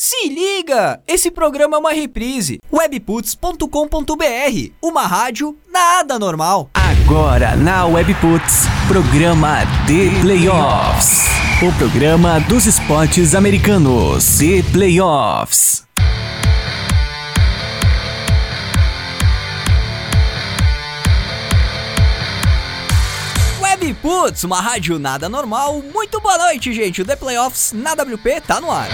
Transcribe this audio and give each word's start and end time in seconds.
Se 0.00 0.28
liga! 0.28 1.02
Esse 1.08 1.28
programa 1.28 1.76
é 1.76 1.80
uma 1.80 1.92
reprise. 1.92 2.60
webputs.com.br, 2.72 4.70
uma 4.80 5.04
rádio 5.04 5.58
nada 5.68 6.20
normal. 6.20 6.70
Agora 6.72 7.56
na 7.56 7.84
Webputs, 7.84 8.66
programa 8.86 9.62
The 9.88 10.20
Playoffs. 10.20 11.26
O 11.60 11.76
programa 11.76 12.38
dos 12.42 12.66
esportes 12.66 13.34
americanos. 13.34 14.38
The 14.38 14.62
Playoffs. 14.70 15.84
Webputs, 23.60 24.44
uma 24.44 24.60
rádio 24.60 24.96
nada 25.00 25.28
normal. 25.28 25.82
Muito 25.92 26.20
boa 26.20 26.38
noite, 26.38 26.72
gente. 26.72 27.02
O 27.02 27.04
The 27.04 27.16
Playoffs 27.16 27.72
na 27.72 27.94
WP 27.94 28.40
tá 28.46 28.60
no 28.60 28.70
ar. 28.70 28.86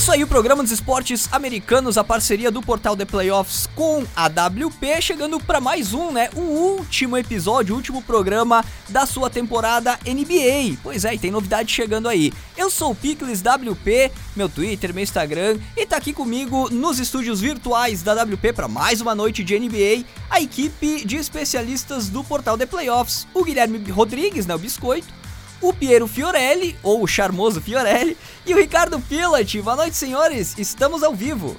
Isso 0.00 0.10
aí, 0.10 0.24
o 0.24 0.26
programa 0.26 0.62
dos 0.62 0.72
esportes 0.72 1.28
americanos, 1.30 1.98
a 1.98 2.02
parceria 2.02 2.50
do 2.50 2.62
portal 2.62 2.96
The 2.96 3.04
Playoffs 3.04 3.68
com 3.76 4.02
a 4.16 4.28
WP, 4.28 5.02
chegando 5.02 5.38
para 5.38 5.60
mais 5.60 5.92
um, 5.92 6.10
né? 6.10 6.30
O 6.34 6.40
último 6.40 7.18
episódio, 7.18 7.74
o 7.74 7.76
último 7.76 8.00
programa 8.00 8.64
da 8.88 9.04
sua 9.04 9.28
temporada 9.28 9.98
NBA. 10.06 10.78
Pois 10.82 11.04
é, 11.04 11.14
e 11.14 11.18
tem 11.18 11.30
novidade 11.30 11.70
chegando 11.70 12.08
aí. 12.08 12.32
Eu 12.56 12.70
sou 12.70 12.92
o 12.92 12.94
Picles 12.94 13.42
WP, 13.42 14.10
meu 14.34 14.48
Twitter, 14.48 14.94
meu 14.94 15.02
Instagram, 15.02 15.58
e 15.76 15.84
tá 15.84 15.98
aqui 15.98 16.14
comigo 16.14 16.70
nos 16.70 16.98
estúdios 16.98 17.38
virtuais 17.38 18.02
da 18.02 18.14
WP 18.22 18.54
para 18.54 18.68
mais 18.68 19.02
uma 19.02 19.14
noite 19.14 19.44
de 19.44 19.58
NBA, 19.60 20.06
a 20.30 20.40
equipe 20.40 21.04
de 21.04 21.16
especialistas 21.16 22.08
do 22.08 22.24
portal 22.24 22.56
The 22.56 22.64
Playoffs, 22.64 23.28
o 23.34 23.44
Guilherme 23.44 23.78
Rodrigues, 23.90 24.46
né? 24.46 24.54
O 24.54 24.58
Biscoito 24.58 25.19
o 25.60 25.72
Piero 25.72 26.06
Fiorelli, 26.06 26.76
ou 26.82 27.02
o 27.02 27.06
charmoso 27.06 27.60
Fiorelli, 27.60 28.16
e 28.46 28.54
o 28.54 28.56
Ricardo 28.56 28.98
Pilat. 29.00 29.60
Boa 29.60 29.76
noite, 29.76 29.96
senhores, 29.96 30.56
estamos 30.58 31.02
ao 31.02 31.14
vivo. 31.14 31.56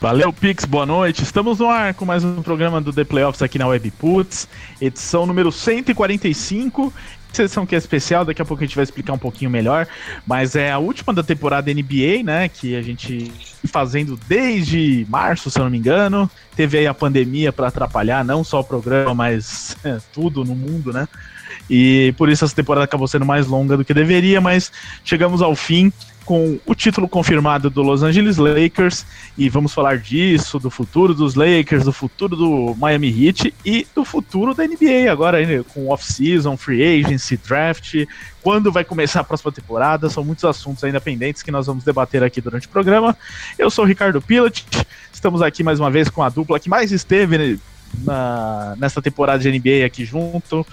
Valeu, 0.00 0.32
Pix, 0.32 0.64
boa 0.64 0.84
noite. 0.84 1.22
Estamos 1.22 1.60
no 1.60 1.70
ar 1.70 1.94
com 1.94 2.04
mais 2.04 2.24
um 2.24 2.42
programa 2.42 2.80
do 2.80 2.92
The 2.92 3.04
Playoffs 3.04 3.40
aqui 3.40 3.58
na 3.58 3.66
Webputs, 3.66 4.46
edição 4.80 5.24
número 5.24 5.50
145. 5.50 6.92
Sessão 7.32 7.66
que 7.66 7.74
é 7.74 7.78
especial, 7.78 8.24
daqui 8.24 8.40
a 8.40 8.44
pouco 8.44 8.62
a 8.62 8.66
gente 8.66 8.76
vai 8.76 8.84
explicar 8.84 9.12
um 9.12 9.18
pouquinho 9.18 9.50
melhor, 9.50 9.88
mas 10.24 10.54
é 10.54 10.70
a 10.70 10.78
última 10.78 11.12
da 11.12 11.22
temporada 11.22 11.72
NBA, 11.72 12.22
né? 12.22 12.48
Que 12.48 12.76
a 12.76 12.82
gente 12.82 13.32
fazendo 13.66 14.16
desde 14.28 15.04
março, 15.08 15.50
se 15.50 15.58
eu 15.58 15.64
não 15.64 15.70
me 15.70 15.78
engano. 15.78 16.30
Teve 16.54 16.78
aí 16.78 16.86
a 16.86 16.94
pandemia 16.94 17.52
para 17.52 17.68
atrapalhar 17.68 18.24
não 18.24 18.44
só 18.44 18.60
o 18.60 18.64
programa, 18.64 19.14
mas 19.14 19.76
é, 19.82 19.98
tudo 20.12 20.44
no 20.44 20.54
mundo, 20.54 20.92
né? 20.92 21.08
E 21.68 22.14
por 22.16 22.28
isso 22.28 22.44
essa 22.44 22.54
temporada 22.54 22.84
acabou 22.84 23.08
sendo 23.08 23.24
mais 23.24 23.46
longa 23.46 23.76
do 23.76 23.84
que 23.84 23.94
deveria, 23.94 24.40
mas 24.40 24.70
chegamos 25.04 25.40
ao 25.42 25.54
fim 25.54 25.92
com 26.24 26.58
o 26.64 26.74
título 26.74 27.08
confirmado 27.08 27.68
do 27.68 27.82
Los 27.82 28.02
Angeles 28.02 28.38
Lakers 28.38 29.04
e 29.36 29.48
vamos 29.48 29.74
falar 29.74 29.98
disso, 29.98 30.58
do 30.58 30.70
futuro 30.70 31.14
dos 31.14 31.34
Lakers, 31.34 31.84
do 31.84 31.92
futuro 31.92 32.34
do 32.34 32.74
Miami 32.78 33.08
Heat 33.08 33.54
e 33.64 33.86
do 33.94 34.04
futuro 34.04 34.54
da 34.54 34.66
NBA 34.66 35.10
agora 35.10 35.38
com 35.64 35.88
off-season, 35.90 36.56
free 36.56 36.82
agency, 36.82 37.36
draft, 37.36 38.06
quando 38.42 38.72
vai 38.72 38.84
começar 38.84 39.20
a 39.20 39.24
próxima 39.24 39.52
temporada, 39.52 40.08
são 40.08 40.24
muitos 40.24 40.44
assuntos 40.44 40.82
ainda 40.82 41.00
pendentes 41.00 41.42
que 41.42 41.50
nós 41.50 41.66
vamos 41.66 41.84
debater 41.84 42.22
aqui 42.22 42.40
durante 42.40 42.66
o 42.66 42.70
programa. 42.70 43.16
Eu 43.58 43.70
sou 43.70 43.84
o 43.84 43.88
Ricardo 43.88 44.20
Pilat, 44.22 44.64
estamos 45.12 45.42
aqui 45.42 45.62
mais 45.62 45.78
uma 45.78 45.90
vez 45.90 46.08
com 46.08 46.22
a 46.22 46.28
dupla 46.28 46.58
que 46.58 46.70
mais 46.70 46.90
esteve 46.90 47.58
na, 48.02 48.74
nesta 48.78 49.02
temporada 49.02 49.38
de 49.38 49.50
NBA 49.50 49.84
aqui 49.84 50.04
junto. 50.04 50.66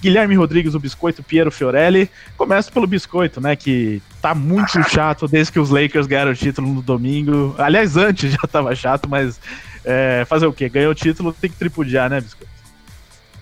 Guilherme 0.00 0.34
Rodrigues, 0.34 0.74
o 0.74 0.80
Biscoito, 0.80 1.22
Piero 1.22 1.50
Fiorelli. 1.50 2.10
Começa 2.36 2.70
pelo 2.70 2.86
Biscoito, 2.86 3.40
né? 3.40 3.56
Que 3.56 4.02
tá 4.20 4.34
muito 4.34 4.82
chato 4.88 5.26
desde 5.26 5.52
que 5.52 5.60
os 5.60 5.70
Lakers 5.70 6.06
ganharam 6.06 6.32
o 6.32 6.36
título 6.36 6.68
no 6.68 6.82
domingo. 6.82 7.54
Aliás, 7.58 7.96
antes 7.96 8.32
já 8.32 8.48
tava 8.50 8.74
chato, 8.74 9.08
mas 9.08 9.40
é, 9.84 10.24
fazer 10.28 10.46
o 10.46 10.52
quê? 10.52 10.68
Ganhou 10.68 10.92
o 10.92 10.94
título, 10.94 11.32
tem 11.32 11.50
que 11.50 11.56
tripudiar, 11.56 12.10
né, 12.10 12.20
Biscoito? 12.20 12.56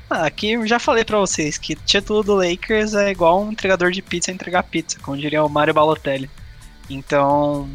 Ah, 0.08 0.26
aqui 0.26 0.52
eu 0.52 0.66
já 0.66 0.78
falei 0.78 1.04
para 1.04 1.18
vocês 1.18 1.58
que 1.58 1.74
título 1.74 2.22
do 2.22 2.34
Lakers 2.34 2.94
é 2.94 3.10
igual 3.10 3.42
um 3.42 3.50
entregador 3.50 3.90
de 3.90 4.02
pizza 4.02 4.30
entregar 4.30 4.62
pizza, 4.62 4.98
como 5.00 5.16
diria 5.16 5.42
o 5.42 5.48
Mario 5.48 5.74
Balotelli. 5.74 6.30
Então, 6.88 7.68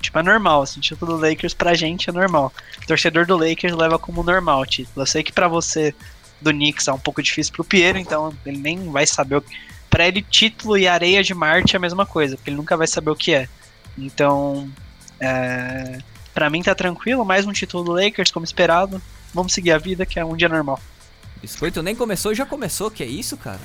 tipo, 0.00 0.18
é 0.18 0.22
normal, 0.22 0.62
assim, 0.62 0.80
título 0.80 1.18
do 1.18 1.28
Lakers 1.28 1.52
pra 1.52 1.74
gente 1.74 2.08
é 2.08 2.12
normal. 2.12 2.52
O 2.82 2.86
torcedor 2.86 3.26
do 3.26 3.36
Lakers 3.36 3.74
leva 3.74 3.98
como 3.98 4.22
normal 4.22 4.60
o 4.60 4.66
título. 4.66 5.02
Eu 5.02 5.06
sei 5.06 5.22
que 5.22 5.32
pra 5.32 5.48
você 5.48 5.94
do 6.42 6.50
Knicks 6.50 6.88
é 6.88 6.92
um 6.92 6.98
pouco 6.98 7.22
difícil 7.22 7.52
pro 7.52 7.64
Piero, 7.64 7.98
então 7.98 8.32
ele 8.44 8.58
nem 8.58 8.90
vai 8.90 9.06
saber 9.06 9.36
o 9.36 9.42
que. 9.42 9.56
Pra 9.88 10.08
ele, 10.08 10.22
título 10.22 10.78
e 10.78 10.88
areia 10.88 11.22
de 11.22 11.34
Marte 11.34 11.74
é 11.74 11.76
a 11.76 11.80
mesma 11.80 12.06
coisa, 12.06 12.36
porque 12.36 12.50
ele 12.50 12.56
nunca 12.56 12.76
vai 12.76 12.86
saber 12.86 13.10
o 13.10 13.16
que 13.16 13.34
é. 13.34 13.48
Então, 13.98 14.70
é, 15.20 15.98
para 16.32 16.48
mim 16.48 16.62
tá 16.62 16.74
tranquilo, 16.74 17.24
mais 17.24 17.46
um 17.46 17.52
título 17.52 17.84
do 17.84 17.92
Lakers, 17.92 18.30
como 18.30 18.44
esperado. 18.44 19.00
Vamos 19.34 19.52
seguir 19.52 19.72
a 19.72 19.78
vida, 19.78 20.06
que 20.06 20.18
é 20.18 20.24
um 20.24 20.34
dia 20.34 20.48
normal. 20.48 20.80
Biscoito 21.42 21.82
nem 21.82 21.94
começou 21.94 22.32
e 22.32 22.34
já 22.34 22.46
começou, 22.46 22.90
que 22.90 23.02
é 23.02 23.06
isso, 23.06 23.36
cara? 23.36 23.60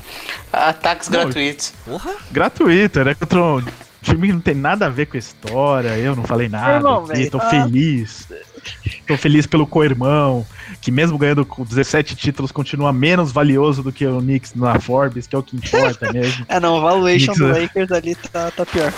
Ataques 0.52 1.10
não, 1.10 1.22
gratuitos. 1.22 1.74
Porra? 1.86 2.16
Gratuito, 2.32 3.04
né? 3.04 3.14
Contra 3.14 3.44
um 3.44 3.64
time 4.02 4.28
que 4.28 4.34
não 4.34 4.42
tem 4.42 4.56
nada 4.56 4.88
a 4.88 4.90
ver 4.90 5.06
com 5.06 5.16
a 5.16 5.20
história, 5.20 5.98
eu 5.98 6.16
não 6.16 6.24
falei 6.24 6.50
nada. 6.50 6.78
Irmão, 6.78 7.06
aqui, 7.06 7.30
tô 7.30 7.38
ah. 7.38 7.50
feliz. 7.50 8.28
Tô 9.08 9.18
feliz 9.18 9.46
pelo 9.48 9.66
co-irmão 9.66 10.46
que 10.82 10.92
mesmo 10.92 11.18
ganhando 11.18 11.46
com 11.46 11.64
17 11.64 12.16
títulos, 12.16 12.52
continua 12.52 12.92
menos 12.92 13.32
valioso 13.32 13.82
do 13.82 13.92
que 13.92 14.06
o 14.06 14.20
Knicks 14.20 14.54
na 14.54 14.80
Forbes, 14.80 15.26
que 15.28 15.36
é 15.36 15.40
o 15.40 15.44
que 15.44 15.56
importa 15.56 16.12
mesmo. 16.14 16.46
é, 16.50 16.60
não, 16.60 16.78
o 16.78 16.82
valuation 16.82 17.34
Knicks, 17.34 17.38
do 17.38 17.56
é- 17.56 17.62
Lakers 17.62 17.92
ali 17.92 18.16
tá, 18.16 18.52
tá 18.52 18.66
pior. 18.66 18.94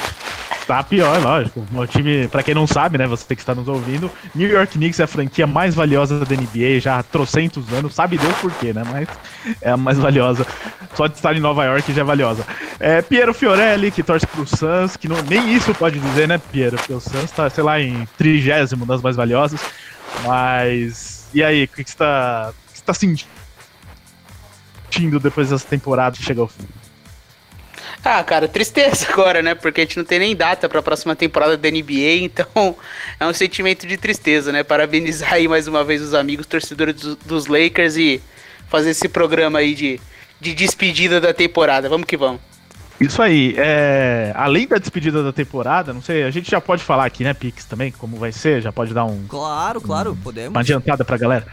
Tá 0.67 0.83
pior, 0.83 1.19
lógico. 1.19 1.65
O 1.73 1.87
time, 1.87 2.27
para 2.27 2.43
quem 2.43 2.53
não 2.53 2.67
sabe, 2.67 2.99
né, 2.99 3.07
você 3.07 3.33
que 3.35 3.41
está 3.41 3.55
nos 3.55 3.67
ouvindo, 3.67 4.11
New 4.35 4.47
York 4.47 4.77
Knicks 4.77 4.99
é 4.99 5.03
a 5.03 5.07
franquia 5.07 5.47
mais 5.47 5.73
valiosa 5.73 6.23
da 6.23 6.35
NBA 6.35 6.79
já 6.79 6.99
há 6.99 7.03
trocentos 7.03 7.71
anos, 7.73 7.95
sabe 7.95 8.19
Deus 8.19 8.35
por 8.35 8.51
quê, 8.51 8.71
né, 8.71 8.83
mas 8.91 9.07
é 9.63 9.71
a 9.71 9.77
mais 9.77 9.97
valiosa. 9.97 10.45
Só 10.93 11.07
de 11.07 11.15
estar 11.15 11.35
em 11.35 11.39
Nova 11.39 11.65
York 11.65 11.91
já 11.91 12.01
é 12.01 12.03
valiosa. 12.03 12.45
É 12.79 13.01
Piero 13.01 13.33
Fiorelli, 13.33 13.89
que 13.89 14.03
torce 14.03 14.27
pro 14.27 14.45
Suns, 14.45 14.95
que 14.95 15.07
não, 15.07 15.19
nem 15.23 15.55
isso 15.55 15.73
pode 15.73 15.99
dizer, 15.99 16.27
né, 16.27 16.39
Piero, 16.51 16.77
porque 16.77 16.93
o 16.93 16.99
Suns 16.99 17.31
tá, 17.31 17.49
sei 17.49 17.63
lá, 17.63 17.79
em 17.81 18.07
trigésimo 18.15 18.85
das 18.85 19.01
mais 19.01 19.15
valiosas, 19.15 19.59
mas 20.25 21.19
e 21.33 21.43
aí, 21.43 21.65
o 21.65 21.67
que, 21.67 21.83
você 21.83 21.95
tá, 21.95 22.53
que 22.71 22.77
você 22.79 22.83
tá 22.83 22.93
sentindo 22.93 23.29
depois 25.19 25.49
dessa 25.49 25.67
temporada 25.67 26.17
que 26.17 26.23
chega 26.23 26.41
ao 26.41 26.47
fim? 26.47 26.67
Ah, 28.03 28.23
cara, 28.23 28.47
tristeza 28.47 29.07
agora, 29.13 29.41
né? 29.41 29.53
Porque 29.53 29.81
a 29.81 29.83
gente 29.83 29.97
não 29.97 30.05
tem 30.05 30.19
nem 30.19 30.35
data 30.35 30.67
para 30.67 30.79
a 30.79 30.83
próxima 30.83 31.15
temporada 31.15 31.55
da 31.55 31.69
NBA, 31.69 32.21
então 32.21 32.47
é 33.19 33.27
um 33.27 33.33
sentimento 33.33 33.85
de 33.85 33.97
tristeza, 33.97 34.51
né? 34.51 34.63
Parabenizar 34.63 35.33
aí 35.33 35.47
mais 35.47 35.67
uma 35.67 35.83
vez 35.83 36.01
os 36.01 36.13
amigos 36.13 36.47
torcedores 36.47 36.95
dos, 36.95 37.15
dos 37.17 37.45
Lakers 37.47 37.95
e 37.97 38.21
fazer 38.69 38.91
esse 38.91 39.07
programa 39.07 39.59
aí 39.59 39.75
de, 39.75 39.99
de 40.39 40.53
despedida 40.55 41.21
da 41.21 41.33
temporada. 41.33 41.87
Vamos 41.89 42.07
que 42.07 42.17
vamos. 42.17 42.41
Isso 42.99 43.21
aí, 43.21 43.55
é... 43.57 44.31
além 44.35 44.67
da 44.67 44.77
despedida 44.77 45.23
da 45.23 45.31
temporada, 45.31 45.93
não 45.93 46.01
sei, 46.01 46.23
a 46.23 46.31
gente 46.31 46.51
já 46.51 46.59
pode 46.59 46.83
falar 46.83 47.05
aqui, 47.05 47.23
né, 47.23 47.33
Pix, 47.33 47.65
também, 47.65 47.91
como 47.91 48.17
vai 48.17 48.31
ser, 48.31 48.61
já 48.61 48.71
pode 48.71 48.93
dar 48.93 49.05
um. 49.05 49.23
Claro, 49.27 49.79
claro, 49.79 50.11
um, 50.11 50.15
podemos. 50.15 50.51
Uma 50.51 50.61
adiantada 50.61 51.05
pra 51.05 51.17
galera. 51.17 51.45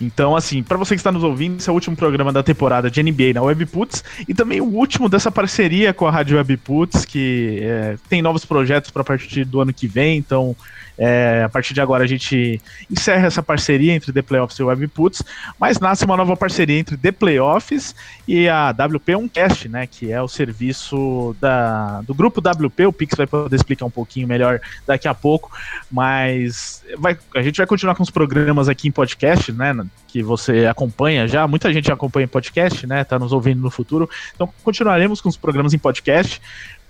Então, 0.00 0.36
assim, 0.36 0.62
para 0.62 0.76
você 0.76 0.94
que 0.94 1.00
está 1.00 1.10
nos 1.10 1.24
ouvindo, 1.24 1.58
esse 1.58 1.68
é 1.68 1.72
o 1.72 1.74
último 1.74 1.96
programa 1.96 2.32
da 2.32 2.42
temporada 2.42 2.90
de 2.90 3.02
NBA 3.02 3.32
na 3.34 3.42
Webputs 3.42 4.04
e 4.28 4.34
também 4.34 4.60
o 4.60 4.66
último 4.66 5.08
dessa 5.08 5.30
parceria 5.30 5.94
com 5.94 6.06
a 6.06 6.10
Rádio 6.10 6.36
Webputs, 6.36 7.04
que 7.04 7.58
é, 7.62 7.96
tem 8.08 8.20
novos 8.20 8.44
projetos 8.44 8.90
para 8.90 9.02
a 9.02 9.04
partir 9.04 9.44
do 9.44 9.60
ano 9.60 9.72
que 9.72 9.86
vem. 9.86 10.18
Então, 10.18 10.54
é, 10.98 11.42
a 11.44 11.48
partir 11.48 11.72
de 11.72 11.80
agora 11.80 12.02
a 12.02 12.06
gente 12.06 12.60
encerra 12.90 13.28
essa 13.28 13.42
parceria 13.42 13.92
entre 13.92 14.12
The 14.12 14.20
Playoffs 14.20 14.58
e 14.58 14.62
Webputs, 14.64 15.22
mas 15.58 15.78
nasce 15.78 16.04
uma 16.04 16.16
nova 16.16 16.36
parceria 16.36 16.76
entre 16.76 16.96
The 16.96 17.12
Playoffs 17.12 17.94
e 18.26 18.48
a 18.48 18.70
WP 18.70 19.14
Uncast, 19.14 19.68
né, 19.68 19.86
que 19.86 20.10
é 20.10 20.20
o 20.20 20.26
serviço 20.26 21.36
da, 21.40 22.02
do 22.02 22.12
grupo 22.12 22.40
WP. 22.40 22.86
O 22.86 22.92
Pix 22.92 23.16
vai 23.16 23.26
poder 23.26 23.54
explicar 23.54 23.84
um 23.84 23.90
pouquinho 23.90 24.26
melhor 24.26 24.60
daqui 24.84 25.06
a 25.06 25.14
pouco, 25.14 25.52
mas 25.88 26.82
vai, 26.98 27.16
a 27.34 27.42
gente 27.42 27.58
vai 27.58 27.66
continuar 27.66 27.94
com 27.94 28.02
os 28.02 28.10
programas 28.10 28.68
aqui 28.68 28.88
em 28.88 28.92
podcast, 28.92 29.52
né, 29.52 29.74
que 30.08 30.20
você 30.20 30.66
acompanha 30.66 31.28
já. 31.28 31.46
Muita 31.46 31.72
gente 31.72 31.92
acompanha 31.92 32.24
em 32.24 32.28
podcast, 32.28 32.86
né, 32.88 33.04
tá 33.04 33.18
nos 33.18 33.32
ouvindo 33.32 33.62
no 33.62 33.70
futuro. 33.70 34.10
Então 34.34 34.52
continuaremos 34.64 35.20
com 35.20 35.28
os 35.28 35.36
programas 35.36 35.72
em 35.72 35.78
podcast 35.78 36.40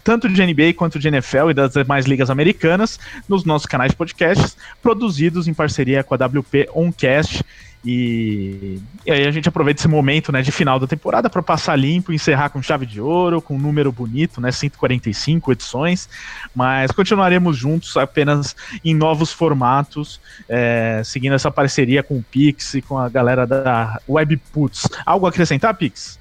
tanto 0.08 0.26
de 0.26 0.42
NBA 0.42 0.72
quanto 0.74 0.98
de 0.98 1.06
NFL 1.06 1.50
e 1.50 1.54
das 1.54 1.74
demais 1.74 2.06
ligas 2.06 2.30
americanas, 2.30 2.98
nos 3.28 3.44
nossos 3.44 3.66
canais 3.66 3.90
de 3.90 3.96
podcasts, 3.98 4.56
produzidos 4.80 5.46
em 5.46 5.52
parceria 5.52 6.02
com 6.02 6.14
a 6.14 6.16
WP 6.16 6.66
Oncast. 6.74 7.44
E, 7.84 8.80
e 9.04 9.12
aí 9.12 9.26
a 9.26 9.30
gente 9.30 9.50
aproveita 9.50 9.82
esse 9.82 9.86
momento 9.86 10.32
né, 10.32 10.40
de 10.40 10.50
final 10.50 10.80
da 10.80 10.86
temporada 10.86 11.28
para 11.28 11.42
passar 11.42 11.76
limpo, 11.76 12.10
encerrar 12.10 12.48
com 12.48 12.62
chave 12.62 12.86
de 12.86 13.02
ouro, 13.02 13.42
com 13.42 13.56
um 13.56 13.58
número 13.58 13.92
bonito, 13.92 14.40
né, 14.40 14.50
145 14.50 15.52
edições, 15.52 16.08
mas 16.54 16.90
continuaremos 16.90 17.54
juntos 17.54 17.94
apenas 17.98 18.56
em 18.82 18.94
novos 18.94 19.30
formatos, 19.30 20.18
é, 20.48 21.02
seguindo 21.04 21.34
essa 21.34 21.50
parceria 21.50 22.02
com 22.02 22.16
o 22.16 22.22
Pix 22.22 22.72
e 22.72 22.80
com 22.80 22.96
a 22.96 23.10
galera 23.10 23.46
da 23.46 24.00
Webputs. 24.08 24.88
Algo 25.04 25.26
a 25.26 25.28
acrescentar, 25.28 25.74
Pix? 25.74 26.18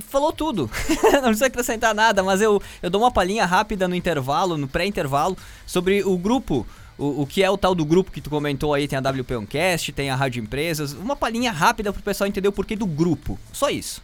Falou 0.00 0.32
tudo. 0.32 0.70
não 1.14 1.22
precisa 1.22 1.46
acrescentar 1.46 1.94
nada, 1.94 2.22
mas 2.22 2.40
eu, 2.40 2.60
eu 2.82 2.90
dou 2.90 3.00
uma 3.00 3.10
palhinha 3.10 3.44
rápida 3.44 3.86
no 3.88 3.94
intervalo, 3.94 4.56
no 4.56 4.68
pré-intervalo, 4.68 5.36
sobre 5.66 6.02
o 6.02 6.16
grupo. 6.16 6.66
O, 6.98 7.22
o 7.22 7.26
que 7.26 7.42
é 7.42 7.50
o 7.50 7.56
tal 7.56 7.74
do 7.74 7.84
grupo 7.84 8.10
que 8.10 8.20
tu 8.20 8.28
comentou 8.28 8.74
aí, 8.74 8.86
tem 8.86 8.98
a 8.98 9.00
WP 9.00 9.34
Oncast, 9.36 9.92
tem 9.92 10.10
a 10.10 10.16
Rádio 10.16 10.42
Empresas. 10.42 10.92
Uma 10.92 11.16
palhinha 11.16 11.50
rápida 11.50 11.92
pro 11.92 12.02
pessoal 12.02 12.28
entender 12.28 12.48
o 12.48 12.52
porquê 12.52 12.76
do 12.76 12.86
grupo. 12.86 13.38
Só 13.52 13.70
isso. 13.70 14.02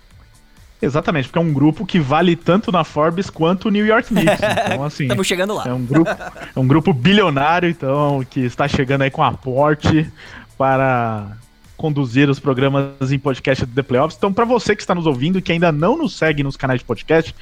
Exatamente, 0.81 1.29
porque 1.29 1.39
é 1.39 1.43
um 1.43 1.53
grupo 1.53 1.87
que 1.87 1.99
vale 1.99 2.37
tanto 2.37 2.71
na 2.71 2.85
Forbes 2.85 3.31
quanto 3.31 3.69
o 3.69 3.71
New 3.71 3.85
York 3.85 4.09
Knicks. 4.09 4.41
Então, 4.67 4.85
assim. 4.85 5.05
Estamos 5.05 5.27
chegando 5.27 5.55
lá. 5.55 5.65
É 5.67 5.73
um 5.73 5.85
grupo, 5.85 6.11
é 6.11 6.61
um 6.61 6.67
grupo 6.67 6.93
bilionário, 6.93 7.69
então, 7.69 8.25
que 8.29 8.41
está 8.41 8.69
chegando 8.69 9.03
aí 9.03 9.11
com 9.11 9.23
aporte 9.23 10.11
para 10.59 11.37
conduzir 11.77 12.29
os 12.31 12.41
programas 12.41 13.13
em 13.13 13.19
podcast 13.19 13.67
do 13.67 13.75
The 13.75 13.83
Playoffs. 13.83 14.17
Então, 14.17 14.33
para 14.33 14.45
você 14.45 14.75
que 14.75 14.83
está 14.83 14.95
nos 14.95 15.07
ouvindo 15.07 15.39
e 15.39 15.43
que 15.43 15.53
ainda 15.53 15.71
não 15.71 15.97
nos 15.97 16.17
segue 16.17 16.43
nos 16.43 16.57
canais 16.57 16.81
de 16.81 16.87
podcast, 16.87 17.35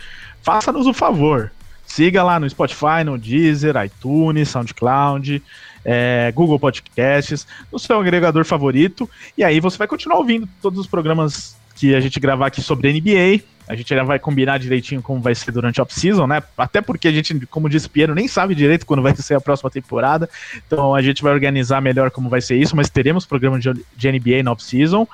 faça-nos 0.42 0.86
o 0.86 0.92
favor. 0.92 1.52
Siga 1.86 2.22
lá 2.22 2.40
no 2.40 2.48
Spotify, 2.48 3.04
no 3.04 3.19
Deezer, 3.19 3.76
iTunes, 3.84 4.48
SoundCloud, 4.48 5.42
é, 5.84 6.32
Google 6.34 6.58
Podcasts, 6.58 7.46
no 7.70 7.78
seu 7.78 8.00
agregador 8.00 8.44
favorito. 8.44 9.08
E 9.36 9.44
aí 9.44 9.60
você 9.60 9.76
vai 9.78 9.86
continuar 9.86 10.19
ouvindo 10.19 10.48
todos 10.60 10.78
os 10.78 10.86
programas 10.86 11.56
que 11.76 11.94
a 11.94 12.00
gente 12.00 12.19
gravar 12.19 12.46
aqui 12.46 12.62
sobre 12.62 12.92
NBA. 12.92 13.53
A 13.69 13.75
gente 13.75 13.88
já 13.94 14.02
vai 14.02 14.19
combinar 14.19 14.58
direitinho 14.58 15.00
como 15.00 15.20
vai 15.20 15.34
ser 15.34 15.50
durante 15.50 15.81
a 15.81 15.82
off-season, 15.82 16.26
né? 16.26 16.43
Até 16.56 16.81
porque 16.81 17.08
a 17.08 17.12
gente, 17.12 17.46
como 17.46 17.69
disse 17.69 17.88
Piero, 17.88 18.14
nem 18.14 18.28
sabe 18.28 18.55
direito 18.55 18.84
quando 18.84 19.02
vai 19.02 19.14
ser 19.16 19.34
a 19.34 19.40
próxima 19.40 19.70
temporada. 19.70 20.28
Então 20.66 20.94
a 20.94 21.02
gente 21.02 21.22
vai 21.22 21.32
organizar 21.32 21.81
melhor 21.81 22.11
como 22.11 22.28
vai 22.28 22.40
ser 22.40 22.56
isso, 22.56 22.76
mas 22.76 22.90
teremos 22.90 23.25
programa 23.25 23.58
de, 23.58 24.12
NBA 24.12 24.43
na 24.43 24.52
off-season. 24.52 25.06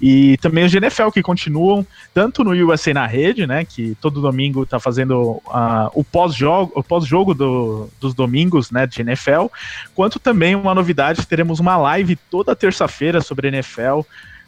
E 0.00 0.36
também 0.38 0.64
os 0.64 0.72
GNFL 0.72 1.08
que 1.10 1.22
continuam, 1.22 1.86
tanto 2.12 2.44
no 2.44 2.50
USA 2.50 2.92
na 2.92 3.06
rede, 3.06 3.46
né? 3.46 3.64
Que 3.64 3.96
todo 3.98 4.20
domingo 4.20 4.64
está 4.64 4.78
fazendo 4.78 5.40
uh, 5.46 5.90
o 5.94 6.04
pós-jogo 6.04 6.70
o 6.74 6.82
pós-jogo 6.82 7.32
do, 7.32 7.88
dos 7.98 8.12
domingos, 8.12 8.70
né? 8.70 8.86
De 8.86 9.00
NFL, 9.00 9.46
quanto 9.94 10.18
também 10.18 10.54
uma 10.54 10.74
novidade, 10.74 11.26
teremos 11.26 11.60
uma 11.60 11.78
live 11.78 12.14
toda 12.30 12.54
terça-feira 12.54 13.22
sobre 13.22 13.48
NFL 13.48 14.00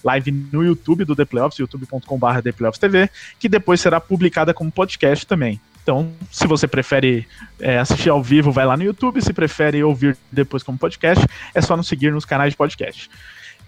live 0.05 0.31
no 0.31 0.65
YouTube 0.65 1.05
do 1.05 1.15
The 1.15 1.25
Playoffs, 1.25 1.59
youtube.com.br 1.59 2.41
ThePlayoffsTV, 2.43 3.11
que 3.39 3.49
depois 3.49 3.81
será 3.81 4.00
publicada 4.00 4.55
como 4.55 4.71
podcast 4.71 5.27
também. 5.27 5.61
Então, 5.83 6.12
se 6.31 6.47
você 6.47 6.69
prefere 6.69 7.27
é, 7.59 7.79
assistir 7.79 8.11
ao 8.11 8.23
vivo, 8.23 8.53
vai 8.53 8.67
lá 8.67 8.77
no 8.77 8.85
YouTube. 8.85 9.23
Se 9.23 9.33
prefere 9.33 9.83
ouvir 9.83 10.19
depois 10.31 10.62
como 10.62 10.77
podcast, 10.77 11.27
é 11.55 11.62
só 11.62 11.79
nos 11.79 11.89
seguir 11.89 12.12
nos 12.12 12.27
canais 12.27 12.53
de 12.53 12.59
podcast. 12.59 13.09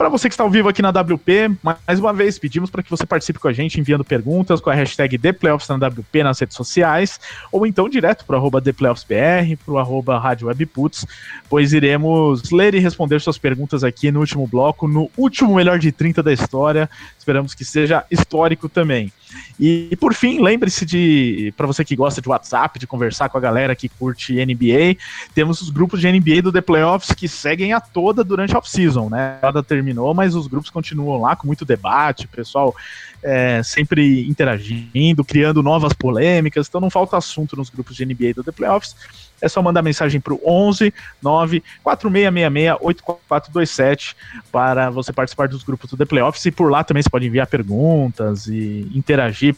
Para 0.00 0.08
você 0.08 0.30
que 0.30 0.32
está 0.32 0.42
ao 0.42 0.48
vivo 0.48 0.66
aqui 0.66 0.80
na 0.80 0.88
WP, 0.88 1.58
mais 1.62 2.00
uma 2.00 2.10
vez 2.10 2.38
pedimos 2.38 2.70
para 2.70 2.82
que 2.82 2.88
você 2.88 3.04
participe 3.04 3.38
com 3.38 3.48
a 3.48 3.52
gente 3.52 3.78
enviando 3.78 4.02
perguntas 4.02 4.58
com 4.58 4.70
a 4.70 4.74
hashtag 4.74 5.18
ThePlayoffs 5.18 5.68
na 5.68 5.74
WP 5.88 6.22
nas 6.22 6.40
redes 6.40 6.56
sociais, 6.56 7.20
ou 7.52 7.66
então 7.66 7.86
direto 7.86 8.24
para 8.24 8.40
o 8.40 8.60
ThePlayoffsBR, 8.62 9.58
para 9.62 9.74
o 9.74 9.78
arroba 9.78 10.18
Rádio 10.18 10.46
Webputs, 10.46 11.04
pois 11.50 11.74
iremos 11.74 12.50
ler 12.50 12.74
e 12.74 12.78
responder 12.78 13.20
suas 13.20 13.36
perguntas 13.36 13.84
aqui 13.84 14.10
no 14.10 14.20
último 14.20 14.46
bloco, 14.46 14.88
no 14.88 15.10
último 15.18 15.54
melhor 15.54 15.78
de 15.78 15.92
30 15.92 16.22
da 16.22 16.32
história. 16.32 16.88
Esperamos 17.20 17.54
que 17.54 17.66
seja 17.66 18.02
histórico 18.10 18.66
também. 18.66 19.12
E 19.58 19.94
por 20.00 20.14
fim, 20.14 20.40
lembre-se 20.40 20.86
de, 20.86 21.52
para 21.54 21.66
você 21.66 21.84
que 21.84 21.94
gosta 21.94 22.20
de 22.20 22.28
WhatsApp, 22.28 22.78
de 22.78 22.86
conversar 22.86 23.28
com 23.28 23.36
a 23.36 23.40
galera 23.40 23.76
que 23.76 23.90
curte 23.90 24.34
NBA, 24.34 24.96
temos 25.34 25.60
os 25.60 25.68
grupos 25.68 26.00
de 26.00 26.10
NBA 26.10 26.40
do 26.40 26.50
The 26.50 26.62
Playoffs 26.62 27.12
que 27.12 27.28
seguem 27.28 27.74
a 27.74 27.80
toda 27.80 28.24
durante 28.24 28.54
a 28.54 28.58
off-season, 28.58 29.10
né? 29.10 29.38
Nada 29.42 29.62
terminou, 29.62 30.14
mas 30.14 30.34
os 30.34 30.46
grupos 30.46 30.70
continuam 30.70 31.20
lá 31.20 31.36
com 31.36 31.46
muito 31.46 31.66
debate, 31.66 32.26
pessoal 32.26 32.74
é, 33.22 33.62
sempre 33.62 34.26
interagindo, 34.26 35.22
criando 35.22 35.62
novas 35.62 35.92
polêmicas, 35.92 36.68
então 36.68 36.80
não 36.80 36.88
falta 36.88 37.18
assunto 37.18 37.54
nos 37.54 37.68
grupos 37.68 37.94
de 37.96 38.06
NBA 38.06 38.32
do 38.34 38.42
The 38.42 38.52
Playoffs 38.52 38.96
é 39.40 39.48
só 39.48 39.62
mandar 39.62 39.82
mensagem 39.82 40.20
para 40.20 40.34
o 40.34 40.40
11 40.44 40.92
9 41.22 41.62
4666 41.82 42.78
8427 42.80 44.16
para 44.50 44.90
você 44.90 45.12
participar 45.12 45.48
dos 45.48 45.62
grupos 45.62 45.90
do 45.90 45.96
The 45.96 46.04
Playoffs 46.04 46.44
e 46.46 46.50
por 46.50 46.70
lá 46.70 46.84
também 46.84 47.02
você 47.02 47.10
pode 47.10 47.26
enviar 47.26 47.46
perguntas 47.46 48.46
e 48.46 48.90
interagir 48.94 49.54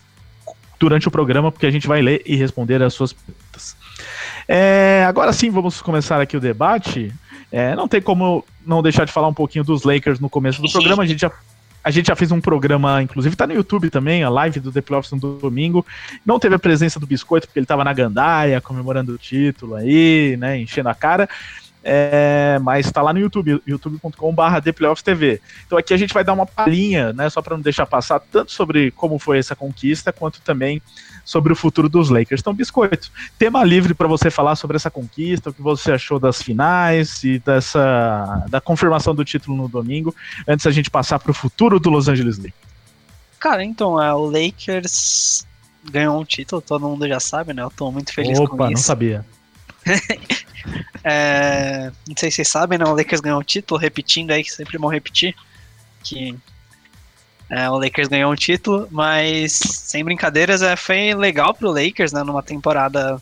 durante 0.82 1.06
o 1.06 1.12
programa, 1.12 1.52
porque 1.52 1.66
a 1.66 1.70
gente 1.70 1.86
vai 1.86 2.02
ler 2.02 2.22
e 2.26 2.34
responder 2.34 2.82
as 2.82 2.92
suas 2.92 3.12
perguntas. 3.12 3.76
É, 4.48 5.04
agora 5.06 5.32
sim, 5.32 5.48
vamos 5.48 5.80
começar 5.80 6.20
aqui 6.20 6.36
o 6.36 6.40
debate. 6.40 7.12
É, 7.52 7.76
não 7.76 7.86
tem 7.86 8.02
como 8.02 8.44
não 8.66 8.82
deixar 8.82 9.04
de 9.04 9.12
falar 9.12 9.28
um 9.28 9.34
pouquinho 9.34 9.62
dos 9.62 9.84
Lakers 9.84 10.18
no 10.18 10.28
começo 10.28 10.60
do 10.60 10.70
programa. 10.70 11.04
A 11.04 11.06
gente 11.06 11.20
já 11.20 11.30
a 11.84 11.90
gente 11.90 12.06
já 12.06 12.16
fez 12.16 12.30
um 12.30 12.40
programa, 12.40 13.02
inclusive 13.02 13.34
tá 13.34 13.46
no 13.46 13.54
YouTube 13.54 13.90
também, 13.90 14.22
a 14.22 14.28
live 14.28 14.60
do 14.60 14.70
The 14.70 14.80
Playoffs 14.80 15.12
no 15.12 15.38
domingo. 15.38 15.84
Não 16.24 16.38
teve 16.38 16.54
a 16.54 16.58
presença 16.58 17.00
do 17.00 17.06
Biscoito, 17.06 17.46
porque 17.46 17.58
ele 17.58 17.66
tava 17.66 17.84
na 17.84 17.92
gandaia, 17.92 18.60
comemorando 18.60 19.12
o 19.12 19.18
título 19.18 19.74
aí, 19.74 20.36
né, 20.38 20.58
enchendo 20.58 20.88
a 20.88 20.94
cara. 20.94 21.28
É, 21.84 22.60
mas 22.62 22.86
está 22.86 23.02
lá 23.02 23.12
no 23.12 23.18
YouTube, 23.18 23.60
youtube.com.br 23.66 24.42
TV. 25.02 25.40
Então 25.66 25.76
aqui 25.76 25.92
a 25.92 25.96
gente 25.96 26.14
vai 26.14 26.22
dar 26.22 26.32
uma 26.32 26.46
palhinha, 26.46 27.12
né, 27.12 27.28
só 27.28 27.42
para 27.42 27.56
não 27.56 27.62
deixar 27.62 27.86
passar 27.86 28.20
tanto 28.20 28.52
sobre 28.52 28.92
como 28.92 29.18
foi 29.18 29.38
essa 29.38 29.56
conquista, 29.56 30.12
quanto 30.12 30.40
também 30.42 30.80
sobre 31.24 31.52
o 31.52 31.56
futuro 31.56 31.88
dos 31.88 32.10
Lakers. 32.10 32.40
Então, 32.40 32.54
Biscoito, 32.54 33.10
tema 33.38 33.64
livre 33.64 33.94
para 33.94 34.08
você 34.08 34.30
falar 34.30 34.56
sobre 34.56 34.76
essa 34.76 34.90
conquista, 34.90 35.50
o 35.50 35.54
que 35.54 35.62
você 35.62 35.92
achou 35.92 36.18
das 36.18 36.42
finais 36.42 37.22
e 37.24 37.38
dessa 37.38 38.44
da 38.48 38.60
confirmação 38.60 39.14
do 39.14 39.24
título 39.24 39.56
no 39.56 39.68
domingo, 39.68 40.14
antes 40.46 40.66
a 40.66 40.70
gente 40.70 40.90
passar 40.90 41.18
para 41.18 41.30
o 41.30 41.34
futuro 41.34 41.78
do 41.78 41.90
Los 41.90 42.08
Angeles 42.08 42.38
Lakers. 42.38 42.72
Cara, 43.38 43.64
então, 43.64 44.00
é, 44.00 44.12
o 44.14 44.24
Lakers 44.24 45.46
ganhou 45.90 46.20
um 46.20 46.24
título, 46.24 46.62
todo 46.62 46.88
mundo 46.88 47.08
já 47.08 47.18
sabe, 47.18 47.52
né? 47.52 47.62
Eu 47.62 47.70
tô 47.70 47.90
muito 47.90 48.12
feliz 48.12 48.38
Opa, 48.38 48.56
com 48.56 48.64
isso. 48.64 48.72
não 48.72 48.76
sabia. 48.76 49.24
é, 51.04 51.90
não 52.06 52.16
sei 52.16 52.30
se 52.30 52.36
vocês 52.36 52.48
sabem, 52.48 52.78
né? 52.78 52.84
O 52.84 52.94
Lakers 52.94 53.20
ganhou 53.20 53.40
um 53.40 53.44
título, 53.44 53.80
repetindo 53.80 54.30
aí, 54.30 54.42
que 54.42 54.52
sempre 54.52 54.78
vão 54.78 54.90
repetir. 54.90 55.34
Que 56.02 56.36
é, 57.50 57.68
o 57.68 57.78
Lakers 57.78 58.08
ganhou 58.08 58.32
um 58.32 58.36
título, 58.36 58.88
mas 58.90 59.52
sem 59.52 60.04
brincadeiras, 60.04 60.62
é, 60.62 60.74
foi 60.76 61.14
legal 61.14 61.52
pro 61.54 61.70
Lakers, 61.70 62.12
né? 62.12 62.22
Numa 62.22 62.42
temporada 62.42 63.20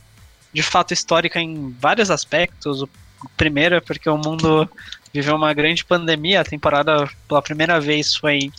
de 0.53 0.63
fato 0.63 0.93
histórica 0.93 1.41
em 1.41 1.75
vários 1.81 2.11
aspectos. 2.11 2.83
O 2.83 2.89
primeiro 3.37 3.75
é 3.75 3.81
porque 3.81 4.09
o 4.09 4.17
mundo 4.17 4.69
viveu 5.13 5.35
uma 5.35 5.53
grande 5.53 5.85
pandemia, 5.85 6.41
a 6.41 6.45
temporada 6.45 7.09
pela 7.27 7.43
primeira 7.43 7.81
vez 7.81 8.15
foi 8.15 8.51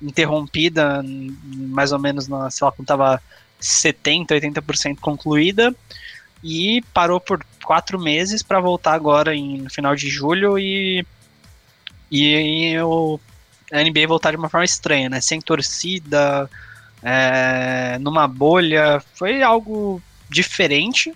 interrompida, 0.00 1.02
mais 1.04 1.92
ou 1.92 1.98
menos, 1.98 2.28
na, 2.28 2.50
sei 2.50 2.64
lá, 2.64 2.72
quando 2.72 2.86
tava 2.86 3.22
70%, 3.60 4.28
80% 4.28 4.98
concluída, 5.00 5.74
e 6.42 6.82
parou 6.92 7.20
por 7.20 7.44
quatro 7.64 7.98
meses 7.98 8.42
para 8.42 8.60
voltar 8.60 8.92
agora 8.92 9.34
em, 9.34 9.58
no 9.58 9.70
final 9.70 9.96
de 9.96 10.08
julho 10.08 10.58
e, 10.58 11.04
e, 12.10 12.72
e 12.72 12.80
o 12.80 13.18
a 13.72 13.82
NBA 13.82 14.06
voltar 14.06 14.30
de 14.30 14.36
uma 14.36 14.48
forma 14.48 14.64
estranha, 14.64 15.08
né? 15.08 15.20
Sem 15.20 15.40
torcida, 15.40 16.48
é, 17.02 17.98
numa 17.98 18.28
bolha. 18.28 19.02
Foi 19.14 19.42
algo 19.42 20.00
diferente. 20.30 21.12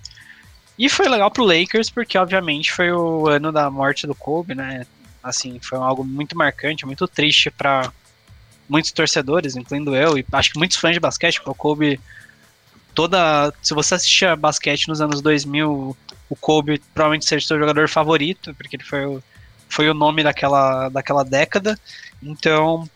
E 0.78 0.88
foi 0.88 1.08
legal 1.08 1.30
pro 1.30 1.44
Lakers, 1.44 1.90
porque 1.90 2.16
obviamente 2.16 2.72
foi 2.72 2.90
o 2.90 3.28
ano 3.28 3.52
da 3.52 3.70
morte 3.70 4.06
do 4.06 4.14
Kobe, 4.14 4.54
né? 4.54 4.86
Assim, 5.22 5.60
foi 5.60 5.78
algo 5.78 6.02
muito 6.02 6.36
marcante, 6.36 6.86
muito 6.86 7.06
triste 7.06 7.50
para 7.50 7.92
muitos 8.68 8.90
torcedores, 8.92 9.56
incluindo 9.56 9.94
eu, 9.94 10.16
e 10.16 10.24
acho 10.32 10.52
que 10.52 10.58
muitos 10.58 10.76
fãs 10.76 10.94
de 10.94 11.00
basquete, 11.00 11.36
porque 11.36 11.50
o 11.50 11.54
Kobe 11.54 12.00
toda, 12.94 13.52
se 13.62 13.74
você 13.74 13.94
assistia 13.94 14.36
basquete 14.36 14.88
nos 14.88 15.00
anos 15.00 15.20
2000, 15.20 15.96
o 16.28 16.36
Kobe 16.36 16.80
provavelmente 16.94 17.26
seja 17.26 17.46
seu 17.46 17.58
jogador 17.58 17.88
favorito, 17.88 18.54
porque 18.54 18.76
ele 18.76 18.84
foi 18.84 19.04
o, 19.04 19.22
foi 19.68 19.88
o 19.88 19.94
nome 19.94 20.22
daquela, 20.22 20.88
daquela 20.88 21.24
década. 21.24 21.78
Então, 22.22 22.88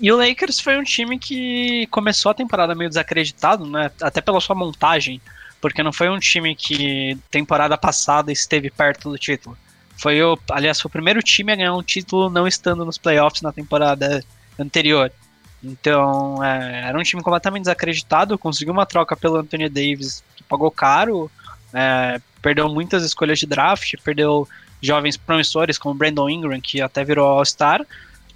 e 0.00 0.10
o 0.10 0.16
Lakers 0.16 0.60
foi 0.60 0.76
um 0.76 0.82
time 0.82 1.18
que 1.18 1.86
começou 1.86 2.30
a 2.30 2.34
temporada 2.34 2.74
meio 2.74 2.90
desacreditado, 2.90 3.66
né? 3.66 3.90
Até 4.00 4.20
pela 4.20 4.40
sua 4.40 4.56
montagem, 4.56 5.20
porque 5.60 5.82
não 5.82 5.92
foi 5.92 6.08
um 6.08 6.18
time 6.18 6.56
que 6.56 7.16
temporada 7.30 7.78
passada 7.78 8.32
esteve 8.32 8.70
perto 8.70 9.08
do 9.10 9.16
título. 9.16 9.56
Foi 9.96 10.20
o, 10.20 10.36
aliás, 10.50 10.80
foi 10.80 10.88
o 10.88 10.92
primeiro 10.92 11.22
time 11.22 11.52
a 11.52 11.56
ganhar 11.56 11.74
um 11.74 11.82
título 11.82 12.28
não 12.28 12.48
estando 12.48 12.84
nos 12.84 12.98
playoffs 12.98 13.42
na 13.42 13.52
temporada 13.52 14.24
anterior. 14.58 15.12
Então, 15.62 16.42
é, 16.42 16.88
era 16.88 16.98
um 16.98 17.02
time 17.02 17.22
completamente 17.22 17.62
desacreditado. 17.62 18.38
Conseguiu 18.38 18.72
uma 18.72 18.86
troca 18.86 19.16
pelo 19.16 19.36
Anthony 19.36 19.68
Davis, 19.68 20.22
que 20.36 20.42
pagou 20.42 20.70
caro, 20.70 21.30
é, 21.72 22.20
perdeu 22.40 22.68
muitas 22.68 23.04
escolhas 23.04 23.38
de 23.38 23.46
draft, 23.46 23.94
perdeu 24.02 24.48
jovens 24.80 25.16
promissores 25.16 25.78
como 25.78 25.94
Brandon 25.94 26.28
Ingram, 26.28 26.60
que 26.60 26.80
até 26.80 27.04
virou 27.04 27.28
All-Star 27.28 27.86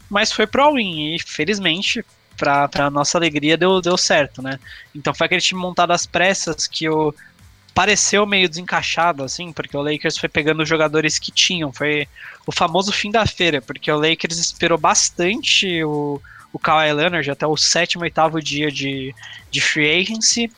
mas 0.08 0.32
foi 0.32 0.46
pro 0.46 0.62
all-in 0.62 1.14
e 1.14 1.18
felizmente 1.18 2.04
pra 2.36 2.90
nossa 2.90 3.16
alegria 3.16 3.56
deu, 3.56 3.80
deu 3.80 3.96
certo, 3.96 4.42
né? 4.42 4.58
Então 4.94 5.14
foi 5.14 5.26
aquele 5.26 5.40
time 5.40 5.60
montado 5.60 5.92
às 5.92 6.06
pressas 6.06 6.66
que 6.66 6.88
o 6.88 7.14
pareceu 7.74 8.26
meio 8.26 8.48
desencaixado, 8.48 9.22
assim, 9.22 9.52
porque 9.52 9.76
o 9.76 9.82
Lakers 9.82 10.16
foi 10.16 10.28
pegando 10.28 10.62
os 10.62 10.68
jogadores 10.68 11.18
que 11.18 11.30
tinham, 11.30 11.72
foi 11.72 12.08
o 12.46 12.52
famoso 12.52 12.92
fim 12.92 13.10
da 13.10 13.26
feira, 13.26 13.60
porque 13.60 13.90
o 13.90 13.98
Lakers 13.98 14.38
esperou 14.38 14.78
bastante 14.78 15.82
o, 15.84 16.20
o 16.56 16.58
o 16.58 16.58
Kawhi 16.58 16.90
Leonard 16.90 17.30
até 17.30 17.46
o 17.46 17.56
sétimo, 17.56 18.02
oitavo 18.02 18.40
dia 18.40 18.70
de, 18.70 19.14
de 19.50 19.60
free 19.60 20.00
agency, 20.00 20.50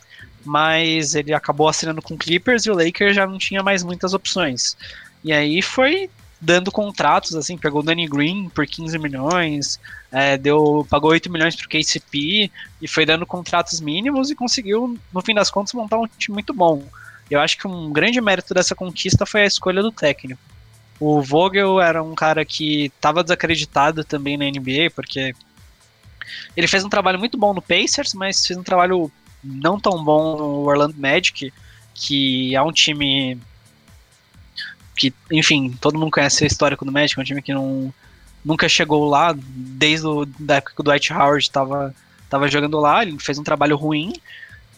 mas 0.44 1.14
ele 1.16 1.34
acabou 1.34 1.68
assinando 1.68 2.00
com 2.00 2.16
Clippers 2.16 2.64
e 2.64 2.70
o 2.70 2.74
Lakers 2.74 3.16
já 3.16 3.26
não 3.26 3.36
tinha 3.36 3.62
mais 3.64 3.82
muitas 3.82 4.14
opções. 4.14 4.76
E 5.24 5.32
aí 5.32 5.60
foi 5.60 6.08
dando 6.40 6.70
contratos, 6.70 7.34
assim, 7.34 7.58
pegou 7.58 7.80
o 7.80 7.84
Danny 7.84 8.06
Green 8.06 8.48
por 8.48 8.64
15 8.64 8.96
milhões, 8.96 9.80
é, 10.12 10.38
deu, 10.38 10.86
pagou 10.88 11.10
8 11.10 11.30
milhões 11.32 11.56
pro 11.56 11.68
KCP 11.68 12.48
e 12.80 12.86
foi 12.86 13.04
dando 13.04 13.26
contratos 13.26 13.80
mínimos 13.80 14.30
e 14.30 14.36
conseguiu, 14.36 14.96
no 15.12 15.20
fim 15.20 15.34
das 15.34 15.50
contas, 15.50 15.72
montar 15.72 15.98
um 15.98 16.06
time 16.06 16.34
muito 16.34 16.54
bom. 16.54 16.84
Eu 17.28 17.40
acho 17.40 17.58
que 17.58 17.66
um 17.66 17.92
grande 17.92 18.20
mérito 18.20 18.54
dessa 18.54 18.72
conquista 18.72 19.26
foi 19.26 19.42
a 19.42 19.46
escolha 19.46 19.82
do 19.82 19.90
técnico. 19.90 20.40
O 21.00 21.20
Vogel 21.20 21.80
era 21.80 22.02
um 22.02 22.14
cara 22.14 22.44
que 22.44 22.84
estava 22.86 23.24
desacreditado 23.24 24.04
também 24.04 24.36
na 24.36 24.44
NBA, 24.44 24.90
porque 24.94 25.34
ele 26.56 26.66
fez 26.66 26.84
um 26.84 26.88
trabalho 26.88 27.18
muito 27.18 27.38
bom 27.38 27.54
no 27.54 27.62
Pacers, 27.62 28.14
mas 28.14 28.46
fez 28.46 28.58
um 28.58 28.62
trabalho 28.62 29.10
não 29.42 29.78
tão 29.78 30.02
bom 30.02 30.36
no 30.36 30.68
Orlando 30.68 30.94
Magic, 30.98 31.52
que 31.94 32.54
é 32.54 32.62
um 32.62 32.72
time 32.72 33.38
que, 34.96 35.14
enfim, 35.30 35.76
todo 35.80 35.98
mundo 35.98 36.10
conhece 36.10 36.44
o 36.44 36.46
histórico 36.46 36.84
do 36.84 36.92
Magic, 36.92 37.18
é 37.18 37.22
um 37.22 37.24
time 37.24 37.40
que 37.40 37.54
não, 37.54 37.94
nunca 38.44 38.68
chegou 38.68 39.08
lá, 39.08 39.34
desde 39.36 40.06
a 40.06 40.10
da 40.38 40.56
época 40.56 40.74
que 40.74 40.80
o 40.80 40.84
Dwight 40.84 41.12
Howard 41.12 41.42
estava 41.42 41.94
tava 42.28 42.48
jogando 42.48 42.78
lá, 42.78 43.02
ele 43.02 43.18
fez 43.18 43.38
um 43.38 43.44
trabalho 43.44 43.76
ruim, 43.76 44.12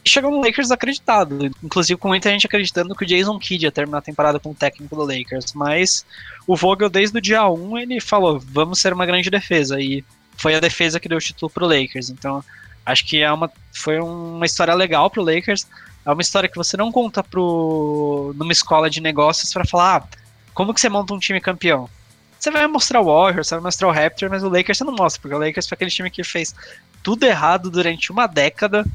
e 0.04 0.08
chegou 0.08 0.30
no 0.30 0.40
Lakers 0.40 0.70
acreditado, 0.70 1.50
inclusive 1.62 1.98
com 1.98 2.08
muita 2.08 2.30
gente 2.30 2.46
acreditando 2.46 2.94
que 2.94 3.04
o 3.04 3.06
Jason 3.06 3.38
Kidd 3.38 3.64
ia 3.64 3.72
terminar 3.72 3.98
a 3.98 4.02
temporada 4.02 4.38
como 4.38 4.54
técnico 4.54 4.94
do 4.94 5.02
Lakers, 5.02 5.52
mas 5.52 6.06
o 6.46 6.56
Vogel 6.56 6.88
desde 6.88 7.18
o 7.18 7.20
dia 7.20 7.48
1 7.48 7.78
ele 7.78 8.00
falou, 8.00 8.38
vamos 8.38 8.78
ser 8.78 8.92
uma 8.92 9.04
grande 9.04 9.30
defesa, 9.30 9.80
e 9.80 10.04
foi 10.40 10.54
a 10.54 10.60
defesa 10.60 10.98
que 10.98 11.08
deu 11.08 11.18
o 11.18 11.20
título 11.20 11.50
pro 11.50 11.66
Lakers, 11.66 12.08
então 12.08 12.42
acho 12.84 13.04
que 13.04 13.20
é 13.20 13.30
uma, 13.30 13.52
foi 13.74 14.00
uma 14.00 14.46
história 14.46 14.72
legal 14.72 15.10
pro 15.10 15.22
Lakers, 15.22 15.66
é 16.04 16.10
uma 16.10 16.22
história 16.22 16.48
que 16.48 16.56
você 16.56 16.78
não 16.78 16.90
conta 16.90 17.22
pro, 17.22 18.32
numa 18.34 18.50
escola 18.50 18.88
de 18.88 19.02
negócios 19.02 19.52
para 19.52 19.66
falar, 19.66 19.96
ah, 19.96 20.18
como 20.54 20.72
que 20.72 20.80
você 20.80 20.88
monta 20.88 21.12
um 21.12 21.18
time 21.18 21.40
campeão? 21.42 21.90
Você 22.38 22.50
vai 22.50 22.66
mostrar 22.66 23.02
o 23.02 23.04
Warriors, 23.04 23.48
você 23.48 23.54
vai 23.56 23.64
mostrar 23.64 23.88
o 23.88 23.92
Raptor, 23.92 24.30
mas 24.30 24.42
o 24.42 24.48
Lakers 24.48 24.78
você 24.78 24.84
não 24.84 24.94
mostra, 24.94 25.20
porque 25.20 25.34
o 25.34 25.38
Lakers 25.38 25.68
foi 25.68 25.76
aquele 25.76 25.90
time 25.90 26.10
que 26.10 26.24
fez 26.24 26.54
tudo 27.02 27.24
errado 27.24 27.70
durante 27.70 28.10
uma 28.10 28.26
década, 28.26 28.86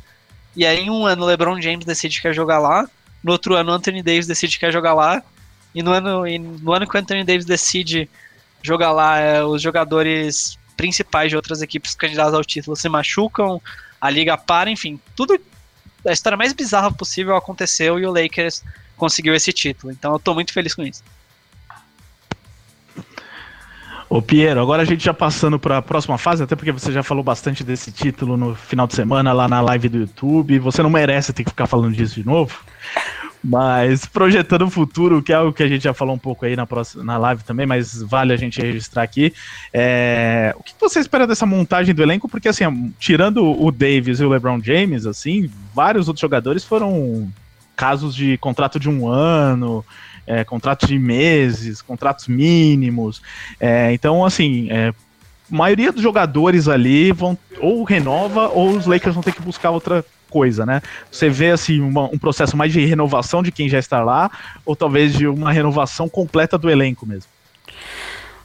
e 0.56 0.66
aí 0.66 0.80
em 0.80 0.90
um 0.90 1.06
ano 1.06 1.22
o 1.22 1.26
LeBron 1.28 1.62
James 1.62 1.86
decide 1.86 2.16
que 2.16 2.24
quer 2.24 2.34
jogar 2.34 2.58
lá, 2.58 2.90
no 3.24 3.32
outro 3.32 3.54
ano 3.54 3.72
o 3.72 3.76
Anthony 3.76 4.02
Davis 4.02 4.26
decide 4.26 4.54
que 4.54 4.62
quer 4.62 4.74
jogar 4.74 4.96
lá, 4.96 5.22
e 5.76 5.84
no 5.84 5.92
ano, 5.92 6.26
e 6.26 6.40
no 6.40 6.74
ano 6.74 6.88
que 6.88 6.98
o 6.98 7.00
Anthony 7.00 7.24
Davis 7.24 7.46
decide 7.46 8.10
jogar 8.64 8.92
lá, 8.92 9.20
é, 9.20 9.44
os 9.44 9.62
jogadores 9.62 10.58
principais 10.76 11.30
de 11.30 11.36
outras 11.36 11.62
equipes 11.62 11.96
candidatas 11.96 12.34
ao 12.34 12.44
título 12.44 12.76
se 12.76 12.88
machucam, 12.90 13.62
a 14.00 14.10
liga 14.10 14.38
para, 14.38 14.70
enfim, 14.70 15.00
tudo 15.16 15.40
a 16.08 16.12
história 16.12 16.38
mais 16.38 16.54
bizarra 16.54 16.92
possível 16.92 17.36
aconteceu 17.36 18.00
e 18.00 18.06
o 18.06 18.12
Lakers 18.12 18.64
conseguiu 18.96 19.34
esse 19.34 19.52
título. 19.52 19.92
Então 19.92 20.14
eu 20.14 20.20
tô 20.20 20.34
muito 20.34 20.54
feliz 20.54 20.76
com 20.76 20.84
isso. 20.84 21.04
Ô 24.08 24.22
Piero, 24.22 24.62
agora 24.62 24.84
a 24.84 24.86
gente 24.86 25.04
já 25.04 25.14
passando 25.14 25.58
para 25.58 25.80
a 25.80 25.82
próxima 25.82 26.18
fase, 26.18 26.44
até 26.44 26.56
porque 26.56 26.72
você 26.72 26.92
já 26.92 27.02
falou 27.02 27.24
bastante 27.24 27.64
desse 27.64 27.92
título 27.92 28.38
no 28.38 28.54
final 28.54 28.86
de 28.86 28.94
semana 28.94 29.34
lá 29.34 29.48
na 29.48 29.60
live 29.62 29.90
do 29.90 29.98
YouTube. 29.98 30.60
Você 30.60 30.84
não 30.84 30.92
merece 30.92 31.34
ter 31.34 31.44
que 31.44 31.50
ficar 31.50 31.66
falando 31.66 31.94
disso 31.96 32.16
de 32.16 32.26
novo. 32.26 32.60
Mas 33.48 34.08
projetando 34.08 34.64
o 34.64 34.72
futuro, 34.72 35.22
que 35.22 35.32
é 35.32 35.36
algo 35.36 35.54
que 35.54 35.62
a 35.62 35.68
gente 35.68 35.84
já 35.84 35.94
falou 35.94 36.16
um 36.16 36.20
pouco 36.20 36.46
aí 36.46 36.56
na, 36.56 36.66
próxima, 36.66 37.04
na 37.04 37.16
live 37.16 37.44
também, 37.44 37.68
mas 37.68 38.02
vale 38.02 38.34
a 38.34 38.38
gente 38.38 38.60
registrar 38.60 39.04
aqui. 39.04 39.32
É, 39.72 40.56
o 40.58 40.64
que 40.64 40.74
você 40.82 41.00
espera 41.00 41.28
dessa 41.28 41.46
montagem 41.46 41.94
do 41.94 42.02
elenco? 42.02 42.28
Porque, 42.28 42.48
assim, 42.50 42.92
tirando 42.98 43.46
o 43.46 43.72
Davis 43.72 44.20
e 44.20 44.26
o 44.26 44.30
LeBron 44.30 44.60
James, 44.64 45.06
assim, 45.06 45.48
vários 45.76 46.08
outros 46.08 46.22
jogadores 46.22 46.64
foram 46.64 47.32
casos 47.76 48.16
de 48.16 48.36
contrato 48.40 48.80
de 48.80 48.90
um 48.90 49.08
ano, 49.08 49.86
é, 50.26 50.44
contratos 50.44 50.88
de 50.88 50.98
meses, 50.98 51.84
contratos 51.84 52.28
mínimos. 52.28 53.22
É, 53.60 53.94
então, 53.94 54.26
assim, 54.26 54.72
é, 54.72 54.88
a 54.90 55.56
maioria 55.56 55.92
dos 55.92 56.02
jogadores 56.02 56.68
ali 56.68 57.12
vão 57.12 57.38
ou 57.60 57.84
renova 57.84 58.48
ou 58.48 58.72
os 58.72 58.88
Lakers 58.88 59.14
vão 59.14 59.22
ter 59.22 59.34
que 59.34 59.42
buscar 59.42 59.70
outra 59.70 60.04
coisa, 60.30 60.66
né? 60.66 60.82
Você 61.12 61.30
vê 61.30 61.52
assim 61.52 61.82
uma, 61.82 62.06
um 62.06 62.18
processo 62.18 62.56
mais 62.58 62.72
de 62.72 62.86
renovação 62.86 63.42
de 63.42 63.52
quem 63.52 63.70
já 63.70 63.80
está 63.80 64.04
lá 64.04 64.30
ou 64.66 64.76
talvez 64.76 65.14
de 65.14 65.28
uma 65.28 65.52
renovação 65.52 66.08
completa 66.10 66.58
do 66.58 66.70
elenco 66.70 67.06
mesmo. 67.06 67.30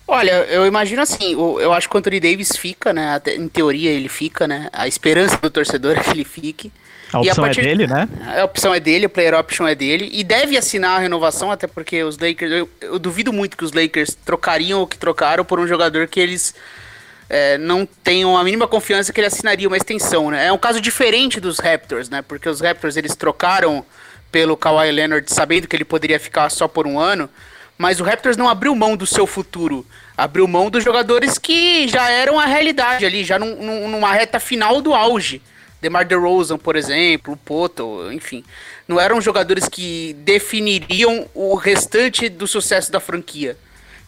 Olha, 0.07 0.45
eu 0.47 0.67
imagino 0.67 1.01
assim, 1.03 1.33
eu 1.35 1.73
acho 1.73 1.89
que 1.89 1.95
o 1.95 1.99
Anthony 1.99 2.19
Davis 2.19 2.57
fica, 2.57 2.93
né? 2.93 3.21
Em 3.29 3.47
teoria 3.47 3.91
ele 3.91 4.09
fica, 4.09 4.49
né? 4.49 4.69
A 4.73 4.89
esperança 4.89 5.37
do 5.37 5.49
torcedor 5.49 5.97
é 5.97 6.03
que 6.03 6.11
ele 6.11 6.25
fique. 6.25 6.73
A 7.13 7.21
opção 7.21 7.45
a 7.45 7.47
é 7.47 7.49
partir... 7.49 7.61
é 7.61 7.65
dele, 7.65 7.87
né? 7.87 8.09
A 8.41 8.45
opção 8.45 8.75
é 8.75 8.81
dele, 8.81 9.07
o 9.07 9.11
player 9.11 9.35
option 9.35 9.67
é 9.67 9.75
dele. 9.75 10.09
E 10.13 10.25
deve 10.25 10.57
assinar 10.57 10.97
a 10.97 10.99
renovação, 10.99 11.51
até 11.51 11.67
porque 11.67 12.03
os 12.03 12.19
Lakers. 12.19 12.51
Eu, 12.51 12.69
eu 12.81 12.99
duvido 12.99 13.33
muito 13.33 13.57
que 13.57 13.65
os 13.65 13.73
Lakers 13.73 14.17
trocariam 14.25 14.83
o 14.83 14.87
que 14.87 14.99
trocaram 14.99 15.45
por 15.45 15.61
um 15.61 15.67
jogador 15.67 16.09
que 16.09 16.19
eles 16.19 16.55
é, 17.31 17.57
não 17.57 17.87
tenham 17.87 18.37
a 18.37 18.43
mínima 18.43 18.67
confiança 18.67 19.13
que 19.13 19.21
ele 19.21 19.29
assinaria 19.29 19.69
uma 19.69 19.77
extensão, 19.77 20.33
né? 20.33 20.47
É 20.47 20.53
um 20.53 20.59
caso 20.59 20.81
diferente 20.81 21.39
dos 21.39 21.61
Raptors, 21.61 22.11
né? 22.11 22.23
Porque 22.23 22.49
os 22.49 22.61
Raptors 22.61 22.97
eles 22.97 23.15
trocaram 23.15 23.87
pelo 24.33 24.57
Kawhi 24.57 24.91
Leonard 24.91 25.33
sabendo 25.33 25.69
que 25.69 25.77
ele 25.77 25.85
poderia 25.85 26.19
ficar 26.19 26.51
só 26.51 26.67
por 26.67 26.89
um 26.89 26.99
ano. 26.99 27.31
Mas 27.79 28.01
o 28.01 28.05
Raptors 28.05 28.37
não 28.37 28.49
abriu 28.49 28.75
mão 28.75 28.97
do 28.97 29.07
seu 29.07 29.29
futuro. 29.29 29.87
Abriu 30.17 30.47
mão 30.49 30.69
dos 30.69 30.83
jogadores 30.83 31.39
que 31.39 31.87
já 31.87 32.11
eram 32.11 32.39
a 32.39 32.47
realidade 32.47 33.07
ali, 33.07 33.25
já 33.25 33.39
num, 33.39 33.89
numa 33.89 34.13
reta 34.13 34.41
final 34.41 34.83
do 34.83 34.93
auge. 34.93 35.41
DeMar 35.81 36.07
DeRozan, 36.07 36.59
por 36.59 36.77
exemplo, 36.77 37.33
o 37.33 37.37
Poto, 37.37 38.13
enfim. 38.13 38.45
Não 38.87 39.01
eram 39.01 39.21
jogadores 39.21 39.69
que 39.69 40.15
definiriam 40.19 41.27
o 41.33 41.55
restante 41.55 42.29
do 42.29 42.47
sucesso 42.47 42.93
da 42.93 43.01
franquia. 43.01 43.57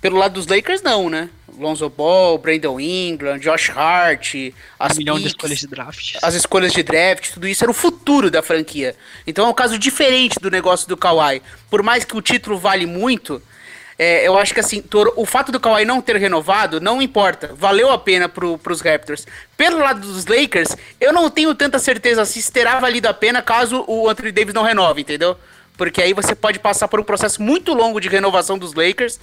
Pelo 0.02 0.18
lado 0.18 0.34
dos 0.34 0.48
Lakers, 0.48 0.82
não, 0.82 1.08
né? 1.08 1.30
Lonzo 1.56 1.88
Ball, 1.88 2.36
Brandon 2.36 2.80
Ingram, 2.80 3.38
Josh 3.38 3.70
Hart, 3.70 4.34
as 4.76 4.94
um 4.94 4.98
milhão 4.98 5.16
de 5.16 5.28
escolhas 5.28 5.60
de 5.60 5.68
draft. 5.68 6.16
As 6.20 6.34
escolhas 6.34 6.72
de 6.72 6.82
draft, 6.82 7.30
tudo 7.32 7.46
isso 7.46 7.62
era 7.62 7.70
o 7.70 7.74
futuro 7.74 8.28
da 8.28 8.42
franquia. 8.42 8.96
Então 9.24 9.46
é 9.46 9.48
um 9.48 9.54
caso 9.54 9.78
diferente 9.78 10.40
do 10.40 10.50
negócio 10.50 10.88
do 10.88 10.96
Kawhi. 10.96 11.40
Por 11.70 11.84
mais 11.84 12.04
que 12.04 12.16
o 12.16 12.20
título 12.20 12.58
vale 12.58 12.84
muito, 12.84 13.40
é, 13.96 14.26
eu 14.26 14.36
acho 14.36 14.52
que 14.52 14.58
assim, 14.58 14.82
o 15.14 15.24
fato 15.24 15.52
do 15.52 15.60
Kawhi 15.60 15.84
não 15.84 16.02
ter 16.02 16.16
renovado 16.16 16.80
não 16.80 17.00
importa. 17.00 17.52
Valeu 17.54 17.92
a 17.92 17.98
pena 17.98 18.28
pro, 18.28 18.58
pros 18.58 18.80
Raptors. 18.80 19.24
Pelo 19.56 19.78
lado 19.78 20.00
dos 20.00 20.26
Lakers, 20.26 20.76
eu 21.00 21.12
não 21.12 21.30
tenho 21.30 21.54
tanta 21.54 21.78
certeza 21.78 22.24
se 22.24 22.50
terá 22.50 22.80
valido 22.80 23.06
a 23.06 23.14
pena 23.14 23.40
caso 23.40 23.84
o 23.86 24.08
Anthony 24.08 24.32
Davis 24.32 24.52
não 24.52 24.64
renove, 24.64 25.02
entendeu? 25.02 25.36
Porque 25.76 26.02
aí 26.02 26.12
você 26.12 26.34
pode 26.34 26.58
passar 26.58 26.88
por 26.88 26.98
um 26.98 27.04
processo 27.04 27.40
muito 27.40 27.72
longo 27.72 28.00
de 28.00 28.08
renovação 28.08 28.58
dos 28.58 28.74
Lakers 28.74 29.20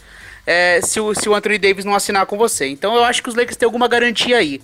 é, 0.50 0.82
se, 0.82 1.00
o, 1.00 1.14
se 1.14 1.30
o 1.30 1.36
Anthony 1.36 1.60
Davis 1.60 1.86
não 1.86 1.94
assinar 1.94 2.26
com 2.26 2.36
você. 2.36 2.68
Então 2.68 2.96
eu 2.96 3.04
acho 3.04 3.22
que 3.22 3.30
os 3.30 3.36
Lakers 3.36 3.56
têm 3.56 3.68
alguma 3.68 3.88
garantia 3.88 4.38
aí. 4.38 4.60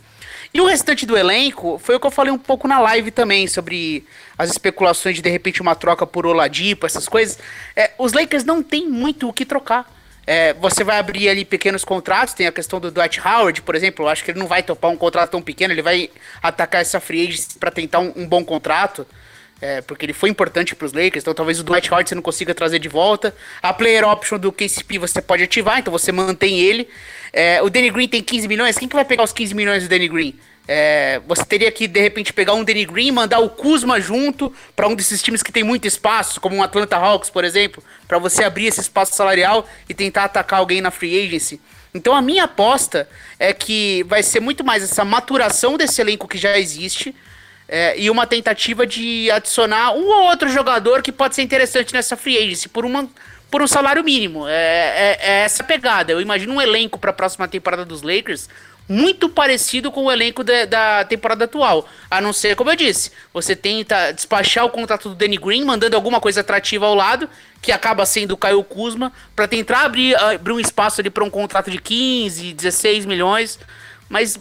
E 0.52 0.60
o 0.60 0.66
restante 0.66 1.06
do 1.06 1.16
elenco 1.16 1.78
foi 1.78 1.96
o 1.96 2.00
que 2.00 2.08
eu 2.08 2.12
falei 2.12 2.34
um 2.34 2.40
pouco 2.40 2.68
na 2.68 2.80
live 2.80 3.12
também, 3.12 3.46
sobre 3.46 4.04
as 4.36 4.50
especulações 4.50 5.16
de 5.16 5.22
de 5.22 5.30
repente 5.30 5.62
uma 5.62 5.76
troca 5.76 6.08
por 6.08 6.26
Oladipo, 6.26 6.88
essas 6.88 7.08
coisas. 7.08 7.38
É, 7.76 7.92
os 8.00 8.14
Lakers 8.14 8.44
não 8.44 8.64
tem 8.64 8.90
muito 8.90 9.30
o 9.30 9.34
que 9.34 9.46
trocar. 9.46 9.94
É, 10.26 10.54
você 10.54 10.84
vai 10.84 10.98
abrir 10.98 11.30
ali 11.30 11.46
pequenos 11.46 11.86
contratos, 11.86 12.34
tem 12.34 12.48
a 12.48 12.52
questão 12.52 12.80
do 12.80 12.90
Dwight 12.90 13.22
Howard, 13.22 13.62
por 13.62 13.76
exemplo, 13.76 14.06
eu 14.06 14.10
acho 14.10 14.24
que 14.24 14.32
ele 14.32 14.40
não 14.40 14.48
vai 14.48 14.64
topar 14.64 14.90
um 14.90 14.98
contrato 14.98 15.30
tão 15.30 15.42
pequeno, 15.42 15.72
ele 15.72 15.84
vai 15.84 16.10
atacar 16.42 16.82
essa 16.82 17.00
free 17.00 17.28
agent 17.28 17.60
para 17.60 17.70
tentar 17.70 18.00
um, 18.00 18.12
um, 18.16 18.28
bom 18.28 18.44
contrato, 18.44 19.06
é, 19.62 19.82
porque 19.82 20.06
ele 20.06 20.14
foi 20.14 20.30
importante 20.30 20.76
para 20.76 20.86
os 20.86 20.94
Lakers, 20.94 21.24
então 21.24 21.34
talvez 21.34 21.60
o 21.60 21.64
Dwight 21.64 21.90
Howard 21.92 22.10
você 22.10 22.16
não 22.16 22.22
consiga 22.22 22.54
trazer 22.54 22.80
de 22.80 22.90
volta. 22.90 23.36
A 23.62 23.74
player 23.74 24.08
option 24.08 24.38
do 24.38 24.52
KCP 24.52 24.98
você 25.00 25.22
pode 25.22 25.44
ativar, 25.44 25.80
então 25.80 25.92
você 25.92 26.12
mantém 26.12 26.60
ele. 26.60 26.88
É, 27.32 27.62
o 27.62 27.70
Danny 27.70 27.90
Green 27.90 28.08
tem 28.08 28.22
15 28.22 28.48
milhões, 28.48 28.78
quem 28.78 28.88
que 28.88 28.96
vai 28.96 29.06
pegar 29.06 29.24
os 29.24 29.32
15 29.32 29.54
milhões 29.54 29.84
do 29.84 29.90
Danny 29.90 30.08
Green? 30.08 30.36
É, 30.68 31.22
você 31.28 31.46
teria 31.46 31.72
que, 31.72 31.88
de 31.88 32.02
repente, 32.02 32.34
pegar 32.34 32.54
um 32.54 32.64
Danny 32.64 32.86
Green, 32.86 33.12
mandar 33.12 33.40
o 33.40 33.50
Kuzma 33.50 34.02
junto 34.02 34.52
para 34.76 34.88
um 34.88 34.96
desses 34.96 35.22
times 35.22 35.44
que 35.44 35.52
tem 35.52 35.64
muito 35.64 35.88
espaço, 35.88 36.42
como 36.42 36.58
o 36.58 36.64
Atlanta 36.64 36.98
Hawks, 36.98 37.30
por 37.30 37.44
exemplo, 37.44 37.84
para 38.08 38.18
você 38.18 38.44
abrir 38.44 38.66
esse 38.66 38.82
espaço 38.82 39.16
salarial 39.16 39.68
e 39.88 39.94
tentar 39.94 40.24
atacar 40.24 40.60
alguém 40.60 40.82
na 40.82 40.90
free 40.90 41.24
agency. 41.24 41.62
Então 41.94 42.14
a 42.14 42.22
minha 42.22 42.44
aposta 42.44 43.08
é 43.40 43.54
que 43.54 44.04
vai 44.04 44.22
ser 44.22 44.42
muito 44.42 44.64
mais 44.64 44.84
essa 44.84 45.06
maturação 45.06 45.78
desse 45.78 46.02
elenco 46.02 46.28
que 46.28 46.38
já 46.38 46.58
existe 46.58 47.16
é, 47.68 48.00
e 48.00 48.10
uma 48.10 48.28
tentativa 48.28 48.86
de 48.86 49.30
adicionar 49.32 49.94
um 49.94 50.08
ou 50.08 50.24
outro 50.26 50.50
jogador 50.50 51.02
que 51.02 51.12
pode 51.12 51.36
ser 51.36 51.42
interessante 51.42 51.94
nessa 51.94 52.16
free 52.16 52.38
agency 52.38 52.70
por, 52.70 52.86
uma, 52.86 53.10
por 53.50 53.62
um 53.62 53.68
salário 53.68 54.04
mínimo. 54.04 54.48
É, 54.48 54.54
é, 54.54 55.20
é 55.22 55.32
essa 55.42 55.64
pegada. 55.64 56.12
Eu 56.12 56.22
imagino 56.22 56.54
um 56.54 56.62
elenco 56.62 57.00
para 57.00 57.10
a 57.10 57.14
próxima 57.14 57.48
temporada 57.48 57.84
dos 57.84 58.02
Lakers 58.02 58.48
muito 58.88 59.28
parecido 59.28 59.92
com 59.92 60.06
o 60.06 60.12
elenco 60.12 60.44
de, 60.44 60.66
da 60.68 61.04
temporada 61.06 61.46
atual. 61.46 61.88
A 62.10 62.22
não 62.22 62.32
ser, 62.32 62.56
como 62.56 62.70
eu 62.70 62.76
disse, 62.76 63.12
você 63.34 63.56
tenta 63.56 64.12
despachar 64.12 64.66
o 64.66 64.70
contrato 64.70 65.10
do 65.10 65.16
Danny 65.16 65.38
Green, 65.38 65.64
mandando 65.64 65.96
alguma 65.96 66.22
coisa 66.22 66.42
atrativa 66.42 66.86
ao 66.86 66.94
lado, 66.94 67.28
que 67.62 67.72
acaba 67.72 68.06
sendo 68.06 68.34
o 68.34 68.38
Caio 68.38 68.64
Kuzma, 68.64 69.12
para 69.36 69.48
tentar 69.48 69.82
abrir, 69.82 70.16
abrir 70.16 70.54
um 70.54 70.60
espaço 70.60 71.02
ali 71.02 71.10
para 71.10 71.24
um 71.24 71.30
contrato 71.30 71.72
de 71.72 71.80
15, 71.80 72.54
16 72.54 73.06
milhões. 73.06 73.60
Mas 74.08 74.40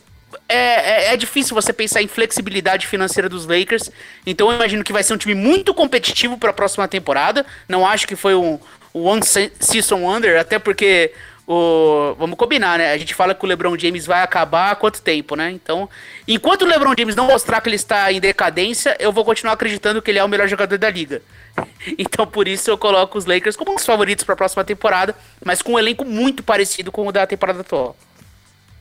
é, 0.49 0.57
é, 0.57 1.15
é, 1.15 1.17
difícil 1.17 1.55
você 1.55 1.73
pensar 1.73 2.03
em 2.03 2.09
flexibilidade 2.09 2.87
financeira 2.87 3.29
dos 3.29 3.47
Lakers. 3.47 3.91
Então 4.27 4.51
eu 4.51 4.57
imagino 4.57 4.85
que 4.85 4.93
vai 4.93 5.03
ser 5.03 5.15
um 5.15 5.19
time 5.19 5.35
muito 5.35 5.73
competitivo 5.73 6.37
para 6.37 6.51
a 6.51 6.55
próxima 6.55 6.87
temporada. 6.87 7.45
Não 7.69 7.87
acho 7.87 8.07
que 8.07 8.17
foi 8.17 8.35
um, 8.35 8.59
One 8.95 9.23
Season 9.25 9.97
Wonder, 9.97 10.39
até 10.39 10.59
porque 10.59 11.13
o, 11.47 12.15
vamos 12.17 12.39
combinar, 12.39 12.79
né? 12.79 12.93
A 12.93 12.97
gente 12.97 13.13
fala 13.13 13.35
que 13.35 13.45
o 13.45 13.49
LeBron 13.49 13.77
James 13.77 14.07
vai 14.07 14.23
acabar 14.23 14.71
há 14.71 14.77
quanto 14.77 15.03
tempo, 15.03 15.35
né? 15.35 15.51
Então, 15.51 15.89
enquanto 16.29 16.63
o 16.63 16.67
LeBron 16.67 16.95
James 16.97 17.17
não 17.17 17.27
mostrar 17.27 17.61
que 17.61 17.69
ele 17.69 17.77
está 17.77 18.11
em 18.13 18.21
decadência, 18.21 18.97
eu 19.01 19.13
vou 19.13 19.25
continuar 19.25 19.55
acreditando 19.55 20.01
que 20.01 20.11
ele 20.11 20.21
é 20.21 20.25
o 20.25 20.29
melhor 20.29 20.49
jogador 20.49 20.79
da 20.79 20.91
liga. 20.91 21.21
Então, 21.99 22.27
por 22.27 22.49
isso 22.49 22.71
eu 22.71 22.79
coloco 22.79 23.19
os 23.19 23.27
Lakers 23.27 23.57
como 23.57 23.73
um 23.73 23.75
dos 23.75 23.85
favoritos 23.85 24.25
para 24.25 24.33
a 24.33 24.37
próxima 24.37 24.65
temporada, 24.65 25.15
mas 25.45 25.61
com 25.61 25.75
um 25.75 25.79
elenco 25.79 26.05
muito 26.05 26.43
parecido 26.43 26.91
com 26.91 27.07
o 27.07 27.13
da 27.13 27.27
temporada 27.27 27.61
atual. 27.61 27.95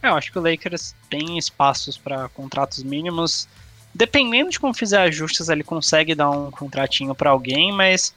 É, 0.03 0.09
eu 0.09 0.15
acho 0.15 0.31
que 0.31 0.37
o 0.37 0.41
Lakers 0.41 0.93
tem 1.09 1.37
espaços 1.37 1.97
para 1.97 2.27
contratos 2.29 2.83
mínimos. 2.83 3.47
Dependendo 3.95 4.49
de 4.49 4.59
como 4.59 4.73
fizer 4.73 4.99
ajustes, 4.99 5.47
ele 5.47 5.63
consegue 5.63 6.13
dar 6.13 6.29
um 6.29 6.51
contratinho 6.51 7.15
para 7.15 7.29
alguém, 7.29 7.71
mas 7.71 8.13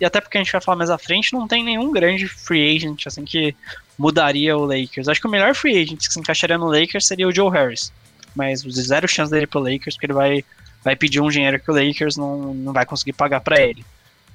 e 0.00 0.04
até 0.04 0.20
porque 0.20 0.38
a 0.38 0.42
gente 0.42 0.52
vai 0.52 0.60
falar 0.60 0.76
mais 0.76 0.90
à 0.90 0.98
frente, 0.98 1.32
não 1.32 1.46
tem 1.48 1.64
nenhum 1.64 1.90
grande 1.90 2.26
free 2.26 2.76
agent 2.76 3.06
assim 3.06 3.24
que 3.24 3.54
mudaria 3.98 4.56
o 4.56 4.64
Lakers. 4.64 5.08
Acho 5.08 5.20
que 5.20 5.26
o 5.26 5.30
melhor 5.30 5.54
free 5.54 5.78
agent 5.78 5.98
que 5.98 6.12
se 6.12 6.20
encaixaria 6.20 6.58
no 6.58 6.66
Lakers 6.66 7.06
seria 7.06 7.26
o 7.28 7.34
Joe 7.34 7.50
Harris. 7.50 7.92
Mas 8.34 8.60
zero 8.60 9.08
chance 9.08 9.30
dele 9.30 9.46
pro 9.46 9.60
Lakers, 9.60 9.94
porque 9.94 10.06
ele 10.06 10.12
vai, 10.12 10.44
vai 10.84 10.94
pedir 10.94 11.20
um 11.20 11.28
dinheiro 11.28 11.58
que 11.58 11.70
o 11.70 11.74
Lakers 11.74 12.16
não, 12.16 12.52
não 12.52 12.72
vai 12.72 12.84
conseguir 12.84 13.14
pagar 13.14 13.40
para 13.40 13.60
ele. 13.60 13.84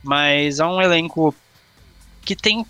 Mas 0.04 0.60
é 0.60 0.66
um 0.66 0.82
elenco 0.82 1.34
que 2.24 2.36
tem 2.36 2.66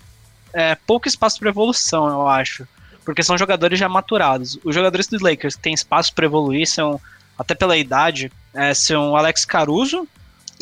é, 0.52 0.74
pouco 0.74 1.08
espaço 1.08 1.38
para 1.38 1.48
evolução, 1.48 2.08
eu 2.08 2.28
acho. 2.28 2.68
Porque 3.04 3.22
são 3.22 3.36
jogadores 3.36 3.78
já 3.78 3.88
maturados. 3.88 4.58
Os 4.64 4.74
jogadores 4.74 5.06
dos 5.06 5.20
Lakers 5.20 5.56
que 5.56 5.62
têm 5.62 5.74
espaço 5.74 6.14
para 6.14 6.26
evoluir 6.26 6.68
são, 6.68 7.00
até 7.38 7.54
pela 7.54 7.76
idade, 7.76 8.30
é, 8.54 8.72
são 8.74 9.16
Alex 9.16 9.44
Caruso, 9.44 10.06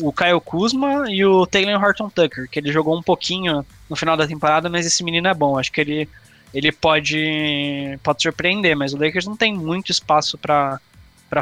o 0.01 0.11
Kyle 0.11 0.41
Kuzma 0.41 1.05
e 1.09 1.23
o 1.23 1.45
Taylor 1.45 1.81
Horton 1.81 2.09
Tucker, 2.09 2.49
que 2.49 2.59
ele 2.59 2.71
jogou 2.71 2.97
um 2.97 3.03
pouquinho 3.03 3.65
no 3.89 3.95
final 3.95 4.17
da 4.17 4.27
temporada, 4.27 4.69
mas 4.69 4.85
esse 4.85 5.03
menino 5.03 5.27
é 5.27 5.33
bom. 5.33 5.57
Acho 5.57 5.71
que 5.71 5.81
ele, 5.81 6.09
ele 6.53 6.71
pode, 6.71 7.99
pode 8.01 8.23
surpreender, 8.23 8.75
mas 8.75 8.93
o 8.93 8.97
Lakers 8.97 9.25
não 9.25 9.37
tem 9.37 9.53
muito 9.53 9.91
espaço 9.91 10.37
para 10.37 10.79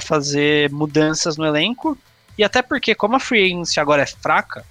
fazer 0.02 0.70
mudanças 0.72 1.38
no 1.38 1.46
elenco. 1.46 1.98
E 2.38 2.44
até 2.44 2.62
porque, 2.62 2.96
como 2.96 3.16
a 3.16 3.20
free 3.20 3.46
agency 3.46 3.80
agora 3.80 4.04
é 4.04 4.06
fraca, 4.06 4.66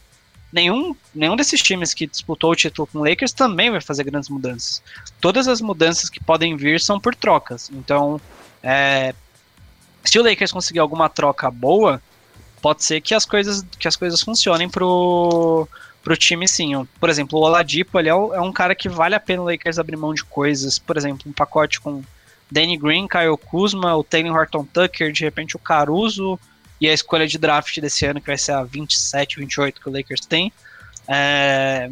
nenhum, 0.53 0.95
nenhum 1.15 1.37
desses 1.37 1.63
times 1.63 1.95
que 1.95 2.07
disputou 2.07 2.53
o 2.53 2.57
título 2.57 2.87
com 2.87 2.99
o 2.99 3.05
Lakers 3.05 3.33
também 3.33 3.71
vai 3.71 3.81
fazer 3.81 4.05
grandes 4.05 4.29
mudanças. 4.29 4.83
Todas 5.21 5.47
as 5.49 5.61
mudanças 5.61 6.09
que 6.09 6.23
podem 6.23 6.57
vir 6.57 6.81
são 6.81 6.99
por 6.99 7.15
trocas. 7.15 7.71
Então, 7.73 8.21
é, 8.63 9.15
se 10.05 10.19
o 10.19 10.23
Lakers 10.23 10.53
conseguir 10.53 10.79
alguma 10.79 11.09
troca 11.09 11.51
boa, 11.51 12.03
pode 12.63 12.85
ser 12.85 13.01
que 13.01 13.15
as 13.15 13.25
coisas, 13.25 13.65
que 13.79 13.89
as 13.89 13.97
coisas 13.97 14.23
funcionem 14.23 14.69
pro, 14.69 15.69
pro 16.03 16.17
time 16.17 16.49
sim. 16.49 16.87
Por 16.99 17.11
exemplo, 17.11 17.39
o 17.39 17.43
Oladipo 17.43 17.99
ele 17.99 18.09
é, 18.09 18.13
é 18.13 18.41
um 18.41 18.53
cara 18.53 18.75
que 18.75 18.89
vale 18.89 19.15
a 19.15 19.21
pena 19.21 19.43
o 19.43 19.45
Lakers 19.45 19.79
abrir 19.79 19.97
mão 19.97 20.15
de 20.15 20.25
coisas. 20.25 20.79
Por 20.79 20.97
exemplo, 20.97 21.23
um 21.27 21.33
pacote 21.33 21.81
com 21.81 22.03
Danny 22.51 22.77
Green, 22.77 23.07
Kyle 23.07 23.37
Kuzma, 23.37 23.95
o 23.97 24.03
Taylor 24.03 24.35
Horton 24.35 24.65
Tucker, 24.65 25.13
de 25.13 25.23
repente 25.23 25.57
o 25.57 25.59
Caruso 25.59 26.39
e 26.81 26.89
a 26.89 26.93
escolha 26.93 27.27
de 27.27 27.39
draft 27.39 27.81
desse 27.81 28.07
ano, 28.07 28.21
que 28.21 28.27
vai 28.27 28.39
ser 28.39 28.53
a 28.53 28.63
27, 28.63 29.39
28 29.39 29.81
que 29.81 29.89
o 29.89 29.93
Lakers 29.93 30.27
tem. 30.27 30.53
É, 31.07 31.91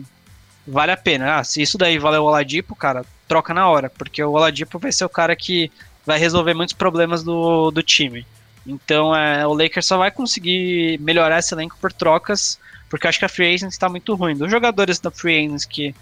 vale 0.66 0.92
a 0.92 0.96
pena. 0.96 1.38
Ah, 1.38 1.44
se 1.44 1.60
isso 1.60 1.76
daí 1.76 1.98
valeu 1.98 2.22
o 2.22 2.26
Oladipo, 2.26 2.74
cara, 2.74 3.04
troca 3.26 3.52
na 3.52 3.68
hora, 3.68 3.90
porque 3.90 4.22
o 4.22 4.32
Oladipo 4.32 4.78
vai 4.78 4.92
ser 4.92 5.04
o 5.04 5.08
cara 5.08 5.34
que 5.34 5.70
vai 6.04 6.18
resolver 6.18 6.54
muitos 6.54 6.74
problemas 6.74 7.22
do, 7.22 7.70
do 7.70 7.82
time. 7.82 8.26
Então 8.66 9.14
é, 9.14 9.46
o 9.46 9.52
Lakers 9.52 9.86
só 9.86 9.96
vai 9.96 10.10
conseguir 10.10 10.98
melhorar 11.00 11.38
esse 11.38 11.54
elenco 11.54 11.76
por 11.80 11.92
trocas, 11.92 12.58
porque 12.88 13.06
acho 13.06 13.18
que 13.18 13.24
a 13.24 13.28
free 13.28 13.54
agency 13.54 13.74
está 13.74 13.88
muito 13.88 14.14
ruim. 14.14 14.36
Dos 14.36 14.50
jogadores 14.50 15.00
da 15.00 15.10
free 15.10 15.46
agency 15.46 15.66
que 15.66 15.94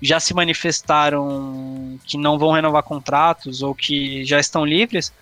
já 0.00 0.20
se 0.20 0.34
manifestaram 0.34 1.98
que 2.04 2.18
não 2.18 2.38
vão 2.38 2.52
renovar 2.52 2.82
contratos 2.82 3.62
ou 3.62 3.74
que 3.74 4.24
já 4.24 4.38
estão 4.38 4.64
livres, 4.64 5.12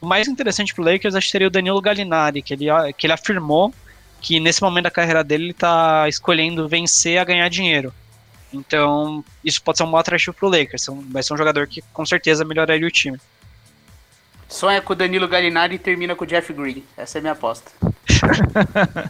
o 0.00 0.06
mais 0.06 0.28
interessante 0.28 0.74
para 0.74 0.82
o 0.82 0.84
Lakers 0.84 1.14
acho 1.14 1.26
que 1.26 1.32
seria 1.32 1.46
o 1.46 1.50
Danilo 1.50 1.80
Gallinari, 1.80 2.42
que 2.42 2.54
ele, 2.54 2.66
que 2.96 3.06
ele 3.06 3.12
afirmou 3.12 3.72
que 4.20 4.40
nesse 4.40 4.62
momento 4.62 4.84
da 4.84 4.90
carreira 4.90 5.22
dele 5.22 5.44
ele 5.44 5.50
está 5.52 6.08
escolhendo 6.08 6.68
vencer 6.68 7.18
a 7.18 7.24
ganhar 7.24 7.48
dinheiro. 7.48 7.92
Então, 8.52 9.24
isso 9.44 9.62
pode 9.62 9.78
ser 9.78 9.84
um 9.84 9.90
bom 9.90 9.98
atrativo 9.98 10.34
para 10.34 10.46
o 10.46 10.50
Lakers. 10.50 10.86
Vai 11.10 11.22
ser 11.22 11.34
um 11.34 11.36
jogador 11.36 11.66
que 11.66 11.82
com 11.92 12.04
certeza 12.04 12.44
melhoraria 12.44 12.86
o 12.86 12.90
time. 12.90 13.18
Sonha 14.48 14.80
com 14.80 14.94
o 14.94 14.96
Danilo 14.96 15.28
Gallinari 15.28 15.74
e 15.74 15.78
termina 15.78 16.14
com 16.16 16.24
o 16.24 16.26
Jeff 16.26 16.52
Green. 16.52 16.82
Essa 16.96 17.18
é 17.18 17.20
a 17.20 17.22
minha 17.22 17.32
aposta. 17.34 17.70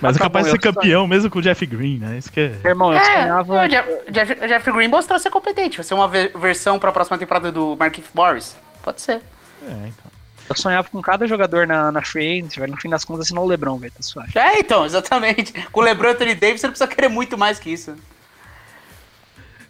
Mas 0.00 0.16
é 0.16 0.18
capaz 0.18 0.46
de 0.46 0.52
ser 0.52 0.58
campeão 0.58 1.00
sonho. 1.00 1.08
mesmo 1.08 1.30
com 1.30 1.38
o 1.38 1.42
Jeff 1.42 1.64
Green, 1.66 1.98
né? 1.98 2.18
Isso 2.18 2.30
que 2.30 2.40
é. 2.40 2.60
Irmão, 2.64 2.92
eu 2.92 2.98
é, 2.98 3.04
sonhava. 3.04 3.64
O 3.64 3.68
Jeff, 3.68 3.88
Jeff, 4.10 4.34
Jeff, 4.34 4.72
Green 4.72 4.88
mostrou 4.88 5.18
ser 5.18 5.30
competente. 5.30 5.76
Vai 5.76 5.84
ser 5.84 5.94
uma 5.94 6.08
versão 6.08 6.78
para 6.78 6.90
a 6.90 6.92
próxima 6.92 7.18
temporada 7.18 7.50
do 7.50 7.76
Marquinhos 7.76 8.10
Morris. 8.14 8.56
Pode 8.82 9.00
ser. 9.00 9.20
É, 9.62 9.88
então. 9.88 10.18
Eu 10.48 10.56
sonhava 10.56 10.88
com 10.88 11.02
cada 11.02 11.26
jogador 11.26 11.66
na, 11.66 11.92
na 11.92 12.02
free 12.02 12.38
agency, 12.38 12.58
No 12.66 12.76
fim 12.80 12.88
das 12.88 13.04
contas, 13.04 13.26
assinou 13.26 13.44
o 13.44 13.48
LeBron, 13.48 13.76
velho. 13.78 13.92
Tá 13.92 14.02
suave. 14.02 14.32
É, 14.34 14.58
então, 14.58 14.86
exatamente. 14.86 15.52
Com 15.70 15.80
o 15.80 15.82
LeBron 15.82 16.08
e 16.08 16.12
Anthony 16.12 16.34
Davis, 16.34 16.60
você 16.60 16.66
não 16.66 16.72
precisa 16.72 16.88
querer 16.88 17.08
muito 17.08 17.36
mais 17.36 17.58
que 17.58 17.70
isso. 17.70 17.94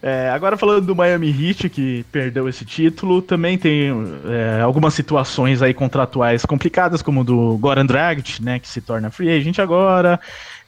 É, 0.01 0.31
agora 0.31 0.57
falando 0.57 0.87
do 0.87 0.95
Miami 0.95 1.29
Heat, 1.29 1.69
que 1.69 2.05
perdeu 2.13 2.49
esse 2.49 2.65
título, 2.65 3.21
também 3.21 3.59
tem 3.59 3.91
é, 4.27 4.61
algumas 4.61 4.95
situações 4.95 5.61
aí 5.61 5.75
contratuais 5.75 6.45
complicadas, 6.45 7.03
como 7.03 7.25
do 7.25 7.59
Goran 7.59 7.85
Dragic, 7.85 8.41
né, 8.41 8.61
que 8.61 8.69
se 8.69 8.81
torna 8.81 9.11
free 9.11 9.29
agent 9.29 9.59
agora. 9.59 10.21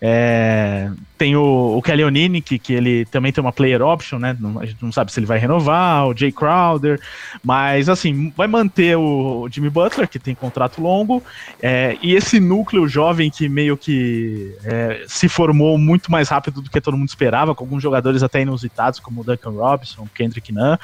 É, 0.02 0.90
tem 1.18 1.36
o, 1.36 1.76
o 1.76 1.82
Kelly 1.82 2.02
Olynyk, 2.02 2.58
que 2.58 2.72
ele 2.72 3.04
também 3.04 3.30
tem 3.30 3.44
uma 3.44 3.52
player 3.52 3.82
option, 3.82 4.18
né? 4.18 4.34
Não, 4.40 4.58
a 4.58 4.64
gente 4.64 4.82
não 4.82 4.90
sabe 4.90 5.12
se 5.12 5.20
ele 5.20 5.26
vai 5.26 5.38
renovar, 5.38 6.08
o 6.08 6.16
Jay 6.16 6.32
Crowder, 6.32 6.98
mas 7.44 7.88
assim, 7.90 8.32
vai 8.34 8.46
manter 8.46 8.96
o, 8.96 9.46
Jimmy 9.50 9.68
Butler, 9.68 10.08
que 10.08 10.18
tem 10.18 10.34
contrato 10.34 10.80
longo, 10.80 11.22
é, 11.62 11.98
e 12.00 12.14
esse 12.14 12.40
núcleo 12.40 12.88
jovem 12.88 13.30
que 13.30 13.48
meio 13.50 13.76
que 13.76 14.56
é, 14.64 15.04
se 15.06 15.28
formou 15.28 15.76
muito 15.76 16.10
mais 16.10 16.30
rápido 16.30 16.62
do 16.62 16.70
que 16.70 16.80
todo 16.80 16.96
mundo 16.96 17.08
esperava, 17.08 17.54
com 17.54 17.64
alguns 17.64 17.82
jogadores 17.82 18.22
até 18.22 18.40
inusitados, 18.40 18.98
como 18.98 19.20
o 19.20 19.24
Duncan 19.24 19.50
Robinson, 19.50 20.08
Kendrick 20.14 20.50
Nunn. 20.52 20.78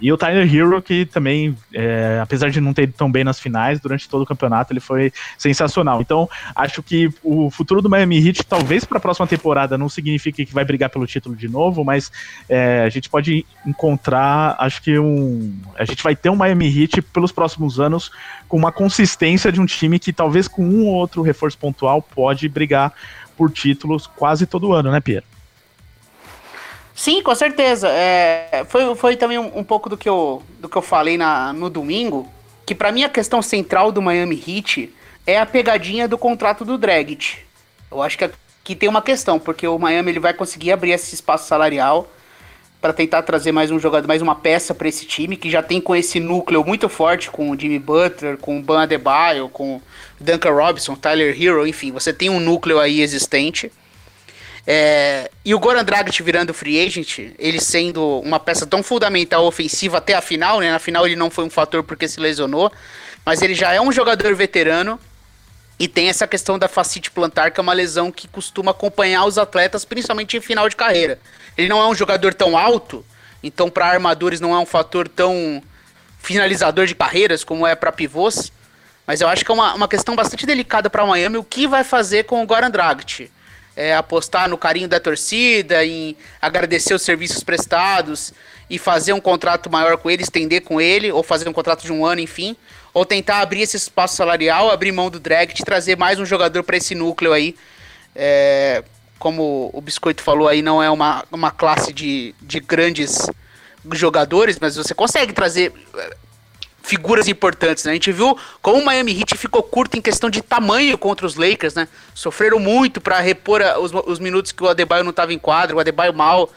E 0.00 0.12
o 0.12 0.16
Tyler 0.16 0.52
Hero, 0.54 0.82
que 0.82 1.06
também, 1.06 1.56
é, 1.72 2.18
apesar 2.22 2.50
de 2.50 2.60
não 2.60 2.74
ter 2.74 2.82
ido 2.82 2.92
tão 2.92 3.10
bem 3.10 3.24
nas 3.24 3.40
finais, 3.40 3.80
durante 3.80 4.08
todo 4.08 4.22
o 4.22 4.26
campeonato 4.26 4.72
ele 4.72 4.80
foi 4.80 5.12
sensacional. 5.38 6.00
Então, 6.00 6.28
acho 6.54 6.82
que 6.82 7.08
o 7.22 7.50
futuro 7.50 7.80
do 7.80 7.88
Miami 7.88 8.18
Heat, 8.18 8.44
talvez 8.44 8.84
para 8.84 8.98
a 8.98 9.00
próxima 9.00 9.26
temporada, 9.26 9.78
não 9.78 9.88
signifique 9.88 10.44
que 10.44 10.52
vai 10.52 10.64
brigar 10.64 10.90
pelo 10.90 11.06
título 11.06 11.34
de 11.34 11.48
novo, 11.48 11.82
mas 11.84 12.12
é, 12.48 12.84
a 12.84 12.88
gente 12.90 13.08
pode 13.08 13.46
encontrar, 13.66 14.56
acho 14.58 14.82
que 14.82 14.98
um. 14.98 15.54
A 15.78 15.84
gente 15.84 16.02
vai 16.02 16.14
ter 16.14 16.28
um 16.28 16.36
Miami 16.36 16.66
Heat 16.66 17.00
pelos 17.02 17.32
próximos 17.32 17.80
anos 17.80 18.10
com 18.48 18.56
uma 18.56 18.70
consistência 18.72 19.50
de 19.50 19.60
um 19.60 19.66
time 19.66 19.98
que 19.98 20.12
talvez 20.12 20.46
com 20.46 20.62
um 20.62 20.86
ou 20.86 20.94
outro 20.94 21.22
reforço 21.22 21.56
pontual 21.56 22.02
pode 22.02 22.48
brigar 22.48 22.92
por 23.36 23.50
títulos 23.50 24.06
quase 24.06 24.46
todo 24.46 24.72
ano, 24.72 24.90
né, 24.90 25.00
Pierre? 25.00 25.24
Sim, 26.96 27.22
com 27.22 27.34
certeza. 27.34 27.88
É, 27.90 28.64
foi, 28.68 28.94
foi 28.94 29.16
também 29.16 29.38
um, 29.38 29.58
um, 29.58 29.62
pouco 29.62 29.90
do 29.90 29.98
que 29.98 30.08
eu, 30.08 30.42
do 30.58 30.66
que 30.66 30.76
eu 30.76 30.82
falei 30.82 31.18
na, 31.18 31.52
no 31.52 31.68
domingo, 31.68 32.26
que 32.64 32.74
para 32.74 32.90
mim 32.90 33.04
a 33.04 33.08
questão 33.10 33.42
central 33.42 33.92
do 33.92 34.00
Miami 34.00 34.42
Heat 34.48 34.92
é 35.26 35.38
a 35.38 35.44
pegadinha 35.44 36.08
do 36.08 36.16
contrato 36.16 36.64
do 36.64 36.78
Dragic. 36.78 37.36
Eu 37.90 38.02
acho 38.02 38.16
que 38.16 38.24
aqui 38.24 38.74
tem 38.74 38.88
uma 38.88 39.02
questão, 39.02 39.38
porque 39.38 39.68
o 39.68 39.78
Miami 39.78 40.10
ele 40.10 40.20
vai 40.20 40.32
conseguir 40.32 40.72
abrir 40.72 40.92
esse 40.92 41.14
espaço 41.14 41.46
salarial 41.46 42.10
para 42.80 42.94
tentar 42.94 43.22
trazer 43.22 43.52
mais 43.52 43.70
um 43.70 43.78
jogador, 43.78 44.08
mais 44.08 44.22
uma 44.22 44.34
peça 44.34 44.74
para 44.74 44.88
esse 44.88 45.04
time 45.04 45.36
que 45.36 45.50
já 45.50 45.62
tem 45.62 45.82
com 45.82 45.94
esse 45.94 46.18
núcleo 46.18 46.64
muito 46.64 46.88
forte 46.88 47.30
com 47.30 47.50
o 47.50 47.60
Jimmy 47.60 47.78
Butler, 47.78 48.38
com 48.38 48.58
o 48.58 48.62
Ban 48.62 48.82
Adebayo, 48.82 49.50
com 49.50 49.82
Duncan 50.18 50.52
Robinson, 50.52 50.94
Tyler 50.94 51.36
Hero, 51.40 51.66
enfim, 51.66 51.92
você 51.92 52.10
tem 52.10 52.30
um 52.30 52.40
núcleo 52.40 52.80
aí 52.80 53.02
existente. 53.02 53.70
É, 54.66 55.30
e 55.44 55.54
o 55.54 55.60
Goran 55.60 55.84
Dragic 55.84 56.20
virando 56.22 56.52
free 56.52 56.84
agent, 56.84 57.18
ele 57.38 57.60
sendo 57.60 58.20
uma 58.20 58.40
peça 58.40 58.66
tão 58.66 58.82
fundamental 58.82 59.46
ofensiva 59.46 59.98
até 59.98 60.14
a 60.14 60.20
final, 60.20 60.58
né? 60.58 60.72
Na 60.72 60.80
final 60.80 61.06
ele 61.06 61.14
não 61.14 61.30
foi 61.30 61.44
um 61.44 61.50
fator 61.50 61.84
porque 61.84 62.08
se 62.08 62.18
lesionou, 62.18 62.72
mas 63.24 63.42
ele 63.42 63.54
já 63.54 63.72
é 63.72 63.80
um 63.80 63.92
jogador 63.92 64.34
veterano 64.34 64.98
e 65.78 65.86
tem 65.86 66.08
essa 66.08 66.26
questão 66.26 66.58
da 66.58 66.66
facite 66.66 67.12
plantar, 67.12 67.52
que 67.52 67.60
é 67.60 67.62
uma 67.62 67.72
lesão 67.72 68.10
que 68.10 68.26
costuma 68.26 68.72
acompanhar 68.72 69.24
os 69.24 69.38
atletas, 69.38 69.84
principalmente 69.84 70.36
em 70.36 70.40
final 70.40 70.68
de 70.68 70.74
carreira. 70.74 71.20
Ele 71.56 71.68
não 71.68 71.80
é 71.80 71.86
um 71.86 71.94
jogador 71.94 72.34
tão 72.34 72.58
alto, 72.58 73.04
então 73.42 73.70
para 73.70 73.86
armadores 73.86 74.40
não 74.40 74.52
é 74.52 74.58
um 74.58 74.66
fator 74.66 75.06
tão 75.06 75.62
finalizador 76.18 76.86
de 76.86 76.94
carreiras 76.94 77.44
como 77.44 77.64
é 77.64 77.76
para 77.76 77.92
pivôs. 77.92 78.50
Mas 79.06 79.20
eu 79.20 79.28
acho 79.28 79.44
que 79.44 79.50
é 79.52 79.54
uma, 79.54 79.74
uma 79.74 79.86
questão 79.86 80.16
bastante 80.16 80.44
delicada 80.44 80.90
para 80.90 81.06
Miami 81.06 81.36
o 81.36 81.44
que 81.44 81.68
vai 81.68 81.84
fazer 81.84 82.24
com 82.24 82.42
o 82.42 82.46
Goran 82.46 82.70
Dragic. 82.70 83.30
É, 83.76 83.94
apostar 83.94 84.48
no 84.48 84.56
carinho 84.56 84.88
da 84.88 84.98
torcida, 84.98 85.84
em 85.84 86.16
agradecer 86.40 86.94
os 86.94 87.02
serviços 87.02 87.44
prestados 87.44 88.32
e 88.68 88.78
fazer 88.78 89.12
um 89.12 89.20
contrato 89.20 89.70
maior 89.70 89.98
com 89.98 90.10
ele, 90.10 90.22
estender 90.22 90.62
com 90.62 90.80
ele, 90.80 91.12
ou 91.12 91.22
fazer 91.22 91.48
um 91.48 91.52
contrato 91.52 91.82
de 91.82 91.92
um 91.92 92.04
ano, 92.04 92.20
enfim. 92.20 92.56
Ou 92.94 93.04
tentar 93.04 93.40
abrir 93.40 93.60
esse 93.60 93.76
espaço 93.76 94.16
salarial, 94.16 94.70
abrir 94.70 94.90
mão 94.90 95.10
do 95.10 95.20
drag, 95.20 95.52
trazer 95.62 95.96
mais 95.96 96.18
um 96.18 96.24
jogador 96.24 96.62
para 96.62 96.78
esse 96.78 96.94
núcleo 96.94 97.32
aí. 97.32 97.54
É, 98.14 98.82
como 99.18 99.70
o 99.72 99.80
Biscoito 99.80 100.22
falou 100.22 100.48
aí, 100.48 100.62
não 100.62 100.82
é 100.82 100.90
uma, 100.90 101.24
uma 101.30 101.50
classe 101.50 101.92
de, 101.92 102.34
de 102.40 102.58
grandes 102.58 103.26
jogadores, 103.92 104.58
mas 104.58 104.76
você 104.76 104.94
consegue 104.94 105.32
trazer 105.32 105.72
figuras 106.86 107.26
importantes, 107.26 107.84
né? 107.84 107.90
A 107.90 107.94
gente 107.94 108.12
viu 108.12 108.38
como 108.62 108.78
o 108.78 108.84
Miami 108.84 109.18
Heat 109.18 109.36
ficou 109.36 109.60
curto 109.60 109.98
em 109.98 110.00
questão 110.00 110.30
de 110.30 110.40
tamanho 110.40 110.96
contra 110.96 111.26
os 111.26 111.34
Lakers, 111.34 111.74
né? 111.74 111.88
Sofreram 112.14 112.60
muito 112.60 113.00
para 113.00 113.18
repor 113.18 113.60
os, 113.80 113.92
os, 113.92 114.20
minutos 114.20 114.52
que 114.52 114.62
o 114.62 114.68
Adebayo 114.68 115.02
não 115.02 115.10
estava 115.10 115.34
em 115.34 115.38
quadro, 115.38 115.76
o 115.76 115.80
Adebayo 115.80 116.14
mal. 116.14 116.48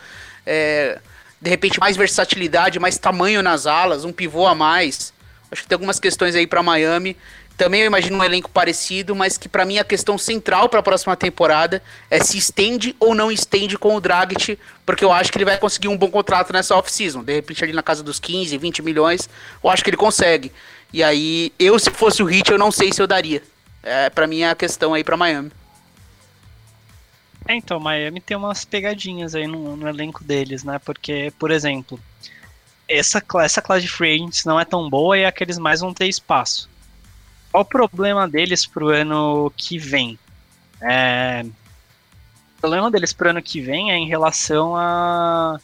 É, 0.45 0.99
de 1.41 1.49
repente, 1.49 1.79
mais 1.79 1.97
versatilidade, 1.97 2.79
mais 2.79 2.97
tamanho 2.99 3.41
nas 3.41 3.65
alas, 3.65 4.05
um 4.05 4.11
pivô 4.11 4.45
a 4.45 4.53
mais. 4.53 5.11
Acho 5.51 5.63
que 5.63 5.67
tem 5.67 5.75
algumas 5.75 5.99
questões 5.99 6.35
aí 6.35 6.45
para 6.45 6.61
Miami 6.61 7.17
também 7.59 7.81
eu 7.81 7.87
imagino 7.87 8.17
um 8.17 8.23
elenco 8.23 8.49
parecido, 8.49 9.13
mas 9.13 9.37
que 9.37 9.49
para 9.49 9.65
mim 9.65 9.79
a 9.79 9.83
questão 9.83 10.17
central 10.17 10.69
para 10.69 10.79
a 10.79 10.83
próxima 10.83 11.13
temporada 11.17 11.83
é 12.09 12.23
se 12.23 12.37
estende 12.37 12.95
ou 12.97 13.13
não 13.13 13.29
estende 13.29 13.77
com 13.77 13.95
o 13.95 13.99
Dragic, 13.99 14.57
porque 14.85 15.03
eu 15.03 15.11
acho 15.11 15.29
que 15.29 15.37
ele 15.37 15.43
vai 15.43 15.57
conseguir 15.57 15.89
um 15.89 15.97
bom 15.97 16.09
contrato 16.09 16.53
nessa 16.53 16.73
off-season. 16.73 17.21
De 17.21 17.33
repente 17.33 17.61
ali 17.61 17.73
na 17.73 17.83
casa 17.83 18.01
dos 18.01 18.17
15, 18.17 18.57
20 18.57 18.81
milhões, 18.81 19.29
eu 19.61 19.69
acho 19.69 19.83
que 19.83 19.89
ele 19.89 19.97
consegue. 19.97 20.53
E 20.93 21.03
aí, 21.03 21.51
eu 21.59 21.77
se 21.77 21.91
fosse 21.91 22.23
o 22.23 22.25
Hit, 22.25 22.49
eu 22.49 22.57
não 22.57 22.71
sei 22.71 22.93
se 22.93 23.01
eu 23.01 23.05
daria. 23.05 23.43
É, 23.83 24.09
para 24.09 24.25
mim 24.25 24.39
é 24.39 24.49
a 24.49 24.55
questão 24.55 24.93
aí 24.93 25.03
para 25.03 25.17
Miami. 25.17 25.51
É, 27.45 27.55
então, 27.55 27.77
Miami 27.77 28.21
tem 28.21 28.37
umas 28.37 28.63
pegadinhas 28.63 29.35
aí 29.35 29.47
no, 29.47 29.75
no 29.75 29.87
elenco 29.87 30.23
deles, 30.23 30.63
né? 30.63 30.79
Porque, 30.79 31.33
por 31.37 31.51
exemplo, 31.51 31.99
essa, 32.87 33.21
essa 33.43 33.61
classe 33.61 33.81
de 33.81 33.91
free 33.91 34.15
agents 34.15 34.45
não 34.45 34.57
é 34.57 34.63
tão 34.63 34.89
boa 34.89 35.17
e 35.17 35.25
aqueles 35.25 35.57
mais 35.57 35.81
vão 35.81 35.93
ter 35.93 36.07
espaço. 36.07 36.68
Qual 37.51 37.63
o 37.63 37.65
problema 37.65 38.27
deles 38.27 38.65
pro 38.65 38.89
ano 38.89 39.51
que 39.55 39.77
vem? 39.77 40.17
É... 40.81 41.43
O 42.57 42.61
problema 42.61 42.91
deles 42.91 43.13
pro 43.13 43.29
ano 43.29 43.41
que 43.41 43.61
vem 43.61 43.91
é 43.91 43.95
em 43.95 44.07
relação 44.07 44.75
a 44.75 45.59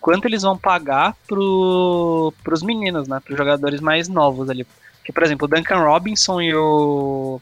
quanto 0.00 0.26
eles 0.26 0.42
vão 0.42 0.56
pagar 0.56 1.14
pro, 1.28 2.32
pros 2.42 2.62
meninos, 2.62 3.06
né? 3.06 3.20
Pros 3.20 3.36
jogadores 3.36 3.80
mais 3.80 4.08
novos 4.08 4.48
ali. 4.48 4.66
Porque, 4.98 5.12
por 5.12 5.22
exemplo, 5.22 5.46
o 5.46 5.48
Duncan 5.48 5.78
Robinson 5.78 6.40
e 6.40 6.54
o, 6.54 7.40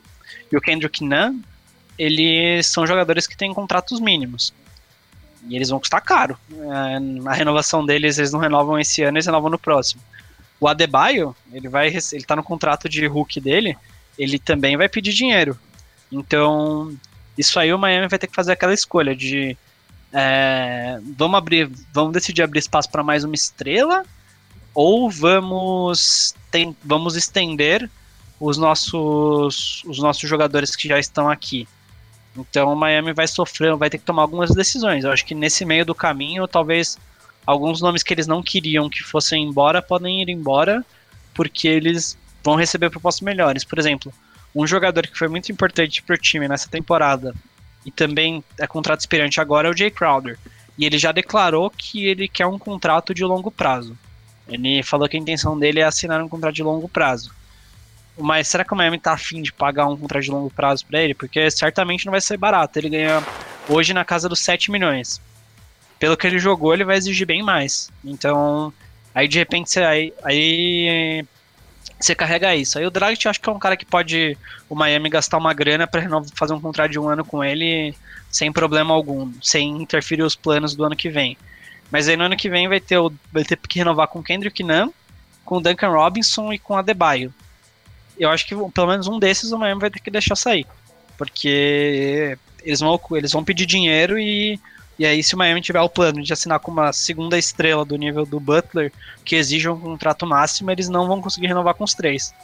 e 0.51 0.57
o 0.57 0.61
Kendrick 0.61 1.05
Nunn, 1.05 1.40
eles 1.96 2.66
são 2.66 2.87
jogadores 2.87 3.27
que 3.27 3.37
têm 3.37 3.55
contratos 3.55 4.01
mínimos. 4.01 4.53
E 5.48 5.55
eles 5.57 5.68
vão 5.68 5.79
custar 5.79 6.03
caro. 6.03 6.37
É, 6.53 7.29
a 7.29 7.33
renovação 7.33 7.87
deles, 7.87 8.18
eles 8.18 8.33
não 8.33 8.40
renovam 8.40 8.79
esse 8.79 9.03
ano, 9.03 9.16
eles 9.16 9.27
renovam 9.27 9.51
no 9.51 9.59
próximo. 9.59 10.03
O 10.61 10.66
Adebayo, 10.66 11.35
ele 11.53 11.68
vai 11.68 11.88
ele 11.88 12.25
tá 12.25 12.35
no 12.35 12.42
contrato 12.42 12.88
de 12.88 13.07
Hulk 13.07 13.40
dele, 13.40 13.77
ele 14.18 14.38
também 14.38 14.77
vai 14.77 14.88
pedir 14.88 15.12
dinheiro. 15.12 15.59
Então, 16.11 16.97
isso 17.37 17.61
aí 17.61 17.73
o 17.73 17.79
Miami 17.79 18.09
vai 18.09 18.18
ter 18.18 18.27
que 18.27 18.35
fazer 18.35 18.53
aquela 18.53 18.75
escolha 18.75 19.14
de 19.14 19.57
é, 20.12 20.99
vamos 21.16 21.37
abrir, 21.37 21.71
vamos 21.92 22.12
decidir 22.12 22.42
abrir 22.42 22.59
espaço 22.59 22.90
para 22.90 23.03
mais 23.03 23.25
uma 23.25 23.35
estrela 23.35 24.05
ou 24.75 25.11
vamos 25.11 26.35
tem, 26.51 26.75
vamos 26.85 27.14
estender 27.14 27.90
os 28.40 28.57
nossos 28.57 29.83
os 29.85 29.99
nossos 29.99 30.29
jogadores 30.29 30.75
que 30.75 30.88
já 30.88 30.99
estão 30.99 31.29
aqui. 31.29 31.68
Então 32.37 32.73
o 32.73 32.77
Miami 32.77 33.12
vai 33.12 33.27
sofrer, 33.27 33.75
vai 33.77 33.90
ter 33.90 33.99
que 33.99 34.05
tomar 34.05 34.23
algumas 34.23 34.51
decisões. 34.51 35.05
Eu 35.05 35.12
acho 35.12 35.25
que 35.25 35.35
nesse 35.35 35.64
meio 35.64 35.85
do 35.85 35.94
caminho, 35.94 36.47
talvez 36.49 36.99
alguns 37.48 37.80
nomes 37.80 38.02
que 38.02 38.12
eles 38.12 38.26
não 38.26 38.42
queriam 38.42 38.90
que 38.90 39.02
fossem 39.02 39.42
embora 39.42 39.80
podem 39.80 40.20
ir 40.20 40.28
embora 40.28 40.84
porque 41.32 41.66
eles 41.66 42.14
vão 42.44 42.56
receber 42.56 42.90
propostas 42.90 43.22
melhores. 43.22 43.64
Por 43.64 43.78
exemplo, 43.78 44.12
um 44.54 44.66
jogador 44.66 45.06
que 45.06 45.16
foi 45.16 45.28
muito 45.28 45.50
importante 45.50 46.02
para 46.02 46.14
o 46.14 46.18
time 46.18 46.46
nessa 46.46 46.68
temporada 46.68 47.34
e 47.87 47.90
também 47.90 48.44
é 48.58 48.66
contrato 48.66 49.00
expirante 49.00 49.40
agora 49.40 49.66
é 49.66 49.70
o 49.70 49.76
Jay 49.76 49.90
Crowder. 49.90 50.38
E 50.76 50.84
ele 50.84 50.98
já 50.98 51.11
declarou 51.11 51.70
que 51.70 52.04
ele 52.04 52.28
quer 52.28 52.46
um 52.46 52.58
contrato 52.58 53.14
de 53.14 53.24
longo 53.24 53.50
prazo. 53.50 53.96
Ele 54.46 54.82
falou 54.82 55.08
que 55.08 55.16
a 55.16 55.20
intenção 55.20 55.58
dele 55.58 55.80
é 55.80 55.84
assinar 55.84 56.22
um 56.22 56.28
contrato 56.28 56.54
de 56.54 56.62
longo 56.62 56.87
prazo. 56.87 57.34
Mas 58.18 58.46
será 58.48 58.62
que 58.62 58.74
o 58.74 58.76
Miami 58.76 58.98
tá 58.98 59.14
afim 59.14 59.40
de 59.40 59.54
pagar 59.54 59.87
um 59.87 59.96
contrato 59.96 60.24
de 60.24 60.30
longo 60.30 60.50
prazo 60.50 60.84
para 60.84 61.00
ele? 61.00 61.14
Porque 61.14 61.50
certamente 61.50 62.04
não 62.04 62.11
vai 62.11 62.20
ser 62.20 62.37
barato. 62.37 62.78
Ele 62.78 62.90
ganha 62.90 63.24
hoje 63.70 63.94
na 63.94 64.04
casa 64.04 64.28
dos 64.28 64.40
7 64.40 64.70
milhões 64.70 65.18
pelo 65.98 66.16
que 66.16 66.26
ele 66.26 66.38
jogou, 66.38 66.72
ele 66.72 66.84
vai 66.84 66.96
exigir 66.96 67.26
bem 67.26 67.42
mais. 67.42 67.90
Então, 68.04 68.72
aí 69.14 69.26
de 69.26 69.38
repente 69.38 69.70
você 69.70 69.82
aí, 69.82 70.12
aí 70.22 71.24
você 72.00 72.14
carrega 72.14 72.54
isso. 72.54 72.78
Aí 72.78 72.87
o 72.87 72.90
Dragic 72.90 73.26
acho 73.26 73.40
que 73.40 73.48
é 73.48 73.52
um 73.52 73.58
cara 73.58 73.76
que 73.76 73.84
pode 73.84 74.37
o 74.68 74.74
Miami 74.74 75.08
gastar 75.08 75.38
uma 75.38 75.52
grana 75.52 75.87
para 75.87 76.02
fazer 76.34 76.54
um 76.54 76.61
contrato 76.61 76.90
de 76.90 76.98
um 76.98 77.08
ano 77.08 77.24
com 77.24 77.42
ele 77.42 77.94
sem 78.30 78.52
problema 78.52 78.94
algum, 78.94 79.32
sem 79.42 79.82
interferir 79.82 80.22
os 80.22 80.37
planos 80.37 80.74
do 80.74 80.84
ano 80.84 80.96
que 80.96 81.08
vem. 81.08 81.37
Mas 81.90 82.08
aí 82.08 82.16
no 82.16 82.24
ano 82.24 82.37
que 82.37 82.50
vem 82.50 82.68
vai 82.68 82.80
ter, 82.80 82.98
o, 82.98 83.12
vai 83.32 83.44
ter 83.44 83.56
que 83.56 83.78
renovar 83.78 84.08
com 84.08 84.22
Kendrick 84.22 84.62
Nunn, 84.62 84.90
com 85.44 85.62
Duncan 85.62 85.88
Robinson 85.88 86.52
e 86.52 86.58
com 86.58 86.76
Adebayo. 86.76 87.32
Eu 88.18 88.30
acho 88.30 88.46
que 88.46 88.54
pelo 88.54 88.87
menos 88.87 89.06
um 89.06 89.18
desses 89.18 89.52
o 89.52 89.58
Miami 89.58 89.80
vai 89.80 89.90
ter 89.90 90.00
que 90.00 90.11
deixar 90.11 90.37
sair. 90.37 90.66
Porque 91.16 92.37
eles 92.62 92.80
vão, 92.80 93.00
eles 93.12 93.32
vão 93.32 93.42
pedir 93.42 93.66
dinheiro 93.66 94.18
e 94.18 94.61
e 94.98 95.06
aí, 95.06 95.22
se 95.22 95.34
o 95.34 95.38
Miami 95.38 95.61
tiver 95.61 95.80
o 95.80 95.88
plano 95.88 96.22
de 96.22 96.32
assinar 96.32 96.58
com 96.58 96.72
uma 96.72 96.92
segunda 96.92 97.38
estrela 97.38 97.84
do 97.84 97.96
nível 97.96 98.26
do 98.26 98.40
Butler, 98.40 98.92
que 99.24 99.37
exige 99.37 99.68
um 99.68 99.78
contrato 99.78 100.26
máximo, 100.26 100.70
eles 100.72 100.88
não 100.88 101.06
vão 101.06 101.22
conseguir 101.22 101.46
renovar 101.46 101.74
com 101.74 101.84
os 101.84 101.94
três. 101.94 102.34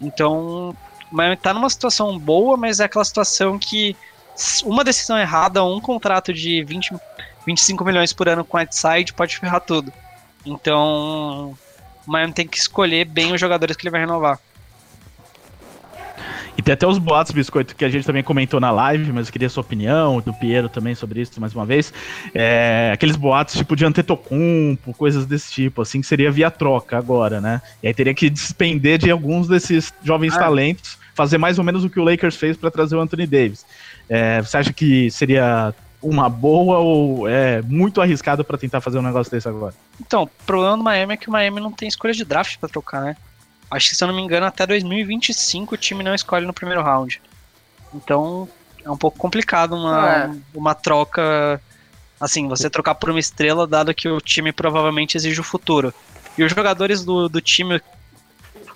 Então, 0.00 0.76
o 1.10 1.16
Miami 1.16 1.36
tá 1.36 1.52
numa 1.52 1.68
situação 1.68 2.16
boa, 2.16 2.56
mas 2.56 2.78
é 2.78 2.84
aquela 2.84 3.04
situação 3.04 3.58
que 3.58 3.96
uma 4.64 4.84
decisão 4.84 5.18
errada, 5.18 5.64
um 5.64 5.80
contrato 5.80 6.32
de 6.32 6.62
20, 6.62 6.94
25 7.44 7.84
milhões 7.84 8.12
por 8.12 8.28
ano 8.28 8.44
com 8.44 8.58
Whiteside 8.58 9.12
pode 9.12 9.36
ferrar 9.36 9.60
tudo. 9.60 9.92
Então, 10.46 11.56
o 12.06 12.10
Miami 12.10 12.32
tem 12.32 12.46
que 12.46 12.58
escolher 12.58 13.06
bem 13.06 13.32
os 13.32 13.40
jogadores 13.40 13.76
que 13.76 13.82
ele 13.82 13.90
vai 13.90 14.00
renovar. 14.00 14.38
E 16.56 16.62
tem 16.62 16.72
até 16.72 16.86
os 16.86 16.98
boatos, 16.98 17.32
Biscoito, 17.32 17.74
que 17.74 17.84
a 17.84 17.88
gente 17.88 18.06
também 18.06 18.22
comentou 18.22 18.60
na 18.60 18.70
live, 18.70 19.12
mas 19.12 19.26
eu 19.26 19.32
queria 19.32 19.46
a 19.46 19.50
sua 19.50 19.62
opinião, 19.62 20.20
do 20.20 20.32
Piero 20.32 20.68
também 20.68 20.94
sobre 20.94 21.20
isso 21.20 21.40
mais 21.40 21.54
uma 21.54 21.66
vez. 21.66 21.92
É, 22.32 22.90
aqueles 22.94 23.16
boatos 23.16 23.56
tipo 23.56 23.74
de 23.74 23.84
Antetokounmpo, 23.84 24.94
coisas 24.94 25.26
desse 25.26 25.50
tipo, 25.50 25.82
assim, 25.82 26.00
que 26.00 26.06
seria 26.06 26.30
via 26.30 26.50
troca 26.50 26.96
agora, 26.96 27.40
né? 27.40 27.60
E 27.82 27.88
aí 27.88 27.94
teria 27.94 28.14
que 28.14 28.30
despender 28.30 28.98
de 28.98 29.10
alguns 29.10 29.48
desses 29.48 29.92
jovens 30.02 30.34
ah. 30.36 30.38
talentos, 30.38 30.96
fazer 31.14 31.38
mais 31.38 31.58
ou 31.58 31.64
menos 31.64 31.84
o 31.84 31.90
que 31.90 31.98
o 31.98 32.04
Lakers 32.04 32.36
fez 32.36 32.56
para 32.56 32.70
trazer 32.70 32.94
o 32.94 33.00
Anthony 33.00 33.26
Davis. 33.26 33.66
É, 34.08 34.40
você 34.40 34.56
acha 34.56 34.72
que 34.72 35.10
seria 35.10 35.74
uma 36.04 36.28
boa 36.28 36.78
ou 36.78 37.26
é 37.28 37.62
muito 37.62 38.00
arriscado 38.00 38.44
para 38.44 38.58
tentar 38.58 38.80
fazer 38.80 38.98
um 38.98 39.02
negócio 39.02 39.30
desse 39.30 39.48
agora? 39.48 39.74
Então, 40.00 40.24
o 40.24 40.30
problema 40.46 40.76
do 40.76 40.84
Miami 40.84 41.14
é 41.14 41.16
que 41.16 41.28
o 41.28 41.32
Miami 41.32 41.60
não 41.60 41.72
tem 41.72 41.88
escolha 41.88 42.12
de 42.12 42.24
draft 42.24 42.58
para 42.58 42.68
trocar, 42.68 43.02
né? 43.02 43.16
Acho 43.74 43.90
que, 43.90 43.96
se 43.96 44.04
eu 44.04 44.08
não 44.08 44.14
me 44.14 44.22
engano, 44.22 44.46
até 44.46 44.66
2025 44.66 45.74
o 45.74 45.78
time 45.78 46.04
não 46.04 46.14
escolhe 46.14 46.46
no 46.46 46.52
primeiro 46.52 46.82
round. 46.82 47.20
Então, 47.92 48.48
é 48.84 48.90
um 48.90 48.96
pouco 48.96 49.18
complicado 49.18 49.74
uma, 49.74 50.10
é. 50.10 50.30
uma 50.54 50.74
troca. 50.74 51.60
Assim, 52.20 52.46
você 52.46 52.70
trocar 52.70 52.94
por 52.94 53.10
uma 53.10 53.18
estrela, 53.18 53.66
dado 53.66 53.92
que 53.92 54.08
o 54.08 54.20
time 54.20 54.52
provavelmente 54.52 55.16
exige 55.16 55.40
o 55.40 55.44
futuro. 55.44 55.92
E 56.38 56.44
os 56.44 56.52
jogadores 56.52 57.04
do, 57.04 57.28
do 57.28 57.40
time. 57.40 57.80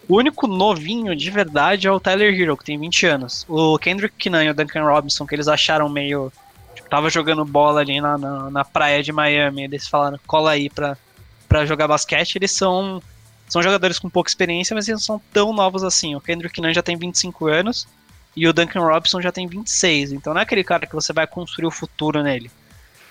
O 0.09 0.17
único 0.17 0.47
novinho 0.47 1.15
de 1.15 1.31
verdade 1.31 1.87
é 1.87 1.93
o 1.93 2.01
Tyler 2.01 2.35
Hero, 2.35 2.57
que 2.57 2.65
tem 2.65 2.79
20 2.79 3.07
anos. 3.07 3.47
O 3.49 3.79
Kendrick 3.79 4.29
Nunn 4.29 4.43
e 4.43 4.51
o 4.51 4.55
Duncan 4.55 4.83
Robinson, 4.83 5.27
que 5.27 5.35
eles 5.35 5.47
acharam 5.47 5.89
meio. 5.89 6.33
Tipo, 6.75 6.89
tava 6.89 7.09
jogando 7.09 7.45
bola 7.45 7.81
ali 7.81 8.01
na, 8.01 8.19
na, 8.19 8.51
na 8.51 8.65
praia 8.65 9.03
de 9.03 9.13
Miami. 9.13 9.65
Eles 9.65 9.87
falaram, 9.87 10.19
cola 10.27 10.53
aí 10.53 10.69
pra, 10.69 10.97
pra 11.49 11.67
jogar 11.67 11.87
basquete. 11.87 12.37
Eles 12.37 12.53
são 12.53 13.01
são 13.49 13.63
jogadores 13.63 13.99
com 13.99 14.11
pouca 14.11 14.31
experiência, 14.31 14.75
mas 14.75 14.87
eles 14.87 15.01
não 15.01 15.07
são 15.07 15.23
tão 15.33 15.53
novos 15.53 15.83
assim. 15.83 16.15
O 16.15 16.21
Kendrick 16.21 16.61
Nunn 16.61 16.73
já 16.73 16.83
tem 16.83 16.97
25 16.97 17.47
anos 17.47 17.87
e 18.37 18.47
o 18.47 18.53
Duncan 18.53 18.81
Robinson 18.81 19.21
já 19.21 19.33
tem 19.33 19.47
26. 19.47 20.13
Então 20.13 20.35
não 20.35 20.41
é 20.41 20.45
aquele 20.45 20.63
cara 20.63 20.87
que 20.87 20.95
você 20.95 21.13
vai 21.13 21.27
construir 21.27 21.67
o 21.67 21.71
futuro 21.71 22.23
nele. 22.23 22.51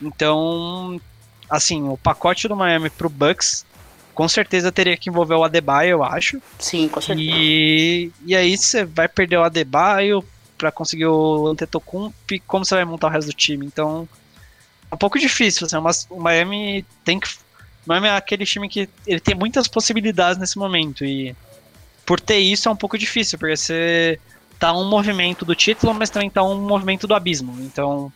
Então, 0.01 1.01
assim, 1.49 1.83
o 1.83 1.97
pacote 1.97 2.47
do 2.47 2.55
Miami 2.55 2.89
pro 2.89 3.09
Bucks 3.09 3.65
com 4.13 4.27
certeza 4.27 4.71
teria 4.71 4.97
que 4.97 5.09
envolver 5.09 5.35
o 5.35 5.43
Adebayo, 5.43 5.89
eu 5.89 6.03
acho. 6.03 6.41
Sim, 6.57 6.87
com 6.87 6.99
certeza. 6.99 7.29
E, 7.29 8.11
e 8.25 8.35
aí 8.35 8.57
você 8.57 8.83
vai 8.83 9.07
perder 9.07 9.37
o 9.37 9.43
Adebayo 9.43 10.23
para 10.57 10.71
conseguir 10.71 11.05
o 11.05 11.47
Antetokounmpo 11.47 12.15
e 12.31 12.39
como 12.39 12.65
você 12.65 12.73
vai 12.73 12.83
montar 12.83 13.07
o 13.07 13.09
resto 13.11 13.27
do 13.27 13.33
time. 13.33 13.65
Então, 13.65 14.09
é 14.89 14.95
um 14.95 14.97
pouco 14.97 15.19
difícil, 15.19 15.67
assim, 15.67 15.79
mas 15.79 16.07
o 16.09 16.19
Miami 16.19 16.83
tem 17.03 17.19
que 17.19 17.27
Miami 17.87 18.07
é 18.07 18.17
aquele 18.17 18.45
time 18.45 18.67
que 18.67 18.89
ele 19.05 19.19
tem 19.21 19.33
muitas 19.33 19.67
possibilidades 19.67 20.37
nesse 20.37 20.57
momento 20.57 21.05
e 21.05 21.33
por 22.05 22.19
ter 22.19 22.37
isso 22.37 22.67
é 22.67 22.71
um 22.71 22.75
pouco 22.75 22.97
difícil, 22.97 23.39
porque 23.39 23.55
você 23.55 24.19
tá 24.59 24.73
um 24.73 24.89
movimento 24.89 25.45
do 25.45 25.55
título, 25.55 25.93
mas 25.93 26.09
também 26.09 26.29
tá 26.29 26.43
um 26.43 26.59
movimento 26.59 27.07
do 27.07 27.15
abismo. 27.15 27.55
Então, 27.61 28.11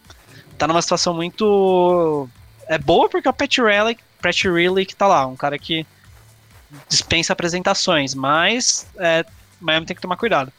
tá 0.58 0.68
numa 0.68 0.82
situação 0.82 1.14
muito. 1.14 2.28
É 2.68 2.78
boa 2.78 3.08
porque 3.08 3.28
é 3.28 3.32
o 3.32 3.34
Pat 3.34 3.58
Riley, 3.58 3.98
Pat 4.22 4.44
Riley 4.44 4.86
que 4.86 4.96
tá 4.96 5.08
lá, 5.08 5.26
um 5.26 5.38
cara 5.38 5.58
que 5.58 5.86
dispensa 6.90 7.32
apresentações, 7.32 8.14
mas 8.14 8.88
é, 8.98 9.26
Miami 9.60 9.86
tem 9.86 9.96
que 9.96 10.02
tomar 10.02 10.18
cuidado. 10.18 10.52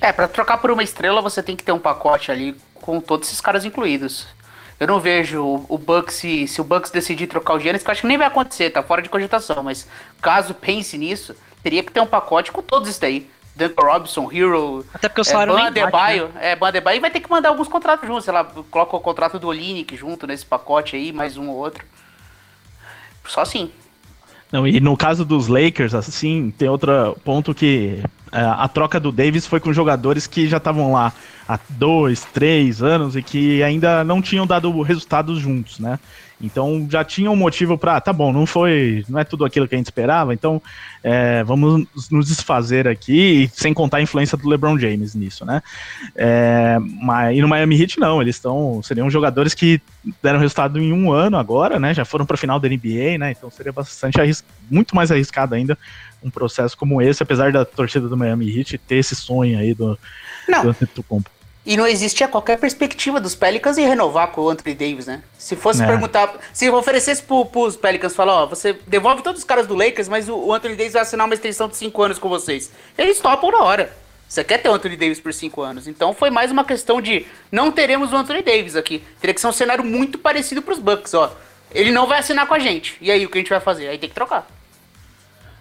É, 0.00 0.12
pra 0.12 0.28
trocar 0.28 0.58
por 0.58 0.70
uma 0.70 0.82
estrela 0.82 1.20
você 1.20 1.42
tem 1.42 1.56
que 1.56 1.64
ter 1.64 1.72
um 1.72 1.78
pacote 1.78 2.30
ali 2.30 2.56
com 2.74 3.00
todos 3.00 3.28
esses 3.28 3.40
caras 3.40 3.64
incluídos. 3.64 4.26
Eu 4.80 4.86
não 4.86 5.00
vejo 5.00 5.42
o, 5.42 5.66
o 5.68 5.78
Bucks, 5.78 6.14
se, 6.14 6.46
se 6.46 6.60
o 6.60 6.64
Bucks 6.64 6.90
decidir 6.90 7.26
trocar 7.26 7.54
o 7.54 7.60
Giannis, 7.60 7.82
que 7.82 7.88
eu 7.88 7.92
acho 7.92 8.02
que 8.02 8.06
nem 8.06 8.18
vai 8.18 8.28
acontecer, 8.28 8.70
tá 8.70 8.82
fora 8.82 9.02
de 9.02 9.08
cogitação, 9.08 9.62
mas 9.62 9.88
caso 10.20 10.54
pense 10.54 10.96
nisso, 10.96 11.34
teria 11.62 11.82
que 11.82 11.92
ter 11.92 12.00
um 12.00 12.06
pacote 12.06 12.52
com 12.52 12.62
todos 12.62 12.88
isso 12.88 13.00
daí. 13.00 13.28
Duncan 13.56 13.84
Robinson, 13.84 14.30
Hero, 14.32 14.86
Até 14.94 15.08
porque 15.08 15.20
o 15.20 15.24
salário 15.24 15.52
é, 15.52 15.56
bate, 15.56 15.80
Bandebaio, 15.80 16.28
né? 16.28 16.52
é, 16.52 16.56
Bandebaio, 16.56 16.96
e 16.98 17.00
vai 17.00 17.10
ter 17.10 17.18
que 17.18 17.28
mandar 17.28 17.48
alguns 17.48 17.66
contratos 17.66 18.06
juntos, 18.06 18.24
sei 18.24 18.32
lá, 18.32 18.44
coloca 18.44 18.96
o 18.96 19.00
contrato 19.00 19.36
do 19.38 19.48
Olinick 19.48 19.96
junto 19.96 20.28
nesse 20.28 20.46
pacote 20.46 20.94
aí, 20.94 21.12
mais 21.12 21.36
um 21.36 21.48
ou 21.48 21.56
outro. 21.56 21.84
Só 23.26 23.40
assim. 23.40 23.72
Não, 24.52 24.66
e 24.66 24.80
no 24.80 24.96
caso 24.96 25.24
dos 25.24 25.48
Lakers, 25.48 25.92
assim, 25.92 26.54
tem 26.56 26.68
outro 26.68 27.18
ponto 27.24 27.52
que 27.52 28.00
é, 28.00 28.08
a 28.32 28.68
troca 28.68 28.98
do 28.98 29.12
Davis 29.12 29.46
foi 29.46 29.60
com 29.60 29.72
jogadores 29.72 30.26
que 30.26 30.48
já 30.48 30.58
estavam 30.58 30.92
lá 30.92 31.12
há 31.48 31.58
dois, 31.70 32.24
três 32.24 32.82
anos 32.82 33.16
e 33.16 33.22
que 33.22 33.62
ainda 33.62 34.04
não 34.04 34.20
tinham 34.20 34.46
dado 34.46 34.80
resultados 34.82 35.38
juntos, 35.38 35.78
né? 35.78 35.98
Então 36.40 36.86
já 36.88 37.02
tinha 37.02 37.30
um 37.30 37.36
motivo 37.36 37.76
para, 37.76 38.00
tá 38.00 38.12
bom, 38.12 38.32
não 38.32 38.46
foi, 38.46 39.04
não 39.08 39.18
é 39.18 39.24
tudo 39.24 39.44
aquilo 39.44 39.66
que 39.66 39.74
a 39.74 39.78
gente 39.78 39.86
esperava, 39.86 40.32
então 40.32 40.62
é, 41.02 41.42
vamos 41.42 41.84
nos 42.10 42.28
desfazer 42.28 42.86
aqui, 42.86 43.50
sem 43.52 43.74
contar 43.74 43.96
a 43.96 44.02
influência 44.02 44.38
do 44.38 44.48
LeBron 44.48 44.78
James 44.78 45.16
nisso, 45.16 45.44
né? 45.44 45.60
É, 46.14 46.78
mas, 47.02 47.36
e 47.36 47.40
no 47.40 47.48
Miami 47.48 47.80
Heat 47.80 47.98
não, 47.98 48.22
eles 48.22 48.36
estão, 48.36 48.80
seriam 48.84 49.10
jogadores 49.10 49.52
que 49.52 49.80
deram 50.22 50.38
resultado 50.38 50.78
em 50.78 50.92
um 50.92 51.10
ano 51.10 51.36
agora, 51.36 51.80
né? 51.80 51.92
Já 51.92 52.04
foram 52.04 52.24
para 52.24 52.36
final 52.36 52.60
da 52.60 52.68
NBA, 52.68 53.18
né? 53.18 53.32
Então 53.32 53.50
seria 53.50 53.72
bastante 53.72 54.16
muito 54.70 54.94
mais 54.94 55.10
arriscado 55.10 55.56
ainda 55.56 55.76
um 56.22 56.30
processo 56.30 56.76
como 56.76 57.00
esse, 57.00 57.22
apesar 57.22 57.52
da 57.52 57.64
torcida 57.64 58.08
do 58.08 58.16
Miami 58.16 58.48
Heat 58.58 58.78
ter 58.78 58.96
esse 58.96 59.14
sonho 59.14 59.58
aí 59.58 59.74
do, 59.74 59.98
Não. 60.48 60.62
do 60.62 60.70
Antetokounmpo. 60.70 61.30
E 61.66 61.76
não 61.76 61.86
existia 61.86 62.26
qualquer 62.26 62.58
perspectiva 62.58 63.20
dos 63.20 63.34
Pelicans 63.34 63.76
em 63.76 63.86
renovar 63.86 64.28
com 64.28 64.40
o 64.40 64.48
Anthony 64.48 64.74
Davis, 64.74 65.06
né? 65.06 65.22
Se 65.38 65.54
fosse 65.54 65.82
É. 65.82 65.86
perguntar, 65.86 66.34
se 66.52 66.70
oferecesse 66.70 67.22
pro, 67.22 67.44
pros 67.44 67.76
Pelicans, 67.76 68.16
falar, 68.16 68.42
ó, 68.44 68.46
você 68.46 68.74
devolve 68.86 69.22
todos 69.22 69.40
os 69.40 69.44
caras 69.44 69.66
do 69.66 69.74
Lakers, 69.74 70.08
mas 70.08 70.28
o, 70.30 70.34
o 70.34 70.54
Anthony 70.54 70.76
Davis 70.76 70.94
vai 70.94 71.02
assinar 71.02 71.26
uma 71.26 71.34
extensão 71.34 71.68
de 71.68 71.76
5 71.76 72.02
anos 72.02 72.18
com 72.18 72.28
vocês. 72.28 72.72
Eles 72.96 73.20
topam 73.20 73.50
na 73.50 73.58
hora. 73.62 73.94
Você 74.26 74.42
quer 74.44 74.58
ter 74.58 74.68
o 74.68 74.72
Anthony 74.74 74.96
Davis 74.96 75.20
por 75.20 75.32
5 75.32 75.60
anos. 75.60 75.86
Então 75.86 76.14
foi 76.14 76.30
mais 76.30 76.50
uma 76.50 76.64
questão 76.64 77.02
de 77.02 77.26
não 77.52 77.70
teremos 77.70 78.12
o 78.12 78.16
Anthony 78.16 78.42
Davis 78.42 78.74
aqui. 78.74 79.02
Teria 79.20 79.34
que 79.34 79.40
ser 79.40 79.46
um 79.46 79.52
cenário 79.52 79.84
muito 79.84 80.18
parecido 80.18 80.62
pros 80.62 80.78
Bucks, 80.78 81.12
ó. 81.14 81.34
Ele 81.70 81.90
não 81.90 82.06
vai 82.06 82.20
assinar 82.20 82.46
com 82.46 82.54
a 82.54 82.58
gente. 82.58 82.96
E 82.98 83.10
aí, 83.10 83.26
o 83.26 83.28
que 83.28 83.36
a 83.36 83.40
gente 83.42 83.50
vai 83.50 83.60
fazer? 83.60 83.88
Aí 83.88 83.98
tem 83.98 84.08
que 84.08 84.14
trocar. 84.14 84.46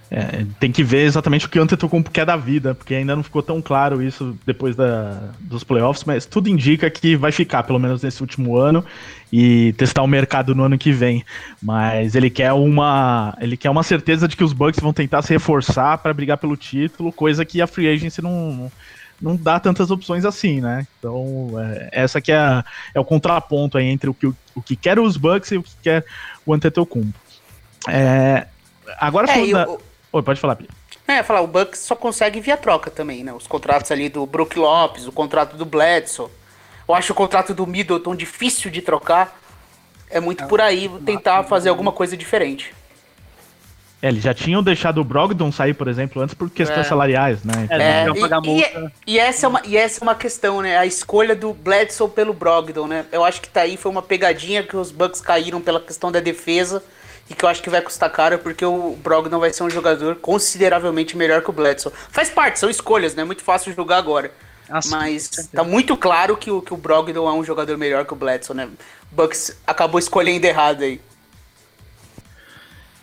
É, 0.10 0.46
tem 0.58 0.72
que 0.72 0.84
ver 0.84 1.06
exatamente 1.06 1.46
o 1.46 1.50
que 1.50 1.60
o 1.60 1.62
Antetokounmpo 1.62 2.10
quer 2.12 2.26
da 2.26 2.38
vida, 2.38 2.74
porque 2.74 2.96
ainda 2.96 3.14
não 3.14 3.24
ficou 3.24 3.44
tão 3.44 3.62
claro 3.62 4.02
isso 4.02 4.38
depois 4.46 4.74
da, 4.74 5.32
dos 5.40 5.66
playoffs, 5.66 6.06
mas 6.06 6.26
tudo 6.26 6.48
indica 6.48 6.90
que 6.90 7.18
vai 7.18 7.30
ficar, 7.32 7.64
pelo 7.64 7.78
menos 7.78 8.02
nesse 8.02 8.22
último 8.22 8.56
ano, 8.56 8.86
e 9.34 9.74
testar 9.74 10.02
o 10.04 10.08
mercado 10.08 10.56
no 10.56 10.64
ano 10.64 10.78
que 10.78 10.94
vem. 10.94 11.26
Mas 11.62 12.16
ele 12.16 12.30
quer 12.30 12.54
uma, 12.54 13.36
ele 13.42 13.58
quer 13.58 13.70
uma 13.70 13.84
certeza 13.84 14.30
de 14.30 14.38
que 14.38 14.46
os 14.46 14.54
Bucks 14.54 14.80
vão 14.80 14.94
tentar 14.94 15.22
se 15.24 15.34
reforçar 15.34 15.98
para 15.98 16.14
brigar 16.14 16.38
pelo 16.38 16.56
título, 16.56 17.12
coisa 17.12 17.44
que 17.44 17.62
a 17.62 17.68
free 17.68 17.90
agency 17.90 18.22
não 18.22 18.72
não 19.20 19.36
dá 19.36 19.60
tantas 19.60 19.90
opções 19.90 20.24
assim, 20.26 20.62
né? 20.62 20.86
Então, 21.00 21.50
é, 21.60 21.90
essa 21.92 22.22
que 22.22 22.32
é, 22.32 22.38
a- 22.38 22.64
é 22.94 23.00
o 23.00 23.04
contraponto 23.04 23.76
aí 23.76 23.88
entre 23.88 24.08
o 24.10 24.14
que, 24.14 24.28
o 24.28 24.62
que 24.64 24.76
quer 24.76 25.00
os 25.00 25.18
Bucks 25.18 25.52
e 25.52 25.58
o 25.58 25.64
que 25.64 25.72
quer 25.82 26.06
o 26.46 26.54
Antetokounmpo. 26.54 27.18
É, 27.90 28.46
agora 29.00 29.28
É, 29.30 29.34
falando 29.34 29.70
o- 29.72 29.87
Oi, 30.12 30.24
pode 30.24 30.40
falar, 30.40 30.56
Pia. 30.56 30.68
É, 31.08 31.24
falar, 31.24 31.42
o 31.42 31.48
Bucks 31.48 31.80
só 31.82 31.96
consegue 31.96 32.40
via 32.40 32.58
troca 32.58 32.90
também, 32.92 33.24
né? 33.24 33.34
Os 33.34 33.48
contratos 33.48 33.92
ali 33.92 34.10
do 34.10 34.26
Brook 34.26 34.58
Lopes, 34.58 35.08
o 35.08 35.12
contrato 35.12 35.56
do 35.56 35.66
Bledsoe. 35.66 36.30
Eu 36.88 36.96
acho 36.96 37.12
o 37.14 37.16
contrato 37.16 37.54
do 37.54 37.68
Middleton 37.68 38.16
difícil 38.16 38.72
de 38.72 38.82
trocar. 38.82 39.38
É 40.10 40.20
muito 40.20 40.46
por 40.48 40.62
aí 40.62 40.90
tentar 41.06 41.44
fazer 41.44 41.70
alguma 41.70 41.92
coisa 41.92 42.16
diferente. 42.16 42.74
É, 44.02 44.10
eles 44.10 44.24
já 44.24 44.34
tinham 44.34 44.62
deixado 44.62 45.02
o 45.02 45.04
Brogdon 45.04 45.52
sair, 45.52 45.74
por 45.74 45.88
exemplo, 45.88 46.22
antes 46.22 46.36
por 46.36 46.50
questões 46.50 46.86
É. 46.86 46.90
salariais, 46.90 47.44
né? 47.44 47.54
Então, 47.66 47.78
É, 47.78 48.04
É, 48.04 48.10
e, 48.10 48.20
pagar 48.22 48.42
e- 48.46 48.92
e 49.08 49.20
essa 49.20 49.48
é 49.48 49.50
uma, 49.50 49.62
e 49.66 49.76
essa 49.76 50.02
é 50.02 50.04
uma 50.04 50.14
questão, 50.16 50.62
né? 50.62 50.78
A 50.78 50.86
escolha 50.86 51.36
do 51.36 51.52
Bledsoe 51.52 52.08
pelo 52.10 52.32
Brogdon, 52.32 52.86
né? 52.88 53.06
Eu 53.12 53.26
acho 53.26 53.42
que 53.42 53.50
tá 53.50 53.62
aí, 53.62 53.76
foi 53.76 53.92
uma 53.92 54.02
pegadinha 54.04 54.62
que 54.64 54.78
os 54.78 54.92
Bucks 54.92 55.20
caíram 55.20 55.60
pela 55.60 55.82
questão 55.82 56.12
da 56.12 56.20
defesa 56.20 56.84
e 57.30 57.36
que 57.36 57.44
eu 57.44 57.50
acho 57.50 57.62
que 57.62 57.70
vai 57.70 57.82
custar 57.82 58.10
caro 58.12 58.40
porque 58.40 58.66
o 58.66 58.96
Brogdon 59.04 59.40
vai 59.40 59.52
ser 59.52 59.64
um 59.64 59.70
jogador 59.70 60.16
consideravelmente 60.16 61.18
melhor 61.18 61.42
que 61.42 61.50
o 61.50 61.54
Bledsoe. 61.54 61.92
Faz 62.10 62.30
parte, 62.30 62.60
são 62.60 62.70
escolhas, 62.70 63.16
né? 63.16 63.24
Muito 63.24 63.44
fácil 63.44 63.74
julgar 63.74 63.98
agora. 63.98 64.32
Ah, 64.70 64.82
sim, 64.82 64.90
Mas 64.90 65.30
tá 65.54 65.64
muito 65.64 65.96
claro 65.96 66.36
que 66.36 66.52
o, 66.52 66.62
que 66.62 66.74
o 66.74 66.78
Brogdon 66.78 67.28
é 67.28 67.34
um 67.34 67.44
jogador 67.44 67.78
melhor 67.78 68.06
que 68.06 68.14
o 68.14 68.16
Bledsoe, 68.16 68.56
né? 68.56 68.70
O 69.12 69.16
Bucks 69.16 69.58
acabou 69.66 70.00
escolhendo 70.00 70.46
errado 70.46 70.84
aí. 70.84 71.02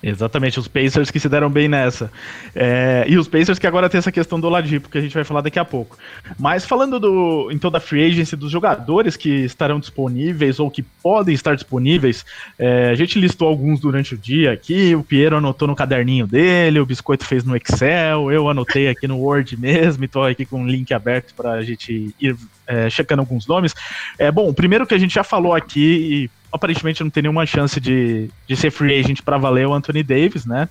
Exatamente, 0.07 0.61
os 0.61 0.69
Pacers 0.69 1.11
que 1.11 1.19
se 1.19 1.31
deram 1.31 1.49
bem 1.49 1.67
nessa. 1.67 2.13
É, 2.55 3.07
e 3.09 3.17
os 3.17 3.27
Pacers 3.27 3.59
que 3.59 3.67
agora 3.67 3.89
tem 3.89 3.99
essa 3.99 4.13
questão 4.13 4.39
do 4.39 4.47
Oladipo, 4.47 4.91
que 4.91 4.99
a 4.99 5.01
gente 5.01 5.15
vai 5.15 5.25
falar 5.25 5.41
daqui 5.41 5.59
a 5.59 5.65
pouco. 5.65 5.97
Mas 6.39 6.67
falando 6.67 7.01
do, 7.01 7.49
então 7.51 7.71
da 7.71 7.81
free 7.81 8.05
agency, 8.05 8.37
dos 8.37 8.53
jogadores 8.53 9.17
que 9.17 9.31
estarão 9.31 9.81
disponíveis 9.81 10.61
ou 10.61 10.71
que 10.71 10.83
podem 10.83 11.35
estar 11.35 11.55
disponíveis, 11.55 12.23
é, 12.59 12.91
a 12.91 12.95
gente 12.95 13.19
listou 13.19 13.49
alguns 13.49 13.81
durante 13.81 14.15
o 14.15 14.19
dia 14.19 14.53
aqui, 14.53 14.95
o 14.95 15.03
Piero 15.03 15.39
anotou 15.39 15.67
no 15.67 15.75
caderninho 15.75 16.27
dele, 16.27 16.81
o 16.81 16.87
Biscoito 16.87 17.25
fez 17.25 17.43
no 17.43 17.57
Excel, 17.57 18.31
eu 18.31 18.47
anotei 18.51 18.89
aqui 18.89 19.09
no 19.09 19.17
Word 19.17 19.59
mesmo, 19.59 20.05
e 20.05 20.09
tô 20.09 20.23
aqui 20.23 20.45
com 20.45 20.65
o 20.65 20.67
link 20.67 20.93
aberto 20.93 21.33
para 21.35 21.53
a 21.53 21.63
gente 21.63 22.15
ir 22.21 22.37
é, 22.67 22.91
checando 22.91 23.21
alguns 23.21 23.47
nomes. 23.47 23.75
É, 24.19 24.31
bom, 24.31 24.53
primeiro 24.53 24.87
que 24.87 24.95
a 24.95 24.99
gente 24.99 25.15
já 25.15 25.25
falou 25.25 25.55
aqui, 25.55 26.29
e 26.31 26.44
aparentemente 26.55 27.03
não 27.03 27.11
tem 27.11 27.25
nenhuma 27.25 27.45
chance 27.45 27.81
de, 27.81 28.31
de 28.47 28.57
ser 28.57 28.71
free 28.71 28.99
agent 28.99 29.23
para 29.23 29.37
valer 29.37 29.67
o 29.67 29.75
Anthony 29.75 30.05
Davis, 30.05 30.47
né? 30.47 30.69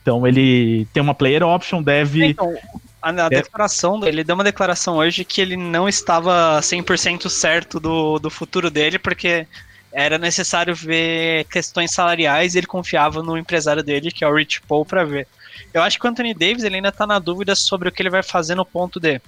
Então 0.00 0.26
ele 0.26 0.86
tem 0.92 1.02
uma 1.02 1.14
player 1.14 1.42
option, 1.42 1.82
deve. 1.82 2.26
Então, 2.26 2.54
a, 3.02 3.10
a 3.10 3.28
declaração, 3.28 4.00
ele 4.06 4.22
deu 4.22 4.34
uma 4.34 4.44
declaração 4.44 4.96
hoje 4.96 5.24
que 5.24 5.40
ele 5.40 5.56
não 5.56 5.88
estava 5.88 6.60
100% 6.60 7.28
certo 7.28 7.80
do, 7.80 8.18
do 8.18 8.30
futuro 8.30 8.70
dele, 8.70 8.98
porque 8.98 9.46
era 9.92 10.18
necessário 10.18 10.74
ver 10.74 11.44
questões 11.46 11.90
salariais 11.90 12.54
e 12.54 12.58
ele 12.58 12.66
confiava 12.66 13.22
no 13.22 13.36
empresário 13.36 13.82
dele, 13.82 14.12
que 14.12 14.24
é 14.24 14.28
o 14.28 14.34
Rich 14.34 14.62
Paul, 14.62 14.84
para 14.84 15.04
ver. 15.04 15.26
Eu 15.72 15.82
acho 15.82 15.98
que 15.98 16.06
o 16.06 16.10
Anthony 16.10 16.34
Davis 16.34 16.64
ele 16.64 16.76
ainda 16.76 16.92
tá 16.92 17.06
na 17.06 17.18
dúvida 17.18 17.54
sobre 17.56 17.88
o 17.88 17.92
que 17.92 18.02
ele 18.02 18.10
vai 18.10 18.22
fazer 18.22 18.54
no 18.54 18.64
ponto 18.64 19.00
D. 19.00 19.20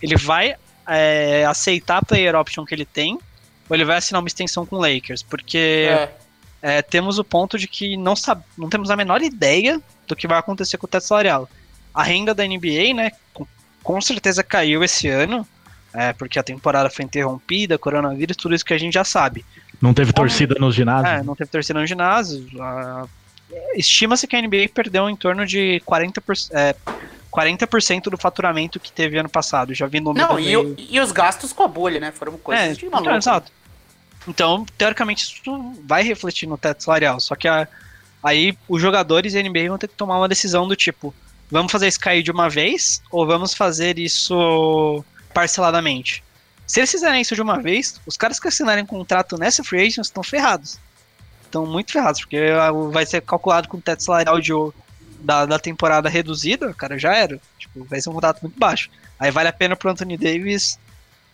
Ele 0.00 0.16
vai 0.16 0.56
é, 0.86 1.44
aceitar 1.44 1.98
a 1.98 2.02
player 2.02 2.34
option 2.34 2.64
que 2.64 2.74
ele 2.74 2.84
tem, 2.84 3.18
ou 3.70 3.76
ele 3.76 3.84
vai 3.84 3.96
assinar 3.96 4.20
uma 4.20 4.26
extensão 4.28 4.66
com 4.66 4.76
o 4.76 4.80
Lakers, 4.80 5.22
porque 5.22 5.88
É. 5.88 6.10
é, 6.60 6.82
temos 6.82 7.18
o 7.18 7.24
ponto 7.24 7.56
de 7.56 7.68
que 7.68 7.96
não, 7.96 8.16
sab- 8.16 8.42
não 8.58 8.68
temos 8.68 8.90
a 8.90 8.96
menor 8.96 9.22
ideia 9.22 9.80
do 10.08 10.16
que 10.16 10.26
vai 10.26 10.38
acontecer 10.38 10.76
com 10.76 10.86
o 10.86 10.88
teto 10.88 11.06
salarial. 11.06 11.48
A 11.94 12.02
renda 12.02 12.34
da 12.34 12.44
NBA, 12.44 12.92
né, 12.94 13.12
com, 13.32 13.46
com 13.82 14.00
certeza 14.00 14.42
caiu 14.42 14.82
esse 14.82 15.06
ano, 15.08 15.46
é, 15.94 16.12
porque 16.12 16.38
a 16.38 16.42
temporada 16.42 16.90
foi 16.90 17.04
interrompida, 17.04 17.78
coronavírus, 17.78 18.36
tudo 18.36 18.54
isso 18.54 18.64
que 18.64 18.74
a 18.74 18.78
gente 18.78 18.94
já 18.94 19.04
sabe. 19.04 19.44
Não 19.80 19.94
teve 19.94 20.12
torcida 20.12 20.54
nos 20.58 20.74
ginásios. 20.74 21.14
É, 21.20 21.22
não 21.22 21.34
teve 21.36 21.50
torcida 21.50 21.78
no 21.80 21.86
ginásio. 21.86 22.44
a- 22.60 23.06
Estima-se 23.74 24.26
que 24.28 24.36
a 24.36 24.38
NBA 24.42 24.68
perdeu 24.72 25.08
em 25.10 25.16
torno 25.16 25.44
de 25.44 25.80
40%, 25.84 26.50
é, 26.54 26.74
40% 27.30 28.10
do 28.10 28.16
faturamento 28.16 28.78
que 28.78 28.92
teve 28.92 29.18
ano 29.18 29.28
passado. 29.28 29.74
Já 29.74 29.86
vi 29.86 29.98
números 30.00 30.28
Não, 30.28 30.38
e, 30.38 30.48
aí- 30.48 30.56
o- 30.56 30.76
e 30.78 31.00
os 31.00 31.10
gastos 31.10 31.52
com 31.52 31.64
a 31.64 31.68
bolha, 31.68 31.98
né? 31.98 32.12
Foram 32.12 32.36
coisas 32.38 32.64
é, 32.64 32.72
de 32.74 32.86
então, 32.86 33.00
maluco. 33.00 33.16
exato. 33.16 33.50
Então, 34.28 34.66
teoricamente, 34.76 35.24
isso 35.24 35.74
vai 35.84 36.02
refletir 36.02 36.46
no 36.48 36.58
teto 36.58 36.84
salarial. 36.84 37.18
Só 37.20 37.34
que 37.34 37.48
a- 37.48 37.66
aí 38.22 38.56
os 38.68 38.80
jogadores 38.80 39.32
da 39.32 39.40
NBA 39.40 39.68
vão 39.68 39.78
ter 39.78 39.88
que 39.88 39.94
tomar 39.94 40.18
uma 40.18 40.28
decisão 40.28 40.68
do 40.68 40.76
tipo: 40.76 41.14
vamos 41.50 41.72
fazer 41.72 41.88
isso 41.88 42.00
cair 42.00 42.22
de 42.22 42.30
uma 42.30 42.48
vez 42.48 43.02
ou 43.10 43.26
vamos 43.26 43.54
fazer 43.54 43.98
isso 43.98 45.04
parceladamente? 45.32 46.22
Se 46.66 46.78
eles 46.80 46.90
fizerem 46.90 47.20
isso 47.20 47.34
de 47.34 47.42
uma 47.42 47.60
vez, 47.60 48.00
os 48.06 48.16
caras 48.16 48.38
que 48.38 48.46
assinarem 48.46 48.86
contrato 48.86 49.36
nessa 49.36 49.64
free 49.64 49.80
agent 49.86 50.04
estão 50.04 50.22
ferrados. 50.22 50.78
Estão 51.44 51.66
muito 51.66 51.90
ferrados, 51.90 52.20
porque 52.20 52.38
vai 52.92 53.04
ser 53.04 53.22
calculado 53.22 53.66
com 53.66 53.76
o 53.76 53.80
teto 53.80 54.04
salarial 54.04 54.40
de, 54.40 54.52
da, 55.18 55.46
da 55.46 55.58
temporada 55.58 56.08
reduzida, 56.08 56.72
cara, 56.74 56.96
já 56.96 57.12
era. 57.12 57.40
Tipo, 57.58 57.84
vai 57.86 58.00
ser 58.00 58.08
um 58.10 58.12
contrato 58.12 58.40
muito 58.42 58.56
baixo. 58.56 58.88
Aí 59.18 59.32
vale 59.32 59.48
a 59.48 59.52
pena 59.52 59.74
pro 59.74 59.90
Anthony 59.90 60.16
Davis 60.16 60.78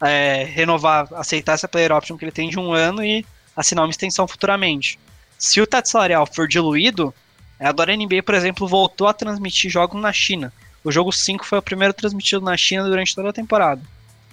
é, 0.00 0.44
renovar, 0.44 1.08
aceitar 1.14 1.52
essa 1.52 1.68
player 1.68 1.92
option 1.92 2.16
que 2.16 2.24
ele 2.24 2.32
tem 2.32 2.48
de 2.48 2.58
um 2.58 2.72
ano 2.72 3.04
e 3.04 3.24
assinar 3.56 3.84
uma 3.84 3.90
extensão 3.90 4.26
futuramente. 4.26 4.98
Se 5.38 5.60
o 5.60 5.66
teto 5.66 5.88
salarial 5.88 6.26
for 6.26 6.46
diluído, 6.46 7.14
é, 7.58 7.66
agora 7.66 7.92
a 7.92 7.96
NBA, 7.96 8.22
por 8.22 8.34
exemplo, 8.34 8.68
voltou 8.68 9.08
a 9.08 9.14
transmitir 9.14 9.70
jogos 9.70 10.00
na 10.00 10.12
China. 10.12 10.52
O 10.84 10.92
jogo 10.92 11.12
5 11.12 11.44
foi 11.44 11.58
o 11.58 11.62
primeiro 11.62 11.92
transmitido 11.92 12.44
na 12.44 12.56
China 12.56 12.84
durante 12.84 13.14
toda 13.14 13.30
a 13.30 13.32
temporada. 13.32 13.82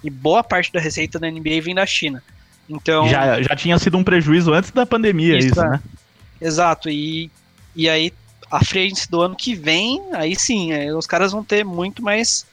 E 0.04 0.10
boa 0.10 0.44
parte 0.44 0.72
da 0.72 0.80
receita 0.80 1.18
da 1.18 1.30
NBA 1.30 1.62
vem 1.62 1.74
da 1.74 1.86
China. 1.86 2.22
Então, 2.70 3.08
Já, 3.08 3.42
já 3.42 3.56
tinha 3.56 3.78
sido 3.80 3.98
um 3.98 4.04
prejuízo 4.04 4.54
antes 4.54 4.72
da 4.72 4.86
pandemia, 4.86 5.38
isso, 5.38 5.50
Isso, 5.50 5.62
é. 5.62 5.70
né? 5.70 5.82
exato. 6.40 6.90
E, 6.90 7.30
e 7.76 7.90
aí, 7.90 8.14
a 8.52 8.58
agency 8.58 9.10
do 9.10 9.22
ano 9.22 9.36
que 9.36 9.56
vem, 9.56 10.02
aí 10.14 10.36
sim, 10.36 10.72
aí 10.72 10.92
os 10.92 11.08
caras 11.08 11.32
vão 11.32 11.44
ter 11.44 11.66
muito 11.66 12.04
mais. 12.04 12.46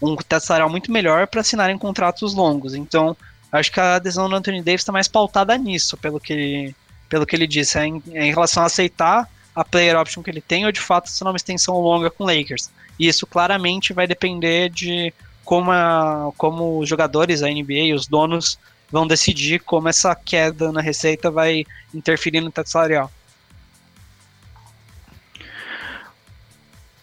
Um 0.00 0.16
teto 0.16 0.44
salarial 0.44 0.70
muito 0.70 0.92
melhor 0.92 1.26
para 1.26 1.40
assinarem 1.40 1.78
contratos 1.78 2.34
longos. 2.34 2.74
Então, 2.74 3.16
acho 3.50 3.72
que 3.72 3.80
a 3.80 3.96
adesão 3.96 4.28
do 4.28 4.36
Anthony 4.36 4.62
Davis 4.62 4.82
está 4.82 4.92
mais 4.92 5.08
pautada 5.08 5.56
nisso, 5.56 5.96
pelo 5.96 6.20
que 6.20 6.74
pelo 7.08 7.24
que 7.24 7.34
ele 7.34 7.46
disse, 7.46 7.78
é 7.78 7.86
em, 7.86 8.02
é 8.12 8.26
em 8.26 8.30
relação 8.30 8.62
a 8.62 8.66
aceitar 8.66 9.28
a 9.54 9.64
player 9.64 9.98
option 9.98 10.22
que 10.22 10.30
ele 10.30 10.40
tem 10.40 10.66
ou 10.66 10.72
de 10.72 10.80
fato 10.80 11.06
assinar 11.06 11.32
uma 11.32 11.36
extensão 11.36 11.74
longa 11.80 12.10
com 12.10 12.24
Lakers. 12.24 12.70
E 12.98 13.08
isso 13.08 13.26
claramente 13.26 13.92
vai 13.92 14.06
depender 14.06 14.68
de 14.68 15.12
como, 15.44 15.70
a, 15.70 16.30
como 16.36 16.78
os 16.78 16.88
jogadores, 16.88 17.42
a 17.42 17.48
NBA 17.48 17.72
e 17.72 17.94
os 17.94 18.06
donos 18.06 18.58
vão 18.90 19.06
decidir 19.06 19.60
como 19.60 19.88
essa 19.88 20.14
queda 20.14 20.70
na 20.70 20.80
receita 20.80 21.30
vai 21.30 21.64
interferir 21.94 22.40
no 22.40 22.50
teto 22.50 22.70
salarial. 22.70 23.10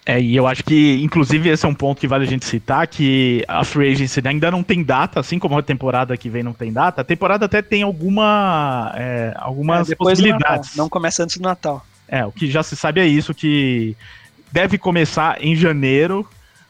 É, 0.06 0.22
e 0.22 0.36
eu 0.36 0.46
acho 0.46 0.63
que, 0.63 1.02
inclusive, 1.02 1.50
esse 1.50 1.65
é 1.65 1.70
um 1.70 1.74
ponto 1.74 2.00
que 2.00 2.08
vale 2.08 2.26
a 2.26 2.28
gente 2.28 2.46
citar, 2.46 2.86
que 2.88 3.44
a 3.48 3.63
Free 3.63 3.91
Agency 3.91 4.22
ainda 4.28 4.52
não 4.52 4.62
tem 4.62 4.84
data, 4.84 5.20
assim 5.20 5.39
como 5.39 5.58
a 5.58 5.63
temporada 5.63 6.15
que 6.15 6.30
vem 6.30 6.44
não 6.44 6.54
tem 6.54 6.72
data, 6.72 7.02
a 7.02 7.04
temporada 7.04 7.46
até 7.46 7.60
tem 7.62 7.82
alguma, 7.82 8.94
é, 8.96 9.34
algumas 9.38 9.89
É, 9.89 9.96
possibilidades. 9.96 10.76
não 10.76 10.88
começa 10.88 11.24
antes 11.24 11.38
do 11.38 11.44
Natal. 11.44 11.84
É, 12.08 12.24
o 12.24 12.32
que 12.32 12.52
já 12.52 12.62
se 12.62 12.76
sabe 12.76 13.02
é 13.02 13.08
isso, 13.08 13.34
que 13.34 13.98
deve 14.52 14.78
começar 14.78 15.44
em 15.44 15.56
janeiro, 15.56 16.28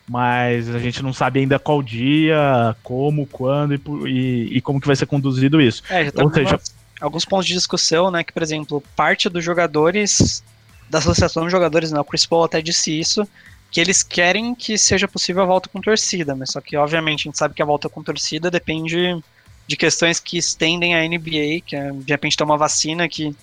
mas 0.07 0.73
a 0.73 0.79
gente 0.79 1.03
não 1.03 1.11
sabe 1.11 1.41
ainda 1.41 1.59
qual 1.59 1.83
dia, 1.83 2.73
como, 2.83 3.25
quando 3.25 3.73
e, 3.75 3.81
e- 4.07 4.57
e 4.57 4.61
como 4.61 4.79
que 4.79 4.87
vai 4.87 4.95
ser 4.95 5.07
conduzido 5.07 5.59
isso. 5.59 5.83
É, 5.89 6.05
já 6.05 6.11
tem 6.11 6.23
Ou 6.23 6.33
seja- 6.33 6.57
alguns 7.01 7.25
pontos 7.25 7.47
de 7.47 7.53
discussão, 7.53 8.09
né? 8.09 8.23
Que, 8.23 8.31
por 8.31 8.41
exemplo, 8.41 8.81
parte 8.95 9.27
dos 9.27 9.43
jogadores, 9.43 10.41
da 10.89 10.99
Associação 10.99 11.45
de 11.45 11.51
Jogadores, 11.51 11.91
né, 11.91 11.99
o 11.99 12.03
Chris 12.03 12.25
Paul 12.25 12.43
até 12.43 12.61
disse 12.61 12.97
isso, 12.97 13.27
que 13.71 13.81
eles 13.81 14.03
querem 14.03 14.55
que 14.55 14.77
seja 14.77 15.07
possível 15.07 15.43
a 15.43 15.45
volta 15.45 15.69
com 15.69 15.81
torcida, 15.81 16.35
mas 16.35 16.51
só 16.51 16.61
que, 16.61 16.77
obviamente, 16.77 17.21
a 17.21 17.23
gente 17.23 17.37
sabe 17.37 17.53
que 17.53 17.61
a 17.61 17.65
volta 17.65 17.89
com 17.89 18.03
torcida 18.03 18.49
depende 18.49 19.21
de 19.67 19.75
questões 19.75 20.19
que 20.19 20.37
estendem 20.37 20.95
a 20.95 21.07
NBA, 21.07 21.61
que 21.65 21.75
é, 21.75 21.91
de 21.91 22.11
repente 22.11 22.37
tem 22.37 22.45
uma 22.45 22.57
vacina 22.57 23.09
que 23.09 23.35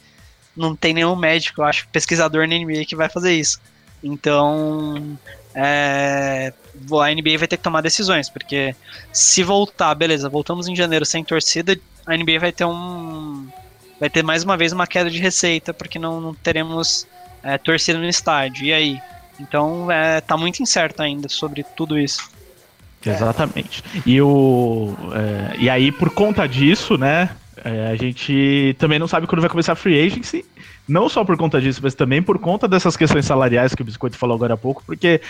não 0.56 0.76
tem 0.76 0.94
nenhum 0.94 1.16
médico, 1.16 1.60
eu 1.60 1.64
acho, 1.64 1.88
pesquisador 1.88 2.46
na 2.46 2.56
NBA 2.56 2.84
que 2.86 2.96
vai 2.96 3.08
fazer 3.08 3.34
isso. 3.34 3.60
Então, 4.02 5.18
é, 5.54 6.52
a 6.52 7.14
NBA 7.14 7.38
vai 7.38 7.48
ter 7.48 7.56
que 7.56 7.62
tomar 7.62 7.80
decisões, 7.80 8.28
porque 8.28 8.74
se 9.12 9.42
voltar, 9.42 9.94
beleza, 9.94 10.28
voltamos 10.28 10.68
em 10.68 10.76
janeiro 10.76 11.04
sem 11.04 11.22
torcida, 11.24 11.78
a 12.06 12.16
NBA 12.16 12.38
vai 12.40 12.52
ter 12.52 12.64
um. 12.64 13.48
Vai 14.00 14.10
ter 14.10 14.24
mais 14.24 14.42
uma 14.42 14.56
vez 14.56 14.72
uma 14.72 14.86
queda 14.86 15.08
de 15.08 15.18
receita, 15.18 15.72
porque 15.72 15.98
não, 15.98 16.20
não 16.20 16.34
teremos 16.34 17.06
é, 17.42 17.58
torcida 17.58 17.98
no 17.98 18.08
estádio. 18.08 18.64
E 18.64 18.72
aí? 18.72 19.00
Então 19.40 19.90
é, 19.90 20.20
tá 20.20 20.36
muito 20.36 20.62
incerto 20.62 21.02
ainda 21.02 21.28
sobre 21.28 21.64
tudo 21.76 21.98
isso. 21.98 22.30
Exatamente. 23.04 23.82
E, 24.06 24.20
o, 24.20 24.94
é, 25.12 25.56
e 25.58 25.68
aí, 25.68 25.90
por 25.90 26.10
conta 26.10 26.46
disso, 26.46 26.96
né, 26.96 27.30
é, 27.64 27.88
a 27.88 27.96
gente 27.96 28.76
também 28.78 28.98
não 28.98 29.08
sabe 29.08 29.26
quando 29.26 29.40
vai 29.40 29.50
começar 29.50 29.72
a 29.72 29.76
free 29.76 30.06
agency, 30.06 30.44
não 30.86 31.08
só 31.08 31.24
por 31.24 31.36
conta 31.36 31.60
disso, 31.60 31.80
mas 31.82 31.94
também 31.94 32.22
por 32.22 32.38
conta 32.38 32.68
dessas 32.68 32.96
questões 32.96 33.26
salariais 33.26 33.74
que 33.74 33.82
o 33.82 33.84
Biscoito 33.84 34.16
falou 34.16 34.36
agora 34.36 34.54
há 34.54 34.56
pouco, 34.56 34.82
porque 34.86 35.20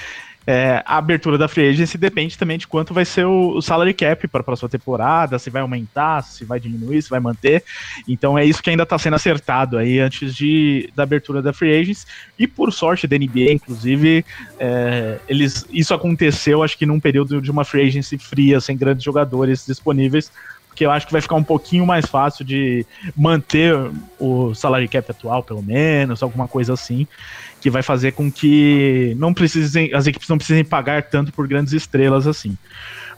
é, 0.47 0.83
a 0.85 0.97
abertura 0.97 1.39
da 1.39 1.49
free 1.49 1.69
agency 1.69 1.97
depende 1.97 2.37
também 2.37 2.59
de 2.59 2.67
quanto 2.67 2.93
vai 2.93 3.05
ser 3.05 3.25
o, 3.25 3.57
o 3.57 3.63
salary 3.63 3.95
cap 3.95 4.27
para 4.29 4.41
a 4.41 4.45
próxima 4.45 4.69
temporada, 4.69 5.39
se 5.39 5.51
vai 5.51 5.63
aumentar, 5.63 6.23
se 6.23 6.45
vai 6.45 6.59
diminuir, 6.59 7.03
se 7.03 7.11
vai 7.11 7.21
manter. 7.21 7.63
Então 8.09 8.37
é 8.37 8.45
isso 8.45 8.63
que 8.63 8.71
ainda 8.71 8.83
está 8.83 8.99
sendo 8.99 9.15
acertado 9.15 9.79
aí 9.79 10.01
antes 10.01 10.35
de, 10.35 10.91
da 10.95 11.05
abertura 11.05 11.41
da 11.41 11.53
free 11.53 11.75
agency. 11.75 12.07
E 12.39 12.47
por 12.47 12.73
sorte 12.73 13.07
da 13.07 13.17
NBA, 13.17 13.53
inclusive, 13.53 14.25
é, 14.59 15.19
eles, 15.29 15.67
isso 15.71 15.95
aconteceu, 15.95 16.63
acho 16.63 16.77
que 16.77 16.87
num 16.87 16.99
período 16.99 17.41
de 17.41 17.51
uma 17.51 17.65
free 17.65 17.87
agency 17.87 18.19
fria, 18.19 18.61
sem 18.61 18.77
grandes 18.77 19.05
jogadores 19.05 19.65
disponíveis, 19.65 20.31
porque 20.73 20.87
eu 20.87 20.91
acho 20.91 21.07
que 21.07 21.13
vai 21.13 21.21
ficar 21.21 21.35
um 21.35 21.45
pouquinho 21.45 21.85
mais 21.85 22.07
fácil 22.07 22.47
de 22.47 22.87
manter 23.15 23.75
o 24.19 24.55
salary 24.55 24.89
cap 24.89 25.11
atual, 25.11 25.43
pelo 25.43 25.63
menos, 25.63 26.23
alguma 26.23 26.49
coisa 26.49 26.73
assim, 26.73 27.07
que 27.63 27.71
vai 27.71 27.83
fazer 27.83 28.13
com 28.13 28.31
que 28.31 29.15
não 29.17 29.33
precisem, 29.33 29.95
as 29.95 30.07
equipes 30.07 30.29
não 30.29 30.37
precisem 30.37 30.65
pagar 30.65 31.05
tanto 31.05 31.33
por 31.33 31.47
grandes 31.47 31.73
estrelas 31.73 32.27
assim. 32.27 32.59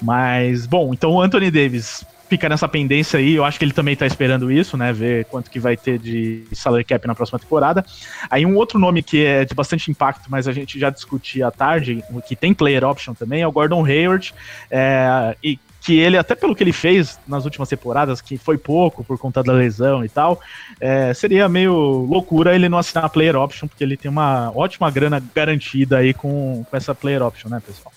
Mas, 0.02 0.66
bom, 0.66 0.92
então 0.92 1.12
o 1.12 1.20
Anthony 1.20 1.50
Davis 1.50 2.04
fica 2.28 2.48
nessa 2.48 2.68
pendência 2.68 3.18
aí, 3.18 3.34
eu 3.34 3.44
acho 3.44 3.58
que 3.58 3.64
ele 3.64 3.72
também 3.72 3.96
tá 3.96 4.06
esperando 4.06 4.50
isso, 4.50 4.76
né, 4.76 4.92
ver 4.92 5.24
quanto 5.26 5.50
que 5.50 5.58
vai 5.58 5.76
ter 5.76 5.98
de 5.98 6.44
salary 6.52 6.84
cap 6.84 7.06
na 7.06 7.14
próxima 7.14 7.38
temporada. 7.38 7.84
Aí 8.30 8.44
um 8.44 8.56
outro 8.56 8.78
nome 8.78 9.02
que 9.02 9.24
é 9.24 9.44
de 9.44 9.54
bastante 9.54 9.90
impacto, 9.90 10.26
mas 10.28 10.46
a 10.46 10.52
gente 10.52 10.78
já 10.78 10.90
discutia 10.90 11.46
à 11.46 11.50
tarde, 11.50 12.02
que 12.26 12.36
tem 12.36 12.52
player 12.52 12.84
option 12.84 13.14
também, 13.14 13.40
é 13.40 13.46
o 13.46 13.52
Gordon 13.52 13.84
Hayward, 13.84 14.34
é, 14.70 15.36
e 15.42 15.58
que 15.84 16.00
ele, 16.00 16.16
até 16.16 16.34
pelo 16.34 16.56
que 16.56 16.64
ele 16.64 16.72
fez 16.72 17.20
nas 17.28 17.44
últimas 17.44 17.68
temporadas, 17.68 18.22
que 18.22 18.38
foi 18.38 18.56
pouco 18.56 19.04
por 19.04 19.18
conta 19.18 19.42
da 19.42 19.52
lesão 19.52 20.02
e 20.02 20.08
tal, 20.08 20.40
é, 20.80 21.12
seria 21.12 21.46
meio 21.46 21.74
loucura 21.74 22.54
ele 22.54 22.70
não 22.70 22.78
assinar 22.78 23.04
a 23.04 23.08
player 23.10 23.36
option, 23.36 23.68
porque 23.68 23.84
ele 23.84 23.94
tem 23.94 24.10
uma 24.10 24.50
ótima 24.56 24.90
grana 24.90 25.22
garantida 25.34 25.98
aí 25.98 26.14
com, 26.14 26.64
com 26.68 26.74
essa 26.74 26.94
player 26.94 27.22
option, 27.22 27.50
né, 27.50 27.62
pessoal? 27.64 27.92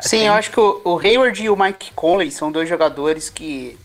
Sim, 0.00 0.26
eu 0.26 0.32
acho 0.32 0.50
que 0.50 0.58
o, 0.58 0.80
o 0.84 0.98
Hayward 0.98 1.40
e 1.40 1.48
o 1.48 1.56
Mike 1.56 1.92
Conley 1.94 2.32
são 2.32 2.50
dois 2.50 2.68
jogadores 2.68 3.30
que 3.30 3.78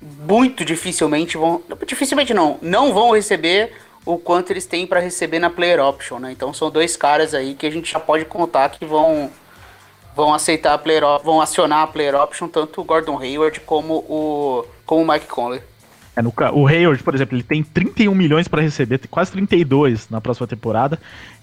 muito 0.00 0.64
dificilmente 0.64 1.36
vão. 1.36 1.62
Dificilmente 1.86 2.34
não, 2.34 2.58
não 2.60 2.92
vão 2.92 3.12
receber 3.12 3.74
o 4.04 4.18
quanto 4.18 4.50
eles 4.50 4.66
têm 4.66 4.88
para 4.88 4.98
receber 4.98 5.38
na 5.38 5.48
player 5.48 5.78
option, 5.78 6.18
né? 6.18 6.32
Então 6.32 6.52
são 6.52 6.68
dois 6.68 6.96
caras 6.96 7.32
aí 7.32 7.54
que 7.54 7.64
a 7.64 7.70
gente 7.70 7.92
já 7.92 8.00
pode 8.00 8.24
contar 8.24 8.70
que 8.70 8.84
vão 8.84 9.30
vão 10.16 10.32
aceitar 10.34 10.74
a 10.74 10.78
player 10.78 11.04
op- 11.04 11.24
vão 11.24 11.40
acionar 11.40 11.80
a 11.82 11.86
player 11.86 12.14
option 12.14 12.48
tanto 12.48 12.80
o 12.80 12.84
Gordon 12.84 13.18
Hayward 13.18 13.60
como 13.60 13.94
o 14.08 14.64
como 14.84 15.02
o 15.02 15.12
Mike 15.12 15.26
Conley. 15.26 15.60
É, 16.14 16.20
no 16.20 16.30
o 16.52 16.66
Hayward, 16.66 17.02
por 17.02 17.14
exemplo, 17.14 17.34
ele 17.34 17.42
tem 17.42 17.62
31 17.62 18.14
milhões 18.14 18.46
para 18.46 18.60
receber, 18.60 19.00
quase 19.10 19.32
32 19.32 20.10
na 20.10 20.20
próxima 20.20 20.46
temporada. 20.46 20.98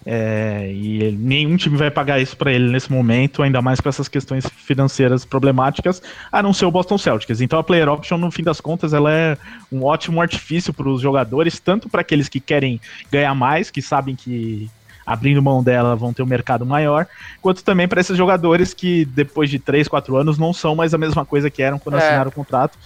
é, 0.05 0.69
e 0.71 1.11
nenhum 1.19 1.57
time 1.57 1.75
vai 1.75 1.89
pagar 1.89 2.19
isso 2.19 2.37
para 2.37 2.51
ele 2.53 2.71
nesse 2.71 2.91
momento, 2.91 3.41
ainda 3.41 3.61
mais 3.61 3.81
com 3.81 3.89
essas 3.89 4.07
questões 4.07 4.45
financeiras 4.47 5.25
problemáticas, 5.25 6.01
a 6.31 6.41
não 6.43 6.53
ser 6.53 6.65
o 6.65 6.71
Boston 6.71 6.97
Celtics. 6.99 7.41
Então 7.41 7.57
a 7.57 7.63
player 7.63 7.89
option, 7.89 8.17
no 8.17 8.29
fim 8.31 8.43
das 8.43 8.61
contas, 8.61 8.93
ela 8.93 9.11
é 9.11 9.37
um 9.71 9.83
ótimo 9.83 10.21
artifício 10.21 10.71
para 10.71 10.87
os 10.87 11.01
jogadores, 11.01 11.59
tanto 11.59 11.89
para 11.89 12.01
aqueles 12.01 12.29
que 12.29 12.39
querem 12.39 12.79
ganhar 13.11 13.33
mais, 13.33 13.71
que 13.71 13.81
sabem 13.81 14.15
que 14.15 14.69
abrindo 15.09 15.41
mão 15.41 15.63
dela 15.63 15.95
vão 15.95 16.13
ter 16.13 16.21
um 16.21 16.27
mercado 16.27 16.63
maior, 16.65 17.07
quanto 17.41 17.63
também 17.63 17.87
para 17.87 17.99
esses 17.99 18.15
jogadores 18.15 18.75
que 18.75 19.05
depois 19.05 19.49
de 19.49 19.57
3, 19.57 19.87
4 19.87 20.15
anos 20.15 20.37
não 20.37 20.53
são 20.53 20.75
mais 20.75 20.93
a 20.93 20.99
mesma 20.99 21.25
coisa 21.25 21.49
que 21.49 21.63
eram 21.63 21.79
quando 21.79 21.95
É. 21.95 21.97
assinaram 21.97 22.29
o 22.29 22.31
contrato 22.31 22.77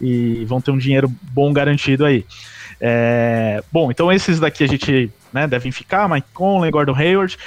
e 0.00 0.44
vão 0.44 0.60
ter 0.60 0.72
um 0.72 0.78
dinheiro 0.78 1.08
bom 1.22 1.52
garantido 1.52 2.04
aí. 2.04 2.26
É, 2.80 3.62
bom, 3.70 3.90
então 3.90 4.12
esses 4.12 4.40
daqui 4.40 4.64
a 4.64 4.66
gente 4.66 5.10
né, 5.32 5.46
devem 5.46 5.70
ficar, 5.70 6.08
Mike 6.08 6.28
Conley, 6.34 6.70
Gordon 6.70 6.96
Hayward. 6.96 7.38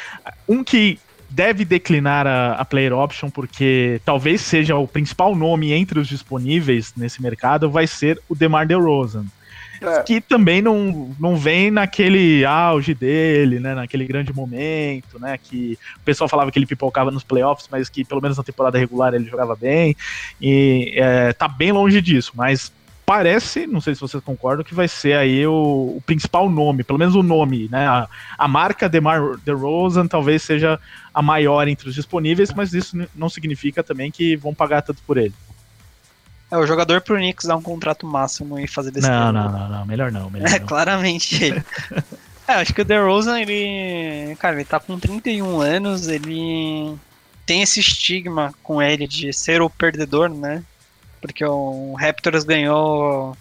Um 0.47 0.63
que 0.63 0.97
deve 1.29 1.65
declinar 1.65 2.25
a, 2.25 2.53
a 2.53 2.65
player 2.65 2.93
option, 2.93 3.29
porque 3.29 4.01
talvez 4.05 4.41
seja 4.41 4.75
o 4.77 4.87
principal 4.87 5.35
nome 5.35 5.73
entre 5.73 5.99
os 5.99 6.07
disponíveis 6.07 6.93
nesse 6.95 7.21
mercado, 7.21 7.69
vai 7.69 7.87
ser 7.87 8.19
o 8.29 8.35
DeMar 8.35 8.65
DeRozan. 8.65 9.25
É. 9.81 10.03
Que 10.03 10.21
também 10.21 10.61
não, 10.61 11.09
não 11.19 11.35
vem 11.35 11.71
naquele 11.71 12.45
auge 12.45 12.93
dele, 12.93 13.59
né? 13.59 13.73
Naquele 13.73 14.05
grande 14.05 14.31
momento, 14.31 15.19
né? 15.19 15.37
Que 15.37 15.77
o 15.97 16.01
pessoal 16.01 16.27
falava 16.27 16.51
que 16.51 16.59
ele 16.59 16.67
pipocava 16.67 17.09
nos 17.09 17.23
playoffs, 17.23 17.67
mas 17.71 17.89
que 17.89 18.05
pelo 18.05 18.21
menos 18.21 18.37
na 18.37 18.43
temporada 18.43 18.77
regular 18.77 19.13
ele 19.13 19.27
jogava 19.27 19.55
bem. 19.55 19.95
E 20.39 20.93
é, 20.95 21.33
tá 21.33 21.47
bem 21.47 21.71
longe 21.71 21.99
disso, 21.99 22.31
mas 22.35 22.71
parece, 23.03 23.65
não 23.65 23.81
sei 23.81 23.95
se 23.95 23.99
vocês 23.99 24.23
concordam, 24.23 24.63
que 24.63 24.73
vai 24.73 24.87
ser 24.87 25.17
aí 25.17 25.45
o, 25.45 25.95
o 25.97 26.03
principal 26.05 26.49
nome, 26.49 26.83
pelo 26.83 26.99
menos 26.99 27.15
o 27.15 27.23
nome, 27.23 27.67
né? 27.69 27.87
A, 27.87 28.07
a 28.37 28.47
marca 28.47 28.87
DeMar 28.87 29.35
DeRozan 29.43 30.07
talvez 30.07 30.43
seja 30.43 30.79
a 31.13 31.21
maior 31.21 31.67
entre 31.67 31.89
os 31.89 31.95
disponíveis, 31.95 32.53
mas 32.53 32.73
isso 32.73 32.95
não 33.15 33.29
significa 33.29 33.83
também 33.83 34.11
que 34.11 34.35
vão 34.35 34.53
pagar 34.53 34.81
tanto 34.83 35.01
por 35.05 35.17
ele. 35.17 35.33
É, 36.51 36.57
o 36.57 36.67
jogador 36.67 36.99
pro 37.01 37.15
Knicks 37.15 37.45
dar 37.47 37.55
um 37.55 37.61
contrato 37.61 38.05
máximo 38.05 38.59
e 38.59 38.67
fazer 38.67 38.91
desse 38.91 39.09
Não, 39.09 39.31
não, 39.31 39.49
não, 39.51 39.69
não, 39.69 39.85
melhor 39.85 40.11
não, 40.11 40.29
melhor 40.29 40.49
É, 40.49 40.59
não. 40.59 40.67
claramente 40.67 41.43
ele. 41.43 41.63
É, 42.47 42.55
acho 42.55 42.73
que 42.73 42.81
o 42.81 42.85
DeRozan, 42.85 43.39
ele. 43.39 44.35
Cara, 44.37 44.55
ele 44.55 44.65
tá 44.65 44.77
com 44.77 44.99
31 44.99 45.61
anos, 45.61 46.07
ele 46.09 46.97
tem 47.45 47.61
esse 47.61 47.79
estigma 47.79 48.53
com 48.61 48.81
ele 48.81 49.07
de 49.07 49.31
ser 49.31 49.61
o 49.61 49.69
perdedor, 49.69 50.27
né? 50.27 50.61
Porque 51.21 51.45
o 51.45 51.93
Raptors 51.97 52.43
ganhou. 52.43 53.37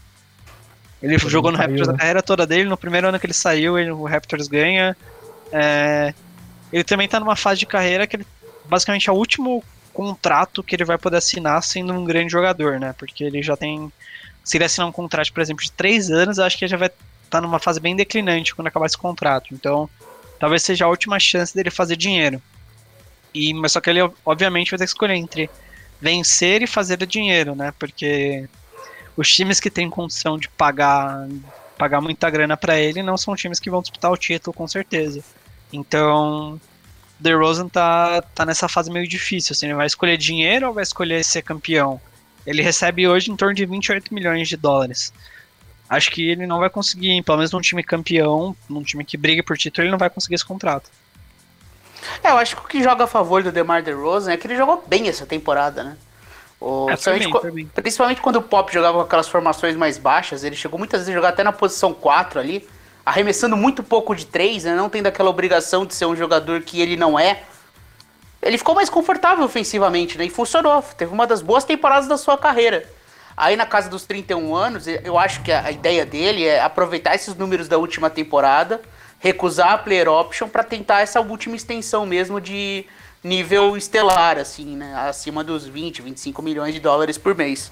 Ele 1.02 1.18
jogou 1.18 1.50
no 1.50 1.56
saiu, 1.56 1.68
Raptors 1.70 1.88
né? 1.88 1.94
a 1.94 1.96
carreira 1.96 2.22
toda 2.22 2.46
dele, 2.46 2.68
no 2.68 2.76
primeiro 2.76 3.08
ano 3.08 3.18
que 3.18 3.26
ele 3.26 3.32
saiu, 3.32 3.76
ele- 3.76 3.90
o 3.90 4.04
Raptors 4.04 4.46
ganha. 4.46 4.96
É, 5.50 6.14
ele 6.72 6.84
também 6.84 7.08
tá 7.08 7.18
numa 7.18 7.34
fase 7.34 7.58
de 7.58 7.66
carreira 7.66 8.06
que 8.06 8.14
ele 8.16 8.26
basicamente 8.66 9.08
é 9.08 9.12
o 9.12 9.16
último 9.16 9.64
contrato 10.00 10.62
que 10.62 10.74
ele 10.74 10.84
vai 10.84 10.96
poder 10.96 11.18
assinar 11.18 11.62
sendo 11.62 11.92
um 11.92 12.04
grande 12.06 12.32
jogador, 12.32 12.80
né? 12.80 12.94
Porque 12.96 13.22
ele 13.22 13.42
já 13.42 13.54
tem 13.54 13.92
se 14.42 14.56
ele 14.56 14.64
assinar 14.64 14.88
um 14.88 14.92
contrato, 14.92 15.30
por 15.30 15.42
exemplo, 15.42 15.62
de 15.62 15.70
três 15.70 16.10
anos, 16.10 16.38
acho 16.38 16.56
que 16.56 16.64
ele 16.64 16.70
já 16.70 16.78
vai 16.78 16.88
estar 16.88 16.98
tá 17.28 17.40
numa 17.40 17.58
fase 17.58 17.78
bem 17.78 17.94
declinante 17.94 18.54
quando 18.54 18.68
acabar 18.68 18.86
esse 18.86 18.96
contrato. 18.96 19.52
Então, 19.52 19.90
talvez 20.38 20.62
seja 20.62 20.86
a 20.86 20.88
última 20.88 21.20
chance 21.20 21.54
dele 21.54 21.70
fazer 21.70 21.96
dinheiro. 21.96 22.40
E, 23.34 23.52
mas 23.52 23.72
só 23.72 23.80
que 23.80 23.90
ele, 23.90 24.00
obviamente, 24.24 24.70
vai 24.70 24.78
ter 24.78 24.84
que 24.86 24.90
escolher 24.90 25.14
entre 25.14 25.50
vencer 26.00 26.62
e 26.62 26.66
fazer 26.66 26.96
dinheiro, 27.06 27.54
né? 27.54 27.74
Porque 27.78 28.48
os 29.14 29.30
times 29.30 29.60
que 29.60 29.70
têm 29.70 29.90
condição 29.90 30.38
de 30.38 30.48
pagar 30.48 31.28
pagar 31.76 32.00
muita 32.00 32.28
grana 32.28 32.56
para 32.56 32.78
ele 32.78 33.02
não 33.02 33.16
são 33.16 33.34
times 33.34 33.58
que 33.58 33.70
vão 33.70 33.80
disputar 33.80 34.10
o 34.10 34.16
título 34.16 34.52
com 34.54 34.66
certeza. 34.66 35.22
Então, 35.72 36.60
DeRozan 37.20 37.68
tá, 37.68 38.22
tá 38.34 38.46
nessa 38.46 38.68
fase 38.68 38.90
meio 38.90 39.06
difícil, 39.06 39.52
assim, 39.52 39.66
ele 39.66 39.74
vai 39.74 39.86
escolher 39.86 40.16
dinheiro 40.16 40.68
ou 40.68 40.74
vai 40.74 40.82
escolher 40.82 41.24
ser 41.24 41.42
campeão? 41.42 42.00
Ele 42.46 42.62
recebe 42.62 43.06
hoje 43.06 43.30
em 43.30 43.36
torno 43.36 43.54
de 43.54 43.66
28 43.66 44.12
milhões 44.12 44.48
de 44.48 44.56
dólares. 44.56 45.12
Acho 45.88 46.10
que 46.10 46.28
ele 46.30 46.46
não 46.46 46.58
vai 46.58 46.70
conseguir, 46.70 47.22
pelo 47.22 47.38
menos 47.38 47.52
num 47.52 47.60
time 47.60 47.82
campeão, 47.82 48.56
num 48.68 48.82
time 48.82 49.04
que 49.04 49.16
briga 49.16 49.42
por 49.42 49.58
título, 49.58 49.84
ele 49.84 49.90
não 49.90 49.98
vai 49.98 50.08
conseguir 50.08 50.36
esse 50.36 50.44
contrato. 50.44 50.90
É, 52.22 52.30
eu 52.30 52.38
acho 52.38 52.56
que 52.56 52.62
o 52.62 52.68
que 52.68 52.82
joga 52.82 53.04
a 53.04 53.06
favor 53.06 53.42
do 53.42 53.52
DeMar 53.52 53.82
DeRozan 53.82 54.32
é 54.32 54.36
que 54.36 54.46
ele 54.46 54.56
jogou 54.56 54.82
bem 54.86 55.08
essa 55.08 55.26
temporada, 55.26 55.82
né? 55.82 55.96
O, 56.60 56.90
é, 56.90 56.96
principalmente, 56.96 57.52
bem, 57.52 57.66
principalmente 57.82 58.20
quando 58.20 58.36
o 58.36 58.42
Pop 58.42 58.72
jogava 58.72 58.98
com 58.98 59.04
aquelas 59.04 59.28
formações 59.28 59.74
mais 59.76 59.96
baixas, 59.96 60.44
ele 60.44 60.54
chegou 60.54 60.78
muitas 60.78 61.00
vezes 61.00 61.10
a 61.10 61.16
jogar 61.16 61.30
até 61.30 61.42
na 61.42 61.52
posição 61.52 61.94
4 61.94 62.38
ali, 62.38 62.68
arremessando 63.04 63.56
muito 63.56 63.82
pouco 63.82 64.14
de 64.14 64.26
3, 64.26 64.64
né? 64.64 64.74
Não 64.74 64.88
tendo 64.88 65.06
aquela 65.06 65.30
obrigação 65.30 65.86
de 65.86 65.94
ser 65.94 66.06
um 66.06 66.16
jogador 66.16 66.62
que 66.62 66.80
ele 66.80 66.96
não 66.96 67.18
é. 67.18 67.42
Ele 68.42 68.56
ficou 68.56 68.74
mais 68.74 68.88
confortável 68.88 69.44
ofensivamente, 69.44 70.16
né? 70.16 70.24
E 70.24 70.30
funcionou. 70.30 70.82
Teve 70.96 71.12
uma 71.12 71.26
das 71.26 71.42
boas 71.42 71.64
temporadas 71.64 72.08
da 72.08 72.16
sua 72.16 72.38
carreira. 72.38 72.88
Aí 73.36 73.56
na 73.56 73.66
casa 73.66 73.88
dos 73.88 74.04
31 74.04 74.54
anos, 74.54 74.86
eu 74.86 75.18
acho 75.18 75.42
que 75.42 75.50
a 75.50 75.70
ideia 75.70 76.04
dele 76.04 76.44
é 76.44 76.60
aproveitar 76.60 77.14
esses 77.14 77.34
números 77.34 77.68
da 77.68 77.78
última 77.78 78.10
temporada, 78.10 78.80
recusar 79.18 79.72
a 79.72 79.78
player 79.78 80.08
option 80.08 80.48
para 80.48 80.62
tentar 80.62 81.00
essa 81.00 81.20
última 81.20 81.56
extensão 81.56 82.04
mesmo 82.04 82.40
de 82.40 82.84
nível 83.22 83.76
estelar, 83.76 84.38
assim, 84.38 84.76
né? 84.76 84.94
Acima 85.08 85.44
dos 85.44 85.66
20, 85.66 86.02
25 86.02 86.42
milhões 86.42 86.74
de 86.74 86.80
dólares 86.80 87.16
por 87.16 87.34
mês. 87.34 87.70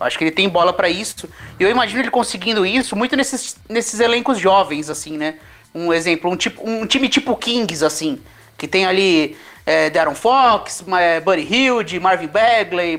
Acho 0.00 0.16
que 0.16 0.24
ele 0.24 0.30
tem 0.30 0.48
bola 0.48 0.72
para 0.72 0.88
isso. 0.88 1.28
E 1.58 1.62
eu 1.62 1.70
imagino 1.70 2.00
ele 2.00 2.10
conseguindo 2.10 2.64
isso 2.64 2.96
muito 2.96 3.14
nesses, 3.16 3.56
nesses 3.68 4.00
elencos 4.00 4.38
jovens, 4.38 4.88
assim, 4.88 5.16
né? 5.16 5.34
Um 5.74 5.92
exemplo, 5.92 6.30
um, 6.30 6.36
tipo, 6.36 6.68
um 6.68 6.86
time 6.86 7.08
tipo 7.08 7.36
Kings, 7.36 7.84
assim, 7.84 8.18
que 8.56 8.66
tem 8.66 8.86
ali 8.86 9.36
é, 9.64 9.90
Darren 9.90 10.14
Fox, 10.14 10.84
é, 10.98 11.20
Buddy 11.20 11.42
Hilde, 11.42 12.00
Marvin 12.00 12.26
Bagley, 12.26 12.98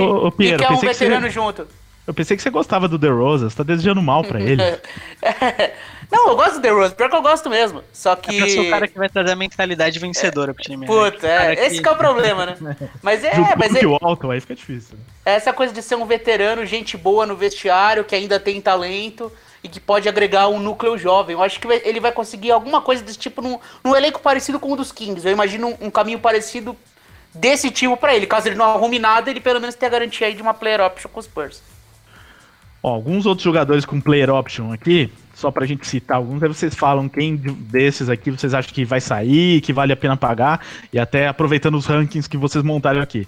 ô, 0.00 0.26
ô, 0.28 0.32
Piero, 0.32 0.54
e 0.54 0.58
que 0.58 0.64
é 0.64 0.70
um 0.70 0.80
veterano 0.80 1.26
você... 1.26 1.30
junto. 1.30 1.68
Eu 2.06 2.14
pensei 2.14 2.36
que 2.36 2.42
você 2.42 2.50
gostava 2.50 2.86
do 2.86 2.98
The 2.98 3.08
Rose, 3.08 3.44
você 3.44 3.56
tá 3.56 3.62
desejando 3.62 4.00
mal 4.02 4.22
para 4.22 4.40
ele. 4.42 4.62
é, 4.62 5.72
não, 6.10 6.28
eu 6.28 6.36
gosto 6.36 6.54
do 6.54 6.60
The 6.60 6.70
Rose, 6.70 6.94
pior 6.94 7.08
que 7.08 7.16
eu 7.16 7.22
gosto 7.22 7.50
mesmo. 7.50 7.82
Só 7.92 8.16
que. 8.16 8.38
Eu 8.38 8.48
sou 8.48 8.64
o 8.64 8.70
cara 8.70 8.88
que 8.88 8.96
vai 8.96 9.08
trazer 9.08 9.32
a 9.32 9.36
mentalidade 9.36 9.98
vencedora 9.98 10.54
pro 10.54 10.62
time. 10.62 10.86
Né? 10.86 10.86
Puta, 10.86 11.26
né? 11.26 11.54
é, 11.54 11.66
esse 11.66 11.80
que... 11.80 11.88
é 11.88 11.90
o 11.90 11.96
problema, 11.96 12.46
né? 12.46 12.56
Mas 13.02 13.24
é. 13.24 13.34
Junto 13.34 13.58
mas 13.58 13.74
é... 13.74 13.86
o 13.86 13.98
alto, 14.00 14.30
aí 14.30 14.40
fica 14.40 14.54
difícil. 14.54 14.96
Essa 15.24 15.52
coisa 15.52 15.72
de 15.72 15.82
ser 15.82 15.94
um 15.96 16.06
veterano, 16.06 16.64
gente 16.66 16.96
boa 16.96 17.26
no 17.26 17.36
vestiário, 17.36 18.04
que 18.04 18.14
ainda 18.14 18.38
tem 18.38 18.60
talento 18.60 19.30
e 19.62 19.68
que 19.68 19.80
pode 19.80 20.08
agregar 20.08 20.48
um 20.48 20.58
núcleo 20.58 20.98
jovem. 20.98 21.34
Eu 21.34 21.42
acho 21.42 21.58
que 21.58 21.66
ele 21.66 22.00
vai 22.00 22.12
conseguir 22.12 22.50
alguma 22.50 22.82
coisa 22.82 23.02
desse 23.02 23.18
tipo 23.18 23.40
num, 23.40 23.58
num 23.82 23.96
elenco 23.96 24.20
parecido 24.20 24.60
com 24.60 24.72
o 24.72 24.76
dos 24.76 24.92
Kings. 24.92 25.26
Eu 25.26 25.32
imagino 25.32 25.68
um, 25.68 25.86
um 25.86 25.90
caminho 25.90 26.18
parecido 26.18 26.76
desse 27.34 27.70
tipo 27.70 27.96
para 27.96 28.14
ele. 28.14 28.26
Caso 28.26 28.48
ele 28.48 28.56
não 28.56 28.66
arrume 28.66 28.98
nada, 28.98 29.30
ele 29.30 29.40
pelo 29.40 29.60
menos 29.60 29.74
tenha 29.74 29.88
a 29.88 29.92
garantia 29.92 30.26
aí 30.26 30.34
de 30.34 30.42
uma 30.42 30.54
player 30.54 30.80
option 30.80 31.08
com 31.10 31.18
os 31.18 31.26
Spurs. 31.26 31.62
Ó, 32.82 32.90
alguns 32.90 33.24
outros 33.24 33.42
jogadores 33.42 33.86
com 33.86 33.98
player 33.98 34.28
option 34.28 34.70
aqui, 34.70 35.10
só 35.34 35.50
pra 35.50 35.66
gente 35.66 35.86
citar 35.86 36.16
alguns, 36.16 36.42
aí 36.42 36.48
vocês 36.48 36.74
falam 36.74 37.08
quem 37.08 37.36
desses 37.36 38.08
aqui 38.08 38.30
vocês 38.30 38.54
acham 38.54 38.72
que 38.72 38.84
vai 38.84 39.00
sair, 39.00 39.60
que 39.60 39.72
vale 39.72 39.92
a 39.92 39.96
pena 39.96 40.16
pagar, 40.16 40.60
e 40.92 40.98
até 40.98 41.28
aproveitando 41.28 41.76
os 41.76 41.86
rankings 41.86 42.28
que 42.28 42.36
vocês 42.36 42.64
montaram 42.64 43.00
aqui. 43.00 43.26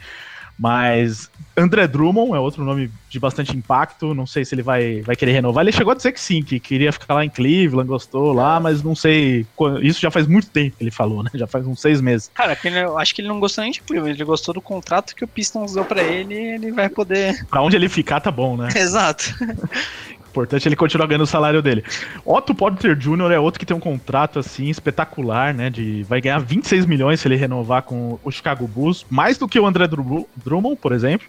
Mas 0.59 1.31
André 1.55 1.87
Drummond 1.87 2.35
é 2.35 2.39
outro 2.39 2.65
nome 2.65 2.91
de 3.11 3.21
bastante 3.21 3.55
impacto. 3.55 4.15
Não 4.15 4.27
sei 4.27 4.45
se 4.45 4.55
ele 4.55 4.63
vai, 4.63 5.03
vai 5.03 5.15
querer 5.15 5.33
renovar. 5.33 5.63
Ele 5.63 5.73
chegou 5.73 5.93
a 5.93 5.95
dizer 5.95 6.13
que 6.13 6.21
sim, 6.21 6.43
que 6.43 6.59
queria 6.59 6.91
ficar 6.93 7.13
lá 7.13 7.25
em 7.25 7.29
Cleveland, 7.29 7.87
gostou 7.87 8.33
lá, 8.33 8.59
mas 8.59 8.83
não 8.83 8.95
sei. 8.95 9.47
Isso 9.83 10.01
já 10.01 10.11
faz 10.11 10.27
muito 10.27 10.49
tempo 10.49 10.77
que 10.77 10.83
ele 10.83 10.91
falou, 10.91 11.23
né? 11.23 11.31
Já 11.35 11.47
faz 11.47 11.67
uns 11.67 11.81
seis 11.81 12.01
meses. 12.01 12.31
Cara, 12.33 12.59
eu 12.65 12.99
acho 12.99 13.15
que 13.15 13.21
ele 13.21 13.29
não 13.29 13.39
gostou 13.39 13.63
nem 13.63 13.73
de 13.73 13.83
Cleveland. 13.83 14.17
Ele 14.17 14.25
gostou 14.25 14.55
do 14.55 14.63
contrato 14.63 15.15
que 15.15 15.25
o 15.25 15.29
Pistons 15.29 15.75
deu 15.75 15.85
pra 15.85 16.03
ele 16.03 16.35
e 16.35 16.55
ele 16.55 16.73
vai 16.73 16.89
poder. 16.89 17.45
Pra 17.47 17.61
onde 17.61 17.77
ele 17.77 17.89
ficar, 17.89 18.21
tá 18.21 18.31
bom, 18.31 18.57
né? 18.57 18.69
Exato. 18.75 19.35
importante 20.37 20.69
ele 20.69 20.77
continuar 20.77 21.07
ganhando 21.07 21.23
o 21.23 21.27
salário 21.27 21.63
dele. 21.63 21.83
Otto 22.25 22.55
Porter 22.55 22.95
Jr. 22.95 23.33
é 23.33 23.39
outro 23.39 23.59
que 23.59 23.65
tem 23.65 23.77
um 23.77 23.81
contrato 23.81 24.39
assim 24.39 24.69
espetacular, 24.69 25.55
né? 25.55 25.71
De 25.71 26.03
vai 26.03 26.21
ganhar 26.21 26.39
26 26.39 26.85
milhões 26.85 27.21
se 27.21 27.29
ele 27.29 27.37
renovar 27.37 27.83
com 27.83 28.19
o 28.23 28.31
Chicago 28.31 28.69
Bulls, 28.69 29.07
mais 29.09 29.39
do 29.39 29.49
que 29.49 29.59
o 29.59 29.67
André 29.67 29.89
Drummond, 29.89 30.77
por 30.77 30.93
exemplo. 30.93 31.27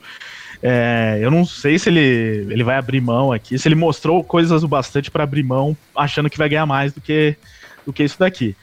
É, 0.62 1.20
eu 1.22 1.32
não 1.32 1.46
sei 1.46 1.78
se 1.78 1.90
ele, 1.90 2.48
ele 2.50 2.64
vai 2.64 2.78
abrir 2.78 3.00
mão 3.00 3.32
aqui, 3.32 3.58
se 3.58 3.68
ele 3.68 3.76
mostrou 3.76 4.24
coisas 4.24 4.64
o 4.64 4.68
bastante 4.68 5.12
para 5.12 5.24
abrir 5.24 5.44
mão, 5.44 5.78
achando 5.96 6.30
que 6.30 6.38
vai 6.38 6.50
ganhar 6.50 6.66
mais 6.66 6.92
do 6.92 7.00
que, 7.00 7.36
do 7.86 7.94
que 7.94 8.04
isso 8.04 8.20
daqui. 8.20 8.56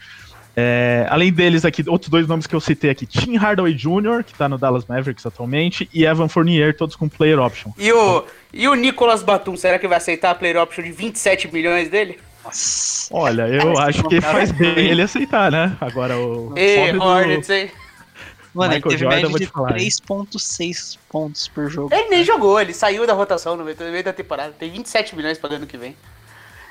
É, 0.57 1.05
além 1.09 1.33
deles 1.33 1.65
aqui, 1.65 1.83
outros 1.87 2.09
dois 2.09 2.27
nomes 2.27 2.47
que 2.47 2.55
eu 2.55 2.61
citei 2.61 2.89
aqui, 2.89 3.05
Tim 3.05 3.35
Hardaway 3.35 3.73
Jr., 3.73 4.23
que 4.25 4.33
tá 4.33 4.47
no 4.47 4.57
Dallas 4.57 4.85
Mavericks 4.85 5.25
atualmente, 5.25 5.89
e 5.93 6.05
Evan 6.05 6.29
Fournier, 6.29 6.75
todos 6.75 6.95
com 6.95 7.09
player 7.09 7.39
option. 7.39 7.71
E 7.77 7.91
o, 7.91 8.23
e 8.55 8.69
o 8.69 8.73
Nicolas 8.73 9.21
Batum, 9.21 9.57
será 9.57 9.77
que 9.77 9.87
vai 9.87 9.97
aceitar 9.97 10.31
a 10.31 10.35
player 10.35 10.55
option 10.57 10.83
de 10.83 10.91
27 10.91 11.51
milhões 11.51 11.89
dele? 11.89 12.17
Nossa. 12.41 13.13
Olha, 13.13 13.47
eu 13.49 13.77
acho 13.77 14.03
que 14.07 14.21
faz 14.21 14.51
bem 14.51 14.87
ele 14.89 15.01
aceitar, 15.01 15.51
né? 15.51 15.75
Agora 15.81 16.17
o. 16.17 16.53
Ei, 16.55 16.95
Hornets, 16.95 17.49
hein? 17.49 17.69
Mano, 18.53 18.73
Michael 18.73 18.93
ele 18.93 18.97
teve 18.97 19.03
Jordan, 19.03 19.29
média 19.29 19.39
de 19.39 19.89
3.6 19.91 20.97
pontos 21.09 21.47
por 21.49 21.69
jogo. 21.69 21.93
Ele 21.93 22.07
nem 22.07 22.23
jogou, 22.23 22.59
ele 22.61 22.73
saiu 22.73 23.05
da 23.05 23.11
rotação 23.11 23.57
no 23.57 23.65
meio 23.65 24.03
da 24.03 24.13
temporada. 24.13 24.53
Tem 24.57 24.71
27 24.71 25.13
milhões 25.17 25.37
pagando 25.37 25.57
ano 25.57 25.67
que 25.67 25.77
vem. 25.77 25.93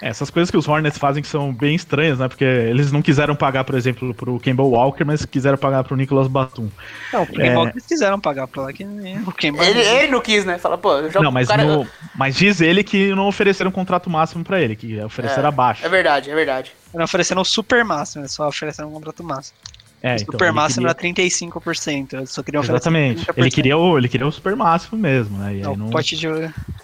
É, 0.01 0.09
essas 0.09 0.31
coisas 0.31 0.51
que 0.51 0.57
os 0.57 0.69
Hornets 0.69 0.99
fazem 0.99 1.23
que 1.23 1.29
são 1.29 1.53
bem 1.53 1.75
estranhas, 1.75 2.19
né? 2.19 2.29
Porque 2.29 2.45
eles 2.45 2.93
não 2.93 3.03
quiseram 3.03 3.35
pagar, 3.35 3.65
por 3.65 3.75
exemplo, 3.75 4.15
pro 4.15 4.39
Campbell 4.41 4.71
Walker, 4.71 5.05
mas 5.05 5.25
quiseram 5.25 5.59
pagar 5.59 5.85
pro 5.85 5.97
Nicholas 5.97 6.29
Batum. 6.29 6.69
Não, 7.13 7.23
o 7.23 7.27
Campbell 7.27 7.47
é... 7.47 7.57
Walker 7.57 7.73
eles 7.73 7.87
quiseram 7.87 8.21
pagar 8.21 8.47
pra 8.47 8.63
lá 8.63 8.73
que 8.73 8.85
o 8.85 9.63
ele, 9.63 9.81
ele 9.81 10.13
não 10.13 10.21
quis, 10.21 10.45
né? 10.45 10.59
Fala, 10.59 10.77
pô, 10.79 10.99
eu 10.99 11.11
jogo 11.11 11.25
Não, 11.25 11.33
mas, 11.33 11.49
cara... 11.49 11.65
no... 11.65 11.87
mas 12.15 12.37
diz 12.37 12.61
ele 12.61 12.83
que 12.83 13.15
não 13.15 13.27
ofereceram 13.27 13.71
um 13.71 13.73
contrato 13.73 14.09
máximo 14.11 14.45
pra 14.45 14.61
ele, 14.61 14.77
que 14.77 15.01
ofereceram 15.01 15.45
é, 15.45 15.49
abaixo. 15.49 15.85
É 15.85 15.89
verdade, 15.89 16.31
é 16.31 16.35
verdade. 16.35 16.73
Não 16.93 17.05
ofereceram 17.05 17.43
o 17.43 17.45
super 17.45 17.85
máximo, 17.85 18.29
só 18.29 18.49
ofereceram 18.49 18.89
um 18.89 18.93
contrato 18.93 19.23
máximo. 19.25 19.57
É, 20.05 20.13
o 20.13 20.15
então, 20.17 20.33
super 20.33 20.53
máximo 20.53 20.87
queria... 20.87 21.09
era 21.09 21.15
35%. 21.15 22.13
Eu 22.13 22.27
só 22.27 22.43
queria 22.43 22.61
Exatamente. 22.61 23.27
Ele 23.35 23.51
queria, 23.51 23.79
o, 23.79 23.97
ele 23.97 24.07
queria 24.07 24.27
o 24.27 24.31
super 24.31 24.55
máximo 24.55 24.99
mesmo, 24.99 25.39
né? 25.39 25.55
não, 25.63 25.75
não... 25.75 25.89
Pote 25.89 26.15
de... 26.15 26.29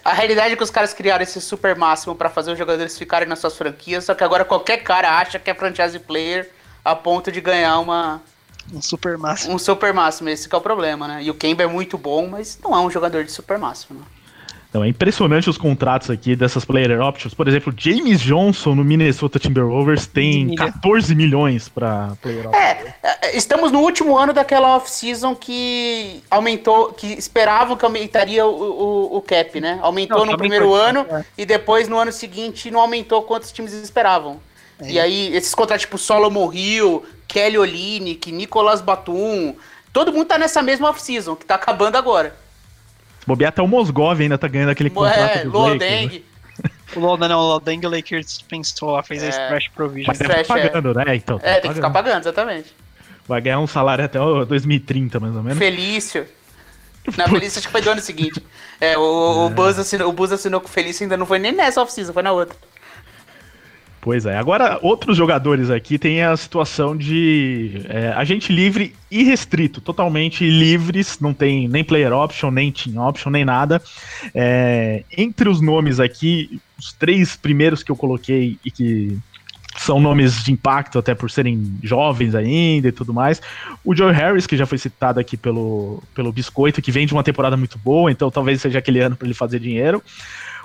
A 0.03 0.11
realidade 0.11 0.53
é 0.53 0.57
que 0.57 0.63
os 0.63 0.71
caras 0.71 0.91
criaram 0.91 1.21
esse 1.21 1.39
super 1.39 1.75
máximo 1.75 2.15
para 2.15 2.31
fazer 2.31 2.51
os 2.51 2.57
jogadores 2.57 2.97
ficarem 2.97 3.27
nas 3.27 3.37
suas 3.37 3.55
franquias, 3.55 4.05
só 4.05 4.15
que 4.15 4.23
agora 4.23 4.43
qualquer 4.43 4.77
cara 4.77 5.19
acha 5.19 5.37
que 5.37 5.51
é 5.51 5.53
franchise 5.53 5.99
player 5.99 6.49
a 6.83 6.95
ponto 6.95 7.31
de 7.31 7.39
ganhar 7.39 7.77
uma. 7.77 8.19
Um 8.73 8.81
super 8.81 9.15
máximo. 9.19 9.53
Um 9.53 9.59
super 9.59 9.93
máximo, 9.93 10.27
esse 10.29 10.51
é 10.51 10.57
o 10.57 10.61
problema, 10.61 11.07
né? 11.07 11.23
E 11.23 11.29
o 11.29 11.35
Kemba 11.35 11.61
é 11.61 11.67
muito 11.67 11.99
bom, 11.99 12.25
mas 12.27 12.57
não 12.63 12.75
é 12.75 12.79
um 12.79 12.89
jogador 12.89 13.23
de 13.23 13.31
super 13.31 13.59
máximo, 13.59 13.99
né? 13.99 14.05
Então 14.71 14.85
é 14.85 14.87
impressionante 14.87 15.49
os 15.49 15.57
contratos 15.57 16.09
aqui 16.09 16.33
dessas 16.33 16.63
player 16.63 17.01
options. 17.01 17.33
Por 17.33 17.45
exemplo, 17.45 17.73
James 17.75 18.21
Johnson 18.21 18.73
no 18.73 18.85
Minnesota 18.85 19.37
Timberwolves 19.37 20.07
tem 20.07 20.55
14 20.55 21.13
milhões 21.13 21.67
para 21.67 22.13
player 22.21 22.47
options. 22.47 22.63
É, 22.63 22.95
é, 23.03 23.37
estamos 23.37 23.69
no 23.69 23.81
último 23.81 24.17
ano 24.17 24.31
daquela 24.31 24.77
off-season 24.77 25.35
que 25.35 26.23
aumentou, 26.31 26.93
que 26.93 27.07
esperavam 27.07 27.75
que 27.75 27.83
aumentaria 27.83 28.45
o, 28.45 28.49
o, 28.49 29.17
o 29.17 29.21
cap, 29.21 29.59
né? 29.59 29.77
Aumentou 29.81 30.25
não, 30.25 30.31
no 30.31 30.37
primeiro 30.37 30.73
ano 30.73 31.05
é. 31.11 31.25
e 31.37 31.45
depois 31.45 31.89
no 31.89 31.99
ano 31.99 32.13
seguinte 32.13 32.71
não 32.71 32.79
aumentou 32.79 33.23
quantos 33.23 33.51
times 33.51 33.73
esperavam. 33.73 34.39
É. 34.79 34.89
E 34.89 34.99
aí, 35.01 35.35
esses 35.35 35.53
contratos 35.53 35.81
tipo 35.81 35.97
Solomon 35.97 36.49
Hill, 36.49 37.03
Kelly 37.27 37.57
Olynyk, 37.57 38.31
Nicolas 38.31 38.79
Batum, 38.79 39.53
todo 39.91 40.13
mundo 40.13 40.27
tá 40.27 40.37
nessa 40.37 40.61
mesma 40.61 40.89
off-season, 40.89 41.35
que 41.35 41.45
tá 41.45 41.55
acabando 41.55 41.97
agora. 41.97 42.39
Se 43.21 43.27
bobear 43.27 43.49
até 43.49 43.61
o 43.61 43.67
Mosgov 43.67 44.19
ainda 44.19 44.37
tá 44.37 44.47
ganhando 44.47 44.69
aquele 44.69 44.89
contrato 44.89 45.37
é, 45.37 45.43
do 45.43 45.51
Lodeng. 45.51 46.07
Né? 46.07 46.21
O 46.95 46.99
Loda 46.99 47.27
não, 47.27 47.39
o 47.39 47.47
Lodeng 47.53 47.85
Lakers 47.85 48.41
pensou, 48.41 49.01
fez 49.03 49.23
é, 49.23 49.27
a 49.27 49.29
Splash 49.29 49.69
Provision. 49.69 50.07
Mas 50.07 50.17
deve 50.19 50.43
tá 50.43 50.43
pagando, 50.43 50.99
é. 50.99 51.05
né? 51.05 51.15
Então, 51.15 51.39
tá 51.39 51.47
é, 51.47 51.53
tem 51.53 51.61
pagando. 51.61 51.69
que 51.69 51.75
ficar 51.75 51.89
pagando, 51.91 52.19
exatamente. 52.23 52.75
Vai 53.27 53.39
ganhar 53.39 53.59
um 53.59 53.67
salário 53.67 54.03
até 54.03 54.19
2030, 54.19 55.19
mais 55.19 55.35
ou 55.35 55.43
menos. 55.43 55.57
Felício. 55.57 56.25
Na 57.15 57.27
Felício 57.29 57.59
acho 57.59 57.67
que 57.67 57.71
foi 57.71 57.81
do 57.81 57.91
ano 57.91 58.01
seguinte. 58.01 58.43
É, 58.79 58.97
o, 58.97 59.01
é. 59.45 59.45
o, 59.45 59.49
Buzz 59.51 59.79
assinou, 59.79 60.09
o 60.09 60.11
Buzz 60.11 60.31
assinou 60.31 60.59
com 60.59 60.67
o 60.67 60.71
Felício 60.71 61.03
ainda 61.03 61.15
não 61.15 61.25
foi 61.25 61.39
nem 61.39 61.51
nessa 61.51 61.81
off-season, 61.81 62.11
foi 62.11 62.23
na 62.23 62.31
outra. 62.31 62.55
Pois 64.01 64.25
é. 64.25 64.35
Agora, 64.35 64.79
outros 64.81 65.15
jogadores 65.15 65.69
aqui 65.69 65.99
tem 65.99 66.23
a 66.23 66.35
situação 66.35 66.97
de 66.97 67.83
é, 67.87 68.07
agente 68.13 68.51
livre 68.51 68.95
e 69.11 69.23
restrito, 69.23 69.79
totalmente 69.79 70.43
livres, 70.43 71.19
não 71.21 71.35
tem 71.35 71.67
nem 71.67 71.83
player 71.83 72.11
option, 72.11 72.49
nem 72.49 72.71
team 72.71 72.97
option, 73.07 73.29
nem 73.29 73.45
nada. 73.45 73.79
É, 74.33 75.03
entre 75.15 75.47
os 75.47 75.61
nomes 75.61 75.99
aqui, 75.99 76.59
os 76.79 76.91
três 76.93 77.35
primeiros 77.35 77.83
que 77.83 77.91
eu 77.91 77.95
coloquei 77.95 78.57
e 78.65 78.71
que 78.71 79.19
são 79.77 79.99
nomes 79.99 80.43
de 80.43 80.51
impacto, 80.51 80.99
até 80.99 81.15
por 81.15 81.29
serem 81.29 81.77
jovens 81.81 82.35
ainda 82.35 82.87
e 82.87 82.91
tudo 82.91 83.13
mais. 83.13 83.41
O 83.83 83.95
Joe 83.95 84.11
Harris, 84.11 84.45
que 84.45 84.57
já 84.57 84.65
foi 84.65 84.77
citado 84.77 85.19
aqui 85.19 85.37
pelo, 85.37 86.03
pelo 86.13 86.31
Biscoito, 86.31 86.81
que 86.81 86.91
vem 86.91 87.05
de 87.05 87.13
uma 87.13 87.23
temporada 87.23 87.55
muito 87.55 87.77
boa, 87.77 88.11
então 88.11 88.29
talvez 88.29 88.61
seja 88.61 88.79
aquele 88.79 88.99
ano 88.99 89.15
para 89.15 89.27
ele 89.27 89.33
fazer 89.33 89.59
dinheiro. 89.59 90.03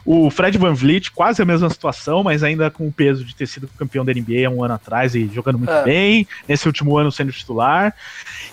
O 0.06 0.30
Fred 0.30 0.56
Van 0.56 0.72
Vliet, 0.72 1.10
quase 1.10 1.42
a 1.42 1.44
mesma 1.44 1.68
situação, 1.68 2.22
mas 2.22 2.44
ainda 2.44 2.70
com 2.70 2.86
o 2.86 2.92
peso 2.92 3.24
de 3.24 3.34
ter 3.34 3.46
sido 3.46 3.68
campeão 3.76 4.04
da 4.04 4.12
NBA 4.12 4.48
um 4.48 4.62
ano 4.62 4.74
atrás 4.74 5.16
e 5.16 5.26
jogando 5.26 5.58
muito 5.58 5.72
é. 5.72 5.82
bem, 5.82 6.28
nesse 6.48 6.66
último 6.68 6.96
ano 6.96 7.10
sendo 7.10 7.32
titular. 7.32 7.92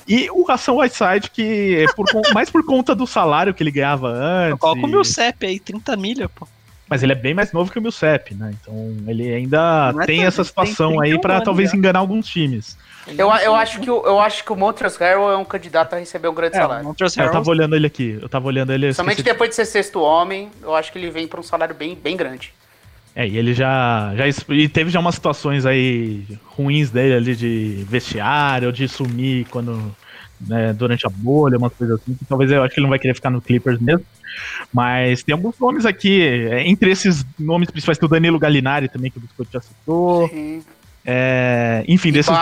E 0.08 0.30
o 0.32 0.43
Ração 0.43 0.78
Whiteside, 0.78 1.30
que 1.32 1.86
é 1.88 1.93
por, 1.93 2.08
mais 2.34 2.49
por 2.49 2.66
conta 2.66 2.95
do 2.95 3.06
salário 3.06 3.54
que 3.54 3.62
ele 3.62 3.72
ganhava 3.72 4.10
antes. 4.10 4.60
Coloca 4.60 4.86
o 4.86 4.89
meu 4.89 5.04
CEP 5.04 5.45
aí, 5.45 5.60
30 5.60 5.95
milha, 5.95 6.28
pô. 6.28 6.47
Mas 6.89 7.01
ele 7.01 7.14
é 7.14 7.16
bem 7.16 7.34
mais 7.34 7.51
novo 7.51 7.72
que 7.72 7.80
o 7.80 7.82
Milcep, 7.82 8.36
né? 8.36 8.54
Então 8.62 8.95
ele 9.08 9.34
ainda 9.34 9.93
é 10.01 10.06
tem 10.06 10.26
essa 10.26 10.43
situação 10.43 10.99
aí 10.99 11.20
para 11.20 11.41
talvez 11.41 11.74
enganar 11.74 11.99
alguns 11.99 12.28
times. 12.28 12.78
Eu, 13.08 13.30
eu, 13.30 13.56
acho 13.56 13.80
que, 13.80 13.89
eu 13.89 14.20
acho 14.20 14.43
que 14.45 14.51
o 14.51 14.56
Montrezl 14.56 14.97
Harrell 14.99 15.32
é 15.32 15.38
um 15.38 15.43
candidato 15.43 15.93
a 15.93 15.99
receber 15.99 16.30
um 16.30 16.34
grande 16.34 16.56
é, 16.56 16.60
salário. 16.62 16.95
Eu 16.97 17.32
tava 17.32 17.49
olhando 17.49 17.76
ele 17.76 17.88
aqui, 17.88 18.18
eu 18.22 18.30
tava 18.30 18.47
olhando 18.47 18.72
ele... 18.72 18.93
Somente 18.93 19.22
depois 19.22 19.49
de 19.49 19.56
ser 19.56 19.66
sexto 19.66 19.99
homem, 20.01 20.49
eu 20.62 20.74
acho 20.74 20.91
que 20.91 20.97
ele 20.97 21.12
vem 21.12 21.28
para 21.28 21.39
um 21.39 21.43
salário 21.43 21.76
bem, 21.76 21.95
bem 21.95 22.16
grande. 22.16 22.54
É, 23.16 23.28
e 23.28 23.38
ele 23.38 23.54
já, 23.54 24.14
já 24.16 24.26
e 24.54 24.68
teve 24.68 24.89
já 24.89 24.99
umas 24.99 25.16
situações 25.16 25.66
aí 25.66 26.26
ruins 26.45 26.89
dele 26.89 27.14
ali 27.14 27.36
de 27.36 27.86
vestiário, 27.88 28.72
de 28.72 28.88
sumir 28.88 29.45
quando 29.51 29.95
né, 30.41 30.74
durante 30.74 31.06
a 31.06 31.10
bolha, 31.10 31.58
umas 31.58 31.74
coisas 31.74 32.01
assim, 32.01 32.16
que 32.16 32.26
talvez 32.26 32.51
eu 32.51 32.64
acho 32.64 32.74
que 32.74 32.80
ele 32.80 32.86
não 32.86 32.89
vai 32.89 32.99
querer 32.99 33.14
ficar 33.14 33.30
no 33.30 33.41
Clippers 33.41 33.80
mesmo. 33.80 34.04
Mas 34.74 35.22
tem 35.22 35.34
alguns 35.34 35.60
nomes 35.60 35.86
aqui, 35.86 36.22
é, 36.22 36.68
entre 36.68 36.89
esses 36.89 37.26
nomes 37.38 37.70
principais, 37.70 37.97
tem 37.97 38.08
o 38.08 38.10
Danilo 38.10 38.39
Gallinari 38.39 38.89
também, 38.89 39.12
que 39.12 39.20
o 39.20 39.22
Biscoito 39.22 39.51
já 39.54 39.62
citou. 39.62 40.30
É, 41.06 41.84
enfim, 41.88 42.12
desses. 42.12 42.34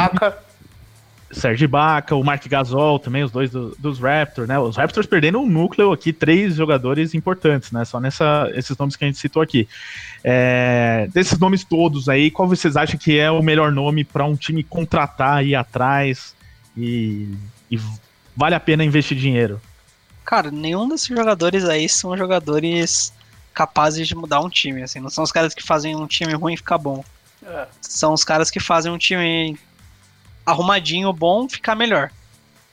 Sérgio 1.32 1.67
Baca, 1.67 2.15
o 2.15 2.23
Mark 2.23 2.45
Gasol 2.47 2.99
também, 2.99 3.23
os 3.23 3.32
dois 3.32 3.49
do, 3.49 3.75
dos 3.79 3.99
Raptors, 3.99 4.47
né? 4.47 4.59
Os 4.59 4.77
Raptors 4.77 5.05
perdendo 5.05 5.39
um 5.39 5.49
núcleo 5.49 5.91
aqui, 5.91 6.11
três 6.11 6.55
jogadores 6.55 7.13
importantes, 7.13 7.71
né? 7.71 7.86
Só 7.86 7.99
nessa, 7.99 8.49
esses 8.53 8.77
nomes 8.77 8.95
que 8.95 9.03
a 9.03 9.07
gente 9.07 9.19
citou 9.19 9.41
aqui. 9.41 9.67
É, 10.23 11.07
desses 11.13 11.39
nomes 11.39 11.63
todos 11.63 12.09
aí, 12.09 12.29
qual 12.29 12.47
vocês 12.47 12.75
acham 12.75 12.97
que 12.97 13.17
é 13.17 13.32
o 13.32 13.41
melhor 13.41 13.71
nome 13.71 14.03
para 14.03 14.25
um 14.25 14.36
time 14.36 14.63
contratar 14.63 15.38
aí 15.38 15.55
atrás 15.55 16.36
e, 16.75 17.34
e 17.69 17.79
vale 18.36 18.55
a 18.55 18.59
pena 18.59 18.84
investir 18.84 19.17
dinheiro? 19.17 19.61
Cara, 20.25 20.51
nenhum 20.51 20.88
desses 20.88 21.07
jogadores 21.07 21.65
aí 21.65 21.88
são 21.89 22.15
jogadores 22.15 23.13
capazes 23.53 24.07
de 24.07 24.15
mudar 24.15 24.41
um 24.41 24.49
time, 24.49 24.84
assim. 24.84 24.99
Não 24.99 25.09
são 25.09 25.23
os 25.23 25.32
caras 25.32 25.53
que 25.53 25.63
fazem 25.63 25.95
um 25.95 26.07
time 26.07 26.34
ruim 26.34 26.55
ficar 26.55 26.77
bom. 26.77 27.03
É. 27.43 27.67
São 27.82 28.13
os 28.13 28.23
caras 28.23 28.51
que 28.51 28.59
fazem 28.59 28.91
um 28.91 28.97
time 28.97 29.57
arrumadinho, 30.45 31.11
bom, 31.13 31.47
ficar 31.47 31.75
melhor. 31.75 32.11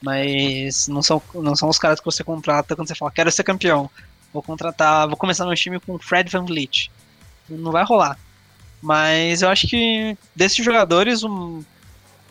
Mas 0.01 0.87
não 0.89 1.03
são, 1.03 1.21
não 1.35 1.57
são 1.57 1.69
os 1.69 1.79
caras 1.79 1.99
que 1.99 2.05
você 2.05 2.23
contrata 2.23 2.77
quando 2.77 2.89
você 2.89 2.95
fala, 2.95 3.11
quero 3.11 3.33
ser 3.33 3.43
campeão. 3.43 3.91
Vou 4.33 4.43
contratar, 4.43 5.09
vou 5.09 5.17
começar 5.17 5.47
meu 5.47 5.55
time 5.55 5.81
com 5.81 5.99
Fred 5.99 6.31
Van 6.31 6.45
Vliet. 6.45 6.91
Não 7.49 7.73
vai 7.73 7.85
rolar. 7.85 8.19
Mas 8.81 9.43
eu 9.43 9.49
acho 9.49 9.67
que 9.67 10.17
desses 10.37 10.65
jogadores, 10.65 11.25
um, 11.25 11.65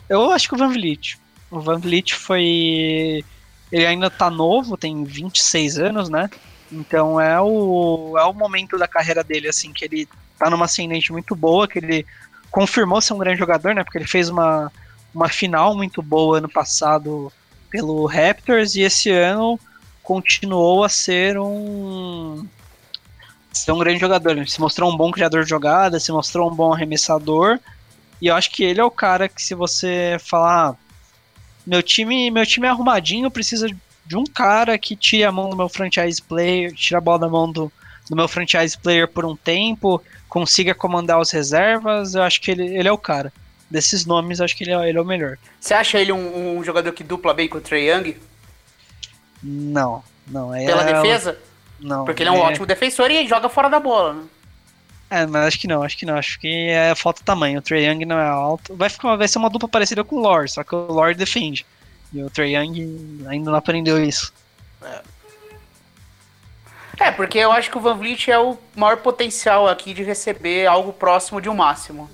eu 0.07 0.31
acho 0.31 0.47
que 0.47 0.55
o 0.55 0.57
Van 0.57 0.69
Vliet. 0.69 1.19
O 1.51 1.59
Van 1.59 1.79
Vliet 1.79 2.13
foi. 2.13 3.23
Ele 3.71 3.85
ainda 3.85 4.09
tá 4.09 4.29
novo, 4.29 4.77
tem 4.77 5.03
26 5.03 5.77
anos, 5.79 6.09
né? 6.09 6.29
Então 6.71 7.19
é 7.19 7.39
o, 7.41 8.15
é 8.17 8.23
o 8.23 8.33
momento 8.33 8.77
da 8.77 8.87
carreira 8.87 9.23
dele, 9.23 9.49
assim, 9.49 9.73
que 9.73 9.83
ele 9.83 10.07
tá 10.37 10.49
numa 10.49 10.65
ascendente 10.65 11.11
muito 11.11 11.35
boa, 11.35 11.67
que 11.67 11.79
ele 11.79 12.05
confirmou 12.49 13.01
ser 13.01 13.13
um 13.13 13.17
grande 13.17 13.39
jogador, 13.39 13.75
né? 13.75 13.83
Porque 13.83 13.97
ele 13.97 14.07
fez 14.07 14.29
uma, 14.29 14.71
uma 15.13 15.29
final 15.29 15.75
muito 15.75 16.01
boa 16.01 16.37
ano 16.37 16.49
passado 16.49 17.31
pelo 17.69 18.05
Raptors 18.05 18.75
e 18.75 18.81
esse 18.81 19.09
ano 19.09 19.59
continuou 20.03 20.83
a 20.83 20.89
ser 20.89 21.37
um 21.37 22.47
ser 23.51 23.71
um 23.71 23.79
grande 23.79 23.99
jogador. 23.99 24.31
Ele 24.31 24.47
se 24.47 24.59
mostrou 24.59 24.91
um 24.91 24.95
bom 24.95 25.11
criador 25.11 25.43
de 25.43 25.49
jogada, 25.49 25.99
se 25.99 26.11
mostrou 26.11 26.51
um 26.51 26.55
bom 26.55 26.73
arremessador. 26.73 27.59
E 28.21 28.27
eu 28.27 28.35
acho 28.35 28.51
que 28.51 28.63
ele 28.63 28.79
é 28.79 28.83
o 28.83 28.91
cara 28.91 29.27
que 29.27 29.41
se 29.41 29.53
você 29.53 30.17
falar, 30.19 30.69
ah, 30.69 30.75
meu 31.65 31.83
time, 31.83 32.31
meu 32.31 32.45
time 32.45 32.67
é 32.67 32.69
arrumadinho, 32.69 33.29
precisa 33.29 33.67
de 34.05 34.15
um 34.15 34.23
cara 34.23 34.77
que 34.77 34.95
tire 34.95 35.23
a 35.23 35.31
mão 35.31 35.49
do 35.49 35.57
meu 35.57 35.67
franchise 35.67 36.21
player, 36.21 36.73
tira 36.73 36.99
a 36.99 37.01
bola 37.01 37.19
da 37.19 37.27
mão 37.27 37.51
do, 37.51 37.71
do 38.09 38.15
meu 38.15 38.27
franchise 38.27 38.77
player 38.77 39.07
por 39.07 39.25
um 39.25 39.35
tempo, 39.35 40.01
consiga 40.29 40.73
comandar 40.73 41.19
os 41.19 41.29
reservas, 41.29 42.15
eu 42.15 42.23
acho 42.23 42.39
que 42.39 42.51
ele, 42.51 42.77
ele 42.77 42.87
é 42.87 42.91
o 42.91 42.97
cara 42.97 43.33
desses 43.69 44.05
nomes, 44.05 44.41
acho 44.41 44.55
que 44.55 44.63
ele 44.63 44.71
é, 44.71 44.89
ele 44.89 44.97
é 44.97 45.01
o 45.01 45.05
melhor. 45.05 45.37
Você 45.59 45.73
acha 45.73 45.99
ele 45.99 46.11
um, 46.11 46.57
um, 46.57 46.63
jogador 46.63 46.91
que 46.93 47.03
dupla 47.03 47.33
bem 47.33 47.47
com 47.47 47.57
o 47.57 47.61
Trey 47.61 47.89
Young? 47.89 48.15
Não, 49.43 50.03
não. 50.27 50.53
É, 50.53 50.65
Pela 50.65 50.83
defesa? 50.83 51.37
Não. 51.79 52.05
Porque 52.05 52.23
ele 52.23 52.29
é 52.29 52.31
um 52.31 52.37
é... 52.37 52.41
ótimo 52.41 52.65
defensor 52.65 53.11
e 53.11 53.27
joga 53.27 53.49
fora 53.49 53.69
da 53.69 53.79
bola, 53.79 54.13
né? 54.13 54.23
É, 55.09 55.25
mas 55.25 55.47
acho 55.47 55.59
que 55.59 55.67
não, 55.67 55.83
acho 55.83 55.97
que 55.97 56.05
não. 56.05 56.17
Acho 56.17 56.39
que 56.39 56.69
é 56.69 56.93
falta 56.95 57.19
de 57.19 57.25
tamanho. 57.25 57.59
O 57.59 57.61
Trey 57.61 57.85
Young 57.85 58.05
não 58.05 58.19
é 58.19 58.27
alto. 58.27 58.75
Vai, 58.75 58.89
ficar, 58.89 59.15
vai 59.15 59.27
ser 59.27 59.37
uma 59.37 59.49
dupla 59.49 59.69
parecida 59.69 60.03
com 60.03 60.17
o 60.17 60.19
Lore, 60.19 60.49
só 60.49 60.63
que 60.63 60.75
o 60.75 60.91
Lore 60.91 61.15
defende. 61.15 61.65
E 62.11 62.21
o 62.21 62.29
Trey 62.29 62.55
Young 62.55 63.25
ainda 63.27 63.51
não 63.51 63.57
aprendeu 63.57 64.03
isso. 64.03 64.33
É. 64.83 65.01
É, 66.99 67.11
porque 67.11 67.37
eu 67.37 67.51
acho 67.51 67.69
que 67.69 67.77
o 67.77 67.81
Van 67.81 67.95
Vliet 67.95 68.29
é 68.29 68.39
o 68.39 68.57
maior 68.75 68.97
potencial 68.97 69.67
aqui 69.67 69.93
de 69.93 70.03
receber 70.03 70.65
algo 70.65 70.91
próximo 70.91 71.39
de 71.39 71.47
um 71.47 71.53
máximo. 71.53 72.09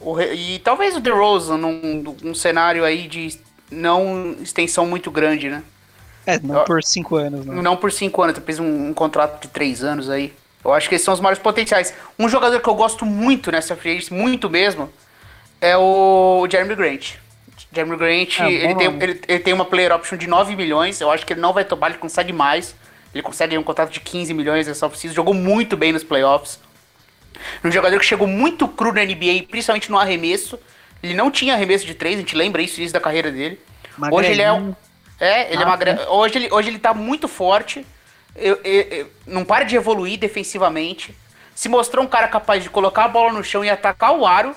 O, 0.00 0.20
e 0.20 0.58
talvez 0.60 0.96
o 0.96 1.00
DeRozan 1.00 1.56
num, 1.56 2.16
num 2.22 2.34
cenário 2.34 2.84
aí 2.84 3.08
de 3.08 3.38
não 3.70 4.36
extensão 4.40 4.86
muito 4.86 5.10
grande, 5.10 5.48
né? 5.48 5.62
É, 6.26 6.38
não 6.38 6.64
por 6.64 6.82
cinco 6.84 7.16
anos, 7.16 7.44
né? 7.46 7.62
Não 7.62 7.76
por 7.76 7.90
cinco 7.90 8.22
anos, 8.22 8.34
talvez 8.36 8.58
um, 8.58 8.88
um, 8.88 8.94
contrato 8.94 9.42
de 9.42 9.48
três 9.48 9.82
anos 9.82 10.10
aí. 10.10 10.32
Eu 10.64 10.72
acho 10.72 10.88
que 10.88 10.94
esses 10.94 11.04
são 11.04 11.14
os 11.14 11.20
maiores 11.20 11.42
potenciais. 11.42 11.94
Um 12.18 12.28
jogador 12.28 12.60
que 12.60 12.68
eu 12.68 12.74
gosto 12.74 13.06
muito 13.06 13.50
nessa 13.50 13.74
free 13.74 14.04
muito 14.10 14.50
mesmo, 14.50 14.90
é 15.60 15.76
o 15.76 16.46
Jeremy 16.50 16.74
Grant. 16.74 17.14
Jeremy 17.72 17.96
Grant, 17.96 18.40
é, 18.40 18.52
ele, 18.52 18.74
tem, 18.74 18.86
ele, 19.00 19.20
ele, 19.26 19.38
tem 19.40 19.54
uma 19.54 19.64
player 19.64 19.92
option 19.92 20.16
de 20.16 20.26
9 20.26 20.54
milhões, 20.54 21.00
eu 21.00 21.10
acho 21.10 21.24
que 21.24 21.32
ele 21.32 21.40
não 21.40 21.52
vai 21.52 21.64
tomar, 21.64 21.90
ele 21.90 21.98
consegue 21.98 22.32
mais. 22.32 22.74
Ele 23.14 23.22
consegue 23.22 23.56
um 23.56 23.62
contrato 23.62 23.90
de 23.90 24.00
15 24.00 24.34
milhões 24.34 24.66
nessa 24.66 24.86
off 24.86 25.08
jogou 25.08 25.32
muito 25.32 25.76
bem 25.76 25.92
nos 25.92 26.04
playoffs. 26.04 26.60
Um 27.64 27.70
jogador 27.70 27.98
que 27.98 28.04
chegou 28.04 28.26
muito 28.26 28.66
cru 28.68 28.92
na 28.92 29.04
NBA, 29.04 29.46
principalmente 29.48 29.90
no 29.90 29.98
arremesso. 29.98 30.58
Ele 31.02 31.14
não 31.14 31.30
tinha 31.30 31.54
arremesso 31.54 31.86
de 31.86 31.94
três, 31.94 32.16
a 32.16 32.20
gente 32.20 32.36
lembra 32.36 32.60
isso, 32.62 32.80
isso 32.80 32.92
da 32.92 33.00
carreira 33.00 33.30
dele. 33.30 33.60
Hoje 34.10 34.30
ele 34.30 34.42
é 34.42 34.52
um. 34.52 34.74
É, 35.20 35.52
ele 35.52 35.62
ah, 35.62 35.62
é 35.62 35.64
magre... 35.64 35.90
Hoje, 36.08 36.38
ele, 36.38 36.48
hoje 36.52 36.68
ele 36.68 36.78
tá 36.78 36.94
muito 36.94 37.26
forte. 37.26 37.84
Eu, 38.36 38.60
eu, 38.62 38.82
eu, 38.82 39.10
não 39.26 39.44
para 39.44 39.64
de 39.64 39.74
evoluir 39.74 40.18
defensivamente. 40.18 41.16
Se 41.54 41.68
mostrou 41.68 42.04
um 42.04 42.08
cara 42.08 42.28
capaz 42.28 42.62
de 42.62 42.70
colocar 42.70 43.04
a 43.04 43.08
bola 43.08 43.32
no 43.32 43.42
chão 43.42 43.64
e 43.64 43.70
atacar 43.70 44.12
o 44.12 44.24
aro. 44.24 44.54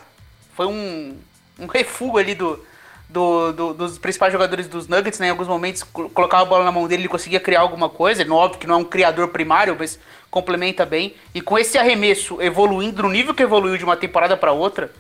Foi 0.56 0.68
um, 0.68 1.18
um 1.58 1.66
refúgio 1.66 2.18
ali 2.18 2.36
do, 2.36 2.64
do, 3.12 3.52
do, 3.52 3.74
dos 3.74 3.98
principais 3.98 4.32
jogadores 4.32 4.68
dos 4.68 4.88
Nuggets, 4.88 5.20
né? 5.20 5.28
Em 5.28 5.30
alguns 5.32 5.48
momentos 5.48 5.84
colocava 5.84 6.44
a 6.44 6.46
bola 6.46 6.64
na 6.64 6.72
mão 6.72 6.88
dele, 6.88 7.04
ele 7.04 7.10
conseguia 7.10 7.40
criar 7.40 7.62
alguma 7.62 7.90
coisa. 7.90 8.22
Ele, 8.22 8.32
óbvio 8.32 8.60
que 8.60 8.68
não 8.68 8.76
é 8.76 8.78
um 8.78 8.84
criador 8.84 9.28
primário, 9.28 9.76
mas 9.78 10.00
complementa 10.30 10.86
bem. 10.86 11.14
E 11.34 11.42
com 11.42 11.60
esse 11.60 11.78
arremesso 11.78 12.42
evoluindo 12.42 13.04
no 13.04 13.10
nível 13.10 13.34
que 13.34 13.44
evoluiu 13.44 13.78
de 13.78 13.84
uma 13.84 13.98
temporada 13.98 14.38
para 14.38 14.54
outra, 14.54 14.92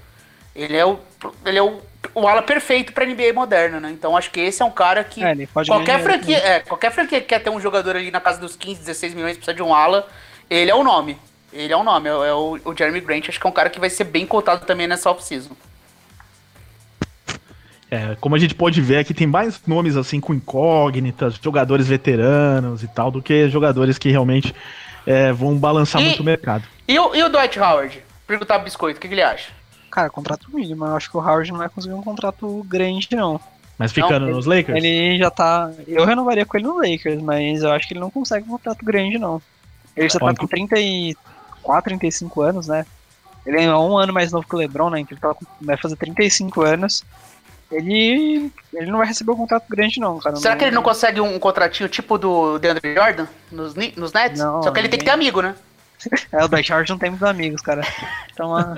ele 0.53 0.76
é 0.76 0.86
o, 0.86 0.99
ele 1.45 1.57
é 1.57 1.64
o, 1.64 1.80
o 2.14 2.28
ala 2.28 2.41
perfeito 2.41 2.91
para 2.91 3.05
NBA 3.05 3.32
moderna, 3.34 3.80
né? 3.80 3.91
Então 3.91 4.18
acho 4.18 4.30
que 4.30 4.41
esse 4.41 4.62
é 4.62 4.66
um 4.66 4.72
cara 4.72 5.03
que 5.03 5.24
é, 5.24 5.47
qualquer 5.66 6.03
franquia, 6.03 6.38
é, 6.38 6.59
qualquer 6.59 6.91
franquia 6.91 7.22
que 7.22 7.28
quer 7.28 7.39
ter 7.39 7.49
um 7.49 7.59
jogador 7.62 7.95
ali 7.95 8.12
na 8.12 8.20
casa 8.20 8.39
dos 8.39 8.57
15, 8.57 8.82
16 8.82 9.14
milhões 9.14 9.38
precisa 9.38 9.55
de 9.55 9.64
um 9.64 9.74
ala, 9.74 10.07
ele 10.49 10.70
é 10.70 10.76
o 10.76 10.84
nome. 10.84 11.18
Ele 11.53 11.72
é 11.72 11.78
o 11.78 11.84
nome, 11.84 12.09
é, 12.09 12.12
é 12.12 12.34
o, 12.34 12.59
o 12.64 12.76
Jeremy 12.76 12.99
Grant, 12.99 13.30
acho 13.30 13.39
que 13.39 13.47
é 13.47 13.49
um 13.49 13.53
cara 13.53 13.70
que 13.70 13.80
vai 13.80 13.89
ser 13.89 14.03
bem 14.05 14.26
cotado 14.26 14.66
também 14.66 14.88
nessa 14.88 15.09
off-season. 15.09 15.55
É, 17.92 18.16
como 18.22 18.36
a 18.36 18.39
gente 18.39 18.56
pode 18.56 18.80
ver 18.80 19.00
aqui, 19.00 19.14
tem 19.14 19.28
mais 19.28 19.62
nomes 19.68 19.98
assim 19.98 20.22
com 20.22 20.34
incógnitas, 20.34 21.38
jogadores 21.44 21.88
veteranos 21.88 22.84
e 22.84 22.88
tal, 22.88 23.12
do 23.12 23.22
que 23.22 23.50
jogadores 23.50 23.98
que 23.98 24.10
realmente 24.10 24.56
é, 25.06 25.34
vão 25.34 25.58
balançar 25.58 26.02
e, 26.02 26.06
muito 26.06 26.22
o 26.22 26.24
mercado. 26.24 26.64
E 26.88 26.98
o, 26.98 27.14
e 27.14 27.22
o 27.22 27.28
Dwight 27.28 27.60
Howard? 27.60 28.02
Perguntar 28.26 28.56
pro 28.56 28.64
Biscoito, 28.64 28.98
o 28.98 29.02
que, 29.02 29.10
que, 29.10 29.14
ele 29.14 29.22
acha? 29.22 29.50
Cara, 29.89 30.10
contrato 30.10 30.48
mínimo. 30.54 30.86
Eu 30.86 30.96
acho 30.96 31.12
que 31.12 31.18
o 31.18 31.20
Howard 31.20 31.52
não 31.52 31.58
vai 31.58 31.68
conseguir 31.68 31.94
um 31.94 32.02
contrato 32.02 32.64
grande, 32.64 33.10
não. 33.12 33.42
Mas 33.78 33.92
ficando 33.92 34.26
não, 34.26 34.36
nos 34.36 34.46
Lakers? 34.46 34.78
Ele 34.78 35.18
já 35.18 35.30
tá. 35.30 35.70
Eu 35.86 36.06
renovaria 36.06 36.46
com 36.46 36.56
ele 36.56 36.68
no 36.68 36.78
Lakers, 36.78 37.22
mas 37.22 37.62
eu 37.62 37.72
acho 37.72 37.88
que 37.89 37.94
ele 37.94 38.00
não 38.00 38.10
consegue 38.10 38.48
um 38.48 38.52
contrato 38.52 38.86
grande, 38.86 39.18
não. 39.18 39.42
Ele 39.98 40.08
já 40.08 40.18
tá 40.18 40.34
com 40.34 40.48
34, 40.48 41.89
35 41.89 42.42
anos, 42.42 42.68
né? 42.68 42.86
Ele 43.46 43.60
é 43.60 43.76
um 43.76 43.98
ano 43.98 44.14
mais 44.14 44.32
novo 44.32 44.48
que 44.48 44.56
o 44.56 44.58
LeBron, 44.58 44.92
né? 44.92 45.00
Então 45.02 45.14
ele 45.14 45.20
tá, 45.20 45.36
vai 45.60 45.76
fazer 45.76 45.98
35 45.98 46.62
anos. 46.62 47.04
Ele, 47.72 48.51
ele 48.74 48.91
não 48.91 48.97
vai 48.97 49.07
receber 49.07 49.32
um 49.32 49.38
contrato 49.38 49.65
grande, 49.69 49.99
não, 49.99 50.19
cara. 50.19 50.36
Será 50.36 50.55
que 50.55 50.65
ele 50.65 50.76
não 50.76 50.84
consegue 50.84 51.22
um, 51.22 51.39
contratinho 51.39 51.88
tipo 51.88 52.17
do 52.17 52.59
DeAndre 52.59 52.93
Jordan 52.93 53.28
nos, 53.51 53.74
nos 53.95 54.11
Nets? 54.11 54.39
Não, 54.39 54.61
Só 54.61 54.72
que 54.72 54.80
ele 54.80 54.89
tem 54.89 54.99
que 54.99 55.05
ter 55.05 55.11
amigo, 55.11 55.41
né? 55.41 55.55
É, 56.32 56.43
o 56.43 56.47
Dwight 56.47 56.74
Howard 56.74 56.89
não 56.89 56.97
tem 56.97 57.11
muitos 57.11 57.28
amigos, 57.28 57.61
cara. 57.61 57.84
Então, 58.34 58.49
uma, 58.49 58.76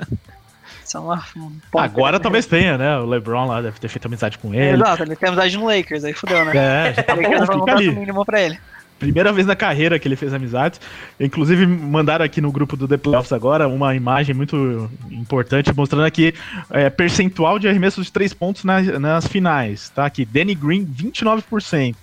são 0.84 1.06
uma, 1.06 1.24
um 1.36 1.58
Agora 1.78 2.20
talvez 2.20 2.46
tenha, 2.46 2.76
né? 2.76 2.98
O 2.98 3.06
LeBron 3.06 3.46
lá 3.46 3.62
deve 3.62 3.80
ter 3.80 3.88
feito 3.88 4.06
amizade 4.06 4.36
com 4.38 4.54
ele. 4.54 4.76
Exato, 4.76 5.02
ele 5.02 5.16
tem 5.16 5.28
amizade 5.28 5.56
no 5.56 5.66
Lakers, 5.66 6.04
aí 6.04 6.12
fudeu, 6.12 6.44
né? 6.44 6.90
É, 6.90 6.92
já 6.92 7.02
tá 7.02 7.16
bom, 7.16 7.70
ali. 7.70 7.90
mínimo 7.90 8.24
pra 8.24 8.42
ele. 8.42 8.60
Primeira 8.98 9.32
vez 9.32 9.46
na 9.46 9.56
carreira 9.56 9.98
que 9.98 10.06
ele 10.08 10.16
fez 10.16 10.32
amizades. 10.32 10.80
Inclusive, 11.18 11.66
mandaram 11.66 12.24
aqui 12.24 12.40
no 12.40 12.50
grupo 12.52 12.76
do 12.76 12.86
The 12.86 12.96
Playoffs 12.96 13.32
agora 13.32 13.68
uma 13.68 13.94
imagem 13.94 14.34
muito 14.34 14.90
importante 15.10 15.74
mostrando 15.74 16.04
aqui 16.04 16.34
é, 16.70 16.88
percentual 16.88 17.58
de 17.58 17.68
arremessos 17.68 18.06
de 18.06 18.12
três 18.12 18.32
pontos 18.32 18.64
nas, 18.64 18.86
nas 18.98 19.26
finais. 19.26 19.90
Tá 19.90 20.06
aqui, 20.06 20.24
Danny 20.24 20.54
Green, 20.54 20.86
29%. 20.86 21.94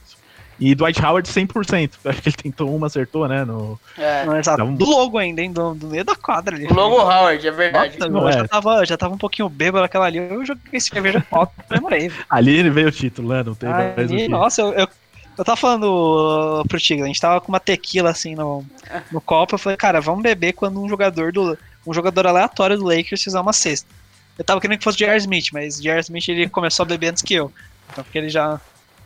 E 0.61 0.75
Dwight 0.75 1.03
Howard 1.03 1.27
100%. 1.27 1.93
Acho 2.05 2.21
que 2.21 2.29
ele 2.29 2.35
tentou 2.35 2.73
uma, 2.73 2.85
acertou, 2.85 3.27
né? 3.27 3.43
No... 3.43 3.79
É, 3.97 4.23
não, 4.25 4.37
exato. 4.37 4.63
Do 4.63 4.85
logo 4.85 5.17
ainda, 5.17 5.41
hein? 5.41 5.51
Do, 5.51 5.73
do 5.73 5.87
meio 5.87 6.05
da 6.05 6.15
quadra 6.15 6.55
ali. 6.55 6.67
O 6.67 6.73
logo 6.73 6.97
Howard, 6.97 7.45
é 7.45 7.51
verdade. 7.51 7.97
Nossa, 7.97 8.11
não, 8.11 8.21
eu 8.21 8.29
é. 8.29 8.33
já, 8.33 8.47
tava, 8.47 8.85
já 8.85 8.95
tava 8.95 9.15
um 9.15 9.17
pouquinho 9.17 9.49
bêbado 9.49 9.83
aquela 9.83 10.05
ali. 10.05 10.19
Eu 10.19 10.45
joguei 10.45 10.61
esse 10.73 10.89
cerveja 10.89 11.19
foto, 11.19 11.51
demorei. 11.67 12.11
Ali 12.29 12.55
ele 12.55 12.69
veio 12.69 12.89
o 12.89 12.91
título, 12.91 13.29
né? 13.29 13.43
Não 13.43 13.55
tem 13.55 13.69
ali, 13.71 14.27
Nossa, 14.27 14.61
eu, 14.61 14.73
eu, 14.73 14.87
eu 15.41 15.45
tava 15.45 15.57
falando 15.57 16.63
pro 16.67 16.79
Tigre, 16.79 17.03
a 17.03 17.07
gente 17.07 17.19
tava 17.19 17.41
com 17.41 17.51
uma 17.51 17.59
tequila 17.59 18.11
assim 18.11 18.35
no, 18.35 18.63
no 19.11 19.19
copo. 19.19 19.55
Eu 19.55 19.59
falei, 19.59 19.75
cara, 19.75 19.99
vamos 19.99 20.21
beber 20.21 20.53
quando 20.53 20.79
um 20.79 20.87
jogador 20.87 21.31
do. 21.31 21.57
Um 21.85 21.91
jogador 21.91 22.27
aleatório 22.27 22.77
do 22.77 22.85
Lakers 22.85 23.23
fizer 23.23 23.39
uma 23.39 23.51
cesta. 23.51 23.89
Eu 24.37 24.45
tava 24.45 24.61
querendo 24.61 24.77
que 24.77 24.83
fosse 24.83 24.97
o 24.97 24.99
J.R. 24.99 25.17
Smith, 25.17 25.47
mas 25.51 25.79
o 25.79 25.81
J.R. 25.81 25.99
Smith 26.01 26.29
ele 26.29 26.47
começou 26.47 26.83
a 26.83 26.85
beber 26.85 27.07
antes 27.07 27.23
que 27.23 27.33
eu. 27.33 27.51
Então 27.91 28.03
porque 28.03 28.19
ele 28.19 28.29
já 28.29 28.61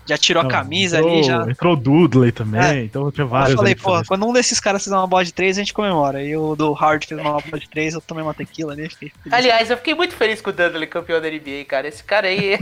já 0.06 0.18
tirou 0.18 0.43
não, 0.43 0.49
a 0.49 0.53
camisa 0.53 0.97
entrou, 0.97 1.14
ali, 1.14 1.24
já. 1.24 1.41
Entrou 1.49 1.74
o 1.74 1.76
Dudley 1.76 2.32
também, 2.32 2.62
é. 2.62 2.84
então 2.84 3.12
tinha 3.12 3.26
vários. 3.26 3.51
Eu 3.51 3.58
falei, 3.58 3.76
pô, 3.76 4.03
quando 4.08 4.28
um 4.28 4.34
desses 4.34 4.60
caras 4.60 4.84
fizer 4.84 4.95
uma 4.95 5.08
bola 5.08 5.26
de 5.26 5.34
3, 5.34 5.58
a 5.58 5.62
gente 5.62 5.74
comemora. 5.74 6.24
E 6.24 6.36
o 6.38 6.56
do 6.56 6.72
Hard 6.74 7.03
fez 7.06 7.20
uma 7.20 7.41
bola 7.41 7.60
de 7.60 7.70
3, 7.70 7.95
eu 7.95 8.01
tomei 8.01 8.24
uma 8.24 8.34
tequila 8.34 8.74
ali. 8.74 8.88
Fiquei 8.89 9.12
Aliás, 9.32 9.70
eu 9.70 9.78
fiquei 9.78 9.95
muito 9.95 10.16
feliz 10.16 10.41
com 10.41 10.51
o 10.51 10.53
Dudley 10.53 10.88
campeão 10.88 11.20
da 11.20 11.30
NBA, 11.30 11.66
cara. 11.68 11.88
Esse 11.88 12.03
cara 12.03 12.28
aí. 12.28 12.60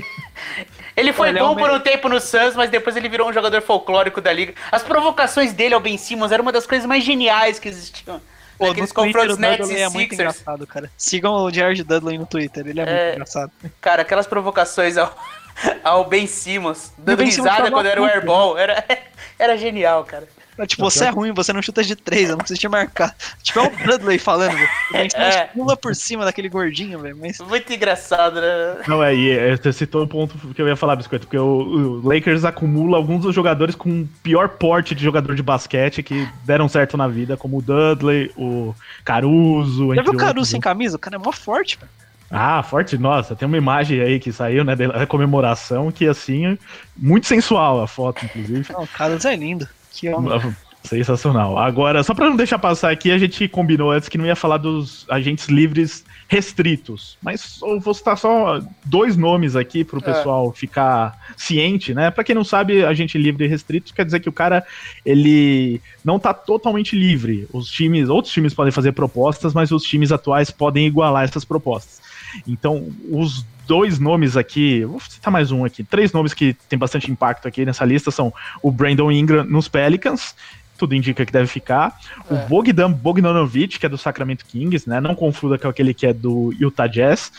ele 0.95 1.11
foi 1.11 1.29
ele 1.29 1.39
bom 1.39 1.47
é 1.47 1.49
um 1.49 1.55
por 1.55 1.69
um 1.69 1.79
tempo 1.79 2.07
no 2.07 2.19
Suns, 2.19 2.55
mas 2.55 2.69
depois 2.69 2.95
ele 2.95 3.09
virou 3.09 3.29
um 3.29 3.33
jogador 3.33 3.61
folclórico 3.61 4.21
da 4.21 4.31
liga. 4.31 4.53
As 4.71 4.83
provocações 4.83 5.53
dele 5.53 5.73
ao 5.73 5.81
Ben 5.81 5.97
Simmons 5.97 6.31
eram 6.31 6.43
uma 6.43 6.51
das 6.51 6.65
coisas 6.65 6.87
mais 6.87 7.03
geniais 7.03 7.59
que 7.59 7.67
existiam. 7.67 8.21
Pô, 8.57 8.71
Aqueles 8.71 8.91
confrontos 8.91 9.37
Nets 9.37 9.69
e 9.69 9.77
é 9.77 9.89
muito 9.89 10.13
engraçado, 10.13 10.65
cara. 10.65 10.89
Sigam 10.95 11.33
o 11.33 11.51
Jared 11.51 11.83
Dudley 11.83 12.17
no 12.17 12.25
Twitter, 12.25 12.67
ele 12.67 12.79
é, 12.79 12.83
é 12.83 12.85
muito 12.85 13.13
engraçado. 13.15 13.51
Cara, 13.81 14.03
aquelas 14.03 14.27
provocações 14.27 14.95
ao, 14.95 15.13
ao 15.83 16.05
Ben 16.05 16.27
Simmons, 16.27 16.93
dando 16.97 17.23
risada 17.23 17.71
quando 17.71 17.85
era 17.85 18.01
o 18.01 18.05
airball. 18.05 18.57
Era, 18.57 18.83
era 19.37 19.57
genial, 19.57 20.03
cara. 20.03 20.27
Tipo, 20.67 20.83
você 20.83 21.05
é 21.05 21.09
ruim, 21.09 21.33
você 21.33 21.51
não 21.51 21.63
chuta 21.63 21.83
de 21.83 21.95
três, 21.95 22.29
eu 22.29 22.33
não 22.33 22.37
preciso 22.37 22.59
te 22.59 22.67
marcar. 22.67 23.15
Tipo, 23.41 23.59
é 23.59 23.63
o 23.63 23.87
Dudley 23.87 24.19
falando, 24.19 24.55
A 24.93 24.97
gente 24.97 25.15
é. 25.15 25.45
pula 25.47 25.75
por 25.75 25.95
cima 25.95 26.23
daquele 26.23 26.47
gordinho, 26.47 26.99
velho. 26.99 27.17
Mas... 27.19 27.39
Muito 27.39 27.73
engraçado, 27.73 28.39
né? 28.39 28.83
Não, 28.87 29.03
é, 29.03 29.15
e 29.15 29.31
é, 29.31 29.55
você 29.55 29.73
citou 29.73 30.03
um 30.03 30.07
ponto 30.07 30.37
que 30.53 30.61
eu 30.61 30.67
ia 30.67 30.75
falar, 30.75 30.95
Biscoito, 30.95 31.25
porque 31.25 31.37
o, 31.37 31.43
o, 31.43 32.07
Lakers 32.07 32.45
acumula 32.45 32.97
alguns 32.97 33.23
dos 33.23 33.33
jogadores 33.33 33.73
com 33.75 34.01
o 34.01 34.09
pior 34.21 34.47
porte 34.49 34.93
de 34.93 35.03
jogador 35.03 35.35
de 35.35 35.41
basquete 35.41 36.03
que 36.03 36.27
deram 36.45 36.69
certo 36.69 36.95
na 36.95 37.07
vida, 37.07 37.35
como 37.35 37.57
o 37.57 37.61
Dudley, 37.61 38.31
o 38.37 38.75
Caruso. 39.03 39.95
Já 39.95 40.03
viu 40.03 40.13
o 40.13 40.17
Caruso 40.17 40.51
sem 40.51 40.61
camisa? 40.61 40.95
O 40.97 40.99
cara 40.99 41.15
é 41.15 41.19
mó 41.19 41.31
forte, 41.31 41.77
velho. 41.77 42.02
Ah, 42.35 42.63
forte, 42.63 42.97
nossa, 42.97 43.35
tem 43.35 43.47
uma 43.47 43.57
imagem 43.57 44.01
aí 44.01 44.19
que 44.19 44.31
saiu, 44.31 44.63
né, 44.63 44.75
da 44.75 45.05
comemoração, 45.05 45.91
que 45.91 46.07
assim, 46.07 46.57
muito 46.97 47.27
sensual 47.27 47.79
a 47.79 47.87
foto, 47.87 48.25
inclusive. 48.25 48.73
Não, 48.73 48.83
o 48.83 48.87
Carlos 48.87 49.23
é 49.23 49.35
lindo. 49.35 49.69
Que 49.91 50.09
homem. 50.09 50.33
Ah, 50.33 50.51
sensacional. 50.83 51.57
Agora, 51.59 52.03
só 52.03 52.13
para 52.15 52.29
não 52.29 52.35
deixar 52.35 52.57
passar 52.57 52.91
aqui, 52.91 53.11
a 53.11 53.19
gente 53.19 53.47
combinou 53.47 53.91
antes 53.91 54.09
que 54.09 54.17
não 54.17 54.25
ia 54.25 54.35
falar 54.35 54.57
dos 54.57 55.05
agentes 55.09 55.47
livres 55.47 56.03
restritos. 56.27 57.17
Mas 57.21 57.59
eu 57.61 57.79
vou 57.79 57.93
citar 57.93 58.17
só 58.17 58.59
dois 58.83 59.15
nomes 59.15 59.55
aqui 59.55 59.83
para 59.83 59.99
o 59.99 60.01
é. 60.01 60.03
pessoal 60.03 60.51
ficar 60.51 61.17
ciente, 61.37 61.93
né? 61.93 62.09
Para 62.09 62.23
quem 62.23 62.33
não 62.35 62.43
sabe, 62.43 62.83
agente 62.83 63.17
livre 63.17 63.45
e 63.45 63.47
restrito 63.47 63.93
quer 63.93 64.05
dizer 64.05 64.19
que 64.19 64.29
o 64.29 64.33
cara 64.33 64.65
ele 65.05 65.79
não 66.03 66.19
tá 66.19 66.33
totalmente 66.33 66.95
livre. 66.95 67.47
Os 67.53 67.69
times, 67.69 68.09
outros 68.09 68.33
times 68.33 68.53
podem 68.53 68.71
fazer 68.71 68.91
propostas, 68.91 69.53
mas 69.53 69.71
os 69.71 69.83
times 69.83 70.11
atuais 70.11 70.49
podem 70.49 70.87
igualar 70.87 71.23
essas 71.23 71.45
propostas. 71.45 72.02
Então, 72.47 72.91
os 73.09 73.45
dois 73.67 73.99
nomes 73.99 74.35
aqui, 74.35 74.83
vou 74.83 74.99
citar 74.99 75.31
mais 75.31 75.51
um 75.51 75.63
aqui, 75.63 75.83
três 75.83 76.11
nomes 76.11 76.33
que 76.33 76.53
tem 76.67 76.77
bastante 76.77 77.09
impacto 77.09 77.47
aqui 77.47 77.65
nessa 77.65 77.85
lista 77.85 78.11
são 78.11 78.33
o 78.61 78.71
Brandon 78.71 79.11
Ingram 79.11 79.43
nos 79.45 79.67
Pelicans, 79.67 80.35
tudo 80.77 80.95
indica 80.95 81.25
que 81.25 81.31
deve 81.31 81.47
ficar. 81.47 81.97
É. 82.29 82.33
O 82.33 82.47
Bogdan 82.47 82.91
Bogdanovic, 82.91 83.79
que 83.79 83.85
é 83.85 83.89
do 83.89 83.97
Sacramento 83.97 84.45
Kings, 84.45 84.89
né? 84.89 84.99
Não 84.99 85.15
confunda 85.15 85.57
com 85.57 85.67
aquele 85.67 85.93
que 85.93 86.05
é 86.05 86.13
do 86.13 86.53
Utah 86.59 86.87
Jazz. 86.87 87.31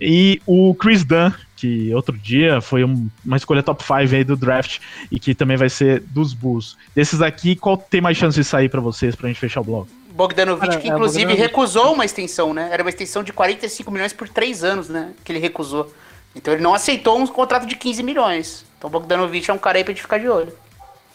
E 0.00 0.40
o 0.46 0.74
Chris 0.74 1.04
Dunn, 1.04 1.32
que 1.56 1.92
outro 1.92 2.16
dia 2.16 2.60
foi 2.60 2.84
um, 2.84 3.08
uma 3.24 3.36
escolha 3.36 3.62
top 3.62 3.82
5 3.82 4.14
aí 4.14 4.22
do 4.22 4.36
draft 4.36 4.78
e 5.10 5.18
que 5.18 5.34
também 5.34 5.56
vai 5.56 5.68
ser 5.68 6.00
dos 6.00 6.32
Bulls. 6.32 6.76
Desses 6.94 7.20
aqui, 7.20 7.56
qual 7.56 7.76
tem 7.76 8.00
mais 8.00 8.16
chance 8.16 8.38
de 8.38 8.44
sair 8.44 8.68
para 8.68 8.80
vocês 8.80 9.16
pra 9.16 9.28
gente 9.28 9.40
fechar 9.40 9.60
o 9.60 9.64
bloco? 9.64 9.97
Bogdanovic, 10.18 10.66
Cara, 10.66 10.80
que 10.80 10.90
é, 10.90 10.92
inclusive 10.92 11.26
Bogdanovic. 11.26 11.48
recusou 11.48 11.94
uma 11.94 12.04
extensão, 12.04 12.52
né? 12.52 12.68
Era 12.72 12.82
uma 12.82 12.88
extensão 12.88 13.22
de 13.22 13.32
45 13.32 13.88
milhões 13.88 14.12
por 14.12 14.28
3 14.28 14.64
anos, 14.64 14.88
né? 14.88 15.12
Que 15.22 15.30
ele 15.30 15.38
recusou. 15.38 15.94
Então 16.34 16.52
ele 16.52 16.60
não 16.62 16.74
aceitou 16.74 17.16
um 17.16 17.24
contrato 17.28 17.66
de 17.66 17.76
15 17.76 18.02
milhões. 18.02 18.64
Então 18.76 18.88
o 18.88 18.90
Bogdanovic 18.90 19.48
é 19.48 19.54
um 19.54 19.58
cara 19.58 19.78
aí 19.78 19.84
pra 19.84 19.92
gente 19.92 20.02
ficar 20.02 20.18
de 20.18 20.28
olho. 20.28 20.52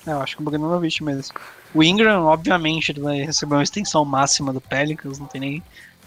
É, 0.07 0.11
eu 0.11 0.21
acho 0.21 0.37
que 0.37 0.41
o 0.41 0.45
Bogdanovic 0.45 1.03
mesmo. 1.03 1.35
O 1.73 1.83
Ingram, 1.83 2.23
obviamente, 2.27 2.93
ele 2.93 3.01
vai 3.01 3.17
receber 3.23 3.55
uma 3.55 3.63
extensão 3.63 4.05
máxima 4.05 4.53
do 4.53 4.61
Pelicans, 4.61 5.19
não 5.19 5.25
tem 5.25 5.41
nem 5.41 5.63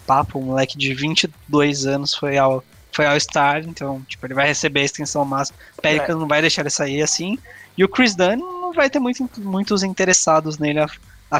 papo. 0.07 0.39
Um 0.39 0.45
moleque 0.45 0.79
de 0.79 0.95
22 0.95 1.85
anos 1.85 2.15
foi 2.15 2.39
ao, 2.39 2.65
foi 2.93 3.05
ao 3.05 3.21
Star, 3.21 3.59
então, 3.59 4.01
tipo, 4.09 4.25
ele 4.27 4.33
vai 4.33 4.47
receber 4.47 4.81
a 4.81 4.85
extensão 4.85 5.23
máxima. 5.23 5.59
O 5.77 5.83
Pelicans 5.83 6.17
é. 6.17 6.19
não 6.19 6.27
vai 6.27 6.41
deixar 6.41 6.63
ele 6.63 6.71
sair 6.71 7.03
assim. 7.03 7.39
E 7.77 7.85
o 7.85 7.89
Chris 7.91 8.15
Dunn 8.15 8.37
não 8.39 8.73
vai 8.73 8.89
ter 8.89 8.99
muito, 8.99 9.29
muitos 9.39 9.83
interessados 9.83 10.57
nele 10.59 10.81
a 10.81 10.89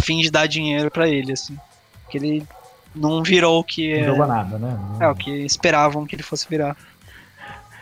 fim 0.01 0.21
de 0.21 0.31
dar 0.31 0.47
dinheiro 0.47 0.91
para 0.91 1.09
ele, 1.09 1.33
assim. 1.33 1.57
Porque 2.03 2.19
ele 2.19 2.47
não 2.95 3.23
virou 3.23 3.61
o 3.61 3.65
que. 3.65 4.01
Não 4.03 4.25
é, 4.25 4.27
nada, 4.27 4.59
né? 4.59 4.79
É, 5.01 5.09
o 5.09 5.15
que 5.15 5.31
esperavam 5.31 6.07
que 6.07 6.15
ele 6.15 6.23
fosse 6.23 6.47
virar. 6.49 6.77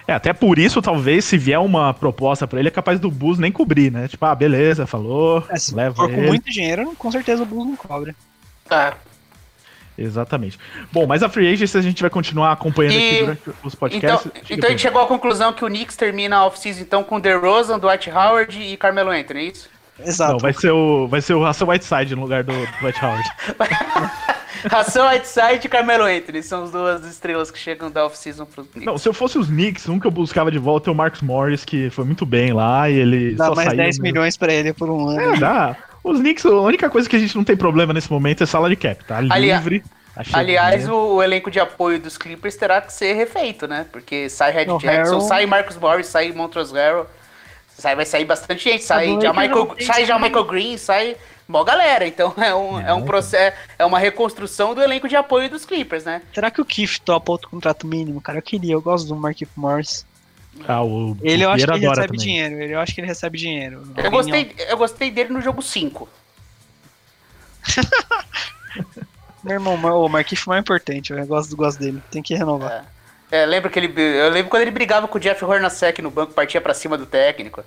É, 0.06 0.12
até 0.12 0.34
por 0.34 0.58
isso, 0.58 0.82
talvez, 0.82 1.24
se 1.24 1.38
vier 1.38 1.58
uma 1.58 1.94
proposta 1.94 2.46
para 2.46 2.58
ele, 2.58 2.68
é 2.68 2.70
capaz 2.70 3.00
do 3.00 3.10
Bulls 3.10 3.38
nem 3.38 3.50
cobrir, 3.50 3.90
né? 3.90 4.06
Tipo, 4.06 4.26
ah, 4.26 4.34
beleza, 4.34 4.86
falou, 4.86 5.42
é, 5.48 5.56
se 5.56 5.74
leva 5.74 5.96
for 5.96 6.10
ele. 6.10 6.20
com 6.20 6.28
muito 6.28 6.50
dinheiro, 6.50 6.94
com 6.98 7.10
certeza 7.10 7.42
o 7.42 7.46
Bulls 7.46 7.66
não 7.66 7.76
cobra. 7.76 8.14
Tá. 8.68 8.98
Exatamente. 9.96 10.58
Bom, 10.92 11.06
mas 11.06 11.22
a 11.22 11.28
Free 11.28 11.52
Agency 11.52 11.78
a 11.78 11.80
gente 11.80 12.02
vai 12.02 12.10
continuar 12.10 12.52
acompanhando 12.52 12.94
e... 12.94 13.08
aqui 13.08 13.20
durante 13.20 13.42
os 13.62 13.74
podcasts. 13.74 14.26
Então, 14.26 14.42
então 14.50 14.68
a 14.68 14.70
gente 14.72 14.82
chegou 14.82 15.00
à 15.00 15.06
conclusão 15.06 15.52
que 15.52 15.64
o 15.64 15.68
Knicks 15.68 15.96
termina 15.96 16.36
a 16.36 16.46
off-season 16.46 16.82
então 16.82 17.04
com 17.04 17.20
DeRozan, 17.20 17.78
Dwight 17.78 18.10
Howard 18.10 18.60
e 18.60 18.76
Carmelo 18.76 19.10
Anthony, 19.10 19.40
é 19.40 19.44
isso? 19.44 19.70
Exato. 19.98 20.32
Não, 20.32 20.38
vai 20.38 20.52
ser 20.52 20.70
o, 20.70 21.06
vai 21.06 21.20
ser 21.20 21.34
o 21.34 21.46
Russell 21.46 21.68
Whiteside 21.68 22.14
no 22.14 22.22
lugar 22.22 22.42
do 22.42 22.52
Dwight 22.80 23.04
Howard. 23.04 23.24
Russell 24.70 25.06
Whiteside 25.06 25.66
e 25.66 25.68
Carmelo 25.68 26.04
Anthony 26.04 26.42
são 26.42 26.64
as 26.64 26.70
duas 26.70 27.04
estrelas 27.04 27.50
que 27.50 27.58
chegam 27.58 27.90
da 27.90 28.06
off-season 28.06 28.46
pros 28.46 28.66
Knicks. 28.68 28.86
Não, 28.86 28.96
se 28.96 29.08
eu 29.08 29.12
fosse 29.12 29.38
os 29.38 29.48
Knicks, 29.48 29.88
um 29.88 30.00
que 30.00 30.06
eu 30.06 30.10
buscava 30.10 30.50
de 30.50 30.58
volta 30.58 30.90
é 30.90 30.92
o 30.92 30.94
Marcus 30.94 31.20
Morris, 31.20 31.64
que 31.64 31.90
foi 31.90 32.04
muito 32.04 32.24
bem 32.24 32.52
lá 32.52 32.88
e 32.88 32.94
ele 32.94 33.34
Dá 33.34 33.54
mais 33.54 33.76
10 33.76 33.98
milhões 33.98 34.36
pra 34.36 34.52
ele 34.52 34.72
por 34.72 34.88
um 34.88 35.08
ano. 35.08 35.34
É, 35.34 35.36
dá. 35.38 35.76
Os 36.02 36.18
Knicks, 36.18 36.44
a 36.46 36.50
única 36.50 36.88
coisa 36.88 37.08
que 37.08 37.16
a 37.16 37.18
gente 37.18 37.36
não 37.36 37.44
tem 37.44 37.56
problema 37.56 37.92
nesse 37.92 38.10
momento 38.10 38.42
é 38.42 38.46
sala 38.46 38.68
de 38.68 38.76
cap, 38.76 39.04
tá? 39.04 39.20
Livre. 39.20 39.80
Tá 40.14 40.38
Aliás, 40.38 40.88
o, 40.88 41.16
o, 41.16 41.22
elenco 41.22 41.50
de 41.50 41.58
apoio 41.58 41.98
dos 41.98 42.16
Clippers 42.16 42.54
terá 42.54 42.80
que 42.80 42.92
ser 42.92 43.14
refeito, 43.14 43.66
né? 43.66 43.84
Porque 43.90 44.28
sai 44.28 44.52
Red 44.52 44.66
Jackson, 44.66 44.86
Harrell... 44.86 45.20
sai 45.22 45.46
Marcus 45.46 45.76
Morris, 45.76 46.06
sai 46.06 46.30
Montrezl 46.30 46.76
Harrell. 46.76 47.06
Sai, 47.76 47.96
vai 47.96 48.06
sair 48.06 48.24
bastante 48.24 48.64
gente. 48.64 48.84
Sai 48.84 49.20
já 49.20 49.32
Michael, 49.32 49.76
sai 49.80 50.04
já 50.04 50.18
Michael 50.18 50.44
Green, 50.44 50.76
sai 50.78 51.16
mó 51.46 51.64
galera. 51.64 52.06
Então 52.06 52.32
é 52.36 52.54
um, 52.54 52.80
é 52.80 52.94
um 52.94 53.04
processo, 53.04 53.56
é 53.78 53.84
uma 53.84 53.98
reconstrução 53.98 54.74
do 54.74 54.82
elenco 54.82 55.08
de 55.08 55.16
apoio 55.16 55.50
dos 55.50 55.64
Clippers, 55.64 56.04
né? 56.04 56.22
Será 56.32 56.50
que 56.50 56.60
o 56.60 56.64
Keith 56.64 57.00
topa 57.04 57.32
outro 57.32 57.48
contrato 57.48 57.86
mínimo? 57.86 58.20
Cara, 58.20 58.38
eu 58.38 58.42
queria, 58.42 58.72
eu 58.74 58.82
gosto 58.82 59.08
do 59.08 59.16
Mark 59.16 59.38
Morris. 59.56 60.06
Ah, 60.68 60.84
o, 60.84 61.16
ele 61.20 61.44
eu 61.44 61.50
acho 61.50 61.66
que 61.66 61.72
ele 61.72 61.88
recebe 61.88 62.06
também. 62.06 62.20
dinheiro. 62.20 62.62
Ele 62.62 62.74
eu 62.74 62.80
acho 62.80 62.94
que 62.94 63.00
ele 63.00 63.08
recebe 63.08 63.36
dinheiro. 63.36 63.82
Eu 63.96 64.10
gostei, 64.10 64.54
eu 64.68 64.76
gostei 64.76 65.10
dele 65.10 65.32
no 65.32 65.40
jogo 65.40 65.60
5. 65.60 66.08
Meu 69.42 69.54
irmão, 69.54 69.74
o 69.74 70.08
Marquinhos 70.08 70.46
mais 70.46 70.60
importante, 70.60 71.12
eu 71.12 71.26
gosto, 71.26 71.54
gosto 71.56 71.78
dele. 71.78 72.00
Tem 72.10 72.22
que 72.22 72.34
renovar. 72.34 72.72
É. 72.72 72.93
É, 73.34 73.44
lembro 73.44 73.68
que 73.68 73.80
ele. 73.80 73.92
Eu 74.00 74.30
lembro 74.30 74.48
quando 74.48 74.62
ele 74.62 74.70
brigava 74.70 75.08
com 75.08 75.18
o 75.18 75.20
Jeff 75.20 75.44
Hornacek 75.44 76.00
no 76.00 76.08
banco, 76.08 76.32
partia 76.32 76.60
pra 76.60 76.72
cima 76.72 76.96
do 76.96 77.04
técnico. 77.04 77.64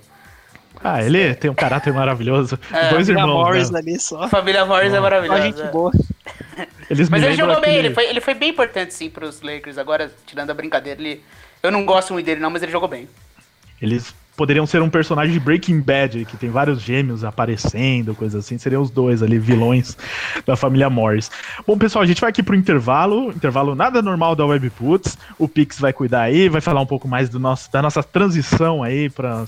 Ah, 0.82 1.02
ele 1.02 1.34
tem 1.34 1.50
um 1.50 1.54
caráter 1.54 1.92
maravilhoso. 1.92 2.58
É, 2.72 2.88
Dois 2.88 3.06
Família 3.06 3.22
irmãos. 3.22 3.44
Morris 3.44 3.70
né? 3.70 3.78
ali 3.80 4.00
só. 4.00 4.28
Família 4.28 4.64
Morris 4.64 4.94
é 4.94 4.96
Só 4.96 5.02
maravilhosa. 5.02 5.42
gente 5.42 5.62
boa. 5.70 5.92
Eles 6.88 7.10
Mas 7.10 7.22
ele 7.22 7.34
jogou 7.34 7.60
bem, 7.60 7.76
ele 7.76 7.92
foi, 7.92 8.06
ele 8.06 8.20
foi 8.22 8.32
bem 8.32 8.48
importante 8.48 8.94
sim 8.94 9.10
pros 9.10 9.42
Lakers. 9.42 9.76
Agora, 9.76 10.10
tirando 10.24 10.48
a 10.48 10.54
brincadeira, 10.54 10.98
ele. 10.98 11.22
Eu 11.62 11.70
não 11.70 11.84
gosto 11.84 12.14
muito 12.14 12.24
dele, 12.24 12.40
não, 12.40 12.48
mas 12.48 12.62
ele 12.62 12.72
jogou 12.72 12.88
bem. 12.88 13.06
Eles 13.82 14.14
poderiam 14.38 14.64
ser 14.68 14.80
um 14.80 14.88
personagem 14.88 15.32
de 15.32 15.40
Breaking 15.40 15.80
Bad, 15.80 16.24
que 16.24 16.36
tem 16.36 16.48
vários 16.48 16.80
gêmeos 16.80 17.24
aparecendo, 17.24 18.14
coisa 18.14 18.38
assim. 18.38 18.56
Seriam 18.56 18.80
os 18.80 18.88
dois 18.88 19.20
ali, 19.20 19.36
vilões 19.36 19.96
da 20.46 20.54
família 20.54 20.88
Morris. 20.88 21.28
Bom, 21.66 21.76
pessoal, 21.76 22.04
a 22.04 22.06
gente 22.06 22.20
vai 22.20 22.30
aqui 22.30 22.40
pro 22.40 22.54
intervalo. 22.54 23.30
Intervalo 23.30 23.74
nada 23.74 24.00
normal 24.00 24.36
da 24.36 24.46
Webputs. 24.46 25.18
O 25.36 25.48
Pix 25.48 25.80
vai 25.80 25.92
cuidar 25.92 26.22
aí, 26.22 26.48
vai 26.48 26.60
falar 26.60 26.80
um 26.80 26.86
pouco 26.86 27.08
mais 27.08 27.28
do 27.28 27.40
nosso, 27.40 27.70
da 27.72 27.82
nossa 27.82 28.00
transição 28.00 28.80
aí 28.80 29.10
para 29.10 29.44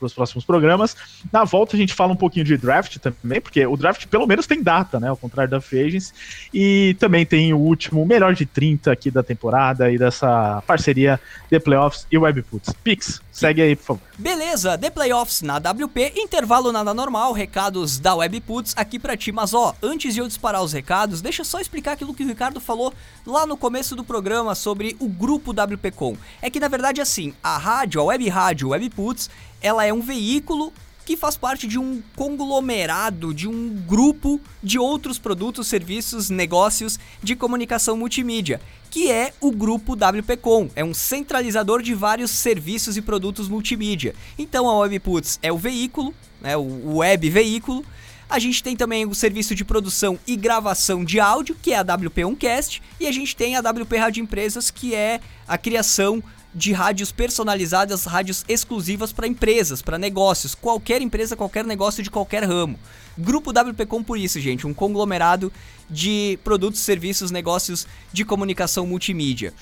os 0.00 0.12
próximos 0.12 0.44
programas. 0.44 0.96
Na 1.32 1.44
volta 1.44 1.76
a 1.76 1.78
gente 1.78 1.94
fala 1.94 2.12
um 2.12 2.16
pouquinho 2.16 2.44
de 2.44 2.56
draft 2.56 2.96
também, 2.98 3.40
porque 3.40 3.64
o 3.64 3.76
draft 3.76 4.06
pelo 4.08 4.26
menos 4.26 4.44
tem 4.44 4.60
data, 4.60 4.98
né? 4.98 5.08
Ao 5.08 5.16
contrário 5.16 5.52
da 5.52 5.60
Free 5.60 5.84
Agents. 5.84 6.12
E 6.52 6.96
também 6.98 7.24
tem 7.24 7.54
o 7.54 7.58
último, 7.58 8.04
melhor 8.04 8.34
de 8.34 8.44
30 8.44 8.90
aqui 8.90 9.08
da 9.08 9.22
temporada 9.22 9.88
e 9.88 9.96
dessa 9.96 10.60
parceria 10.66 11.20
The 11.48 11.60
Playoffs 11.60 12.08
e 12.10 12.18
Webputs. 12.18 12.74
Pix, 12.82 13.22
segue 13.30 13.62
aí, 13.62 13.76
por 13.76 13.84
favor. 13.84 14.02
Beleza, 14.32 14.78
The 14.78 14.88
Playoffs 14.88 15.42
na 15.42 15.58
WP, 15.58 16.14
intervalo 16.16 16.72
nada 16.72 16.94
normal, 16.94 17.34
recados 17.34 17.98
da 17.98 18.14
Webputs 18.14 18.72
aqui 18.74 18.98
pra 18.98 19.14
ti. 19.14 19.30
Mas 19.30 19.52
ó, 19.52 19.74
antes 19.82 20.14
de 20.14 20.20
eu 20.20 20.26
disparar 20.26 20.62
os 20.62 20.72
recados, 20.72 21.20
deixa 21.20 21.42
eu 21.42 21.44
só 21.44 21.60
explicar 21.60 21.92
aquilo 21.92 22.14
que 22.14 22.24
o 22.24 22.26
Ricardo 22.26 22.58
falou 22.58 22.94
lá 23.26 23.44
no 23.44 23.58
começo 23.58 23.94
do 23.94 24.02
programa 24.02 24.54
sobre 24.54 24.96
o 24.98 25.06
grupo 25.06 25.52
WPcom. 25.52 26.16
É 26.40 26.48
que 26.48 26.58
na 26.58 26.68
verdade 26.68 27.02
assim, 27.02 27.34
a 27.42 27.58
rádio, 27.58 28.00
a 28.00 28.04
web 28.04 28.26
rádio 28.30 28.70
Webputs, 28.70 29.28
ela 29.60 29.84
é 29.84 29.92
um 29.92 30.00
veículo 30.00 30.72
que 31.04 31.16
faz 31.16 31.36
parte 31.36 31.66
de 31.66 31.78
um 31.78 32.02
conglomerado, 32.14 33.34
de 33.34 33.48
um 33.48 33.68
grupo 33.86 34.40
de 34.62 34.78
outros 34.78 35.18
produtos, 35.18 35.66
serviços, 35.66 36.30
negócios 36.30 36.98
de 37.22 37.34
comunicação 37.34 37.96
multimídia, 37.96 38.60
que 38.90 39.10
é 39.10 39.32
o 39.40 39.50
grupo 39.50 39.94
WPcom. 39.94 40.70
É 40.76 40.84
um 40.84 40.94
centralizador 40.94 41.82
de 41.82 41.94
vários 41.94 42.30
serviços 42.30 42.96
e 42.96 43.02
produtos 43.02 43.48
multimídia. 43.48 44.14
Então 44.38 44.68
a 44.68 44.78
Webputs 44.78 45.38
é 45.42 45.52
o 45.52 45.58
veículo, 45.58 46.14
né, 46.40 46.56
o 46.56 46.96
web 46.96 47.28
veículo. 47.30 47.84
A 48.28 48.38
gente 48.38 48.62
tem 48.62 48.74
também 48.74 49.04
o 49.04 49.14
serviço 49.14 49.54
de 49.54 49.64
produção 49.64 50.18
e 50.26 50.36
gravação 50.36 51.04
de 51.04 51.20
áudio, 51.20 51.56
que 51.60 51.72
é 51.72 51.76
a 51.76 51.82
WP 51.82 52.24
Oncast, 52.24 52.82
e 52.98 53.06
a 53.06 53.12
gente 53.12 53.36
tem 53.36 53.56
a 53.56 53.60
WP 53.60 53.96
Rádio 53.96 54.22
Empresas, 54.22 54.70
que 54.70 54.94
é 54.94 55.20
a 55.46 55.58
criação 55.58 56.22
de 56.54 56.72
rádios 56.72 57.10
personalizadas, 57.10 58.04
rádios 58.04 58.44
exclusivas 58.46 59.12
para 59.12 59.26
empresas, 59.26 59.80
para 59.80 59.98
negócios, 59.98 60.54
qualquer 60.54 61.00
empresa, 61.00 61.36
qualquer 61.36 61.64
negócio 61.64 62.02
de 62.02 62.10
qualquer 62.10 62.44
ramo. 62.44 62.78
Grupo 63.16 63.50
WPcom 63.50 64.02
por 64.02 64.18
isso, 64.18 64.38
gente, 64.40 64.66
um 64.66 64.74
conglomerado 64.74 65.52
de 65.88 66.38
produtos, 66.44 66.80
serviços, 66.80 67.30
negócios 67.30 67.86
de 68.12 68.24
comunicação 68.24 68.86
multimídia. 68.86 69.54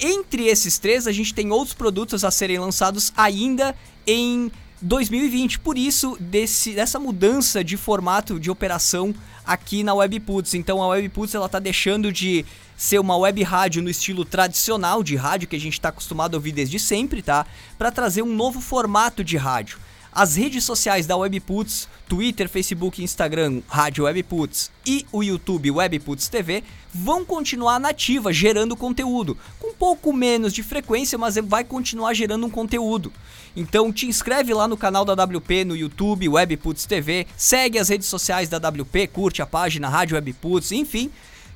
Entre 0.00 0.46
esses 0.46 0.78
três, 0.78 1.06
a 1.06 1.12
gente 1.12 1.34
tem 1.34 1.50
outros 1.50 1.74
produtos 1.74 2.24
a 2.24 2.30
serem 2.30 2.58
lançados 2.58 3.12
ainda 3.16 3.74
em 4.06 4.50
2020. 4.80 5.58
Por 5.60 5.76
isso, 5.76 6.16
desse, 6.20 6.72
dessa 6.72 6.98
mudança 6.98 7.64
de 7.64 7.76
formato 7.76 8.38
de 8.38 8.50
operação 8.50 9.14
aqui 9.44 9.82
na 9.82 9.94
Webputs. 9.94 10.54
Então, 10.54 10.82
a 10.82 10.88
Webputs 10.88 11.34
ela 11.34 11.48
tá 11.48 11.58
deixando 11.58 12.12
de 12.12 12.44
ser 12.76 13.00
uma 13.00 13.16
web 13.16 13.42
rádio 13.42 13.82
no 13.82 13.90
estilo 13.90 14.24
tradicional 14.24 15.02
de 15.02 15.16
rádio 15.16 15.48
que 15.48 15.56
a 15.56 15.60
gente 15.60 15.72
está 15.72 15.88
acostumado 15.88 16.34
a 16.34 16.38
ouvir 16.38 16.52
desde 16.52 16.78
sempre, 16.78 17.22
tá? 17.22 17.44
Para 17.76 17.90
trazer 17.90 18.22
um 18.22 18.34
novo 18.34 18.60
formato 18.60 19.24
de 19.24 19.36
rádio. 19.36 19.78
As 20.12 20.36
redes 20.36 20.64
sociais 20.64 21.06
da 21.06 21.16
Webputs, 21.16 21.88
Twitter, 22.08 22.48
Facebook, 22.48 23.02
Instagram, 23.02 23.60
Rádio 23.68 24.04
Webputs 24.04 24.70
e 24.86 25.06
o 25.12 25.22
YouTube 25.22 25.70
Webputs 25.70 26.28
TV 26.28 26.64
vão 26.92 27.24
continuar 27.24 27.78
nativas, 27.78 28.34
gerando 28.34 28.74
conteúdo. 28.74 29.36
Com 29.60 29.68
um 29.68 29.74
pouco 29.74 30.12
menos 30.12 30.52
de 30.52 30.62
frequência, 30.62 31.18
mas 31.18 31.36
vai 31.36 31.62
continuar 31.62 32.14
gerando 32.14 32.46
um 32.46 32.50
conteúdo. 32.50 33.12
Então 33.56 33.92
te 33.92 34.06
inscreve 34.06 34.52
lá 34.54 34.68
no 34.68 34.76
canal 34.76 35.04
da 35.04 35.14
WP 35.24 35.64
no 35.64 35.76
YouTube, 35.76 36.28
Webputs 36.28 36.86
TV, 36.86 37.26
segue 37.36 37.78
as 37.78 37.88
redes 37.88 38.06
sociais 38.06 38.48
da 38.48 38.58
WP, 38.58 39.08
curte 39.08 39.42
a 39.42 39.46
página 39.46 39.88
Rádio 39.88 40.16
Webputs, 40.16 40.72
enfim, 40.72 41.10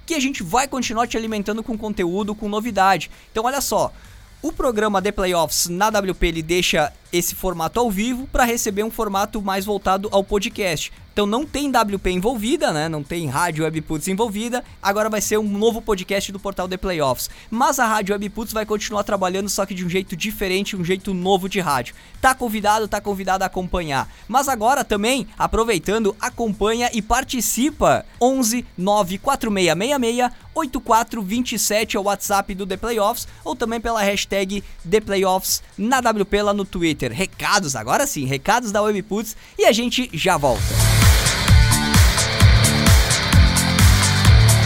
que 0.05 0.14
a 0.14 0.20
gente 0.20 0.43
vai 0.43 0.66
continuar 0.66 1.07
te 1.07 1.16
alimentando 1.16 1.62
com 1.62 1.76
conteúdo, 1.76 2.34
com 2.34 2.49
novidade. 2.49 3.11
Então 3.30 3.45
olha 3.45 3.61
só, 3.61 3.93
o 4.40 4.53
programa 4.53 5.01
The 5.01 5.12
Playoffs 5.12 5.68
na 5.68 5.88
WP 5.88 6.26
ele 6.26 6.43
deixa 6.43 6.93
esse 7.13 7.35
formato 7.35 7.79
ao 7.79 7.91
vivo 7.91 8.27
para 8.27 8.45
receber 8.45 8.83
um 8.83 8.91
formato 8.91 9.43
mais 9.43 9.65
voltado 9.65 10.09
ao 10.11 10.25
podcast. 10.25 10.93
Então 11.13 11.27
não 11.27 11.45
tem 11.45 11.69
WP 11.69 12.11
envolvida, 12.11 12.73
né? 12.73 12.89
Não 12.89 13.03
tem 13.03 13.27
Rádio 13.27 13.65
Webputs 13.65 14.09
envolvida. 14.09 14.65
Agora 14.83 15.11
vai 15.11 15.21
ser 15.21 15.39
um 15.39 15.47
novo 15.47 15.83
podcast 15.83 16.33
do 16.33 16.41
portal 16.41 16.67
The 16.67 16.79
Playoffs. 16.79 17.29
Mas 17.51 17.79
a 17.79 17.87
Rádio 17.87 18.15
Webputs 18.15 18.55
vai 18.55 18.65
continuar 18.65 19.05
trabalhando 19.05 19.51
só 19.51 19.67
que 19.67 19.75
de 19.75 19.85
um 19.85 19.91
jeito 19.91 20.17
diferente, 20.17 20.75
um 20.75 20.83
jeito 20.83 21.13
novo 21.13 21.51
de 21.51 21.61
rádio. 21.61 21.95
Tá 22.19 22.35
convidado, 22.35 22.89
tá 22.89 22.99
convidado 22.99 23.45
a 23.45 23.47
acompanhar. 23.47 24.09
Mas 24.27 24.49
agora 24.49 24.85
também, 24.85 25.27
aproveitando, 25.39 26.17
acompanha 26.19 26.89
e 26.95 27.03
participa. 27.03 28.07
11 28.19 28.65
94666 28.79 30.31
8427 30.55 31.97
é 31.97 32.01
o 32.01 32.05
WhatsApp 32.05 32.55
do 32.55 32.67
The 32.67 32.77
Playoffs 32.77 33.27
ou 33.45 33.57
também 33.57 33.81
pela 33.81 34.03
hashtag 34.03 34.63
The 34.89 35.01
Playoffs 35.01 35.63
na 35.77 35.99
WP 35.99 36.43
lá 36.43 36.55
no 36.55 36.65
Twitter. 36.65 37.02
Recados, 37.11 37.75
agora 37.75 38.07
sim, 38.07 38.25
recados 38.25 38.71
da 38.71 38.83
Webputs 38.83 39.37
e 39.59 39.65
a 39.65 39.73
gente 39.73 40.09
já 40.13 40.37
volta. 40.37 40.63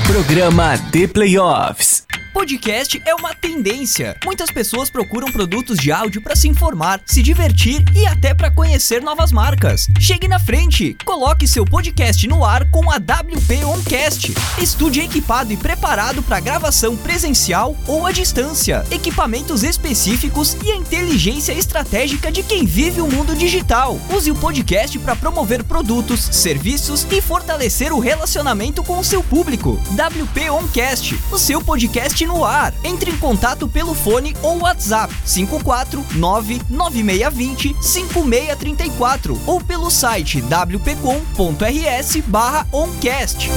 Programa 0.07 0.79
The 0.93 1.09
Playoffs. 1.09 2.06
Podcast 2.37 3.01
é 3.07 3.15
uma 3.15 3.35
tendência. 3.35 4.15
Muitas 4.23 4.51
pessoas 4.51 4.91
procuram 4.91 5.33
produtos 5.33 5.79
de 5.79 5.91
áudio 5.91 6.21
para 6.21 6.37
se 6.37 6.47
informar, 6.47 7.01
se 7.07 7.23
divertir 7.23 7.83
e 7.95 8.07
até 8.07 8.35
para 8.35 8.51
conhecer 8.51 9.01
novas 9.01 9.33
marcas. 9.33 9.89
Chegue 9.99 10.29
na 10.29 10.39
frente, 10.39 10.95
coloque 11.03 11.49
seu 11.49 11.65
podcast 11.65 12.29
no 12.29 12.45
ar 12.45 12.71
com 12.71 12.91
a 12.91 12.97
WP 12.97 13.65
Oncast. 13.65 14.35
Estúdio 14.61 15.03
equipado 15.03 15.51
e 15.51 15.57
preparado 15.57 16.23
para 16.23 16.39
gravação 16.39 16.95
presencial 16.95 17.75
ou 17.87 18.05
à 18.05 18.13
distância. 18.13 18.85
Equipamentos 18.91 19.63
específicos 19.63 20.59
e 20.63 20.71
a 20.71 20.77
inteligência 20.77 21.55
estratégica 21.55 22.31
de 22.31 22.43
quem 22.43 22.67
vive 22.67 23.01
o 23.01 23.11
mundo 23.11 23.35
digital. 23.35 23.99
Use 24.11 24.31
o 24.31 24.35
podcast 24.35 24.99
para 24.99 25.17
promover 25.17 25.65
produtos, 25.65 26.21
serviços 26.21 27.07
e 27.11 27.23
fortalecer 27.23 27.95
o 27.95 27.99
relacionamento 27.99 28.85
com 28.85 28.99
o 28.99 29.05
seu 29.05 29.25
público. 29.25 29.81
WP 29.93 30.51
Oncast, 30.51 31.19
o 31.33 31.39
seu 31.39 31.63
podcast 31.63 32.26
no 32.27 32.45
ar. 32.45 32.75
Entre 32.85 33.11
em 33.11 33.17
contato 33.17 33.67
pelo 33.69 33.95
fone 33.95 34.37
ou 34.43 34.61
WhatsApp 34.61 35.15
5499620 35.25 37.75
5634 37.81 39.41
ou 39.47 39.59
pelo 39.61 39.91
site 39.91 40.43
wpcom.rs 40.43 42.17
barra 42.27 42.67
oncast. 42.73 43.49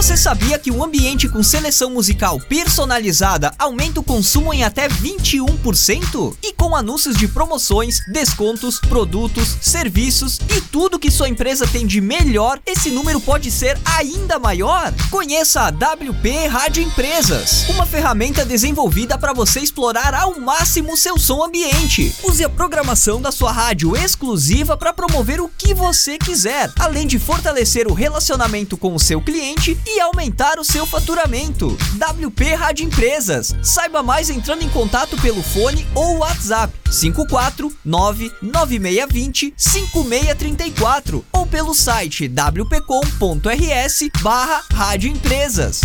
Você 0.00 0.16
sabia 0.16 0.58
que 0.58 0.70
um 0.70 0.82
ambiente 0.82 1.28
com 1.28 1.42
seleção 1.42 1.90
musical 1.90 2.40
personalizada 2.48 3.52
aumenta 3.58 4.00
o 4.00 4.02
consumo 4.02 4.54
em 4.54 4.64
até 4.64 4.88
21%? 4.88 6.36
E 6.42 6.54
com 6.54 6.74
anúncios 6.74 7.16
de 7.16 7.28
promoções, 7.28 8.00
descontos, 8.10 8.80
produtos, 8.80 9.58
serviços 9.60 10.38
e 10.56 10.60
tudo 10.62 10.98
que 10.98 11.10
sua 11.10 11.28
empresa 11.28 11.66
tem 11.66 11.86
de 11.86 12.00
melhor, 12.00 12.58
esse 12.64 12.88
número 12.90 13.20
pode 13.20 13.50
ser 13.50 13.78
ainda 13.84 14.38
maior? 14.38 14.90
Conheça 15.10 15.62
a 15.62 15.68
WP 15.68 16.46
Rádio 16.48 16.82
Empresas, 16.82 17.68
uma 17.68 17.84
ferramenta 17.84 18.42
desenvolvida 18.44 19.18
para 19.18 19.34
você 19.34 19.60
explorar 19.60 20.14
ao 20.14 20.40
máximo 20.40 20.96
seu 20.96 21.18
som 21.18 21.44
ambiente. 21.44 22.14
Use 22.22 22.42
a 22.42 22.48
programação 22.48 23.20
da 23.20 23.30
sua 23.30 23.52
rádio 23.52 23.94
exclusiva 23.94 24.78
para 24.78 24.94
promover 24.94 25.42
o 25.42 25.50
que 25.58 25.74
você 25.74 26.16
quiser, 26.16 26.72
além 26.78 27.06
de 27.06 27.18
fortalecer 27.18 27.86
o 27.86 27.92
relacionamento 27.92 28.78
com 28.78 28.94
seu 29.00 29.20
cliente 29.20 29.76
e 29.86 30.00
aumentar 30.00 30.58
o 30.58 30.64
seu 30.64 30.84
faturamento. 30.86 31.76
WP 31.94 32.54
Rádio 32.54 32.86
Empresas. 32.86 33.54
Saiba 33.62 34.02
mais 34.02 34.30
entrando 34.30 34.62
em 34.62 34.68
contato 34.68 35.16
pelo 35.18 35.42
fone 35.42 35.86
ou 35.94 36.18
WhatsApp 36.18 36.72
5499620 36.90 39.52
5634 39.56 41.24
ou 41.32 41.46
pelo 41.46 41.74
site 41.74 42.28
wpcom.rs 42.28 44.08
barra 44.22 44.62
Rádio 44.72 45.10
Empresas. 45.10 45.80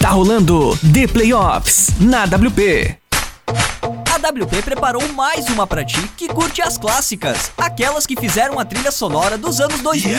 Tá 0.00 0.10
rolando 0.10 0.76
The 0.92 1.08
Playoffs 1.08 1.90
na 1.98 2.24
WP. 2.24 2.96
A 4.12 4.16
WP 4.30 4.62
preparou 4.62 5.06
mais 5.12 5.48
uma 5.48 5.66
pra 5.66 5.84
ti 5.84 6.00
que 6.16 6.28
curte 6.28 6.62
as 6.62 6.78
clássicas, 6.78 7.50
aquelas 7.56 8.06
que 8.06 8.16
fizeram 8.16 8.58
a 8.58 8.64
trilha 8.64 8.90
sonora 8.90 9.38
dos 9.38 9.60
anos 9.60 9.80
2000. 9.80 10.18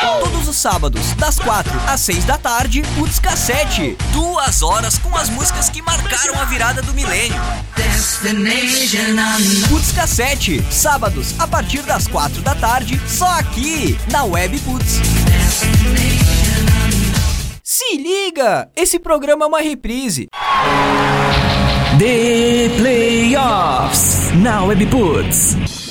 Todos 0.00 0.48
os 0.48 0.56
sábados, 0.56 1.12
das 1.14 1.38
4 1.38 1.72
às 1.86 2.00
6 2.00 2.24
da 2.24 2.36
tarde, 2.36 2.82
Putz 2.96 3.20
Cassete. 3.20 3.96
Duas 4.12 4.62
horas 4.62 4.98
com 4.98 5.16
as 5.16 5.28
músicas 5.28 5.68
que 5.68 5.80
marcaram 5.80 6.40
a 6.40 6.44
virada 6.44 6.82
do 6.82 6.92
milênio. 6.92 7.40
Putz 9.68 9.92
Cassete, 9.92 10.64
sábados 10.70 11.34
a 11.38 11.46
partir 11.46 11.82
das 11.82 12.08
4 12.08 12.42
da 12.42 12.54
tarde, 12.56 13.00
só 13.06 13.28
aqui 13.38 13.96
na 14.10 14.24
Web 14.24 14.58
Putz. 14.60 15.00
Se 17.62 17.96
liga! 17.96 18.68
Esse 18.74 18.98
programa 18.98 19.44
é 19.44 19.48
uma 19.48 19.60
reprise. 19.60 20.28
The 21.98 22.68
Playoffs 22.78 24.32
na 24.34 24.64
Webputs. 24.64 25.81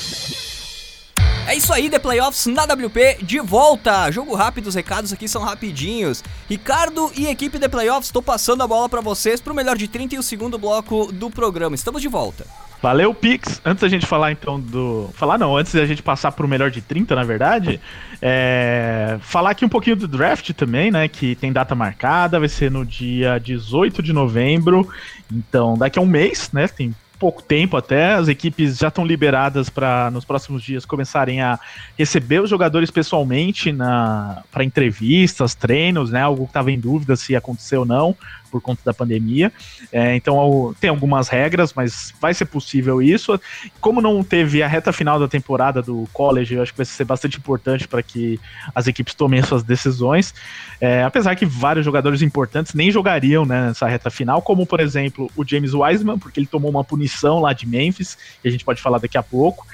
É 1.52 1.54
isso 1.54 1.70
aí, 1.70 1.90
The 1.90 1.98
Playoffs 1.98 2.46
na 2.46 2.62
WP 2.62 3.18
de 3.24 3.38
volta. 3.38 4.10
Jogo 4.10 4.34
rápido, 4.34 4.68
os 4.68 4.74
recados 4.74 5.12
aqui 5.12 5.28
são 5.28 5.42
rapidinhos. 5.42 6.24
Ricardo 6.48 7.12
e 7.14 7.26
equipe 7.26 7.58
The 7.58 7.68
Playoffs, 7.68 8.06
estou 8.06 8.22
passando 8.22 8.62
a 8.62 8.66
bola 8.66 8.88
para 8.88 9.02
vocês 9.02 9.38
pro 9.38 9.54
melhor 9.54 9.76
de 9.76 9.86
30 9.86 10.14
e 10.14 10.18
o 10.18 10.22
segundo 10.22 10.56
bloco 10.56 11.12
do 11.12 11.30
programa. 11.30 11.74
Estamos 11.74 12.00
de 12.00 12.08
volta. 12.08 12.46
Valeu, 12.80 13.12
Pix. 13.12 13.60
Antes 13.66 13.82
da 13.82 13.88
gente 13.88 14.06
falar 14.06 14.32
então 14.32 14.58
do. 14.58 15.10
Falar 15.12 15.36
não, 15.36 15.54
antes 15.54 15.74
da 15.74 15.84
gente 15.84 16.02
passar 16.02 16.32
pro 16.32 16.48
melhor 16.48 16.70
de 16.70 16.80
30, 16.80 17.14
na 17.14 17.22
verdade, 17.22 17.78
é... 18.22 19.18
falar 19.20 19.50
aqui 19.50 19.62
um 19.62 19.68
pouquinho 19.68 19.96
do 19.96 20.08
draft 20.08 20.54
também, 20.54 20.90
né? 20.90 21.06
Que 21.06 21.36
tem 21.36 21.52
data 21.52 21.74
marcada, 21.74 22.40
vai 22.40 22.48
ser 22.48 22.70
no 22.70 22.86
dia 22.86 23.38
18 23.38 24.02
de 24.02 24.14
novembro. 24.14 24.88
Então, 25.30 25.76
daqui 25.76 25.98
a 25.98 26.02
um 26.02 26.06
mês, 26.06 26.48
né? 26.50 26.66
Tem 26.66 26.94
pouco 27.22 27.40
tempo 27.40 27.76
até, 27.76 28.14
as 28.14 28.26
equipes 28.26 28.78
já 28.78 28.88
estão 28.88 29.06
liberadas 29.06 29.70
para 29.70 30.10
nos 30.10 30.24
próximos 30.24 30.60
dias 30.60 30.84
começarem 30.84 31.40
a 31.40 31.56
receber 31.96 32.42
os 32.42 32.50
jogadores 32.50 32.90
pessoalmente 32.90 33.72
para 34.50 34.64
entrevistas, 34.64 35.54
treinos, 35.54 36.10
né? 36.10 36.20
Algo 36.20 36.42
que 36.46 36.50
estava 36.50 36.72
em 36.72 36.80
dúvida 36.80 37.14
se 37.14 37.30
ia 37.30 37.38
acontecer 37.38 37.76
ou 37.76 37.84
não 37.84 38.16
por 38.52 38.60
conta 38.60 38.82
da 38.84 38.92
pandemia. 38.92 39.50
É, 39.90 40.14
então 40.14 40.74
tem 40.78 40.90
algumas 40.90 41.28
regras, 41.28 41.72
mas 41.72 42.12
vai 42.20 42.34
ser 42.34 42.44
possível 42.44 43.00
isso. 43.00 43.40
Como 43.80 44.02
não 44.02 44.22
teve 44.22 44.62
a 44.62 44.68
reta 44.68 44.92
final 44.92 45.18
da 45.18 45.26
temporada 45.26 45.80
do 45.80 46.06
college, 46.12 46.54
eu 46.54 46.62
acho 46.62 46.72
que 46.72 46.76
vai 46.76 46.84
ser 46.84 47.04
bastante 47.04 47.38
importante 47.38 47.88
para 47.88 48.02
que 48.02 48.38
as 48.74 48.86
equipes 48.86 49.14
tomem 49.14 49.42
suas 49.42 49.62
decisões. 49.62 50.34
É, 50.82 51.04
apesar 51.04 51.36
que 51.36 51.46
vários 51.46 51.84
jogadores 51.84 52.22
importantes 52.22 52.74
nem 52.74 52.90
jogariam 52.90 53.46
né, 53.46 53.68
nessa 53.68 53.86
reta 53.86 54.10
final, 54.10 54.42
como 54.42 54.66
por 54.66 54.80
exemplo 54.80 55.30
o 55.36 55.46
James 55.46 55.72
Wiseman, 55.74 56.18
porque 56.18 56.40
ele 56.40 56.46
tomou 56.48 56.68
uma 56.68 56.82
punição 56.82 57.38
lá 57.38 57.52
de 57.52 57.68
Memphis, 57.68 58.18
que 58.42 58.48
a 58.48 58.50
gente 58.50 58.64
pode 58.64 58.82
falar 58.82 58.98
daqui 58.98 59.16
a 59.16 59.22
pouco 59.22 59.64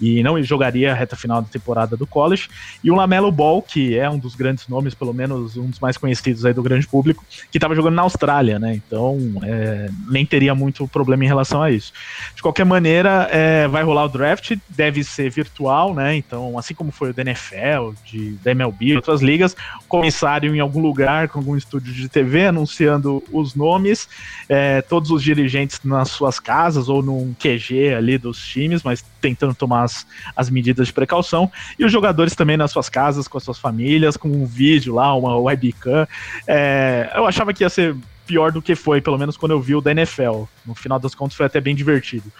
e 0.00 0.22
não 0.22 0.42
jogaria 0.42 0.92
a 0.92 0.94
reta 0.94 1.16
final 1.16 1.42
da 1.42 1.48
temporada 1.48 1.98
do 1.98 2.06
college. 2.06 2.48
E 2.82 2.90
o 2.90 2.94
Lamelo 2.94 3.30
Ball, 3.30 3.60
que 3.60 3.98
é 3.98 4.08
um 4.08 4.18
dos 4.18 4.34
grandes 4.34 4.66
nomes, 4.66 4.94
pelo 4.94 5.12
menos 5.12 5.54
um 5.58 5.66
dos 5.66 5.78
mais 5.80 5.98
conhecidos 5.98 6.46
aí 6.46 6.54
do 6.54 6.62
grande 6.62 6.86
público, 6.86 7.22
que 7.50 7.58
estava 7.58 7.74
jogando 7.74 7.96
na 7.96 8.02
Austrália, 8.02 8.58
né? 8.58 8.74
Então 8.74 9.18
é, 9.42 9.90
nem 10.08 10.24
teria 10.24 10.54
muito 10.54 10.88
problema 10.88 11.24
em 11.24 11.28
relação 11.28 11.62
a 11.62 11.70
isso. 11.70 11.92
De 12.34 12.40
qualquer 12.40 12.64
maneira, 12.64 13.28
é, 13.30 13.68
vai 13.68 13.82
rolar 13.82 14.04
o 14.04 14.08
draft, 14.08 14.56
deve 14.68 15.04
ser 15.04 15.30
virtual, 15.30 15.94
né? 15.94 16.16
Então, 16.16 16.58
assim 16.58 16.72
como 16.72 16.90
foi 16.90 17.10
o 17.10 17.14
da 17.14 17.20
NFL, 17.20 17.92
de, 18.06 18.30
da 18.42 18.52
MLB, 18.52 18.96
outras 18.96 19.20
ligas, 19.20 19.54
comissário 19.88 20.53
em 20.54 20.60
algum 20.60 20.80
lugar 20.80 21.28
com 21.28 21.38
algum 21.38 21.56
estúdio 21.56 21.92
de 21.92 22.08
TV 22.08 22.46
anunciando 22.46 23.22
os 23.32 23.54
nomes, 23.54 24.08
é, 24.48 24.82
todos 24.82 25.10
os 25.10 25.22
dirigentes 25.22 25.80
nas 25.84 26.10
suas 26.10 26.38
casas 26.38 26.88
ou 26.88 27.02
num 27.02 27.34
QG 27.34 27.94
ali 27.94 28.18
dos 28.18 28.44
times, 28.46 28.82
mas 28.82 29.04
tentando 29.20 29.54
tomar 29.54 29.84
as, 29.84 30.06
as 30.36 30.50
medidas 30.50 30.88
de 30.88 30.92
precaução, 30.92 31.50
e 31.78 31.84
os 31.84 31.92
jogadores 31.92 32.34
também 32.34 32.56
nas 32.56 32.70
suas 32.70 32.88
casas, 32.88 33.26
com 33.26 33.38
as 33.38 33.44
suas 33.44 33.58
famílias, 33.58 34.16
com 34.16 34.28
um 34.28 34.46
vídeo 34.46 34.94
lá, 34.94 35.14
uma 35.14 35.36
webcam. 35.36 36.06
É, 36.46 37.10
eu 37.14 37.26
achava 37.26 37.52
que 37.52 37.64
ia 37.64 37.68
ser 37.68 37.96
pior 38.26 38.50
do 38.50 38.62
que 38.62 38.74
foi, 38.74 39.00
pelo 39.00 39.18
menos 39.18 39.36
quando 39.36 39.52
eu 39.52 39.60
vi 39.60 39.74
o 39.74 39.80
da 39.80 39.90
NFL. 39.92 40.44
No 40.66 40.74
final 40.74 40.98
das 40.98 41.14
contas 41.14 41.36
foi 41.36 41.46
até 41.46 41.60
bem 41.60 41.74
divertido. 41.74 42.30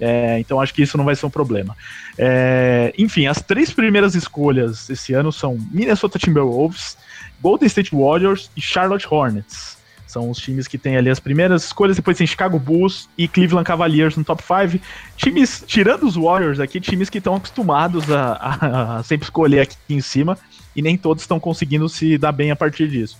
É, 0.00 0.38
então 0.38 0.60
acho 0.60 0.72
que 0.72 0.82
isso 0.82 0.96
não 0.96 1.04
vai 1.04 1.14
ser 1.14 1.26
um 1.26 1.30
problema. 1.30 1.76
É, 2.16 2.92
enfim, 2.96 3.26
as 3.26 3.40
três 3.40 3.72
primeiras 3.72 4.14
escolhas 4.14 4.88
esse 4.88 5.12
ano 5.12 5.32
são 5.32 5.58
Minnesota 5.70 6.18
Timberwolves, 6.18 6.96
Golden 7.42 7.66
State 7.66 7.94
Warriors 7.94 8.50
e 8.56 8.60
Charlotte 8.60 9.06
Hornets. 9.10 9.76
São 10.06 10.28
os 10.28 10.38
times 10.38 10.68
que 10.68 10.76
têm 10.76 10.96
ali 10.96 11.08
as 11.08 11.18
primeiras 11.18 11.64
escolhas, 11.64 11.96
depois 11.96 12.18
tem 12.18 12.26
Chicago 12.26 12.58
Bulls 12.58 13.08
e 13.16 13.26
Cleveland 13.26 13.66
Cavaliers 13.66 14.14
no 14.14 14.22
top 14.22 14.42
5. 14.42 14.84
Times, 15.16 15.64
tirando 15.66 16.06
os 16.06 16.16
Warriors 16.16 16.60
aqui, 16.60 16.80
times 16.80 17.08
que 17.08 17.16
estão 17.16 17.34
acostumados 17.34 18.10
a, 18.12 18.32
a, 18.34 18.98
a, 18.98 19.02
sempre 19.02 19.24
escolher 19.24 19.60
aqui 19.60 19.76
em 19.88 20.02
cima, 20.02 20.38
e 20.76 20.82
nem 20.82 20.98
todos 20.98 21.22
estão 21.22 21.40
conseguindo 21.40 21.88
se 21.88 22.18
dar 22.18 22.30
bem 22.30 22.50
a 22.50 22.56
partir 22.56 22.88
disso. 22.88 23.18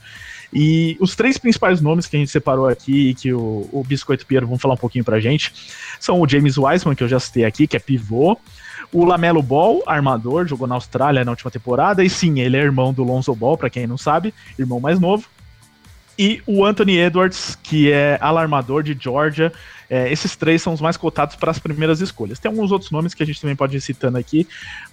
E 0.53 0.99
os 1.01 1.17
três 1.17 1.39
principais 1.39 1.81
nomes 1.81 2.07
que 2.07 2.15
a 2.15 2.19
gente 2.19 2.31
separou 2.31 2.69
aqui 2.69 3.09
e 3.09 3.15
que 3.15 3.33
o, 3.33 3.67
o 3.73 3.83
Biscoito 3.83 4.27
Piero 4.27 4.47
vão 4.47 4.59
falar 4.59 4.75
um 4.75 4.79
pouquinho 4.79 5.05
pra 5.05 5.19
gente 5.19 5.51
são 5.99 6.21
o 6.21 6.29
James 6.29 6.59
Wiseman, 6.59 6.95
que 6.95 7.03
eu 7.03 7.09
já 7.09 7.19
citei 7.19 7.45
aqui, 7.45 7.67
que 7.67 7.77
é 7.77 7.81
pivô, 7.81 8.37
o 8.93 9.05
Lamelo 9.05 9.43
Ball, 9.43 9.83
armador, 9.87 10.47
jogou 10.47 10.67
na 10.67 10.75
Austrália 10.75 11.25
na 11.25 11.31
última 11.31 11.51
temporada, 11.51 12.05
e 12.05 12.11
sim, 12.11 12.41
ele 12.41 12.57
é 12.57 12.61
irmão 12.61 12.93
do 12.93 13.03
Lonzo 13.03 13.35
Ball, 13.35 13.57
para 13.57 13.71
quem 13.71 13.87
não 13.87 13.97
sabe, 13.97 14.35
irmão 14.59 14.81
mais 14.81 15.01
novo 15.01 15.27
e 16.19 16.43
o 16.47 16.65
Anthony 16.65 16.99
Edwards, 16.99 17.59
que 17.63 17.91
é 17.91 18.19
alarmador 18.21 18.83
de 18.83 18.97
Georgia. 18.99 19.53
É, 19.89 20.11
esses 20.13 20.37
três 20.37 20.63
são 20.63 20.73
os 20.73 20.81
mais 20.81 20.97
cotados 20.97 21.37
para 21.37 21.51
as 21.51 21.59
primeiras 21.59 22.01
escolhas. 22.01 22.39
Tem 22.39 22.51
alguns 22.51 22.71
outros 22.71 22.91
nomes 22.91 23.15
que 23.15 23.23
a 23.23 23.27
gente 23.27 23.41
também 23.41 23.57
pode 23.57 23.77
ir 23.77 23.81
citando 23.81 24.19
aqui, 24.19 24.47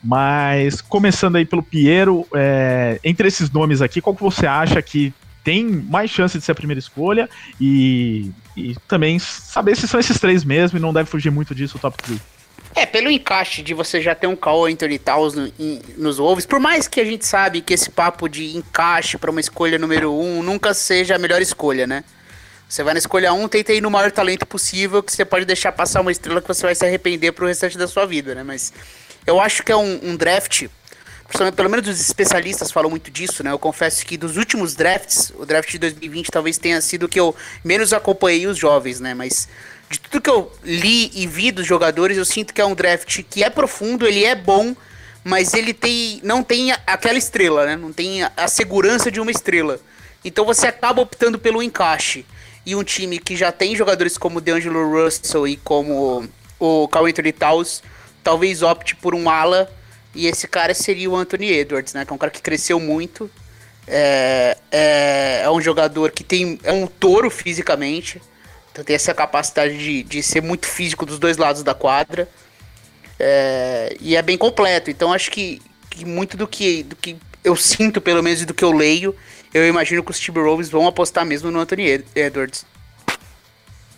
mas 0.03 0.81
começando 0.81 1.35
aí 1.35 1.45
pelo 1.45 1.63
Piero, 1.63 2.25
é, 2.33 2.99
entre 3.03 3.27
esses 3.27 3.51
nomes 3.51 3.81
aqui, 3.81 4.01
qual 4.01 4.15
que 4.15 4.23
você 4.23 4.45
acha 4.45 4.81
que 4.81 5.13
tem 5.43 5.65
mais 5.65 6.11
chance 6.11 6.37
de 6.37 6.43
ser 6.43 6.51
a 6.51 6.55
primeira 6.55 6.79
escolha 6.79 7.29
e, 7.59 8.31
e 8.57 8.75
também 8.87 9.19
saber 9.19 9.75
se 9.75 9.87
são 9.87 9.99
esses 9.99 10.19
três 10.19 10.43
mesmo 10.43 10.77
e 10.77 10.81
não 10.81 10.93
deve 10.93 11.09
fugir 11.09 11.31
muito 11.31 11.55
disso 11.55 11.77
o 11.77 11.79
top 11.79 11.97
3? 12.03 12.38
É, 12.75 12.85
pelo 12.85 13.09
encaixe 13.09 13.61
de 13.61 13.73
você 13.73 13.99
já 13.99 14.13
ter 14.13 14.27
um 14.27 14.35
Call 14.35 14.65
Anthony 14.65 14.99
Towns 14.99 15.33
no, 15.33 15.47
in, 15.59 15.81
nos 15.97 16.17
Wolves, 16.17 16.45
por 16.45 16.59
mais 16.59 16.87
que 16.87 17.01
a 17.01 17.05
gente 17.05 17.25
sabe 17.25 17.61
que 17.61 17.73
esse 17.73 17.89
papo 17.89 18.29
de 18.29 18.55
encaixe 18.55 19.17
para 19.17 19.31
uma 19.31 19.39
escolha 19.39 19.77
número 19.79 20.13
um 20.13 20.43
nunca 20.43 20.73
seja 20.73 21.15
a 21.15 21.19
melhor 21.19 21.41
escolha, 21.41 21.87
né? 21.87 22.03
Você 22.69 22.83
vai 22.83 22.93
na 22.93 22.99
escolha 22.99 23.33
um, 23.33 23.47
tenta 23.47 23.73
ir 23.73 23.81
no 23.81 23.89
maior 23.89 24.11
talento 24.11 24.45
possível, 24.45 25.01
que 25.01 25.11
você 25.11 25.25
pode 25.25 25.43
deixar 25.43 25.71
passar 25.71 26.01
uma 26.01 26.11
estrela 26.11 26.39
que 26.39 26.47
você 26.47 26.61
vai 26.61 26.75
se 26.75 26.85
arrepender 26.85 27.31
pro 27.31 27.47
restante 27.47 27.75
da 27.75 27.87
sua 27.87 28.05
vida, 28.05 28.35
né? 28.35 28.43
Mas 28.43 28.71
eu 29.25 29.41
acho 29.41 29.63
que 29.63 29.71
é 29.71 29.75
um, 29.75 29.99
um 30.03 30.15
draft, 30.15 30.67
pelo 31.55 31.69
menos 31.69 31.87
os 31.87 31.99
especialistas 31.99 32.71
falam 32.71 32.91
muito 32.91 33.09
disso, 33.09 33.43
né? 33.43 33.51
Eu 33.51 33.57
confesso 33.57 34.05
que 34.05 34.15
dos 34.15 34.37
últimos 34.37 34.75
drafts, 34.75 35.33
o 35.35 35.47
draft 35.47 35.71
de 35.71 35.79
2020 35.79 36.29
talvez 36.29 36.59
tenha 36.59 36.79
sido 36.79 37.07
o 37.07 37.09
que 37.09 37.19
eu 37.19 37.35
menos 37.63 37.91
acompanhei 37.91 38.45
os 38.45 38.59
jovens, 38.59 38.99
né? 38.99 39.15
Mas 39.15 39.47
de 39.89 39.99
tudo 39.99 40.21
que 40.21 40.29
eu 40.29 40.51
li 40.63 41.11
e 41.15 41.25
vi 41.25 41.51
dos 41.51 41.65
jogadores, 41.65 42.17
eu 42.17 42.25
sinto 42.25 42.53
que 42.53 42.61
é 42.61 42.65
um 42.65 42.75
draft 42.75 43.23
que 43.29 43.43
é 43.43 43.49
profundo, 43.49 44.05
ele 44.05 44.23
é 44.23 44.35
bom, 44.35 44.75
mas 45.23 45.53
ele 45.53 45.73
tem 45.73 46.21
não 46.23 46.43
tem 46.43 46.71
aquela 46.85 47.17
estrela, 47.17 47.65
né? 47.65 47.75
Não 47.75 47.91
tem 47.91 48.23
a, 48.23 48.47
segurança 48.47 49.11
de 49.11 49.19
uma 49.19 49.31
estrela. 49.31 49.79
Então 50.23 50.45
você 50.45 50.67
acaba 50.67 51.01
optando 51.01 51.39
pelo 51.39 51.63
encaixe. 51.63 52.25
E 52.65 52.75
um 52.75 52.83
time 52.83 53.17
que 53.17 53.35
já 53.35 53.51
tem 53.51 53.75
jogadores 53.75 54.17
como 54.17 54.39
DeAngelo 54.39 54.91
Russell 54.91 55.47
e 55.47 55.57
como 55.57 56.27
o 56.59 56.87
Carl 56.89 57.07
Anthony 57.07 57.31
Towns, 57.31 57.81
talvez 58.23 58.61
opte 58.61 58.95
por 58.95 59.15
um 59.15 59.29
ala. 59.29 59.71
E 60.13 60.27
esse 60.27 60.47
cara 60.47 60.73
seria 60.73 61.09
o 61.09 61.15
Anthony 61.15 61.51
Edwards, 61.51 61.93
né? 61.93 62.05
Que 62.05 62.11
é 62.11 62.15
um 62.15 62.17
cara 62.17 62.31
que 62.31 62.41
cresceu 62.41 62.79
muito. 62.79 63.29
É, 63.87 64.57
é, 64.71 65.41
é 65.45 65.49
um 65.49 65.61
jogador 65.61 66.11
que 66.11 66.23
tem. 66.23 66.59
É 66.63 66.71
um 66.71 66.85
touro 66.85 67.31
fisicamente. 67.31 68.21
Então 68.79 68.85
tem 68.85 68.95
essa 68.95 69.13
capacidade 69.13 69.77
de, 69.77 70.03
de 70.03 70.23
ser 70.23 70.41
muito 70.41 70.65
físico 70.65 71.05
dos 71.05 71.19
dois 71.19 71.35
lados 71.35 71.63
da 71.63 71.73
quadra. 71.73 72.29
É, 73.19 73.97
e 73.99 74.15
é 74.15 74.21
bem 74.21 74.37
completo. 74.37 74.89
Então 74.89 75.11
acho 75.11 75.29
que, 75.29 75.61
que 75.89 76.05
muito 76.05 76.37
do 76.37 76.47
que, 76.47 76.83
do 76.83 76.95
que 76.95 77.17
eu 77.43 77.57
sinto, 77.57 77.99
pelo 77.99 78.23
menos, 78.23 78.41
e 78.41 78.45
do 78.45 78.53
que 78.53 78.63
eu 78.63 78.71
leio, 78.71 79.13
eu 79.53 79.67
imagino 79.67 80.01
que 80.01 80.11
os 80.11 80.19
Timberwolves 80.19 80.69
vão 80.69 80.87
apostar 80.87 81.25
mesmo 81.25 81.51
no 81.51 81.59
Anthony 81.59 82.05
Edwards. 82.15 82.65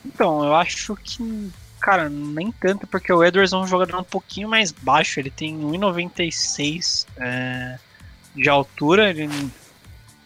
Então, 0.03 0.43
eu 0.43 0.55
acho 0.55 0.95
que, 0.95 1.51
cara, 1.79 2.09
nem 2.09 2.51
tanto, 2.51 2.88
porque 2.88 3.13
o 3.13 3.23
Edwards 3.23 3.53
é 3.53 3.57
um 3.57 3.67
jogador 3.67 3.99
um 3.99 4.03
pouquinho 4.03 4.49
mais 4.49 4.71
baixo. 4.71 5.19
Ele 5.19 5.29
tem 5.29 5.55
1,96 5.59 7.05
é, 7.17 7.77
de 8.36 8.49
altura. 8.49 9.11
Ele 9.11 9.29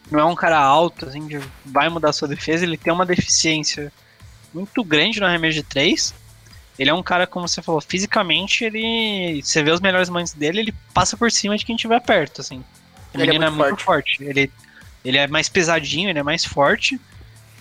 não 0.10 0.20
é 0.22 0.24
um 0.24 0.36
cara 0.36 0.58
alto, 0.58 1.08
assim, 1.08 1.28
vai 1.66 1.90
mudar 1.90 2.14
sua 2.14 2.30
defesa. 2.30 2.64
Ele 2.64 2.78
tem 2.78 2.94
uma 2.94 3.06
deficiência 3.06 3.92
muito 4.56 4.84
grande 4.84 5.20
no 5.20 5.26
arremesso 5.26 5.56
de 5.56 5.64
3. 5.64 6.14
Ele 6.78 6.90
é 6.90 6.94
um 6.94 7.04
cara, 7.04 7.28
como 7.28 7.48
você 7.48 7.62
falou, 7.62 7.82
fisicamente, 7.82 8.64
ele. 8.64 9.42
Você 9.44 9.64
vê 9.64 9.72
os 9.72 9.80
melhores 9.80 10.10
momentos 10.10 10.34
dele, 10.34 10.60
ele 10.60 10.76
passa 10.94 11.16
por 11.16 11.32
cima 11.32 11.58
de 11.58 11.66
quem 11.66 11.76
estiver 11.76 12.00
perto, 12.02 12.42
assim. 12.42 12.64
O 13.14 13.18
ele 13.18 13.28
menino 13.28 13.46
é 13.46 13.50
muito, 13.50 13.64
é 13.64 13.68
muito 13.70 13.84
forte. 13.84 14.18
forte. 14.18 14.30
Ele, 14.30 14.52
ele 15.04 15.18
é 15.18 15.28
mais 15.28 15.48
pesadinho, 15.48 16.10
ele 16.10 16.20
é 16.20 16.24
mais 16.24 16.44
forte. 16.44 17.00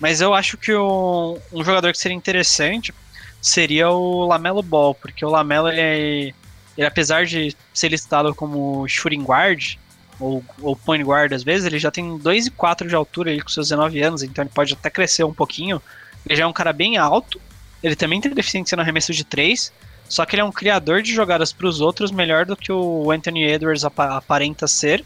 Mas 0.00 0.20
eu 0.20 0.34
acho 0.34 0.56
que 0.56 0.72
o, 0.72 1.38
um 1.52 1.62
jogador 1.62 1.92
que 1.92 1.98
seria 1.98 2.16
interessante 2.16 2.92
seria 3.40 3.90
o 3.90 4.26
Lamelo 4.26 4.62
Ball, 4.62 4.94
porque 4.94 5.24
o 5.24 5.28
Lamelo, 5.28 5.68
ele, 5.68 5.80
é, 5.80 6.34
ele 6.76 6.86
apesar 6.86 7.26
de 7.26 7.54
ser 7.72 7.88
listado 7.88 8.34
como 8.34 8.88
shooting 8.88 9.22
guard, 9.22 9.76
ou, 10.18 10.42
ou 10.62 10.74
point 10.74 11.04
guard 11.04 11.32
às 11.32 11.44
vezes, 11.44 11.66
ele 11.66 11.78
já 11.78 11.90
tem 11.90 12.16
2 12.16 12.46
e 12.46 12.50
4 12.50 12.88
de 12.88 12.94
altura 12.94 13.30
ele 13.30 13.42
com 13.42 13.48
seus 13.48 13.68
19 13.68 14.00
anos, 14.02 14.22
então 14.22 14.42
ele 14.42 14.50
pode 14.52 14.72
até 14.74 14.90
crescer 14.90 15.24
um 15.24 15.34
pouquinho. 15.34 15.80
Ele 16.26 16.36
já 16.36 16.44
é 16.44 16.46
um 16.46 16.52
cara 16.52 16.72
bem 16.72 16.96
alto, 16.96 17.40
ele 17.82 17.94
também 17.94 18.20
tem 18.20 18.32
deficiência 18.32 18.76
no 18.76 18.82
arremesso 18.82 19.12
de 19.12 19.24
3, 19.24 19.72
só 20.08 20.24
que 20.24 20.34
ele 20.34 20.42
é 20.42 20.44
um 20.44 20.52
criador 20.52 21.02
de 21.02 21.12
jogadas 21.12 21.52
para 21.52 21.66
os 21.66 21.80
outros 21.80 22.10
melhor 22.10 22.46
do 22.46 22.56
que 22.56 22.72
o 22.72 23.10
Anthony 23.10 23.44
Edwards 23.44 23.84
ap 23.84 23.98
aparenta 23.98 24.66
ser. 24.66 25.04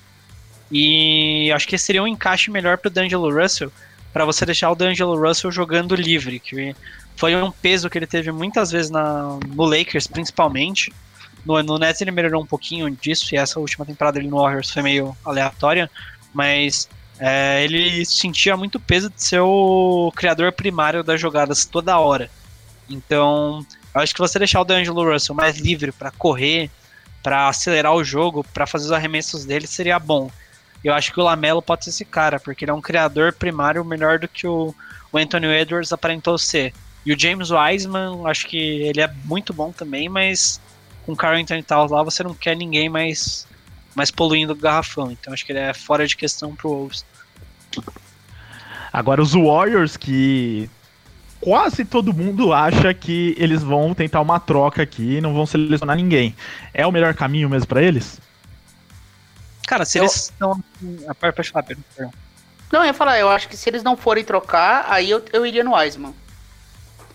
E 0.70 1.50
acho 1.52 1.66
que 1.66 1.78
seria 1.78 2.02
um 2.02 2.06
encaixe 2.06 2.50
melhor 2.50 2.76
para 2.78 2.88
o 2.88 2.90
D'Angelo 2.90 3.34
Russell, 3.34 3.72
para 4.12 4.24
você 4.24 4.44
deixar 4.44 4.70
o 4.70 4.74
D'Angelo 4.74 5.18
Russell 5.18 5.50
jogando 5.50 5.94
livre, 5.94 6.38
que 6.38 6.74
foi 7.16 7.34
um 7.34 7.50
peso 7.50 7.88
que 7.88 7.98
ele 7.98 8.06
teve 8.06 8.30
muitas 8.30 8.70
vezes 8.70 8.90
na, 8.90 9.38
no 9.46 9.64
Lakers, 9.64 10.06
principalmente. 10.06 10.92
No, 11.44 11.62
no 11.62 11.78
Nets 11.78 12.00
ele 12.00 12.10
melhorou 12.10 12.42
um 12.42 12.46
pouquinho 12.46 12.90
disso, 12.90 13.34
e 13.34 13.38
essa 13.38 13.58
última 13.58 13.86
temporada 13.86 14.18
ele 14.18 14.28
no 14.28 14.36
Warriors 14.36 14.70
foi 14.70 14.82
meio 14.82 15.16
aleatória, 15.24 15.90
mas 16.34 16.88
é, 17.18 17.64
ele 17.64 18.04
sentia 18.04 18.56
muito 18.56 18.78
peso 18.78 19.10
de 19.10 19.22
ser 19.22 19.40
o 19.40 20.12
criador 20.14 20.52
primário 20.52 21.02
das 21.02 21.20
jogadas 21.20 21.64
toda 21.64 21.98
hora. 21.98 22.30
Então, 22.88 23.64
eu 23.94 24.00
acho 24.00 24.14
que 24.14 24.20
você 24.20 24.38
deixar 24.38 24.60
o 24.60 24.64
D'Angelo 24.64 25.12
Russell 25.12 25.34
mais 25.34 25.58
livre 25.58 25.92
para 25.92 26.10
correr, 26.10 26.70
para 27.22 27.48
acelerar 27.48 27.94
o 27.94 28.04
jogo, 28.04 28.44
para 28.54 28.66
fazer 28.66 28.86
os 28.86 28.92
arremessos 28.92 29.44
dele 29.44 29.66
seria 29.66 29.98
bom. 29.98 30.30
Eu 30.82 30.94
acho 30.94 31.12
que 31.12 31.20
o 31.20 31.24
Lamelo 31.24 31.60
pode 31.60 31.84
ser 31.84 31.90
esse 31.90 32.04
cara, 32.04 32.38
porque 32.38 32.64
ele 32.64 32.70
é 32.70 32.74
um 32.74 32.80
criador 32.80 33.32
primário 33.32 33.84
melhor 33.84 34.18
do 34.18 34.28
que 34.28 34.46
o, 34.46 34.74
o 35.12 35.18
Anthony 35.18 35.46
Edwards 35.46 35.92
aparentou 35.92 36.38
ser. 36.38 36.72
E 37.04 37.12
o 37.12 37.18
James 37.18 37.50
Wiseman, 37.50 38.26
acho 38.26 38.46
que 38.46 38.56
ele 38.56 39.00
é 39.00 39.12
muito 39.24 39.52
bom 39.52 39.72
também, 39.72 40.08
mas 40.08 40.60
com 41.04 41.12
o 41.12 41.16
Carl 41.16 41.36
Anthony 41.36 41.62
Towns 41.62 41.90
lá 41.90 42.02
você 42.02 42.22
não 42.22 42.34
quer 42.34 42.54
ninguém 42.56 42.88
mais, 42.88 43.46
mais 43.98 44.10
poluindo 44.10 44.52
o 44.52 44.56
garrafão. 44.56 45.10
Então 45.10 45.34
acho 45.34 45.44
que 45.44 45.52
ele 45.52 45.58
é 45.58 45.74
fora 45.74 46.06
de 46.06 46.16
questão 46.16 46.54
pro 46.54 46.70
Wolves. 46.70 47.04
Agora 48.92 49.20
os 49.20 49.32
Warriors 49.34 49.96
que 49.96 50.70
quase 51.40 51.84
todo 51.84 52.14
mundo 52.14 52.52
acha 52.52 52.94
que 52.94 53.34
eles 53.36 53.62
vão 53.62 53.92
tentar 53.92 54.20
uma 54.20 54.40
troca 54.40 54.82
aqui 54.82 55.16
e 55.16 55.20
não 55.20 55.34
vão 55.34 55.44
selecionar 55.44 55.96
ninguém. 55.96 56.34
É 56.72 56.86
o 56.86 56.92
melhor 56.92 57.12
caminho 57.14 57.50
mesmo 57.50 57.66
para 57.66 57.82
eles? 57.82 58.20
Cara, 59.66 59.84
se 59.84 59.98
eu... 59.98 60.04
eles 60.04 60.14
estão. 60.14 60.62
Ah, 61.06 61.14
pode 61.14 61.50
falar, 61.50 61.64
Pedro. 61.64 61.84
Não, 62.72 62.80
eu 62.80 62.86
ia 62.86 62.94
falar, 62.94 63.18
eu 63.18 63.28
acho 63.28 63.48
que 63.48 63.56
se 63.56 63.68
eles 63.68 63.82
não 63.82 63.96
forem 63.96 64.24
trocar, 64.24 64.86
aí 64.88 65.10
eu, 65.10 65.22
eu 65.32 65.44
iria 65.44 65.64
no 65.64 65.74
Wiseman. 65.74 66.14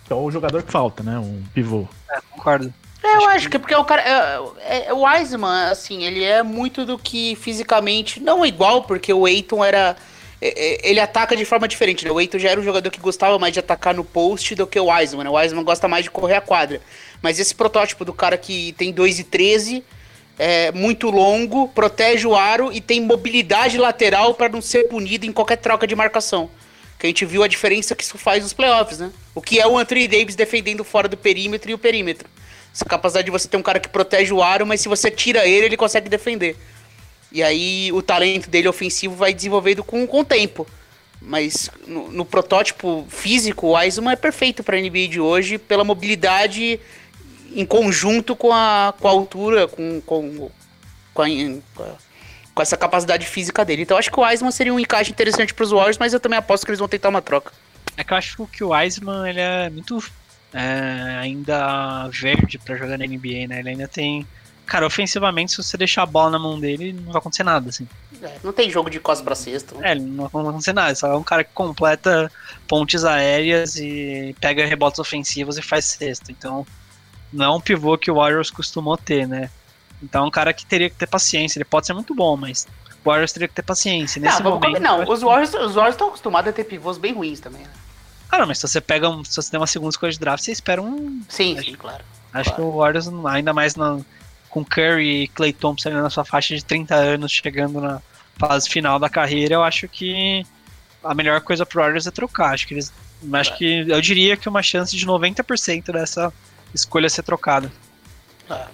É 0.08 0.14
o 0.14 0.30
jogador 0.30 0.62
que 0.62 0.70
falta, 0.70 1.02
né? 1.02 1.18
Um 1.18 1.42
pivô. 1.54 1.88
É, 2.10 2.20
concordo. 2.30 2.72
É, 3.04 3.16
eu 3.16 3.28
acho 3.28 3.46
que, 3.46 3.52
que 3.52 3.58
porque 3.58 3.74
o 3.74 3.84
cara. 3.84 4.02
É, 4.02 4.88
é, 4.88 4.92
o 4.92 5.04
Wiseman, 5.04 5.70
assim, 5.70 6.04
ele 6.04 6.24
é 6.24 6.42
muito 6.42 6.86
do 6.86 6.98
que 6.98 7.36
fisicamente. 7.36 8.18
Não 8.18 8.44
igual, 8.44 8.82
porque 8.84 9.12
o 9.12 9.28
Eiton 9.28 9.62
era. 9.62 9.94
É, 10.40 10.48
é, 10.48 10.90
ele 10.90 11.00
ataca 11.00 11.36
de 11.36 11.44
forma 11.44 11.68
diferente, 11.68 12.04
né? 12.04 12.10
O 12.10 12.20
Eiton 12.20 12.38
já 12.38 12.50
era 12.50 12.60
um 12.60 12.64
jogador 12.64 12.90
que 12.90 12.98
gostava 12.98 13.38
mais 13.38 13.52
de 13.52 13.60
atacar 13.60 13.94
no 13.94 14.04
post 14.04 14.54
do 14.54 14.66
que 14.66 14.80
o 14.80 14.86
Wiseman, 14.86 15.24
né? 15.24 15.30
O 15.30 15.34
Wiseman 15.34 15.64
gosta 15.64 15.86
mais 15.86 16.04
de 16.04 16.10
correr 16.10 16.36
a 16.36 16.40
quadra. 16.40 16.80
Mas 17.20 17.38
esse 17.38 17.54
protótipo 17.54 18.04
do 18.04 18.12
cara 18.12 18.38
que 18.38 18.72
tem 18.72 18.90
2 18.90 19.18
e 19.18 19.24
13 19.24 19.84
é 20.38 20.72
muito 20.72 21.10
longo, 21.10 21.68
protege 21.68 22.26
o 22.26 22.34
aro 22.34 22.72
e 22.72 22.80
tem 22.80 23.00
mobilidade 23.00 23.78
lateral 23.78 24.34
para 24.34 24.48
não 24.48 24.60
ser 24.60 24.88
punido 24.88 25.24
em 25.26 25.32
qualquer 25.32 25.56
troca 25.56 25.86
de 25.86 25.94
marcação. 25.94 26.50
Que 26.98 27.06
a 27.06 27.08
gente 27.08 27.24
viu 27.24 27.42
a 27.42 27.48
diferença 27.48 27.94
que 27.94 28.02
isso 28.02 28.16
faz 28.16 28.42
nos 28.42 28.52
playoffs, 28.52 28.98
né? 28.98 29.12
O 29.34 29.42
que 29.42 29.60
é 29.60 29.66
o 29.66 29.76
Anthony 29.78 30.08
Davis 30.08 30.34
defendendo 30.34 30.82
fora 30.82 31.06
do 31.06 31.16
perímetro 31.16 31.70
e 31.70 31.74
o 31.74 31.78
perímetro. 31.78 32.28
Essa 32.74 32.84
capacidade 32.84 33.26
de 33.26 33.30
você 33.30 33.46
ter 33.46 33.56
um 33.56 33.62
cara 33.62 33.78
que 33.78 33.88
protege 33.88 34.32
o 34.32 34.42
aro, 34.42 34.66
mas 34.66 34.80
se 34.80 34.88
você 34.88 35.08
tira 35.10 35.46
ele, 35.46 35.66
ele 35.66 35.76
consegue 35.76 36.08
defender. 36.08 36.56
E 37.30 37.42
aí 37.42 37.92
o 37.92 38.02
talento 38.02 38.50
dele 38.50 38.66
ofensivo 38.66 39.14
vai 39.14 39.32
desenvolvendo 39.32 39.84
com, 39.84 40.04
com 40.06 40.20
o 40.20 40.24
tempo. 40.24 40.66
Mas 41.20 41.70
no, 41.86 42.10
no 42.10 42.24
protótipo 42.24 43.06
físico, 43.08 43.68
o 43.68 43.76
Wiseman 43.76 44.12
é 44.12 44.16
perfeito 44.16 44.62
para 44.62 44.76
a 44.76 44.80
NBA 44.80 45.08
de 45.08 45.20
hoje 45.20 45.56
pela 45.56 45.84
mobilidade 45.84 46.80
em 47.54 47.64
conjunto 47.64 48.34
com 48.34 48.52
a, 48.52 48.92
com 48.98 49.08
a 49.08 49.10
altura, 49.10 49.68
com, 49.68 50.00
com, 50.00 50.50
com, 51.14 51.22
a, 51.22 51.26
com 52.54 52.62
essa 52.62 52.76
capacidade 52.76 53.24
física 53.24 53.64
dele. 53.64 53.82
Então 53.82 53.96
acho 53.96 54.10
que 54.10 54.18
o 54.18 54.22
Wiseman 54.22 54.50
seria 54.50 54.74
um 54.74 54.80
encaixe 54.80 55.12
interessante 55.12 55.54
para 55.54 55.64
os 55.64 55.70
Warriors, 55.70 55.98
mas 55.98 56.12
eu 56.12 56.20
também 56.20 56.38
aposto 56.38 56.64
que 56.64 56.70
eles 56.70 56.80
vão 56.80 56.88
tentar 56.88 57.08
uma 57.08 57.22
troca. 57.22 57.52
É 57.96 58.02
que 58.02 58.12
eu 58.12 58.16
acho 58.16 58.46
que 58.48 58.64
o 58.64 58.70
Wiseman 58.70 59.28
ele 59.28 59.40
é 59.40 59.70
muito 59.70 60.02
é, 60.54 61.18
ainda 61.20 62.06
verde 62.08 62.58
para 62.58 62.76
jogar 62.76 62.96
na 62.96 63.04
NBA, 63.04 63.48
né? 63.48 63.58
Ele 63.58 63.70
ainda 63.70 63.88
tem. 63.88 64.24
Cara, 64.64 64.86
ofensivamente, 64.86 65.50
se 65.50 65.62
você 65.62 65.76
deixar 65.76 66.04
a 66.04 66.06
bola 66.06 66.30
na 66.30 66.38
mão 66.38 66.58
dele, 66.58 66.92
não 66.92 67.12
vai 67.12 67.18
acontecer 67.18 67.42
nada, 67.42 67.68
assim. 67.68 67.86
É, 68.22 68.36
não 68.42 68.52
tem 68.52 68.70
jogo 68.70 68.88
de 68.88 69.00
costas 69.00 69.24
pra 69.24 69.34
cesta. 69.34 69.74
É, 69.82 69.96
não 69.96 70.28
vai 70.28 70.42
acontecer 70.42 70.72
nada. 70.72 70.94
Só 70.94 71.08
é 71.08 71.16
um 71.16 71.24
cara 71.24 71.42
que 71.42 71.50
completa 71.52 72.30
pontes 72.68 73.04
aéreas 73.04 73.76
e 73.76 74.34
pega 74.40 74.64
rebotes 74.64 75.00
ofensivos 75.00 75.58
e 75.58 75.62
faz 75.62 75.84
cesta. 75.86 76.30
Então, 76.30 76.64
não 77.32 77.44
é 77.44 77.50
um 77.50 77.60
pivô 77.60 77.98
que 77.98 78.10
o 78.10 78.14
Warriors 78.14 78.50
costumou 78.50 78.96
ter, 78.96 79.26
né? 79.26 79.50
Então 80.00 80.24
é 80.24 80.28
um 80.28 80.30
cara 80.30 80.52
que 80.52 80.64
teria 80.64 80.88
que 80.88 80.96
ter 80.96 81.08
paciência. 81.08 81.58
Ele 81.58 81.64
pode 81.64 81.86
ser 81.86 81.94
muito 81.94 82.14
bom, 82.14 82.36
mas 82.36 82.66
o 83.04 83.10
Warriors 83.10 83.32
teria 83.32 83.48
que 83.48 83.54
ter 83.54 83.62
paciência. 83.62 84.20
Nesse 84.20 84.42
não, 84.42 84.52
momento, 84.52 84.80
não, 84.80 85.02
os 85.02 85.20
Warriors, 85.20 85.52
os 85.52 85.74
Warriors 85.74 85.94
estão 85.94 86.08
acostumados 86.08 86.48
a 86.48 86.52
ter 86.52 86.64
pivôs 86.64 86.96
bem 86.96 87.12
ruins 87.12 87.40
também, 87.40 87.62
né? 87.62 87.70
Cara, 88.34 88.46
mas 88.46 88.58
se 88.58 88.66
você 88.66 88.80
pega 88.80 89.08
um, 89.08 89.22
se 89.22 89.36
você 89.36 89.48
tem 89.48 89.60
uma 89.60 89.66
segunda 89.68 89.90
escolha 89.90 90.10
de 90.10 90.18
draft, 90.18 90.42
você 90.42 90.50
espera 90.50 90.82
um. 90.82 91.22
Sim, 91.28 91.56
acho, 91.56 91.70
sim, 91.70 91.76
claro. 91.76 92.02
Acho 92.32 92.50
claro. 92.50 92.54
que 92.54 92.60
o 92.62 92.78
Warriors, 92.78 93.08
ainda 93.26 93.54
mais 93.54 93.76
no, 93.76 94.04
com 94.50 94.64
Curry 94.64 95.22
e 95.22 95.28
Clay 95.28 95.52
Thompson 95.52 95.90
na 95.90 96.10
sua 96.10 96.24
faixa 96.24 96.52
de 96.56 96.64
30 96.64 96.96
anos, 96.96 97.30
chegando 97.30 97.80
na 97.80 98.02
fase 98.36 98.68
final 98.68 98.98
da 98.98 99.08
carreira, 99.08 99.54
eu 99.54 99.62
acho 99.62 99.86
que 99.86 100.44
a 101.04 101.14
melhor 101.14 101.42
coisa 101.42 101.64
pro 101.64 101.80
Warriors 101.80 102.08
é 102.08 102.10
trocar. 102.10 102.54
Acho 102.54 102.66
que 102.66 102.74
eles. 102.74 102.92
Acho 103.32 103.52
é. 103.52 103.56
que 103.56 103.88
eu 103.88 104.00
diria 104.00 104.36
que 104.36 104.48
uma 104.48 104.64
chance 104.64 104.96
de 104.96 105.06
90% 105.06 105.92
dessa 105.92 106.32
escolha 106.74 107.08
ser 107.08 107.22
trocada. 107.22 107.70
É. 108.50 108.66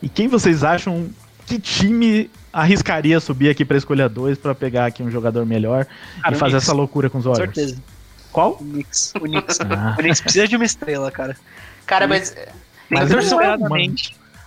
E 0.00 0.08
quem 0.08 0.28
vocês 0.28 0.62
acham 0.62 1.10
que 1.44 1.58
time 1.58 2.30
arriscaria 2.52 3.18
subir 3.18 3.50
aqui 3.50 3.64
para 3.64 3.76
escolha 3.76 4.08
2 4.08 4.38
para 4.38 4.54
pegar 4.54 4.86
aqui 4.86 5.02
um 5.02 5.10
jogador 5.10 5.44
melhor 5.44 5.84
cara, 6.22 6.36
e 6.36 6.38
fazer 6.38 6.52
Knicks. 6.52 6.68
essa 6.68 6.72
loucura 6.72 7.10
com 7.10 7.18
os 7.18 7.26
olhos? 7.26 7.40
Com 7.40 7.44
certeza. 7.46 7.82
Qual? 8.34 8.50
O 8.50 8.56
Knicks. 8.56 9.12
O 9.14 9.20
Knicks. 9.20 9.60
Ah. 9.60 9.94
o 9.96 10.02
Knicks 10.02 10.20
precisa 10.20 10.48
de 10.48 10.56
uma 10.56 10.64
estrela, 10.64 11.08
cara. 11.08 11.36
Cara, 11.86 12.08
mas. 12.08 12.34
Mas, 12.90 13.08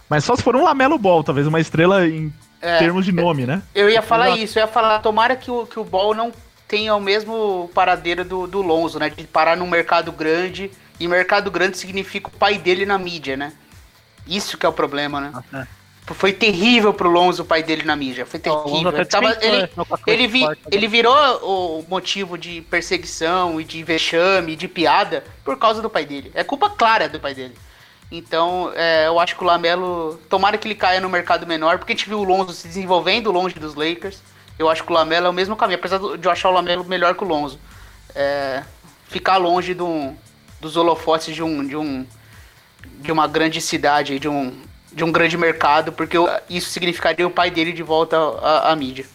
mas 0.09 0.23
só 0.25 0.35
se 0.35 0.43
for 0.43 0.57
um 0.57 0.63
Lamelo 0.63 0.99
Ball, 0.99 1.23
talvez 1.23 1.47
uma 1.47 1.59
estrela 1.59 2.05
em 2.05 2.31
é, 2.61 2.79
termos 2.79 3.05
de 3.05 3.13
nome, 3.13 3.45
né? 3.45 3.61
Eu 3.73 3.89
ia 3.89 4.01
falar 4.01 4.31
isso, 4.31 4.59
eu 4.59 4.63
ia 4.63 4.67
falar, 4.67 4.99
tomara 4.99 5.37
que 5.37 5.49
o, 5.49 5.65
que 5.65 5.79
o 5.79 5.85
Ball 5.85 6.13
não 6.13 6.33
tenha 6.67 6.93
o 6.95 6.99
mesmo 6.99 7.71
paradeiro 7.73 8.25
do, 8.25 8.45
do 8.45 8.61
Lonzo, 8.61 8.99
né? 8.99 9.09
De 9.09 9.23
parar 9.23 9.55
num 9.55 9.67
mercado 9.67 10.11
grande 10.11 10.69
e 10.99 11.07
mercado 11.07 11.49
grande 11.49 11.77
significa 11.77 12.27
o 12.27 12.31
pai 12.31 12.57
dele 12.57 12.85
na 12.85 12.97
mídia, 12.97 13.37
né? 13.37 13.53
Isso 14.27 14.57
que 14.57 14.65
é 14.65 14.69
o 14.69 14.73
problema, 14.73 15.21
né? 15.21 15.31
Uhum. 15.33 15.65
Foi 16.13 16.31
terrível 16.31 16.93
pro 16.93 17.09
Lonzo 17.09 17.43
o 17.43 17.45
pai 17.45 17.61
dele 17.61 17.83
na 17.83 17.95
mídia. 17.95 18.25
Foi 18.25 18.39
terrível. 18.39 18.95
Ele, 18.95 19.05
tava, 19.05 19.37
ele, 19.41 19.69
ele, 20.07 20.27
vi, 20.27 20.45
ele 20.71 20.87
virou 20.87 21.13
o 21.43 21.85
motivo 21.87 22.37
de 22.37 22.61
perseguição 22.61 23.59
e 23.59 23.63
de 23.63 23.83
vexame 23.83 24.53
e 24.53 24.55
de 24.55 24.67
piada 24.67 25.23
por 25.43 25.57
causa 25.57 25.81
do 25.81 25.89
pai 25.89 26.05
dele. 26.05 26.31
É 26.33 26.43
culpa 26.43 26.69
clara 26.69 27.09
do 27.09 27.19
pai 27.19 27.33
dele. 27.33 27.55
Então, 28.09 28.71
é, 28.73 29.07
eu 29.07 29.19
acho 29.19 29.35
que 29.35 29.43
o 29.43 29.45
Lamelo. 29.45 30.17
Tomara 30.29 30.57
que 30.57 30.67
ele 30.67 30.75
caia 30.75 31.01
no 31.01 31.09
mercado 31.09 31.45
menor, 31.45 31.77
porque 31.77 31.91
a 31.91 31.95
gente 31.95 32.07
viu 32.07 32.19
o 32.19 32.23
Lonzo 32.23 32.53
se 32.53 32.67
desenvolvendo 32.67 33.31
longe 33.31 33.55
dos 33.55 33.75
Lakers. 33.75 34.21
Eu 34.57 34.69
acho 34.69 34.83
que 34.83 34.91
o 34.91 34.93
Lamelo 34.93 35.27
é 35.27 35.29
o 35.29 35.33
mesmo 35.33 35.55
caminho, 35.55 35.77
apesar 35.77 35.99
de 35.99 36.25
eu 36.25 36.31
achar 36.31 36.49
o 36.49 36.53
Lamelo 36.53 36.85
melhor 36.85 37.15
que 37.15 37.23
o 37.23 37.27
Lonzo. 37.27 37.59
É, 38.15 38.63
ficar 39.07 39.37
longe 39.37 39.75
um, 39.79 40.15
dos 40.61 40.77
holofotes 40.77 41.35
de 41.35 41.43
um, 41.43 41.67
de 41.67 41.75
um 41.75 42.05
de 42.99 43.11
uma 43.11 43.27
grande 43.27 43.61
cidade, 43.61 44.17
de 44.17 44.27
um, 44.27 44.53
de 44.97 45.03
um 45.03 45.11
grande 45.11 45.37
mercado, 45.37 45.91
porque 45.91 46.17
isso 46.49 46.71
significaria 46.71 47.25
o 47.25 47.29
pai 47.29 47.51
dele 47.51 47.71
de 47.71 47.83
volta 47.83 48.17
à, 48.17 48.71
à 48.71 48.75
mídia. 48.75 49.05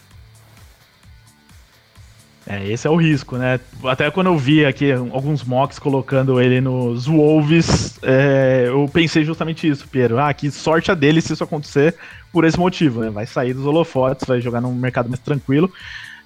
É, 2.47 2.65
esse 2.71 2.87
é 2.87 2.89
o 2.89 2.95
risco, 2.95 3.37
né? 3.37 3.59
Até 3.83 4.09
quando 4.09 4.27
eu 4.27 4.37
vi 4.37 4.65
aqui 4.65 4.91
alguns 4.91 5.43
mocks 5.43 5.79
colocando 5.79 6.39
ele 6.41 6.61
nos 6.61 7.05
Wolves, 7.05 7.99
é, 8.01 8.65
eu 8.67 8.89
pensei 8.91 9.25
justamente 9.25 9.67
isso, 9.67 9.87
Piero. 9.87 10.17
Ah, 10.17 10.33
que 10.33 10.49
sorte 10.51 10.89
a 10.89 10.95
dele 10.95 11.21
se 11.21 11.33
isso 11.33 11.43
acontecer 11.43 11.95
por 12.31 12.45
esse 12.45 12.57
motivo, 12.57 13.01
né? 13.01 13.09
Vai 13.09 13.25
sair 13.25 13.53
dos 13.53 13.65
holofotes, 13.65 14.25
vai 14.25 14.39
jogar 14.39 14.61
num 14.61 14.73
mercado 14.73 15.09
mais 15.09 15.19
tranquilo. 15.19 15.71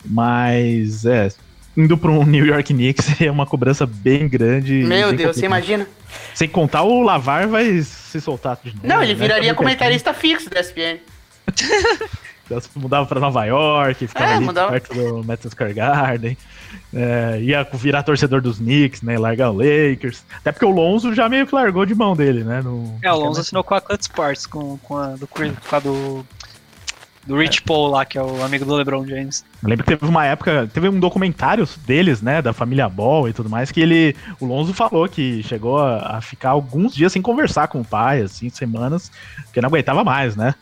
Mas, 0.06 1.04
é, 1.06 1.30
indo 1.78 1.96
para 1.96 2.10
um 2.10 2.26
New 2.26 2.44
York 2.44 2.74
Knicks 2.74 3.06
seria 3.16 3.32
uma 3.32 3.46
cobrança 3.46 3.86
bem 3.86 4.28
grande. 4.28 4.74
Meu 4.84 5.14
Deus, 5.14 5.38
você 5.38 5.46
imagina? 5.46 5.88
Sem 6.34 6.50
contar 6.50 6.82
o 6.82 7.04
Lavar 7.04 7.48
vai 7.48 7.80
se 7.82 8.20
soltar 8.20 8.58
de 8.64 8.74
novo. 8.74 8.88
Não, 8.88 9.04
ele 9.04 9.14
né? 9.14 9.20
viraria 9.20 9.54
comentarista 9.54 10.14
fixo 10.14 10.50
da 10.50 10.60
ESPN. 10.60 11.00
mudava 12.76 13.06
para 13.06 13.20
Nova 13.20 13.46
York, 13.46 14.08
ficava 14.08 14.32
é, 14.32 14.36
ali 14.36 14.46
mudava. 14.46 14.72
perto 14.72 14.94
do 14.94 15.24
Madison 15.24 15.50
Square 15.50 15.74
Garden. 15.74 16.38
É, 16.94 17.40
ia 17.42 17.68
virar 17.74 18.04
torcedor 18.04 18.42
dos 18.42 18.58
Knicks, 18.58 19.02
né? 19.02 19.18
Largar 19.18 19.52
o 19.52 19.58
Lakers. 19.58 20.24
Até 20.38 20.52
porque 20.52 20.66
o 20.66 20.70
Lonzo 20.70 21.14
já 21.14 21.28
meio 21.28 21.46
que 21.46 21.54
largou 21.54 21.86
de 21.86 21.94
mão 21.94 22.16
dele, 22.16 22.44
né? 22.44 22.62
No, 22.62 22.98
é, 23.02 23.12
o 23.12 23.18
Lonzo 23.18 23.42
assinou 23.42 23.64
com 23.64 23.76
a 23.76 23.82
Cut 23.82 24.02
Sports, 24.02 24.46
com, 24.46 24.78
com 24.78 24.98
a 24.98 25.08
do, 25.10 25.28
com 25.28 25.76
a 25.76 25.80
do 25.80 26.26
Do 27.28 27.38
Rich 27.38 27.62
Paul 27.64 27.90
lá, 27.90 28.06
que 28.06 28.18
é 28.18 28.22
o 28.24 28.42
amigo 28.42 28.64
do 28.64 28.74
LeBron 28.74 29.06
James. 29.06 29.44
Eu 29.62 29.70
lembro 29.70 29.84
que 29.84 29.96
teve 29.96 30.10
uma 30.10 30.26
época, 30.26 30.70
teve 30.74 30.88
um 30.88 31.00
documentário 31.00 31.68
deles, 31.86 32.22
né, 32.22 32.42
da 32.42 32.54
família 32.54 32.88
Ball 32.88 33.28
e 33.28 33.34
tudo 33.34 33.50
mais, 33.50 33.70
que 33.70 33.82
ele, 33.82 34.16
o 34.40 34.46
Lonzo 34.46 34.74
falou 34.74 35.10
que 35.10 35.44
chegou 35.44 35.78
a, 35.78 36.18
a 36.18 36.22
ficar 36.22 36.52
alguns 36.52 36.96
dias 36.96 37.12
sem 37.12 37.22
conversar 37.22 37.68
com 37.68 37.82
o 37.82 37.86
pai, 37.86 38.22
assim, 38.22 38.50
semanas, 38.50 39.12
porque 39.44 39.60
não 39.60 39.68
aguentava 39.68 40.04
mais, 40.06 40.38
né? 40.38 40.56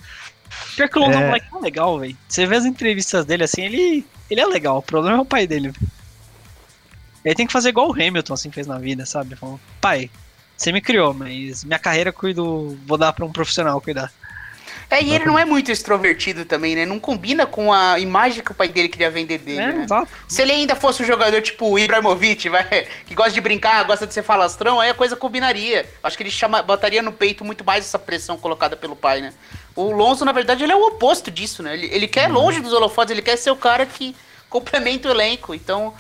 Pior 0.76 0.89
que 0.89 0.97
o 0.97 1.01
Lonzo 1.01 1.13
é 1.13 1.18
um 1.18 1.22
É. 1.22 1.28
moleque 1.28 1.49
tão 1.51 1.61
legal, 1.61 1.99
velho. 1.99 2.18
Você 2.28 2.47
vê 2.47 2.55
as 2.55 2.66
entrevistas 2.66 3.26
dele 3.26 3.43
assim, 3.43 3.61
ele, 3.63 4.05
ele 4.30 4.41
é 4.41 4.45
legal. 4.45 4.80
O 4.80 4.82
problema 4.82 5.18
é 5.18 5.22
o 5.22 5.26
pai 5.26 5.45
dele. 5.45 5.72
Ele 7.24 7.36
tem 7.36 7.45
que 7.47 7.53
fazer 7.53 7.70
igual 7.70 7.89
o 7.89 7.93
Hamilton, 7.93 8.34
assim, 8.34 8.51
fez 8.51 8.66
na 8.66 8.78
vida, 8.78 9.05
sabe? 9.05 9.36
Falou, 9.36 9.59
pai, 9.82 10.09
você 10.55 10.72
me 10.72 10.82
criou, 10.82 11.13
mas 11.13 11.63
minha 11.63 11.80
carreira 11.80 12.09
eu 12.09 12.13
cuido, 12.13 12.78
vou 12.88 12.97
dar 12.97 13.13
pra 13.13 13.26
um 13.26 13.32
profissional 13.32 13.80
cuidar. 13.82 14.11
É, 14.89 15.01
e 15.01 15.13
ele 15.13 15.25
não 15.25 15.38
é 15.38 15.45
muito 15.45 15.71
extrovertido 15.71 16.45
também, 16.45 16.75
né? 16.75 16.86
Não 16.86 16.99
combina 16.99 17.45
com 17.45 17.73
a 17.73 17.99
imagem 17.99 18.43
que 18.43 18.51
o 18.51 18.55
pai 18.55 18.67
dele 18.67 18.88
queria 18.88 19.09
vender 19.09 19.39
dele, 19.39 19.59
É, 19.59 19.73
né? 19.73 19.83
exato. 19.83 20.07
Se 20.27 20.41
ele 20.41 20.51
ainda 20.51 20.75
fosse 20.75 21.01
um 21.01 21.05
jogador 21.05 21.41
tipo 21.41 21.67
o 21.67 21.79
Ibrahimovic, 21.79 22.49
vai, 22.49 22.88
que 23.05 23.15
gosta 23.15 23.31
de 23.31 23.41
brincar, 23.41 23.83
gosta 23.86 24.05
de 24.05 24.13
ser 24.13 24.23
falastrão, 24.23 24.79
aí 24.79 24.89
a 24.89 24.93
coisa 24.93 25.15
combinaria. 25.15 25.86
Acho 26.03 26.15
que 26.15 26.23
ele 26.23 26.31
chama, 26.31 26.61
botaria 26.61 27.01
no 27.01 27.11
peito 27.11 27.43
muito 27.43 27.63
mais 27.63 27.86
essa 27.86 27.97
pressão 27.99 28.38
colocada 28.38 28.75
pelo 28.75 28.95
pai, 28.95 29.21
né? 29.21 29.33
O 29.75 29.91
Lonzo, 29.91 30.23
na 30.23 30.31
verdade, 30.31 30.63
ele 30.63 30.71
é 30.71 30.75
o 30.75 30.88
oposto 30.88 31.29
disso, 31.29 31.61
né? 31.61 31.73
Ele, 31.73 31.89
ele 31.91 32.07
quer 32.07 32.29
longe 32.29 32.61
dos 32.61 32.71
holofotes, 32.71 33.11
ele 33.11 33.21
quer 33.21 33.38
ser 33.38 33.51
o 33.51 33.55
cara 33.55 33.86
que 33.86 34.15
complementa 34.49 35.09
o 35.09 35.11
elenco. 35.11 35.53
Então, 35.53 35.93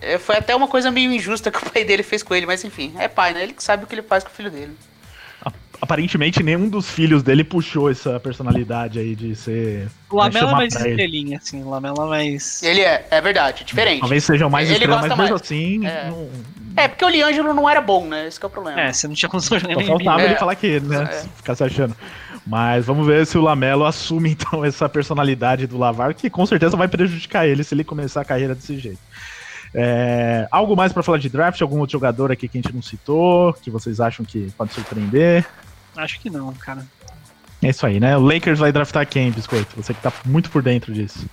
é, 0.00 0.18
foi 0.18 0.36
até 0.36 0.54
uma 0.54 0.68
coisa 0.68 0.90
meio 0.90 1.10
injusta 1.12 1.50
que 1.50 1.58
o 1.58 1.70
pai 1.70 1.84
dele 1.84 2.02
fez 2.02 2.22
com 2.22 2.34
ele, 2.34 2.46
mas 2.46 2.62
enfim, 2.64 2.94
é 2.98 3.08
pai, 3.08 3.32
né? 3.32 3.42
Ele 3.42 3.52
que 3.52 3.64
sabe 3.64 3.84
o 3.84 3.86
que 3.86 3.94
ele 3.94 4.02
faz 4.02 4.22
com 4.22 4.30
o 4.30 4.32
filho 4.32 4.50
dele. 4.50 4.76
Aparentemente 5.80 6.42
nenhum 6.42 6.68
dos 6.68 6.88
filhos 6.90 7.22
dele 7.22 7.44
puxou 7.44 7.90
essa 7.90 8.18
personalidade 8.20 8.98
aí 8.98 9.14
de 9.14 9.34
ser. 9.36 9.88
O 10.10 10.16
Lamela 10.16 10.50
é 10.50 10.54
mais 10.54 10.74
estrelinha, 10.74 11.38
assim. 11.38 11.62
O 11.62 11.68
Lamela 11.70 12.04
é 12.06 12.08
mais. 12.08 12.62
Ele 12.62 12.80
é, 12.80 13.06
é 13.10 13.20
verdade, 13.20 13.64
diferente. 13.64 14.00
Talvez 14.00 14.24
sejam 14.24 14.48
mais 14.50 14.68
Ele 14.68 14.74
estrelas, 14.78 15.00
mas 15.02 15.08
gosta 15.08 15.22
mesmo 15.22 15.34
mais. 15.34 15.42
assim. 15.42 15.86
É. 15.86 16.10
não- 16.10 16.28
É, 16.76 16.88
porque 16.88 17.04
o 17.04 17.08
Liangelo 17.08 17.54
não 17.54 17.68
era 17.68 17.80
bom, 17.80 18.06
né? 18.06 18.26
Esse 18.26 18.38
que 18.38 18.44
é 18.44 18.48
o 18.48 18.50
problema. 18.50 18.80
É, 18.80 18.92
você 18.92 19.06
não 19.08 19.14
tinha 19.14 19.28
condição 19.28 19.56
de 19.56 19.62
jogar 19.62 19.74
Só 19.74 19.78
nem 19.80 19.88
faltava 19.88 20.16
NBA. 20.18 20.24
ele 20.24 20.34
É. 20.34 20.38
falar 20.38 20.54
que, 20.54 20.80
né? 20.80 21.02
É. 21.10 21.24
Ficar 21.36 21.54
se 21.54 21.64
achando. 21.64 21.96
Mas 22.46 22.86
vamos 22.86 23.06
ver 23.06 23.26
se 23.26 23.36
o 23.36 23.40
Lamelo 23.42 23.84
assume 23.84 24.30
então 24.38 24.64
essa 24.64 24.88
personalidade 24.88 25.66
do 25.66 25.76
Lavar, 25.78 26.14
que 26.14 26.28
com 26.30 26.44
certeza 26.46 26.76
vai 26.76 26.86
prejudicar 26.88 27.46
ele 27.46 27.64
se 27.64 27.74
ele 27.74 27.82
começar 27.84 28.20
a 28.20 28.24
carreira 28.24 28.54
desse 28.54 28.78
jeito. 28.78 28.98
É, 29.74 30.46
algo 30.50 30.76
mais 30.76 30.92
pra 30.92 31.02
falar 31.02 31.18
de 31.18 31.28
draft? 31.28 31.60
Algum 31.60 31.80
outro 31.80 31.92
jogador 31.92 32.30
aqui 32.32 32.48
que 32.48 32.56
a 32.58 32.62
gente 32.62 32.74
não 32.74 32.80
citou, 32.82 33.52
que 33.54 33.70
vocês 33.70 34.00
acham 34.00 34.24
que 34.24 34.50
pode 34.56 34.72
surpreender? 34.72 35.44
Acho 35.96 36.20
que 36.20 36.30
não, 36.30 36.52
cara. 36.54 36.84
É 37.62 37.68
isso 37.70 37.86
aí, 37.86 37.98
né? 37.98 38.16
O 38.16 38.20
Lakers 38.20 38.58
vai 38.58 38.70
draftar 38.70 39.06
quem, 39.06 39.30
Biscoito? 39.30 39.74
Você 39.76 39.94
que 39.94 40.00
tá 40.00 40.12
muito 40.24 40.50
por 40.50 40.62
dentro 40.62 40.92
disso. 40.92 41.26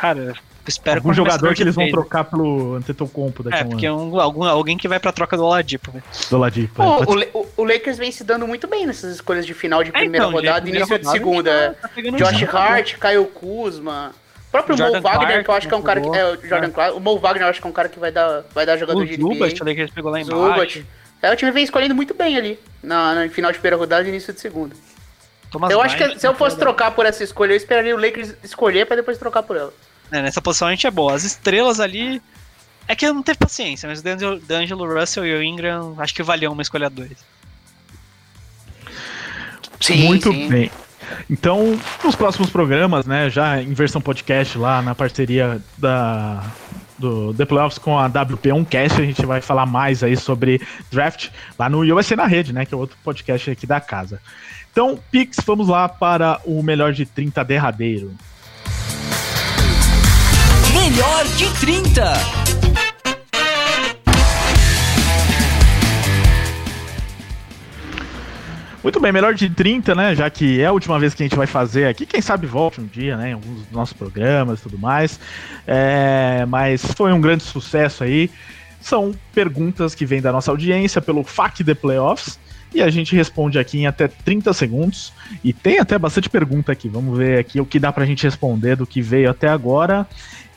Cara, 0.00 0.18
eu 0.18 0.34
espero 0.66 0.98
Algum 0.98 1.10
que 1.10 1.16
jogador 1.16 1.54
que 1.54 1.62
eles 1.62 1.74
vão 1.74 1.88
trocar 1.90 2.24
pelo 2.24 2.74
Antetokounmpo 2.76 3.42
daqui 3.42 3.56
É, 3.58 3.60
a 3.60 3.64
um 3.64 3.68
porque 3.68 3.86
ano. 3.86 4.14
um, 4.14 4.20
algum, 4.20 4.44
alguém 4.44 4.76
que 4.78 4.88
vai 4.88 4.98
pra 4.98 5.12
troca 5.12 5.36
do 5.36 5.44
Oladipo, 5.44 5.92
velho. 5.92 6.02
Do 6.30 6.38
Ladipo. 6.38 6.82
O, 6.82 7.02
é. 7.02 7.06
o, 7.06 7.14
Le- 7.14 7.28
o- 7.34 7.46
o 7.58 7.64
Lakers 7.64 7.98
vem 7.98 8.10
se 8.10 8.24
dando 8.24 8.46
muito 8.48 8.66
bem 8.66 8.86
nessas 8.86 9.14
escolhas 9.14 9.44
de 9.46 9.54
final 9.54 9.84
de 9.84 9.90
É, 9.90 9.92
primeira 9.92 10.26
então, 10.26 10.40
de 10.40 10.46
rodada 10.46 10.66
e 10.66 10.72
início 10.72 10.86
de 10.86 10.92
rodada, 11.04 11.10
segunda. 11.12 11.50
a 11.50 11.54
é. 11.54 11.68
gente 11.68 11.76
tá 11.80 11.88
pegando 11.88 12.16
Josh 12.16 12.42
um. 12.42 12.56
Hart, 12.56 12.94
Kyle 12.98 13.24
Kuzma. 13.26 14.12
O 14.48 14.50
próprio 14.52 14.76
Jordan 14.76 14.96
Mo 14.98 15.02
Wagner, 15.02 15.26
Clark, 15.28 15.44
que 15.44 15.50
eu 15.50 15.54
acho 15.54 15.68
que 15.68 15.74
é 15.74 15.76
um 15.76 15.82
cara 15.82 16.00
que. 16.00 16.08
É, 16.08 16.24
o 16.26 16.48
Jordan 16.48 16.70
Clark. 16.70 16.96
O 16.96 17.00
Mo 17.00 17.18
Wagner 17.18 17.42
eu 17.44 17.48
acho 17.50 17.60
que 17.60 17.66
é 17.66 17.70
um 17.70 17.72
cara 17.72 17.88
que 17.88 17.98
vai 17.98 18.10
dar, 18.12 18.42
vai 18.54 18.66
dar 18.66 18.76
jogador 18.76 19.00
O 19.02 19.06
de 19.06 19.16
Zubat, 19.16 19.38
NBA. 19.52 19.56
falei 19.58 19.74
que 19.74 19.80
eles 19.82 19.92
pegou 19.92 20.10
lá 20.10 20.20
embaixo. 20.20 20.40
Zubat. 20.42 20.86
É, 21.22 21.32
o 21.32 21.36
time 21.36 21.50
vem 21.52 21.62
escolhendo 21.64 21.94
muito 21.94 22.12
bem 22.14 22.36
ali. 22.36 22.58
Na, 22.82 23.14
na 23.14 23.28
final 23.28 23.52
de 23.52 23.58
primeira 23.58 23.76
rodada 23.76 24.04
e 24.04 24.08
início 24.08 24.32
de 24.32 24.40
segunda. 24.40 24.74
Thomas 25.50 25.70
eu 25.70 25.80
acho 25.80 25.96
Bryant, 25.96 26.14
que 26.14 26.20
se 26.20 26.26
eu 26.26 26.34
fosse 26.34 26.56
né? 26.56 26.60
trocar 26.60 26.90
por 26.90 27.06
essa 27.06 27.22
escolha, 27.22 27.52
eu 27.52 27.56
esperaria 27.56 27.94
o 27.94 28.00
Lakers 28.00 28.34
escolher 28.42 28.86
pra 28.86 28.96
depois 28.96 29.18
trocar 29.18 29.42
por 29.42 29.56
ela. 29.56 29.72
É, 30.10 30.20
nessa 30.20 30.42
posição 30.42 30.66
a 30.68 30.70
gente 30.72 30.86
é 30.86 30.90
boa. 30.90 31.14
As 31.14 31.24
estrelas 31.24 31.78
ali. 31.78 32.20
É 32.88 32.96
que 32.96 33.06
não 33.06 33.22
teve 33.22 33.38
paciência, 33.38 33.88
mas 33.88 34.00
o 34.00 34.02
D'Angelo- 34.02 34.40
D'Angelo 34.40 34.98
Russell 34.98 35.24
e 35.24 35.34
o 35.36 35.42
Ingram 35.42 35.94
acho 35.98 36.12
que 36.12 36.22
valiam 36.22 36.52
uma 36.52 36.62
escolha 36.62 36.90
dois. 36.90 37.12
Sim, 39.80 40.06
Muito 40.06 40.32
sim. 40.32 40.48
bem. 40.48 40.70
Então, 41.30 41.78
nos 42.02 42.14
próximos 42.16 42.50
programas, 42.50 43.04
né, 43.06 43.28
já 43.28 43.60
em 43.60 43.72
versão 43.74 44.00
podcast 44.00 44.56
lá 44.56 44.80
na 44.82 44.94
parceria 44.94 45.60
da 45.76 46.42
do 47.02 47.34
The 47.34 47.44
Playoffs 47.44 47.78
com 47.78 47.98
a 47.98 48.08
WP1Cast, 48.08 49.00
a 49.00 49.04
gente 49.04 49.26
vai 49.26 49.40
falar 49.40 49.66
mais 49.66 50.02
aí 50.02 50.16
sobre 50.16 50.60
draft 50.90 51.28
lá 51.58 51.68
no 51.68 51.80
USA 51.80 52.16
na 52.16 52.26
Rede, 52.26 52.52
né, 52.52 52.64
que 52.64 52.72
é 52.72 52.76
outro 52.76 52.96
podcast 53.04 53.50
aqui 53.50 53.66
da 53.66 53.80
casa. 53.80 54.20
Então, 54.70 54.98
Pix, 55.10 55.38
vamos 55.44 55.68
lá 55.68 55.88
para 55.88 56.40
o 56.46 56.62
melhor 56.62 56.92
de 56.92 57.04
30 57.04 57.44
derradeiro. 57.44 58.12
Melhor 60.72 61.24
de 61.36 61.50
30. 61.60 62.41
Muito 68.82 68.98
bem, 68.98 69.12
melhor 69.12 69.32
de 69.32 69.48
30, 69.48 69.94
né? 69.94 70.12
Já 70.12 70.28
que 70.28 70.60
é 70.60 70.66
a 70.66 70.72
última 70.72 70.98
vez 70.98 71.14
que 71.14 71.22
a 71.22 71.26
gente 71.26 71.36
vai 71.36 71.46
fazer 71.46 71.86
aqui. 71.86 72.04
Quem 72.04 72.20
sabe 72.20 72.48
volte 72.48 72.80
um 72.80 72.86
dia, 72.86 73.16
né? 73.16 73.30
Em 73.30 73.32
alguns 73.34 73.60
dos 73.60 73.70
nossos 73.70 73.92
programas 73.92 74.58
e 74.58 74.62
tudo 74.64 74.76
mais. 74.76 75.20
É, 75.64 76.44
mas 76.48 76.84
foi 76.84 77.12
um 77.12 77.20
grande 77.20 77.44
sucesso 77.44 78.02
aí. 78.02 78.28
São 78.80 79.14
perguntas 79.32 79.94
que 79.94 80.04
vêm 80.04 80.20
da 80.20 80.32
nossa 80.32 80.50
audiência 80.50 81.00
pelo 81.00 81.22
FAQ 81.22 81.62
The 81.62 81.74
Playoffs. 81.74 82.40
E 82.74 82.82
a 82.82 82.90
gente 82.90 83.14
responde 83.14 83.56
aqui 83.56 83.78
em 83.78 83.86
até 83.86 84.08
30 84.08 84.52
segundos. 84.52 85.12
E 85.44 85.52
tem 85.52 85.78
até 85.78 85.96
bastante 85.96 86.28
pergunta 86.28 86.72
aqui. 86.72 86.88
Vamos 86.88 87.16
ver 87.16 87.38
aqui 87.38 87.60
o 87.60 87.66
que 87.66 87.78
dá 87.78 87.92
pra 87.92 88.04
gente 88.04 88.24
responder 88.24 88.74
do 88.74 88.86
que 88.86 89.00
veio 89.00 89.30
até 89.30 89.46
agora. 89.46 90.08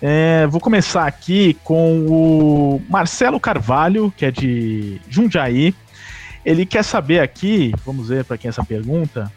É, 0.01 0.47
vou 0.47 0.59
começar 0.59 1.05
aqui 1.05 1.55
com 1.63 2.05
o 2.07 2.81
Marcelo 2.89 3.39
Carvalho, 3.39 4.11
que 4.17 4.25
é 4.25 4.31
de 4.31 4.99
Jundiaí. 5.07 5.75
Ele 6.45 6.65
quer 6.65 6.83
saber 6.83 7.19
aqui, 7.19 7.73
vamos 7.83 8.09
ver 8.09 8.23
para 8.23 8.37
quem 8.37 8.47
é 8.47 8.49
essa 8.49 8.63
pergunta. 8.63 9.31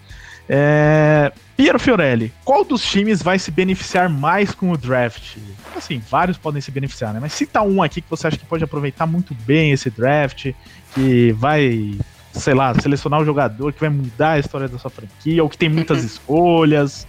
É, 0.49 1.33
Piero 1.57 1.79
Fiorelli, 1.79 2.33
qual 2.45 2.65
dos 2.65 2.83
times 2.83 3.23
vai 3.23 3.39
se 3.39 3.51
beneficiar 3.51 4.09
mais 4.09 4.55
com 4.55 4.71
o 4.71 4.77
draft? 4.77 5.37
Assim, 5.77 6.03
vários 6.11 6.39
podem 6.39 6.61
se 6.61 6.71
beneficiar, 6.71 7.13
né? 7.13 7.21
Mas 7.21 7.33
cita 7.33 7.63
um 7.63 7.83
aqui 7.83 8.01
que 8.01 8.09
você 8.09 8.27
acha 8.27 8.37
que 8.37 8.47
pode 8.47 8.65
aproveitar 8.65 9.07
muito 9.07 9.35
bem 9.35 9.73
esse 9.73 9.91
draft, 9.91 10.53
que 10.95 11.33
vai, 11.33 11.99
sei 12.33 12.55
lá, 12.55 12.75
selecionar 12.81 13.21
o 13.21 13.25
jogador 13.25 13.73
que 13.73 13.81
vai 13.81 13.91
mudar 13.91 14.33
a 14.33 14.39
história 14.39 14.69
da 14.69 14.79
sua 14.79 14.91
franquia, 14.91 15.43
ou 15.43 15.49
que 15.49 15.59
tem 15.59 15.69
muitas 15.69 16.03
escolhas. 16.05 17.07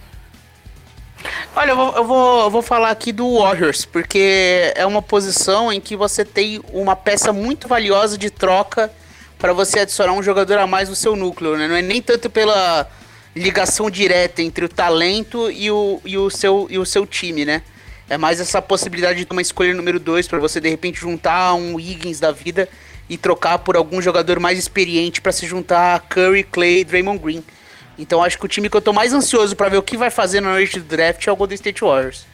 Olha, 1.54 1.70
eu 1.70 1.76
vou, 1.76 1.96
eu, 1.96 2.04
vou, 2.04 2.42
eu 2.44 2.50
vou 2.50 2.62
falar 2.62 2.90
aqui 2.90 3.12
do 3.12 3.38
Warriors, 3.38 3.84
porque 3.84 4.72
é 4.74 4.84
uma 4.84 5.02
posição 5.02 5.72
em 5.72 5.80
que 5.80 5.96
você 5.96 6.24
tem 6.24 6.60
uma 6.72 6.94
peça 6.94 7.32
muito 7.32 7.68
valiosa 7.68 8.16
de 8.18 8.30
troca 8.30 8.90
para 9.40 9.54
você 9.54 9.80
adicionar 9.80 10.12
um 10.12 10.22
jogador 10.22 10.58
a 10.58 10.66
mais 10.66 10.88
no 10.88 10.94
seu 10.94 11.16
núcleo, 11.16 11.56
né? 11.56 11.66
Não 11.66 11.74
é 11.74 11.82
nem 11.82 12.00
tanto 12.02 12.28
pela 12.28 12.86
ligação 13.34 13.90
direta 13.90 14.42
entre 14.42 14.64
o 14.64 14.68
talento 14.68 15.50
e 15.50 15.70
o, 15.70 16.00
e 16.04 16.18
o, 16.18 16.28
seu, 16.28 16.66
e 16.70 16.78
o 16.78 16.84
seu 16.84 17.06
time, 17.06 17.44
né? 17.44 17.62
É 18.08 18.18
mais 18.18 18.38
essa 18.38 18.60
possibilidade 18.60 19.24
de 19.24 19.32
uma 19.32 19.40
escolha 19.40 19.72
número 19.72 19.98
2 19.98 20.28
para 20.28 20.38
você 20.38 20.60
de 20.60 20.68
repente 20.68 21.00
juntar 21.00 21.54
um 21.54 21.80
Higgins 21.80 22.20
da 22.20 22.30
vida 22.30 22.68
e 23.08 23.16
trocar 23.16 23.58
por 23.60 23.76
algum 23.76 24.02
jogador 24.02 24.38
mais 24.38 24.58
experiente 24.58 25.20
para 25.20 25.32
se 25.32 25.46
juntar 25.46 25.94
a 25.94 25.98
Curry, 26.00 26.44
Clay 26.44 26.84
Draymond 26.84 27.18
Green. 27.18 27.42
Então 27.98 28.22
acho 28.22 28.38
que 28.38 28.44
o 28.44 28.48
time 28.48 28.68
que 28.68 28.76
eu 28.76 28.80
tô 28.80 28.92
mais 28.92 29.12
ansioso 29.12 29.56
para 29.56 29.68
ver 29.68 29.78
o 29.78 29.82
que 29.82 29.96
vai 29.96 30.10
fazer 30.10 30.40
na 30.40 30.50
noite 30.50 30.78
do 30.78 30.84
draft 30.84 31.26
é 31.26 31.32
o 31.32 31.36
Golden 31.36 31.54
State 31.54 31.80
Warriors. 31.82 32.26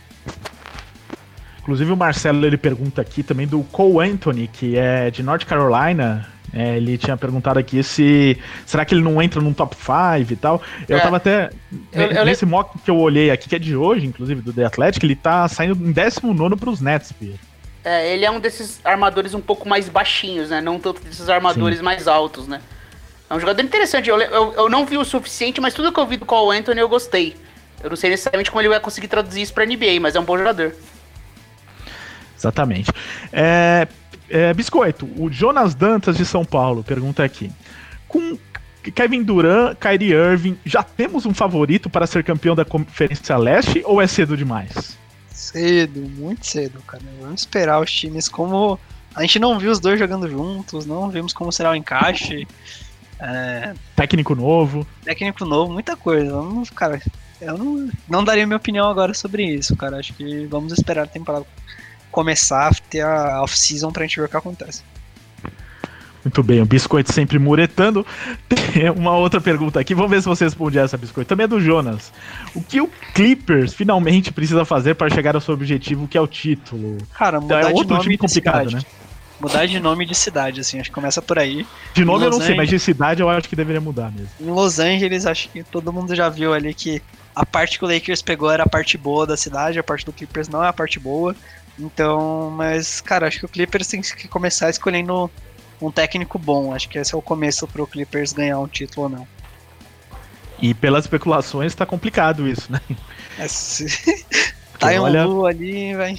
Inclusive 1.60 1.92
o 1.92 1.96
Marcelo 1.96 2.46
ele 2.46 2.56
pergunta 2.56 3.00
aqui 3.00 3.22
também 3.22 3.46
do 3.46 3.62
Cole 3.64 4.08
Anthony, 4.08 4.48
que 4.48 4.78
é 4.78 5.10
de 5.10 5.22
North 5.22 5.44
Carolina. 5.44 6.35
É, 6.58 6.78
ele 6.78 6.96
tinha 6.96 7.18
perguntado 7.18 7.58
aqui 7.58 7.82
se. 7.82 8.38
Será 8.64 8.82
que 8.86 8.94
ele 8.94 9.02
não 9.02 9.20
entra 9.20 9.42
num 9.42 9.52
top 9.52 9.76
5 9.76 10.32
e 10.32 10.36
tal? 10.36 10.62
Eu 10.88 10.96
É. 10.96 11.00
tava 11.00 11.18
até. 11.18 11.50
Eu- 11.92 12.12
eu 12.12 12.24
nesse 12.24 12.46
mock 12.46 12.78
que 12.78 12.90
eu 12.90 12.96
olhei 12.96 13.30
aqui, 13.30 13.46
que 13.46 13.56
é 13.56 13.58
de 13.58 13.76
hoje, 13.76 14.06
inclusive, 14.06 14.40
do 14.40 14.54
The 14.54 14.64
Athletic, 14.64 15.04
ele 15.04 15.14
tá 15.14 15.46
saindo 15.48 15.74
em 15.86 15.92
19 15.92 16.56
pros 16.56 16.80
Nets, 16.80 17.12
Pierre. 17.12 17.38
É, 17.84 18.10
ele 18.14 18.24
é 18.24 18.30
um 18.30 18.40
desses 18.40 18.80
armadores 18.82 19.34
um 19.34 19.40
pouco 19.40 19.68
mais 19.68 19.86
baixinhos, 19.90 20.48
né? 20.48 20.62
Não 20.62 20.80
tanto 20.80 21.02
desses 21.02 21.28
armadores 21.28 21.82
mais 21.82 22.08
altos, 22.08 22.48
né? 22.48 22.62
É 23.28 23.34
um 23.34 23.38
jogador 23.38 23.60
interessante. 23.62 24.08
Eu, 24.08 24.18
eu, 24.18 24.54
eu 24.54 24.68
não 24.70 24.86
vi 24.86 24.96
o 24.96 25.04
suficiente, 25.04 25.60
mas 25.60 25.74
tudo 25.74 25.92
que 25.92 26.00
eu 26.00 26.06
vi 26.06 26.16
do 26.16 26.24
Cole 26.24 26.56
Anthony 26.58 26.80
eu 26.80 26.88
gostei. 26.88 27.36
Eu 27.84 27.90
não 27.90 27.96
sei 27.96 28.08
necessariamente 28.08 28.50
como 28.50 28.62
ele 28.62 28.70
vai 28.70 28.80
conseguir 28.80 29.08
traduzir 29.08 29.42
isso 29.42 29.52
pra 29.52 29.66
NBA, 29.66 30.00
mas 30.00 30.16
é 30.16 30.20
um 30.20 30.24
bom 30.24 30.38
jogador. 30.38 30.72
Exatamente. 32.38 32.90
É, 33.32 33.86
é, 34.28 34.52
Biscoito, 34.54 35.08
o 35.16 35.30
Jonas 35.30 35.74
Dantas 35.74 36.16
de 36.16 36.24
São 36.24 36.44
Paulo 36.44 36.82
pergunta 36.82 37.22
aqui. 37.24 37.50
Com 38.08 38.38
Kevin 38.94 39.22
Durant, 39.22 39.76
Kyrie 39.78 40.12
Irving, 40.12 40.56
já 40.64 40.82
temos 40.82 41.26
um 41.26 41.34
favorito 41.34 41.90
para 41.90 42.06
ser 42.06 42.22
campeão 42.22 42.54
da 42.54 42.64
Conferência 42.64 43.36
Leste 43.36 43.82
ou 43.84 44.00
é 44.00 44.06
cedo 44.06 44.36
demais? 44.36 44.96
Cedo, 45.28 46.00
muito 46.00 46.46
cedo, 46.46 46.80
cara. 46.82 47.02
Vamos 47.20 47.42
esperar 47.42 47.80
os 47.80 47.90
times 47.90 48.28
como. 48.28 48.78
A 49.14 49.22
gente 49.22 49.38
não 49.38 49.58
viu 49.58 49.70
os 49.70 49.80
dois 49.80 49.98
jogando 49.98 50.28
juntos, 50.28 50.86
não 50.86 51.08
vimos 51.10 51.32
como 51.32 51.50
será 51.50 51.70
o 51.70 51.74
encaixe. 51.74 52.46
É, 53.18 53.72
Técnico 53.94 54.34
novo. 54.34 54.86
técnico 55.04 55.44
novo, 55.44 55.72
muita 55.72 55.96
coisa. 55.96 56.32
Vamos, 56.32 56.68
cara, 56.70 57.00
Eu 57.40 57.56
não, 57.58 57.90
não 58.08 58.24
daria 58.24 58.46
minha 58.46 58.56
opinião 58.56 58.88
agora 58.88 59.14
sobre 59.14 59.44
isso, 59.44 59.74
cara. 59.76 59.98
Acho 59.98 60.12
que 60.14 60.46
vamos 60.46 60.72
esperar 60.72 61.04
a 61.04 61.06
temporada 61.06 61.46
começar, 62.16 62.74
ter 62.88 63.02
a 63.02 63.42
off-season 63.42 63.92
pra 63.92 64.02
gente 64.04 64.18
ver 64.18 64.24
o 64.24 64.28
que 64.28 64.36
acontece. 64.38 64.82
Muito 66.24 66.42
bem, 66.42 66.60
o 66.62 66.66
Biscoito 66.66 67.12
sempre 67.12 67.38
muretando. 67.38 68.04
Tem 68.48 68.90
uma 68.90 69.14
outra 69.16 69.38
pergunta 69.38 69.78
aqui, 69.78 69.94
vamos 69.94 70.10
ver 70.10 70.22
se 70.22 70.26
você 70.26 70.44
responde 70.44 70.78
essa, 70.78 70.96
Biscoito. 70.96 71.28
Também 71.28 71.44
é 71.44 71.46
do 71.46 71.60
Jonas. 71.60 72.10
O 72.54 72.62
que 72.62 72.80
o 72.80 72.88
Clippers 73.14 73.74
finalmente 73.74 74.32
precisa 74.32 74.64
fazer 74.64 74.94
para 74.94 75.10
chegar 75.14 75.34
ao 75.34 75.40
seu 75.42 75.52
objetivo, 75.52 76.08
que 76.08 76.16
é 76.16 76.20
o 76.20 76.26
título? 76.26 76.96
Cara, 77.16 77.36
Então, 77.36 77.42
mudar 77.42 77.60
é 77.60 77.66
de 77.66 77.72
outro 77.74 77.90
nome 77.90 78.02
time 78.02 78.14
de 78.14 78.18
complicado, 78.18 78.70
cidade. 78.70 78.76
né? 78.76 78.82
Mudar 79.38 79.66
de 79.66 79.78
nome 79.78 80.06
de 80.06 80.14
cidade, 80.14 80.60
assim, 80.62 80.80
acho 80.80 80.88
que 80.88 80.94
começa 80.94 81.20
por 81.20 81.38
aí. 81.38 81.66
De 81.92 82.02
nome 82.02 82.24
eu 82.24 82.30
não 82.30 82.38
sei, 82.40 82.56
mas 82.56 82.60
Angeles. 82.68 82.70
de 82.70 82.78
cidade 82.80 83.20
eu 83.20 83.28
acho 83.28 83.46
que 83.46 83.54
deveria 83.54 83.82
mudar 83.82 84.10
mesmo. 84.10 84.30
Em 84.40 84.50
Los 84.50 84.78
Angeles, 84.80 85.26
acho 85.26 85.50
que 85.50 85.62
todo 85.62 85.92
mundo 85.92 86.14
já 86.14 86.30
viu 86.30 86.54
ali 86.54 86.72
que 86.72 87.02
a 87.34 87.44
parte 87.44 87.78
que 87.78 87.84
o 87.84 87.88
Lakers 87.88 88.22
pegou 88.22 88.50
era 88.50 88.62
a 88.62 88.68
parte 88.68 88.96
boa 88.96 89.26
da 89.26 89.36
cidade, 89.36 89.78
a 89.78 89.84
parte 89.84 90.06
do 90.06 90.12
Clippers 90.12 90.48
não 90.48 90.64
é 90.64 90.68
a 90.68 90.72
parte 90.72 90.98
boa. 90.98 91.36
Então, 91.78 92.50
mas, 92.50 93.00
cara, 93.00 93.26
acho 93.28 93.38
que 93.40 93.44
o 93.44 93.48
Clippers 93.48 93.86
tem 93.86 94.00
que 94.00 94.28
começar 94.28 94.70
escolhendo 94.70 95.30
um 95.80 95.90
técnico 95.90 96.38
bom. 96.38 96.72
Acho 96.74 96.88
que 96.88 96.98
esse 96.98 97.14
é 97.14 97.18
o 97.18 97.22
começo 97.22 97.66
pro 97.68 97.86
Clippers 97.86 98.32
ganhar 98.32 98.58
um 98.58 98.66
título 98.66 99.04
ou 99.04 99.08
não. 99.10 99.28
E 100.58 100.72
pelas 100.72 101.04
especulações 101.04 101.74
tá 101.74 101.84
complicado 101.84 102.48
isso, 102.48 102.70
né? 102.72 102.80
É, 103.38 103.46
se... 103.48 103.84
Tyron 104.78 105.02
olha- 105.04 105.24
Lu 105.26 105.44
ali, 105.44 105.94
vai. 105.94 106.18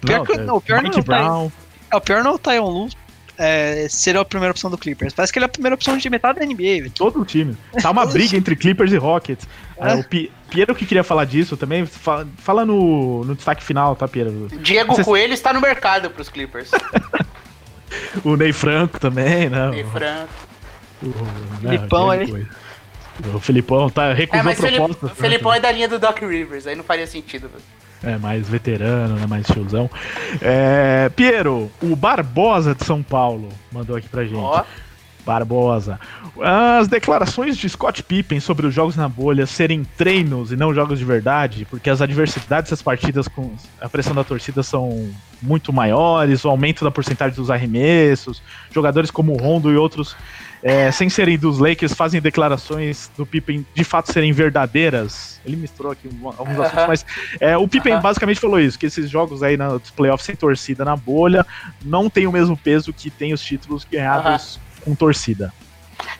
Pior 0.00 0.26
que- 0.26 0.32
é 0.32 0.38
não, 0.38 0.56
o 0.56 0.60
pior 0.60 0.82
Mike 0.82 0.96
não 0.96 1.04
tá- 1.04 1.18
Brown. 1.18 1.52
É, 1.92 1.96
o 1.96 2.00
pior 2.00 2.24
não 2.24 2.32
é 2.32 2.34
o 2.34 2.38
Tyron 2.40 2.68
Lu 2.68 2.88
é, 3.42 3.86
ser 3.88 4.16
a 4.18 4.24
primeira 4.24 4.50
opção 4.52 4.70
do 4.70 4.76
Clippers. 4.76 5.14
Parece 5.14 5.32
que 5.32 5.38
ele 5.38 5.44
é 5.44 5.46
a 5.46 5.48
primeira 5.48 5.74
opção 5.74 5.96
de 5.96 6.10
metade 6.10 6.38
da 6.38 6.44
NBA, 6.44 6.56
velho. 6.56 6.90
Todo 6.90 7.20
o 7.20 7.24
time. 7.24 7.56
Tá 7.82 7.90
uma 7.90 8.04
briga 8.06 8.36
entre 8.36 8.54
Clippers 8.54 8.92
e 8.92 8.96
Rockets. 8.96 9.48
É. 9.78 9.92
Ah, 9.92 9.94
o 9.96 10.04
Pi- 10.04 10.30
Piero 10.50 10.74
que 10.74 10.84
queria 10.84 11.02
falar 11.02 11.24
disso 11.24 11.56
também. 11.56 11.86
Fala, 11.86 12.28
fala 12.38 12.66
no, 12.66 13.24
no 13.24 13.34
destaque 13.34 13.64
final, 13.64 13.96
tá, 13.96 14.06
Piero? 14.06 14.48
Diego 14.60 14.94
Vocês- 14.94 15.06
Coelho 15.06 15.32
está 15.32 15.52
no 15.54 15.60
mercado 15.60 16.10
pros 16.10 16.28
Clippers. 16.28 16.70
O 18.24 18.36
Ney 18.36 18.52
Franco 18.52 19.00
também, 19.00 19.48
né? 19.48 19.70
E 19.80 19.84
Franco. 19.84 20.28
O, 21.02 21.06
o- 21.08 21.58
Filipão 21.60 22.06
o- 22.06 22.10
ali. 22.10 22.46
O 23.34 23.40
Filipão 23.40 23.90
tá, 23.90 24.06
É, 24.06 24.12
recusou 24.14 24.44
mas 24.44 24.58
o 24.58 24.62
né? 25.06 25.12
Felipão 25.14 25.52
é 25.52 25.60
da 25.60 25.70
linha 25.72 25.88
do 25.88 25.98
Doc 25.98 26.18
Rivers, 26.20 26.66
aí 26.66 26.74
não 26.76 26.84
faria 26.84 27.06
sentido. 27.06 27.48
velho. 27.48 27.62
É, 28.02 28.16
mais 28.16 28.48
veterano, 28.48 29.16
né? 29.16 29.26
Mais 29.26 29.46
tiozão. 29.46 29.90
É, 30.40 31.10
Piero, 31.10 31.70
o 31.82 31.94
Barbosa 31.94 32.74
de 32.74 32.84
São 32.84 33.02
Paulo 33.02 33.48
mandou 33.70 33.94
aqui 33.96 34.08
pra 34.08 34.24
gente. 34.24 34.36
Ó, 34.36 34.64
Barbosa. 35.24 36.00
As 36.42 36.88
declarações 36.88 37.56
de 37.56 37.68
Scott 37.68 38.02
Pippen 38.02 38.40
sobre 38.40 38.66
os 38.66 38.74
jogos 38.74 38.96
na 38.96 39.08
bolha 39.08 39.46
serem 39.46 39.84
treinos 39.84 40.50
e 40.50 40.56
não 40.56 40.74
jogos 40.74 40.98
de 40.98 41.04
verdade, 41.04 41.66
porque 41.68 41.90
as 41.90 42.00
adversidades 42.00 42.70
das 42.70 42.82
partidas 42.82 43.28
com 43.28 43.52
a 43.80 43.88
pressão 43.88 44.14
da 44.14 44.24
torcida 44.24 44.62
são 44.62 45.10
muito 45.42 45.72
maiores, 45.72 46.44
o 46.44 46.48
aumento 46.48 46.84
da 46.84 46.90
porcentagem 46.90 47.36
dos 47.36 47.50
arremessos, 47.50 48.42
jogadores 48.72 49.10
como 49.10 49.32
o 49.32 49.36
Rondo 49.36 49.70
e 49.70 49.76
outros, 49.76 50.16
é, 50.62 50.90
sem 50.92 51.08
serem 51.08 51.38
dos 51.38 51.58
Lakers, 51.58 51.94
fazem 51.94 52.20
declarações 52.20 53.10
do 53.16 53.24
Pippen 53.24 53.66
de 53.74 53.84
fato 53.84 54.12
serem 54.12 54.32
verdadeiras. 54.32 55.40
Ele 55.44 55.56
misturou 55.56 55.92
aqui 55.92 56.08
alguns 56.36 56.60
assuntos, 56.60 56.86
mas 56.86 57.06
é, 57.40 57.56
o 57.56 57.66
Pippen 57.66 57.94
Aham. 57.94 58.02
basicamente 58.02 58.40
falou 58.40 58.60
isso, 58.60 58.78
que 58.78 58.86
esses 58.86 59.08
jogos 59.08 59.42
aí 59.42 59.56
nos 59.56 59.90
playoffs 59.90 60.26
sem 60.26 60.36
torcida 60.36 60.84
na 60.84 60.96
bolha 60.96 61.46
não 61.84 62.10
tem 62.10 62.26
o 62.26 62.32
mesmo 62.32 62.56
peso 62.56 62.92
que 62.92 63.10
tem 63.10 63.32
os 63.32 63.40
títulos 63.40 63.84
ganhados 63.84 64.60
com 64.84 64.94
torcida. 64.94 65.52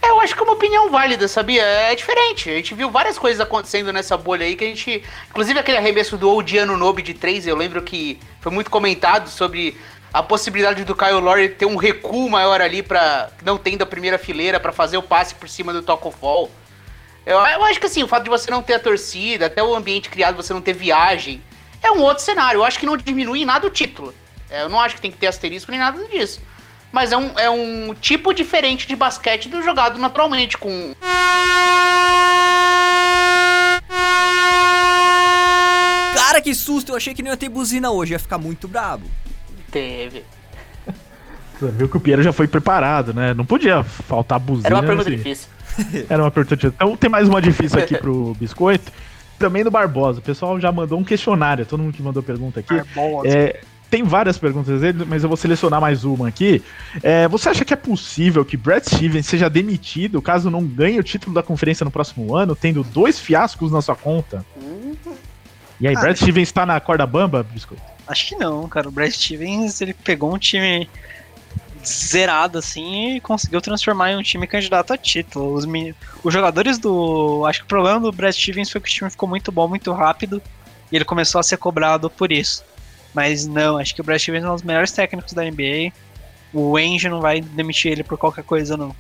É, 0.03 0.11
eu 0.11 0.21
acho 0.21 0.35
que 0.35 0.41
é 0.41 0.45
uma 0.45 0.53
opinião 0.53 0.91
válida, 0.91 1.27
sabia? 1.27 1.63
É 1.63 1.95
diferente. 1.95 2.51
A 2.51 2.55
gente 2.55 2.75
viu 2.75 2.91
várias 2.91 3.19
coisas 3.19 3.41
acontecendo 3.41 3.93
nessa 3.93 4.17
bolha 4.17 4.45
aí 4.45 4.55
que 4.55 4.65
a 4.65 4.67
gente. 4.67 5.03
Inclusive 5.31 5.59
aquele 5.59 5.79
arremesso 5.79 6.17
do 6.17 6.31
Odiano 6.31 6.77
Nobe 6.77 7.03
de 7.03 7.15
3, 7.15 7.47
eu 7.47 7.57
lembro 7.57 7.81
que 7.83 8.19
foi 8.41 8.53
muito 8.53 8.71
comentado 8.71 9.29
sobre 9.29 9.77
a 10.13 10.23
possibilidade 10.23 10.85
do 10.85 10.95
Kyle 10.95 11.21
Lowry 11.21 11.51
ter 11.51 11.67
um 11.67 11.77
recuo 11.77 12.29
maior 12.29 12.61
ali 12.61 12.83
para 12.83 13.31
não 13.45 13.57
tendo 13.57 13.83
a 13.83 13.87
primeira 13.87 14.19
fileira 14.19 14.59
pra 14.59 14.73
fazer 14.73 14.97
o 14.97 15.03
passe 15.03 15.35
por 15.35 15.49
cima 15.49 15.73
do 15.73 15.83
Taco 15.83 16.11
Fall. 16.11 16.51
Eu, 17.25 17.39
eu 17.39 17.65
acho 17.65 17.79
que 17.79 17.87
assim, 17.87 18.03
o 18.03 18.09
fato 18.09 18.25
de 18.25 18.31
você 18.31 18.51
não 18.51 18.63
ter 18.63 18.75
a 18.75 18.79
torcida, 18.79 19.47
até 19.47 19.63
o 19.63 19.75
ambiente 19.75 20.09
criado, 20.09 20.37
você 20.37 20.53
não 20.53 20.61
ter 20.61 20.73
viagem, 20.73 21.43
é 21.83 21.91
um 21.93 22.01
outro 22.01 22.25
cenário. 22.25 22.59
Eu 22.59 22.65
acho 22.65 22.79
que 22.79 22.87
não 22.87 22.97
diminui 22.97 23.43
em 23.43 23.45
nada 23.45 23.67
o 23.67 23.71
título. 23.71 24.13
É, 24.51 24.63
Eu 24.63 24.69
não 24.69 24.81
acho 24.81 24.97
que 24.97 25.01
tem 25.01 25.13
que 25.13 25.19
ter 25.19 25.29
asterisco 25.29 25.71
nem 25.71 25.79
nada 25.79 26.05
disso. 26.07 26.43
Mas 26.91 27.13
é 27.13 27.17
um, 27.17 27.39
é 27.39 27.49
um 27.49 27.95
tipo 27.95 28.35
diferente 28.35 28.89
de 28.89 28.97
basquete 28.97 29.49
do 29.49 29.63
jogado 29.63 29.97
naturalmente, 29.97 30.59
com. 30.59 30.93
Cara, 36.17 36.41
que 36.43 36.53
susto! 36.53 36.91
Eu 36.91 36.97
achei 36.97 37.15
que 37.15 37.23
não 37.23 37.31
ia 37.31 37.37
ter 37.37 37.49
buzina 37.49 37.93
hoje, 37.93 38.13
ia 38.13 38.19
ficar 38.19 38.39
muito 38.39 38.67
brabo. 38.67 39.09
Teve. 39.71 40.25
Você 41.59 41.71
viu 41.73 41.89
que 41.89 41.97
o 41.97 42.01
Piero 42.01 42.23
já 42.23 42.33
foi 42.33 42.49
preparado, 42.49 43.13
né? 43.13 43.35
Não 43.35 43.45
podia 43.45 43.83
faltar 43.83 44.39
buzina. 44.39 44.69
Era 44.69 44.77
uma 44.77 44.83
pergunta 44.83 45.11
nesse- 45.11 45.23
difícil. 45.23 45.49
Era 46.09 46.23
uma 46.23 46.31
pergunta 46.31 46.57
difícil. 46.57 46.75
Então 46.75 46.97
tem 46.97 47.11
mais 47.11 47.29
uma 47.29 47.41
difícil 47.43 47.79
aqui 47.79 47.97
pro 47.99 48.35
Biscoito. 48.41 48.91
Também 49.39 49.63
do 49.65 49.71
Barbosa. 49.71 50.19
O 50.21 50.23
pessoal 50.23 50.59
já 50.61 50.71
mandou 50.73 50.99
um 50.99 51.05
questionário. 51.05 51.65
Todo 51.67 51.83
mundo 51.83 51.93
que 51.95 52.03
mandou 52.03 52.23
pergunta 52.23 52.61
aqui. 52.61 52.75
Barbosa. 52.75 53.29
É, 53.29 53.61
tem 53.91 54.03
várias 54.03 54.39
perguntas 54.39 54.81
dele, 54.81 55.05
mas 55.07 55.23
eu 55.23 55.29
vou 55.29 55.37
selecionar 55.37 55.81
mais 55.81 56.05
uma 56.05 56.29
aqui. 56.29 56.63
É, 57.03 57.27
você 57.29 57.49
acha 57.51 57.65
que 57.65 57.73
é 57.75 57.77
possível 57.77 58.45
que 58.45 58.57
Brad 58.57 58.83
Stevens 58.85 59.27
seja 59.27 59.49
demitido 59.51 60.21
caso 60.23 60.49
não 60.51 60.65
ganhe 60.65 60.99
o 60.99 61.03
título 61.03 61.35
da 61.35 61.43
conferência 61.43 61.85
no 61.85 61.91
próximo 61.91 62.35
ano, 62.37 62.55
tendo 62.57 62.83
dois 62.85 63.19
fiascos 63.19 63.71
na 63.73 63.83
sua 63.83 63.97
conta? 63.97 64.45
E 65.81 65.89
aí, 65.89 65.95
Ah, 65.97 66.01
Brad 66.01 66.17
Stevens 66.17 66.53
tá 66.53 66.65
na 66.65 66.79
corda 66.81 67.07
bamba, 67.07 67.43
Biscoito? 67.43 67.83
Acho 68.11 68.27
que 68.27 68.35
não, 68.35 68.69
cara. 68.69 68.89
O 68.89 68.91
Brad 68.91 69.13
Stevens, 69.13 69.81
ele 69.81 69.95
pegou 69.95 70.35
um 70.35 70.39
time 70.39 70.91
zerado 71.87 72.59
assim 72.59 73.15
e 73.15 73.21
conseguiu 73.21 73.61
transformar 73.61 74.11
em 74.11 74.17
um 74.17 74.23
time 74.23 74.49
candidato 74.49 74.93
a 74.93 74.99
título. 74.99 75.55
Os, 75.55 75.65
os 76.25 76.35
jogadores 76.35 76.77
do. 76.77 77.47
Acho 77.47 77.61
que 77.61 77.67
o 77.67 77.69
problema 77.69 78.01
do 78.01 78.11
Brad 78.11 78.35
Stevens 78.35 78.69
foi 78.69 78.81
que 78.81 78.89
o 78.89 78.93
time 78.93 79.11
ficou 79.11 79.29
muito 79.29 79.53
bom, 79.53 79.69
muito 79.69 79.93
rápido 79.93 80.43
e 80.91 80.97
ele 80.97 81.05
começou 81.05 81.39
a 81.39 81.45
ser 81.45 81.57
cobrado 81.57 82.11
por 82.11 82.33
isso. 82.33 82.65
Mas 83.15 83.47
não, 83.47 83.79
acho 83.79 83.95
que 83.95 84.01
o 84.01 84.05
Brad 84.05 84.21
Stevens 84.21 84.45
é 84.45 84.49
um 84.49 84.55
dos 84.55 84.65
melhores 84.65 84.91
técnicos 84.91 85.33
da 85.33 85.45
NBA. 85.45 85.93
O 86.53 86.77
Ainge 86.77 87.09
não 87.09 87.21
vai 87.21 87.41
demitir 87.41 87.93
ele 87.93 88.03
por 88.03 88.19
qualquer 88.19 88.43
coisa, 88.43 88.77
não. 88.77 88.93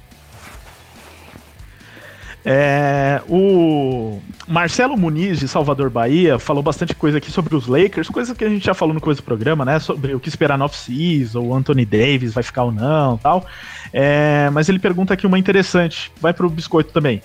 É, 2.44 3.20
o 3.28 4.18
Marcelo 4.48 4.96
Muniz, 4.96 5.38
de 5.38 5.48
Salvador, 5.48 5.90
Bahia, 5.90 6.38
falou 6.38 6.62
bastante 6.62 6.94
coisa 6.94 7.18
aqui 7.18 7.30
sobre 7.30 7.54
os 7.54 7.66
Lakers, 7.66 8.08
coisa 8.08 8.34
que 8.34 8.44
a 8.44 8.48
gente 8.48 8.64
já 8.64 8.74
falou 8.74 8.94
no 8.94 9.00
coisa 9.00 9.20
do 9.20 9.24
programa, 9.24 9.64
né? 9.64 9.78
Sobre 9.78 10.14
o 10.14 10.20
que 10.20 10.28
esperar 10.28 10.58
no 10.58 10.64
off-season, 10.64 11.40
o 11.40 11.54
Anthony 11.54 11.84
Davis 11.84 12.32
vai 12.32 12.42
ficar 12.42 12.64
ou 12.64 12.72
não 12.72 13.18
tal. 13.18 13.46
É, 13.92 14.48
mas 14.52 14.68
ele 14.68 14.78
pergunta 14.78 15.14
aqui 15.14 15.26
uma 15.26 15.38
interessante, 15.38 16.10
vai 16.20 16.32
pro 16.32 16.48
biscoito 16.48 16.92
também. 16.92 17.22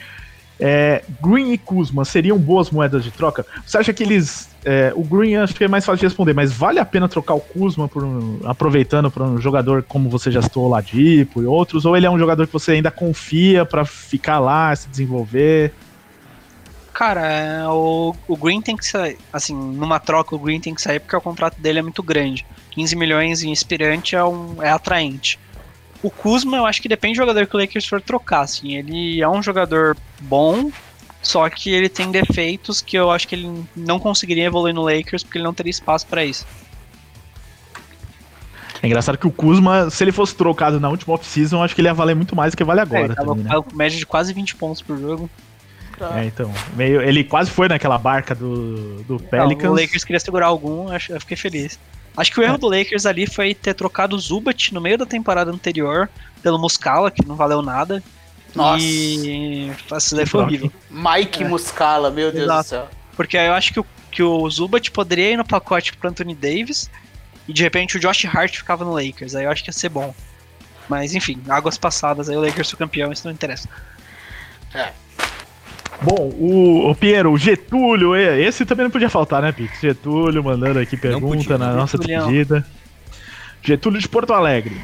É, 0.59 1.03
Green 1.21 1.51
e 1.51 1.57
Kuzma 1.57 2.05
seriam 2.05 2.37
boas 2.37 2.69
moedas 2.71 3.03
de 3.03 3.11
troca? 3.11 3.45
Você 3.65 3.77
acha 3.77 3.91
que 3.93 4.03
eles. 4.03 4.49
é, 4.63 4.93
o 4.95 5.03
Green 5.03 5.35
acho 5.35 5.53
que 5.53 5.63
é 5.63 5.67
mais 5.67 5.85
fácil 5.85 5.99
de 5.99 6.05
responder, 6.05 6.33
mas 6.33 6.51
vale 6.53 6.79
a 6.79 6.85
pena 6.85 7.09
trocar 7.09 7.33
o 7.33 7.41
Kuzma 7.41 7.87
por 7.89 8.03
um- 8.03 8.39
aproveitando 8.45 9.11
para 9.11 9.23
um 9.23 9.37
jogador 9.39 9.83
como 9.83 10.09
você 10.09 10.31
já 10.31 10.41
citou, 10.41 10.65
o 10.65 10.69
Ladipo 10.69 11.41
e 11.41 11.45
outros? 11.45 11.85
Ou 11.85 11.95
ele 11.97 12.05
é 12.05 12.09
um 12.09 12.17
jogador 12.17 12.47
que 12.47 12.53
você 12.53 12.71
ainda 12.71 12.89
confia 12.89 13.65
para 13.65 13.83
ficar 13.85 14.39
lá, 14.39 14.75
se 14.75 14.87
desenvolver? 14.89 15.73
Cara, 16.93 17.27
é, 17.27 17.67
o, 17.67 18.15
o 18.25 18.37
Green 18.37 18.61
tem 18.61 18.77
que 18.77 18.85
sair. 18.85 19.17
Assim, 19.33 19.53
numa 19.53 19.99
troca, 19.99 20.33
o 20.33 20.39
Green 20.39 20.61
tem 20.61 20.73
que 20.73 20.81
sair 20.81 21.01
porque 21.01 21.15
o 21.15 21.19
contrato 21.19 21.59
dele 21.59 21.79
é 21.79 21.81
muito 21.81 22.01
grande. 22.01 22.45
15 22.71 22.95
milhões 22.95 23.43
em 23.43 23.51
inspirante 23.51 24.15
é, 24.15 24.23
um, 24.23 24.63
é 24.63 24.69
atraente. 24.69 25.37
O 26.05 26.11
Kuzma, 26.11 26.57
eu 26.57 26.65
acho 26.67 26.81
que 26.81 26.87
depende 26.87 27.13
do 27.15 27.23
jogador 27.23 27.47
que 27.47 27.55
o 27.55 27.59
Lakers 27.59 27.87
for 27.87 27.99
trocar. 27.99 28.41
Assim, 28.41 28.75
ele 28.75 29.21
é 29.21 29.27
um 29.27 29.41
jogador 29.41 29.97
bom, 30.21 30.71
só 31.21 31.49
que 31.49 31.71
ele 31.73 31.89
tem 31.89 32.11
defeitos 32.11 32.79
que 32.81 32.95
eu 32.95 33.09
acho 33.09 33.27
que 33.27 33.33
ele 33.33 33.63
não 33.75 33.97
conseguiria 33.99 34.43
evoluir 34.45 34.75
no 34.75 34.83
Lakers 34.83 35.23
porque 35.23 35.39
ele 35.39 35.45
não 35.45 35.53
teria 35.53 35.71
espaço 35.71 36.05
pra 36.05 36.23
isso. 36.23 36.45
É 38.83 38.87
engraçado 38.87 39.17
que 39.17 39.25
o 39.25 39.31
Kuzma, 39.31 39.89
se 39.89 40.03
ele 40.03 40.11
fosse 40.11 40.35
trocado 40.35 40.79
na 40.79 40.89
última 40.89 41.15
off-season, 41.15 41.63
acho 41.63 41.73
que 41.73 41.81
ele 41.81 41.87
ia 41.87 41.93
valer 41.93 42.15
muito 42.15 42.35
mais 42.35 42.51
do 42.53 42.57
que 42.57 42.63
vale 42.63 42.81
É, 42.81 42.83
agora 42.83 43.05
ele 43.05 43.15
tava 43.15 43.29
também, 43.29 43.43
né? 43.45 43.61
com 43.67 43.75
média 43.75 43.97
de 43.97 44.05
quase 44.05 44.31
20 44.31 44.55
pontos 44.57 44.81
por 44.83 44.97
jogo. 44.99 45.27
É, 46.15 46.25
então. 46.25 46.53
Meio, 46.75 47.01
ele 47.01 47.23
quase 47.23 47.49
foi 47.49 47.67
naquela 47.67 47.97
barca 47.97 48.35
do, 48.35 49.01
do 49.03 49.13
Não, 49.13 49.19
Pelicans. 49.19 49.71
o 49.71 49.73
Lakers 49.81 50.03
queria 50.03 50.19
segurar 50.19 50.47
algum, 50.47 50.91
acho- 50.91 51.13
eu 51.13 51.19
fiquei 51.19 51.37
feliz. 51.37 51.79
Acho 52.17 52.31
que 52.31 52.39
o 52.39 52.43
erro 52.43 52.57
do 52.57 52.67
Lakers 52.67 53.05
ali 53.05 53.27
foi 53.27 53.53
ter 53.53 53.73
trocado 53.73 54.15
o 54.15 54.19
Zubat 54.19 54.73
no 54.73 54.79
meio 54.79 54.97
da 54.97 55.05
temporada 55.05 55.51
anterior 55.51 56.09
pelo 56.41 56.57
Muscala, 56.57 57.11
que 57.11 57.25
não 57.25 57.35
valeu 57.35 57.61
nada. 57.61 58.01
Nossa. 58.53 58.83
E 58.83 59.71
isso 59.97 60.15
daí 60.15 60.25
foi 60.25 60.41
horrível. 60.41 60.71
Mike 60.89 61.43
Muscala, 61.43 62.09
meu 62.09 62.31
Deus 62.31 62.45
Exato. 62.45 62.63
do 62.63 62.69
céu. 62.69 62.89
Porque 63.15 63.37
eu 63.37 63.53
acho 63.53 63.73
que 63.73 63.79
o, 63.79 63.85
que 64.11 64.23
o 64.23 64.49
Zubat 64.49 64.89
poderia 64.91 65.31
ir 65.31 65.37
no 65.37 65.45
pacote 65.45 65.95
pro 65.97 66.09
Anthony 66.09 66.33
Davis 66.33 66.89
e 67.47 67.53
de 67.53 67.61
repente 67.63 67.97
o 67.97 67.99
Josh 67.99 68.25
Hart 68.25 68.55
ficava 68.55 68.85
no 68.85 68.93
Lakers. 68.93 69.35
Aí 69.35 69.43
eu 69.43 69.51
acho 69.51 69.63
que 69.63 69.69
ia 69.69 69.73
ser 69.73 69.89
bom. 69.89 70.13
Mas 70.87 71.13
enfim, 71.15 71.41
águas 71.49 71.77
passadas, 71.77 72.29
aí 72.29 72.37
o 72.37 72.41
Lakers 72.41 72.69
foi 72.69 72.79
campeão, 72.79 73.11
isso 73.11 73.27
não 73.27 73.33
interessa. 73.33 73.67
Bom, 76.01 76.29
o, 76.37 76.89
o 76.91 76.95
Piero, 76.95 77.31
o 77.31 77.37
Getúlio, 77.37 78.15
e- 78.15 78.41
esse 78.45 78.65
também 78.65 78.83
não 78.83 78.91
podia 78.91 79.09
faltar, 79.09 79.41
né, 79.41 79.51
Pix? 79.51 79.79
Getúlio 79.79 80.43
mandando 80.43 80.79
aqui 80.79 80.97
pergunta 80.97 81.37
podia, 81.37 81.57
na 81.57 81.73
nossa 81.73 81.97
Getulião. 81.97 82.27
despedida. 82.27 82.65
Getúlio 83.63 83.99
de 83.99 84.07
Porto 84.07 84.33
Alegre. 84.33 84.81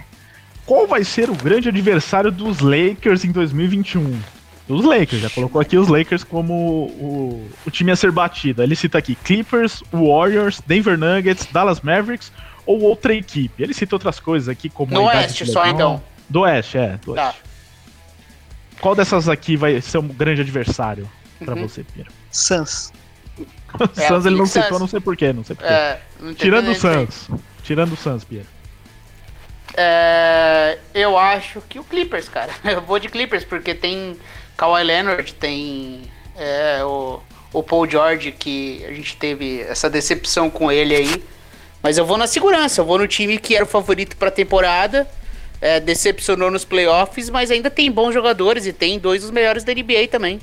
Qual 0.65 0.87
vai 0.87 1.03
ser 1.03 1.29
o 1.29 1.35
grande 1.35 1.69
adversário 1.69 2.31
dos 2.31 2.59
Lakers 2.59 3.25
em 3.25 3.31
2021? 3.31 4.19
Dos 4.67 4.85
Lakers, 4.85 5.21
já 5.21 5.29
colocou 5.29 5.59
aqui 5.59 5.77
os 5.77 5.87
Lakers 5.89 6.23
como 6.23 6.53
o, 6.53 7.49
o 7.65 7.71
time 7.71 7.91
a 7.91 7.95
ser 7.95 8.11
batido. 8.11 8.63
Ele 8.63 8.75
cita 8.75 8.97
aqui 8.97 9.15
Clippers, 9.15 9.83
Warriors, 9.91 10.61
Denver 10.65 10.97
Nuggets, 10.97 11.47
Dallas 11.51 11.81
Mavericks 11.81 12.31
ou 12.65 12.79
outra 12.81 13.13
equipe. 13.13 13.61
Ele 13.61 13.73
cita 13.73 13.95
outras 13.95 14.19
coisas 14.19 14.47
aqui 14.47 14.69
como. 14.69 14.93
Idade 14.93 15.17
Oeste 15.17 15.45
só, 15.45 15.65
então. 15.67 16.01
Do 16.29 16.41
Oeste, 16.41 16.77
é. 16.77 16.97
Do 17.03 17.13
Tá. 17.15 17.33
Qual 18.81 18.95
dessas 18.95 19.29
aqui 19.29 19.55
vai 19.55 19.79
ser 19.79 19.99
um 19.99 20.07
grande 20.07 20.41
adversário 20.41 21.09
pra 21.45 21.55
Uhum. 21.55 21.67
você, 21.67 21.83
Piero? 21.83 22.09
Suns. 22.31 22.91
O 23.37 23.45
É, 24.01 24.07
Suns 24.07 24.25
ele 24.25 24.35
não 24.35 24.43
o 24.43 24.47
Suns. 24.47 24.63
citou, 24.65 24.79
não 24.79 24.87
sei 24.87 24.99
porquê, 24.99 25.31
não 25.31 25.43
sei 25.43 25.55
porquê. 25.55 25.71
É, 25.71 26.01
não 26.19 26.33
Tirando 26.33 26.67
o 26.67 26.69
aí. 26.71 26.75
Suns. 26.75 27.29
Tirando 27.63 27.93
o 27.93 27.95
Suns, 27.97 28.23
Piero. 28.25 28.47
É, 29.75 30.77
eu 30.93 31.17
acho 31.17 31.61
que 31.69 31.79
o 31.79 31.83
Clippers, 31.83 32.27
cara. 32.27 32.51
Eu 32.63 32.81
vou 32.81 32.99
de 32.99 33.07
Clippers 33.07 33.43
porque 33.45 33.73
tem 33.73 34.17
Kawhi 34.57 34.83
Leonard, 34.83 35.33
tem 35.35 36.01
é, 36.37 36.83
o, 36.83 37.21
o 37.53 37.63
Paul 37.63 37.89
George, 37.89 38.31
que 38.33 38.83
a 38.85 38.93
gente 38.93 39.15
teve 39.15 39.61
essa 39.61 39.89
decepção 39.89 40.49
com 40.49 40.71
ele 40.71 40.95
aí. 40.95 41.23
Mas 41.81 41.97
eu 41.97 42.05
vou 42.05 42.15
na 42.17 42.27
segurança, 42.27 42.81
eu 42.81 42.85
vou 42.85 42.99
no 42.99 43.07
time 43.07 43.39
que 43.39 43.55
era 43.55 43.63
o 43.63 43.67
favorito 43.67 44.15
pra 44.17 44.29
temporada. 44.29 45.07
É, 45.61 45.79
decepcionou 45.79 46.49
nos 46.49 46.65
playoffs, 46.65 47.29
mas 47.29 47.51
ainda 47.51 47.69
tem 47.69 47.91
bons 47.91 48.13
jogadores 48.13 48.65
e 48.65 48.73
tem 48.73 48.97
dois 48.97 49.21
dos 49.21 49.29
melhores 49.29 49.63
da 49.63 49.73
NBA 49.73 50.07
também. 50.09 50.41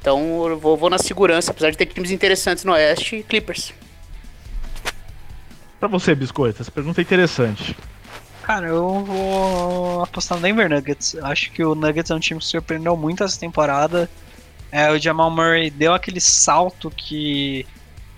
Então 0.00 0.48
eu 0.48 0.58
vou, 0.58 0.76
vou 0.76 0.88
na 0.88 0.98
segurança, 0.98 1.50
apesar 1.50 1.70
de 1.70 1.76
ter 1.76 1.86
times 1.86 2.12
interessantes 2.12 2.64
no 2.64 2.72
Oeste, 2.72 3.24
Clippers. 3.28 3.74
Pra 5.80 5.88
você, 5.88 6.14
Biscoito, 6.14 6.62
essa 6.62 6.70
pergunta 6.70 7.00
é 7.00 7.02
interessante. 7.02 7.76
Cara, 8.42 8.68
eu 8.68 9.04
vou 9.04 10.02
apostar 10.02 10.38
no 10.38 10.42
Denver 10.42 10.70
Nuggets. 10.70 11.16
Acho 11.22 11.50
que 11.52 11.62
o 11.62 11.74
Nuggets 11.74 12.10
é 12.10 12.14
um 12.14 12.20
time 12.20 12.40
que 12.40 12.46
surpreendeu 12.46 12.96
muito 12.96 13.22
essa 13.22 13.38
temporada. 13.38 14.08
É, 14.72 14.90
o 14.90 14.98
Jamal 14.98 15.30
Murray 15.30 15.70
deu 15.70 15.92
aquele 15.92 16.20
salto 16.20 16.90
que 16.90 17.66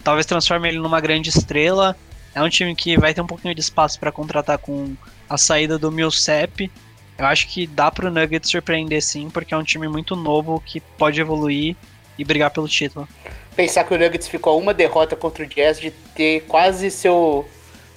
talvez 0.04 0.26
transforme 0.26 0.68
ele 0.68 0.78
numa 0.78 1.00
grande 1.00 1.30
estrela. 1.30 1.96
É 2.34 2.42
um 2.42 2.48
time 2.48 2.74
que 2.74 2.96
vai 2.98 3.12
ter 3.12 3.20
um 3.20 3.26
pouquinho 3.26 3.54
de 3.54 3.60
espaço 3.60 3.98
para 3.98 4.12
contratar 4.12 4.58
com 4.58 4.94
a 5.28 5.36
saída 5.36 5.78
do 5.78 5.90
Millsap. 5.90 6.70
Eu 7.18 7.26
acho 7.26 7.48
que 7.48 7.66
dá 7.66 7.90
pro 7.90 8.10
Nuggets 8.10 8.50
surpreender 8.50 9.02
sim, 9.02 9.28
porque 9.28 9.52
é 9.52 9.56
um 9.56 9.62
time 9.62 9.88
muito 9.88 10.16
novo 10.16 10.62
que 10.64 10.80
pode 10.80 11.20
evoluir 11.20 11.76
e 12.18 12.24
brigar 12.24 12.50
pelo 12.50 12.68
título. 12.68 13.08
pensar 13.56 13.84
que 13.84 13.92
o 13.92 13.98
Nuggets 13.98 14.28
ficou 14.28 14.58
uma 14.58 14.72
derrota 14.72 15.16
contra 15.16 15.44
o 15.44 15.46
Jazz 15.46 15.80
de 15.80 15.90
ter 15.90 16.42
quase 16.42 16.90
seu 16.90 17.48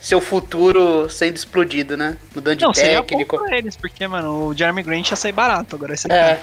seu 0.04 0.20
futuro 0.20 1.10
sendo 1.10 1.38
explodido, 1.38 1.96
né? 1.96 2.18
Mudando 2.36 2.58
de 2.58 2.66
Não, 2.66 2.74
técnico. 2.74 3.38
pra 3.38 3.58
eles, 3.58 3.78
porque, 3.78 4.06
mano, 4.06 4.48
o 4.48 4.54
Jeremy 4.54 4.84
Grant 4.84 5.10
ia 5.10 5.16
sair 5.16 5.32
barato 5.32 5.78
agora. 5.78 5.94
Esse 5.94 6.12
É. 6.12 6.42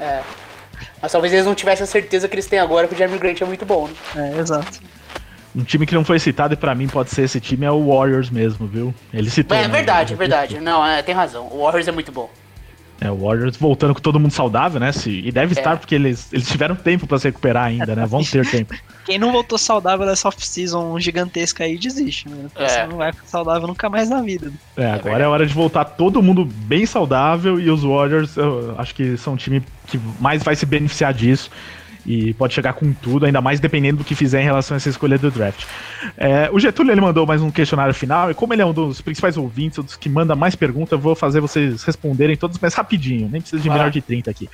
É. 0.00 0.22
Mas 1.02 1.12
talvez 1.12 1.30
eles 1.34 1.44
não 1.44 1.54
tivessem 1.54 1.84
a 1.84 1.86
certeza 1.86 2.26
que 2.26 2.34
eles 2.34 2.46
têm 2.46 2.58
agora 2.58 2.88
que 2.88 2.94
o 2.94 2.96
Jeremy 2.96 3.18
Grant 3.18 3.42
é 3.42 3.44
muito 3.44 3.66
bom, 3.66 3.88
né? 4.14 4.34
É, 4.34 4.40
exato. 4.40 4.80
Um 5.56 5.64
time 5.64 5.86
que 5.86 5.94
não 5.94 6.04
foi 6.04 6.18
citado 6.18 6.52
e 6.52 6.56
pra 6.56 6.74
mim 6.74 6.86
pode 6.86 7.10
ser 7.10 7.22
esse 7.22 7.40
time 7.40 7.64
é 7.64 7.70
o 7.70 7.86
Warriors 7.90 8.28
mesmo, 8.28 8.66
viu? 8.66 8.94
Ele 9.12 9.30
citou. 9.30 9.56
É 9.56 9.62
né? 9.62 9.68
verdade, 9.68 10.12
é 10.12 10.14
Ele- 10.14 10.18
verdade. 10.18 10.60
Não, 10.60 10.86
é, 10.86 11.02
tem 11.02 11.14
razão. 11.14 11.48
O 11.50 11.62
Warriors 11.64 11.88
é 11.88 11.92
muito 11.92 12.12
bom. 12.12 12.30
É, 13.00 13.10
o 13.10 13.16
Warriors 13.26 13.56
voltando 13.58 13.94
com 13.94 14.00
todo 14.00 14.18
mundo 14.18 14.32
saudável, 14.32 14.80
né? 14.80 14.90
Se, 14.90 15.10
e 15.10 15.30
deve 15.30 15.54
É. 15.54 15.58
estar 15.58 15.76
porque 15.76 15.94
eles, 15.94 16.32
eles 16.32 16.48
tiveram 16.48 16.74
tempo 16.74 17.06
pra 17.06 17.18
se 17.18 17.28
recuperar 17.28 17.64
ainda, 17.64 17.94
né? 17.94 18.06
Vão 18.06 18.22
ter 18.24 18.46
tempo. 18.50 18.74
Quem 19.04 19.18
não 19.18 19.32
voltou 19.32 19.58
saudável 19.58 20.06
dessa 20.06 20.28
off-season 20.28 20.98
gigantesca 20.98 21.64
aí, 21.64 21.76
desiste, 21.78 22.28
mano. 22.28 22.50
É. 22.54 22.68
Você 22.68 22.86
não 22.86 22.96
vai 22.96 23.12
ficar 23.12 23.26
saudável 23.26 23.68
nunca 23.68 23.88
mais 23.90 24.08
na 24.08 24.20
vida. 24.22 24.50
É, 24.76 24.84
agora 24.86 25.02
verdade. 25.02 25.22
é 25.22 25.28
hora 25.28 25.46
de 25.46 25.52
voltar 25.54 25.84
todo 25.84 26.22
mundo 26.22 26.44
bem 26.44 26.86
saudável 26.86 27.60
e 27.60 27.70
os 27.70 27.82
Warriors, 27.82 28.36
eu 28.36 28.74
acho 28.78 28.94
que 28.94 29.16
são 29.18 29.34
o 29.34 29.36
time 29.36 29.62
que 29.86 30.00
mais 30.18 30.42
vai 30.42 30.56
se 30.56 30.64
beneficiar 30.66 31.12
disso 31.12 31.50
e 32.06 32.32
pode 32.34 32.54
chegar 32.54 32.72
com 32.74 32.92
tudo, 32.92 33.26
ainda 33.26 33.40
mais 33.40 33.58
dependendo 33.58 33.98
do 33.98 34.04
que 34.04 34.14
fizer 34.14 34.40
em 34.40 34.44
relação 34.44 34.74
a 34.74 34.76
essa 34.76 34.88
escolha 34.88 35.18
do 35.18 35.30
draft. 35.30 35.64
É, 36.16 36.48
o 36.52 36.58
Getúlio 36.58 36.92
ele 36.92 37.00
mandou 37.00 37.26
mais 37.26 37.42
um 37.42 37.50
questionário 37.50 37.92
final 37.92 38.30
e 38.30 38.34
como 38.34 38.54
ele 38.54 38.62
é 38.62 38.66
um 38.66 38.72
dos 38.72 39.00
principais 39.00 39.36
ouvintes, 39.36 39.78
um 39.78 39.82
dos 39.82 39.96
que 39.96 40.08
manda 40.08 40.36
mais 40.36 40.54
perguntas, 40.54 40.92
eu 40.92 40.98
vou 40.98 41.16
fazer 41.16 41.40
vocês 41.40 41.82
responderem 41.82 42.36
todos, 42.36 42.58
mas 42.60 42.74
rapidinho, 42.74 43.28
nem 43.30 43.40
precisa 43.40 43.60
de 43.60 43.68
menor 43.68 43.90
de 43.90 44.00
30 44.00 44.30
aqui. 44.30 44.48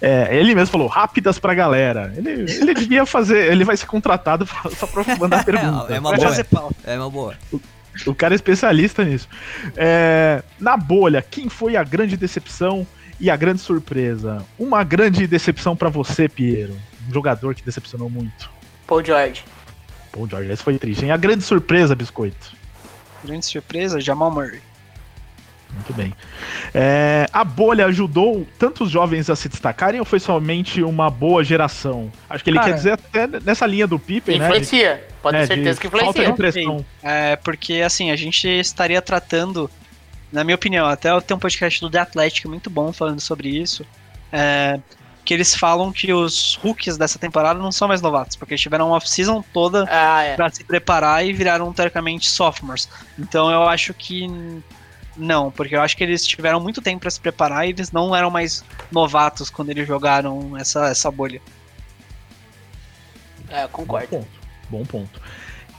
É, 0.00 0.28
ele 0.36 0.54
mesmo 0.54 0.72
falou, 0.72 0.86
rápidas 0.86 1.38
pra 1.38 1.54
galera. 1.54 2.12
Ele, 2.16 2.50
ele 2.50 2.74
devia 2.74 3.04
fazer, 3.06 3.50
ele 3.50 3.64
vai 3.64 3.76
ser 3.76 3.86
contratado 3.86 4.46
só 4.76 4.86
pra 4.86 5.04
mandar 5.16 5.44
pergunta. 5.44 5.92
É 5.94 5.98
uma 5.98 6.10
Vai 6.10 6.18
boa. 6.18 6.28
fazer 6.28 6.44
pau. 6.44 6.70
É 6.84 6.96
uma 6.98 7.10
boa. 7.10 7.34
O 8.06 8.14
cara 8.14 8.34
é 8.34 8.36
especialista 8.36 9.04
nisso. 9.04 9.28
É, 9.76 10.42
na 10.58 10.76
bolha, 10.76 11.22
quem 11.22 11.48
foi 11.48 11.76
a 11.76 11.84
grande 11.84 12.16
decepção 12.16 12.86
e 13.18 13.28
a 13.28 13.36
grande 13.36 13.60
surpresa? 13.60 14.42
Uma 14.58 14.82
grande 14.84 15.26
decepção 15.26 15.76
pra 15.76 15.88
você, 15.88 16.28
Piero. 16.28 16.74
Jogador 17.12 17.54
que 17.54 17.62
decepcionou 17.62 18.08
muito. 18.10 18.50
Paul 18.86 19.04
George. 19.04 19.44
Pô, 20.12 20.26
Jorge, 20.26 20.50
esse 20.50 20.62
foi 20.62 20.76
triste, 20.78 21.04
hein? 21.04 21.12
A 21.12 21.16
grande 21.16 21.44
surpresa, 21.44 21.94
Biscoito. 21.94 22.52
Grande 23.24 23.46
surpresa, 23.46 24.00
Jamal 24.00 24.30
Murray. 24.30 24.60
Muito 25.72 25.92
bem. 25.94 26.12
É, 26.74 27.26
a 27.32 27.44
bolha 27.44 27.86
ajudou 27.86 28.44
tantos 28.58 28.90
jovens 28.90 29.30
a 29.30 29.36
se 29.36 29.48
destacarem 29.48 30.00
ou 30.00 30.04
foi 30.04 30.18
somente 30.18 30.82
uma 30.82 31.08
boa 31.08 31.44
geração? 31.44 32.10
Acho 32.28 32.42
que 32.42 32.50
ele 32.50 32.58
Cara, 32.58 32.70
quer 32.70 32.76
dizer 32.76 32.92
até 32.94 33.26
nessa 33.28 33.66
linha 33.66 33.86
do 33.86 33.96
Pippen, 33.96 34.36
né? 34.36 34.46
de- 34.46 34.50
Influencia. 34.52 35.06
Pode 35.22 35.36
é, 35.36 35.40
ter 35.42 35.46
certeza 35.46 35.74
de 35.74 35.80
que 35.80 35.88
Falta 35.88 36.06
influencia. 36.22 36.30
de 36.32 36.36
pressão. 36.36 36.84
É, 37.02 37.36
porque 37.36 37.74
assim, 37.82 38.10
a 38.10 38.16
gente 38.16 38.48
estaria 38.48 39.00
tratando, 39.00 39.70
na 40.32 40.42
minha 40.42 40.56
opinião, 40.56 40.86
até 40.86 41.08
tem 41.20 41.36
um 41.36 41.40
podcast 41.40 41.80
do 41.80 41.88
The 41.88 41.98
Athletic 42.00 42.46
muito 42.46 42.68
bom 42.68 42.92
falando 42.92 43.20
sobre 43.20 43.48
isso. 43.48 43.86
é, 44.32 44.80
que 45.30 45.34
eles 45.34 45.54
falam 45.54 45.92
que 45.92 46.12
os 46.12 46.56
rookies 46.60 46.96
dessa 46.98 47.16
temporada 47.16 47.56
não 47.60 47.70
são 47.70 47.86
mais 47.86 48.02
novatos, 48.02 48.34
porque 48.34 48.54
eles 48.54 48.60
tiveram 48.60 48.88
uma 48.88 48.96
off-season 48.96 49.44
toda 49.52 49.86
Ah, 49.88 50.24
é. 50.24 50.34
pra 50.34 50.50
se 50.50 50.64
preparar 50.64 51.24
e 51.24 51.32
viraram 51.32 51.72
teoricamente 51.72 52.28
sophomores. 52.28 52.88
Então 53.16 53.48
eu 53.48 53.62
acho 53.62 53.94
que 53.94 54.26
não, 55.16 55.48
porque 55.52 55.76
eu 55.76 55.80
acho 55.82 55.96
que 55.96 56.02
eles 56.02 56.26
tiveram 56.26 56.58
muito 56.58 56.82
tempo 56.82 57.02
pra 57.02 57.10
se 57.12 57.20
preparar 57.20 57.64
e 57.64 57.70
eles 57.70 57.92
não 57.92 58.12
eram 58.16 58.28
mais 58.28 58.64
novatos 58.90 59.50
quando 59.50 59.70
eles 59.70 59.86
jogaram 59.86 60.56
essa, 60.58 60.86
essa 60.88 61.08
bolha. 61.12 61.40
É, 63.48 63.62
Bom 63.62 63.68
concordo. 63.68 64.08
ponto. 64.08 64.28
Bom 64.68 64.84
ponto. 64.84 65.20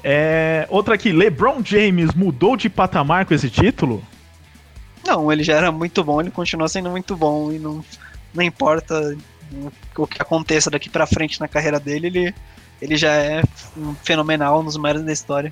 É, 0.01 0.65
outra 0.69 0.95
aqui, 0.95 1.11
LeBron 1.11 1.61
James 1.61 2.13
mudou 2.13 2.55
de 2.55 2.69
patamar 2.69 3.25
com 3.25 3.33
esse 3.33 3.49
título? 3.49 4.01
Não, 5.05 5.29
ele 5.29 5.43
já 5.43 5.55
era 5.57 5.73
muito 5.73 6.01
bom, 6.05 6.21
ele 6.21 6.31
continua 6.31 6.69
sendo 6.69 6.89
muito 6.89 7.17
bom 7.17 7.51
e 7.51 7.59
não, 7.59 7.83
não 8.33 8.41
importa 8.43 9.13
o 9.97 10.07
que 10.07 10.21
aconteça 10.21 10.69
daqui 10.69 10.89
pra 10.89 11.05
frente 11.05 11.39
na 11.39 11.47
carreira 11.47 11.79
dele, 11.79 12.07
ele, 12.07 12.35
ele 12.81 12.97
já 12.97 13.13
é 13.13 13.43
um 13.77 13.93
fenomenal, 13.95 14.61
um 14.61 14.65
dos 14.65 14.77
maiores 14.77 15.03
da 15.03 15.11
história. 15.11 15.51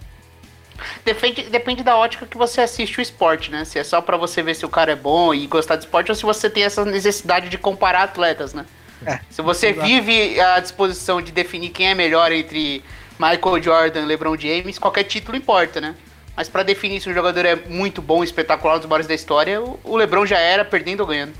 Depende, 1.04 1.44
depende 1.44 1.84
da 1.84 1.98
ótica 1.98 2.26
que 2.26 2.38
você 2.38 2.62
assiste 2.62 3.00
o 3.00 3.02
esporte, 3.02 3.52
né? 3.52 3.66
Se 3.66 3.78
é 3.78 3.84
só 3.84 4.02
pra 4.02 4.16
você 4.18 4.42
ver 4.42 4.56
se 4.56 4.66
o 4.66 4.70
cara 4.70 4.94
é 4.94 4.96
bom 4.96 5.34
e 5.34 5.46
gostar 5.46 5.76
de 5.76 5.84
esporte 5.84 6.10
ou 6.10 6.16
se 6.16 6.24
você 6.24 6.50
tem 6.50 6.64
essa 6.64 6.86
necessidade 6.86 7.50
de 7.50 7.58
comparar 7.58 8.04
atletas, 8.04 8.54
né? 8.54 8.66
É, 9.06 9.20
Se 9.30 9.42
você 9.42 9.68
exato. 9.68 9.88
vive 9.88 10.40
à 10.42 10.60
disposição 10.60 11.22
de 11.22 11.32
definir 11.32 11.70
quem 11.70 11.90
é 11.90 11.96
melhor 11.96 12.32
entre 12.32 12.84
Michael 13.18 13.64
Jordan 13.64 14.02
e 14.02 14.06
LeBron 14.06 14.38
James, 14.38 14.78
qualquer 14.78 15.04
título 15.04 15.38
importa, 15.38 15.80
né? 15.80 15.96
Mas 16.36 16.50
pra 16.50 16.64
definir 16.64 17.02
se 17.02 17.10
um 17.10 17.14
jogador 17.14 17.46
é 17.46 17.56
muito 17.56 18.02
bom, 18.02 18.24
espetacular, 18.24 18.76
um 18.76 18.80
dos 18.80 18.88
maiores 18.88 19.08
da 19.08 19.14
história, 19.14 19.62
o 19.62 19.96
LeBron 19.96 20.26
já 20.26 20.38
era 20.38 20.64
perdendo 20.64 21.02
ou 21.02 21.08
ganhando. 21.08 21.34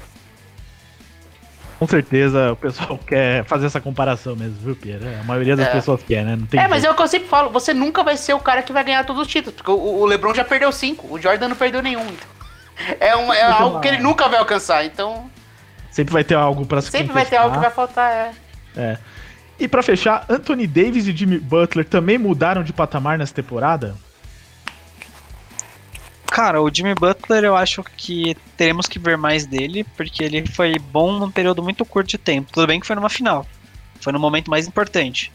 Com 1.80 1.88
certeza 1.88 2.52
o 2.52 2.56
pessoal 2.58 2.98
quer 3.08 3.44
fazer 3.46 3.66
essa 3.68 3.80
comparação 3.80 4.36
mesmo, 4.36 4.58
viu, 4.62 4.76
Pierre? 4.76 5.16
A 5.20 5.24
maioria 5.24 5.56
das 5.56 5.68
É. 5.68 5.72
pessoas 5.72 6.02
quer, 6.04 6.26
né? 6.26 6.36
Não 6.36 6.46
tem 6.46 6.60
é, 6.60 6.68
mas 6.68 6.80
é 6.80 6.82
jeito. 6.82 6.94
o 6.94 6.96
que 6.98 7.02
eu 7.02 7.08
sempre 7.08 7.28
falo, 7.30 7.50
você 7.50 7.74
nunca 7.74 8.04
vai 8.04 8.18
ser 8.18 8.34
o 8.34 8.40
cara 8.40 8.62
que 8.62 8.74
vai 8.74 8.84
ganhar 8.84 9.06
todos 9.06 9.22
os 9.22 9.28
títulos, 9.28 9.56
porque 9.56 9.72
o, 9.72 10.06
LeBron 10.06 10.34
já 10.36 10.44
perdeu 10.44 10.72
cinco, 10.72 11.08
o 11.14 11.20
Jordan 11.20 11.48
não 11.48 11.56
perdeu 11.56 11.82
nenhum. 11.82 12.02
Então. 12.06 12.96
É, 13.00 13.16
uma- 13.16 13.36
é 13.36 13.44
algo 13.44 13.80
que 13.80 13.88
ele 13.88 13.98
nunca 14.00 14.28
vai 14.28 14.40
alcançar, 14.40 14.86
então 14.86 15.30
Sempre 15.92 16.14
vai 16.14 16.24
ter 16.24 16.36
algo 16.36 16.66
pra 16.66 16.82
se 16.82 16.92
sempre 16.92 17.14
vai 17.14 17.26
ter 17.26 17.38
algo 17.38 17.56
que 17.56 17.62
vai 17.62 17.72
faltar. 17.72 18.12
É. 18.12 18.32
É. 18.78 18.98
E 19.60 19.68
pra 19.68 19.82
fechar, 19.84 20.24
Anthony 20.30 20.66
Davis 20.68 21.08
e 21.08 21.12
Jimmy 21.16 21.40
Butler 21.40 21.84
também 21.86 22.18
mudaram 22.18 22.64
de 22.64 22.72
patamar 22.72 23.18
nessa 23.18 23.34
temporada? 23.34 23.96
Cara, 26.32 26.62
o 26.62 26.74
Jimmy 26.74 26.94
Butler 26.94 27.44
eu 27.44 27.56
acho 27.56 27.84
que 27.98 28.36
teremos 28.56 28.86
que 28.86 29.00
ver 29.00 29.18
mais 29.18 29.46
dele, 29.46 29.84
porque 29.98 30.24
ele 30.24 30.46
foi 30.46 30.78
bom 30.78 31.14
num 31.14 31.32
período 31.32 31.64
muito 31.64 31.84
curto 31.84 32.08
de 32.10 32.18
tempo. 32.18 32.52
Tudo 32.52 32.68
bem 32.68 32.80
que 32.80 32.88
foi 32.88 32.96
numa 32.96 33.10
final. 33.10 33.46
Foi 34.00 34.14
no 34.14 34.20
momento 34.20 34.50
mais 34.50 34.68
importante. 34.68 35.32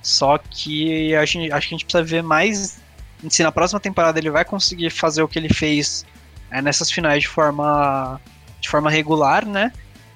Só 0.00 0.38
que 0.38 1.14
a 1.16 1.24
gente, 1.24 1.52
acho 1.52 1.68
que 1.68 1.74
a 1.74 1.78
gente 1.78 1.84
precisa 1.84 2.04
ver 2.04 2.22
mais 2.22 2.80
se 3.28 3.42
na 3.42 3.50
próxima 3.50 3.80
temporada 3.80 4.18
ele 4.18 4.30
vai 4.30 4.44
conseguir 4.44 4.90
fazer 4.90 5.22
o 5.22 5.28
que 5.28 5.38
ele 5.38 5.48
fez 5.48 6.04
é, 6.50 6.62
nessas 6.62 6.90
finais 6.90 7.22
de 7.22 7.28
forma, 7.28 8.20
de 8.60 8.68
forma 8.68 8.90
regular, 8.90 9.44
né? 9.44 9.72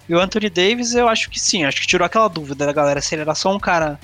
E 0.08 0.14
o 0.14 0.20
Anthony 0.20 0.50
Davis, 0.50 0.94
eu 0.94 1.08
acho 1.08 1.30
que 1.30 1.40
sim, 1.40 1.64
acho 1.64 1.80
que 1.80 1.86
tirou 1.86 2.04
aquela 2.04 2.28
dúvida 2.28 2.66
da 2.66 2.72
galera 2.72 3.00
se 3.00 3.14
ele 3.14 3.22
era 3.22 3.34
só 3.34 3.54
um 3.54 3.58
cara 3.58 3.98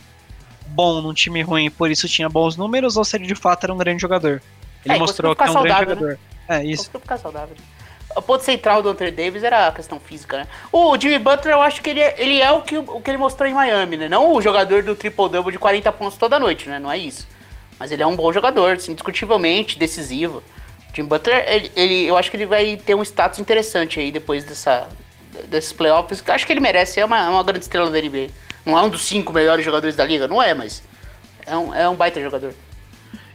bom 0.69 1.01
num 1.01 1.15
time 1.15 1.43
ruim 1.43 1.66
e 1.66 1.70
por 1.70 1.90
isso 1.90 2.09
tinha 2.09 2.28
bons 2.28 2.57
números 2.57 2.97
ou 2.97 3.05
se 3.05 3.16
ele 3.16 3.27
de 3.27 3.35
fato 3.35 3.65
era 3.65 3.73
um 3.73 3.78
grande 3.78 4.03
jogador. 4.03 4.43
Ele 4.86 4.94
É, 4.94 4.98
mostrou 4.98 5.34
que 5.36 5.46
é 5.46 5.50
um 5.50 5.54
ficar 5.56 5.62
grande 5.62 5.78
saudável, 5.78 5.94
jogador. 5.96 6.18
É, 6.48 6.64
isso. 6.64 6.90
Ficar 6.90 7.18
saudável. 7.18 7.56
O 8.16 8.22
ponto 8.22 8.42
central 8.44 8.82
do 8.82 8.88
Anthony 8.88 9.10
Davis 9.10 9.42
era 9.42 9.66
a 9.66 9.72
questão 9.72 10.00
física, 10.00 10.38
né? 10.38 10.46
O 10.72 10.96
Jimmy 10.98 11.18
Butler, 11.18 11.54
eu 11.54 11.60
acho 11.62 11.82
que 11.82 11.90
ele 11.90 12.00
é, 12.00 12.14
ele 12.18 12.40
é 12.40 12.50
o, 12.50 12.62
que, 12.62 12.78
o 12.78 13.00
que 13.00 13.10
ele 13.10 13.18
mostrou 13.18 13.48
em 13.48 13.52
Miami, 13.52 13.96
né? 13.98 14.08
Não 14.08 14.32
o 14.32 14.40
jogador 14.40 14.82
do 14.82 14.94
triple-double 14.94 15.52
de 15.52 15.58
40 15.58 15.92
pontos 15.92 16.16
toda 16.16 16.38
noite, 16.38 16.68
né? 16.68 16.78
Não 16.78 16.90
é 16.90 16.96
isso. 16.96 17.26
Mas 17.78 17.92
ele 17.92 18.02
é 18.02 18.06
um 18.06 18.16
bom 18.16 18.32
jogador, 18.32 18.76
assim, 18.76 18.92
indiscutivelmente 18.92 19.78
decisivo. 19.78 20.42
O 20.90 20.96
Jimmy 20.96 21.08
Butler, 21.08 21.44
ele, 21.46 21.72
ele- 21.76 22.06
eu 22.06 22.16
acho 22.16 22.30
que 22.30 22.36
ele 22.38 22.46
vai 22.46 22.76
ter 22.76 22.94
um 22.94 23.02
status 23.02 23.38
interessante 23.38 24.00
aí 24.00 24.10
depois 24.10 24.44
dessa, 24.44 24.88
desses 25.48 25.72
playoffs. 25.74 26.22
Acho 26.26 26.46
que 26.46 26.52
ele 26.52 26.60
merece, 26.60 26.98
é 27.00 27.04
uma, 27.04 27.18
é 27.18 27.28
uma 27.28 27.42
grande 27.42 27.64
estrela 27.64 27.90
da 27.90 27.98
NBA. 28.00 28.30
Não 28.64 28.78
é 28.78 28.82
um 28.82 28.88
dos 28.88 29.02
cinco 29.04 29.30
melhores 29.32 29.64
jogadores 29.64 29.94
da 29.94 30.04
liga, 30.06 30.26
não 30.26 30.42
é, 30.42 30.54
mas 30.54 30.82
é 31.44 31.54
um, 31.56 31.74
é 31.74 31.86
um 31.88 31.94
baita 31.94 32.18
jogador. 32.20 32.54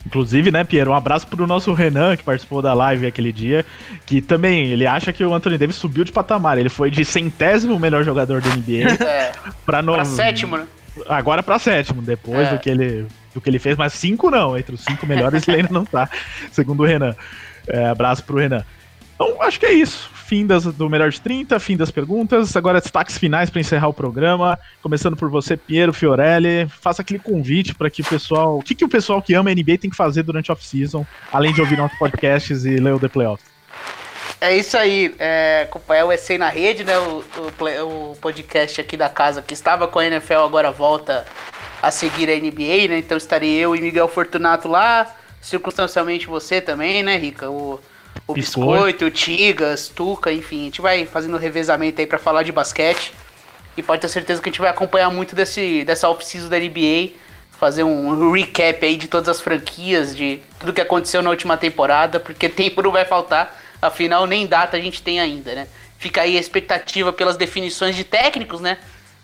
Inclusive, 0.05 0.51
né, 0.51 0.63
Piero, 0.63 0.91
um 0.91 0.95
abraço 0.95 1.27
pro 1.27 1.45
nosso 1.45 1.73
Renan, 1.73 2.17
que 2.17 2.23
participou 2.23 2.61
da 2.61 2.73
live 2.73 3.05
aquele 3.05 3.31
dia, 3.31 3.65
que 4.05 4.21
também, 4.21 4.67
ele 4.71 4.87
acha 4.87 5.13
que 5.13 5.23
o 5.23 5.33
Anthony 5.33 5.57
Davis 5.57 5.75
subiu 5.75 6.03
de 6.03 6.11
patamar. 6.11 6.57
Ele 6.57 6.69
foi 6.69 6.89
de 6.89 7.05
centésimo 7.05 7.79
melhor 7.79 8.03
jogador 8.03 8.41
da 8.41 8.49
NBA 8.49 8.91
É, 9.05 9.31
pra, 9.65 9.81
no... 9.81 9.93
pra 9.93 10.05
sétimo, 10.05 10.57
né? 10.57 10.65
Agora 11.07 11.41
pra 11.41 11.57
sétimo, 11.59 12.01
depois 12.01 12.47
É. 12.47 12.53
do, 12.53 12.59
que 12.59 12.69
ele, 12.69 13.07
do 13.33 13.39
que 13.39 13.49
ele 13.49 13.59
fez, 13.59 13.77
mas 13.77 13.93
cinco 13.93 14.29
não, 14.29 14.57
entre 14.57 14.75
os 14.75 14.83
cinco 14.83 15.05
melhores 15.05 15.47
ele 15.47 15.57
ainda 15.57 15.71
não 15.71 15.85
tá, 15.85 16.09
segundo 16.51 16.81
o 16.81 16.85
Renan. 16.85 17.15
É, 17.67 17.85
abraço 17.87 18.23
pro 18.23 18.37
Renan. 18.37 18.65
Então, 19.15 19.41
acho 19.41 19.59
que 19.59 19.65
é 19.67 19.73
isso. 19.73 20.09
Fim 20.31 20.47
das, 20.47 20.63
do 20.63 20.89
melhor 20.89 21.09
de 21.09 21.19
30, 21.19 21.59
fim 21.59 21.75
das 21.75 21.91
perguntas. 21.91 22.55
Agora, 22.55 22.79
destaques 22.79 23.17
finais 23.17 23.49
para 23.49 23.59
encerrar 23.59 23.89
o 23.89 23.93
programa. 23.93 24.57
Começando 24.81 25.17
por 25.17 25.29
você, 25.29 25.57
Piero 25.57 25.91
Fiorelli. 25.91 26.69
Faça 26.69 27.01
aquele 27.01 27.19
convite 27.19 27.75
para 27.75 27.89
que 27.89 28.01
o 28.01 28.05
pessoal. 28.05 28.57
O 28.57 28.61
que, 28.61 28.73
que 28.73 28.85
o 28.85 28.87
pessoal 28.87 29.21
que 29.21 29.33
ama 29.33 29.53
NBA 29.53 29.77
tem 29.77 29.89
que 29.89 29.95
fazer 29.97 30.23
durante 30.23 30.49
off-season, 30.49 31.05
além 31.33 31.51
de 31.51 31.59
ouvir 31.59 31.77
nossos 31.77 31.99
podcasts 31.99 32.63
e 32.63 32.77
ler 32.77 32.93
o 32.93 32.99
The 33.01 33.09
Playoffs? 33.09 33.45
É 34.39 34.55
isso 34.55 34.77
aí, 34.77 35.13
é, 35.19 35.63
acompanhar 35.63 36.05
o 36.05 36.13
EC 36.13 36.37
na 36.37 36.47
rede, 36.47 36.85
né? 36.85 36.97
O, 36.97 37.25
o, 37.37 38.11
o 38.11 38.15
podcast 38.15 38.79
aqui 38.79 38.95
da 38.95 39.09
casa 39.09 39.41
que 39.41 39.53
estava 39.53 39.85
com 39.85 39.99
a 39.99 40.05
NFL 40.05 40.45
agora 40.45 40.71
volta 40.71 41.25
a 41.81 41.91
seguir 41.91 42.29
a 42.29 42.35
NBA, 42.37 42.87
né? 42.87 42.99
Então 42.99 43.17
estarei 43.17 43.57
eu 43.57 43.75
e 43.75 43.81
Miguel 43.81 44.07
Fortunato 44.07 44.69
lá, 44.69 45.13
circunstancialmente 45.41 46.25
você 46.25 46.61
também, 46.61 47.03
né, 47.03 47.17
Rica? 47.17 47.49
O, 47.49 47.81
o 48.27 48.33
Biscoito. 48.33 49.05
O 49.05 49.11
Tigas, 49.11 49.89
Tuca, 49.89 50.31
enfim, 50.31 50.61
a 50.61 50.63
gente 50.65 50.81
vai 50.81 51.05
fazendo 51.05 51.37
revezamento 51.37 51.99
aí 51.99 52.07
pra 52.07 52.17
falar 52.17 52.43
de 52.43 52.51
basquete. 52.51 53.13
E 53.75 53.81
pode 53.81 54.01
ter 54.01 54.09
certeza 54.09 54.41
que 54.41 54.49
a 54.49 54.51
gente 54.51 54.61
vai 54.61 54.69
acompanhar 54.69 55.09
muito 55.09 55.35
desse, 55.35 55.83
dessa 55.85 56.09
off-season 56.09 56.49
da 56.49 56.59
NBA, 56.59 57.11
fazer 57.57 57.83
um 57.83 58.31
recap 58.31 58.85
aí 58.85 58.97
de 58.97 59.07
todas 59.07 59.29
as 59.29 59.39
franquias, 59.39 60.15
de 60.15 60.41
tudo 60.59 60.73
que 60.73 60.81
aconteceu 60.81 61.21
na 61.21 61.29
última 61.29 61.55
temporada, 61.55 62.19
porque 62.19 62.49
tempo 62.49 62.81
não 62.81 62.91
vai 62.91 63.05
faltar, 63.05 63.61
afinal 63.81 64.25
nem 64.25 64.45
data 64.45 64.75
a 64.75 64.81
gente 64.81 65.01
tem 65.01 65.19
ainda, 65.19 65.55
né? 65.55 65.67
Fica 65.97 66.21
aí 66.21 66.35
a 66.35 66.39
expectativa 66.39 67.13
pelas 67.13 67.37
definições 67.37 67.95
de 67.95 68.03
técnicos, 68.03 68.59
né? 68.59 68.77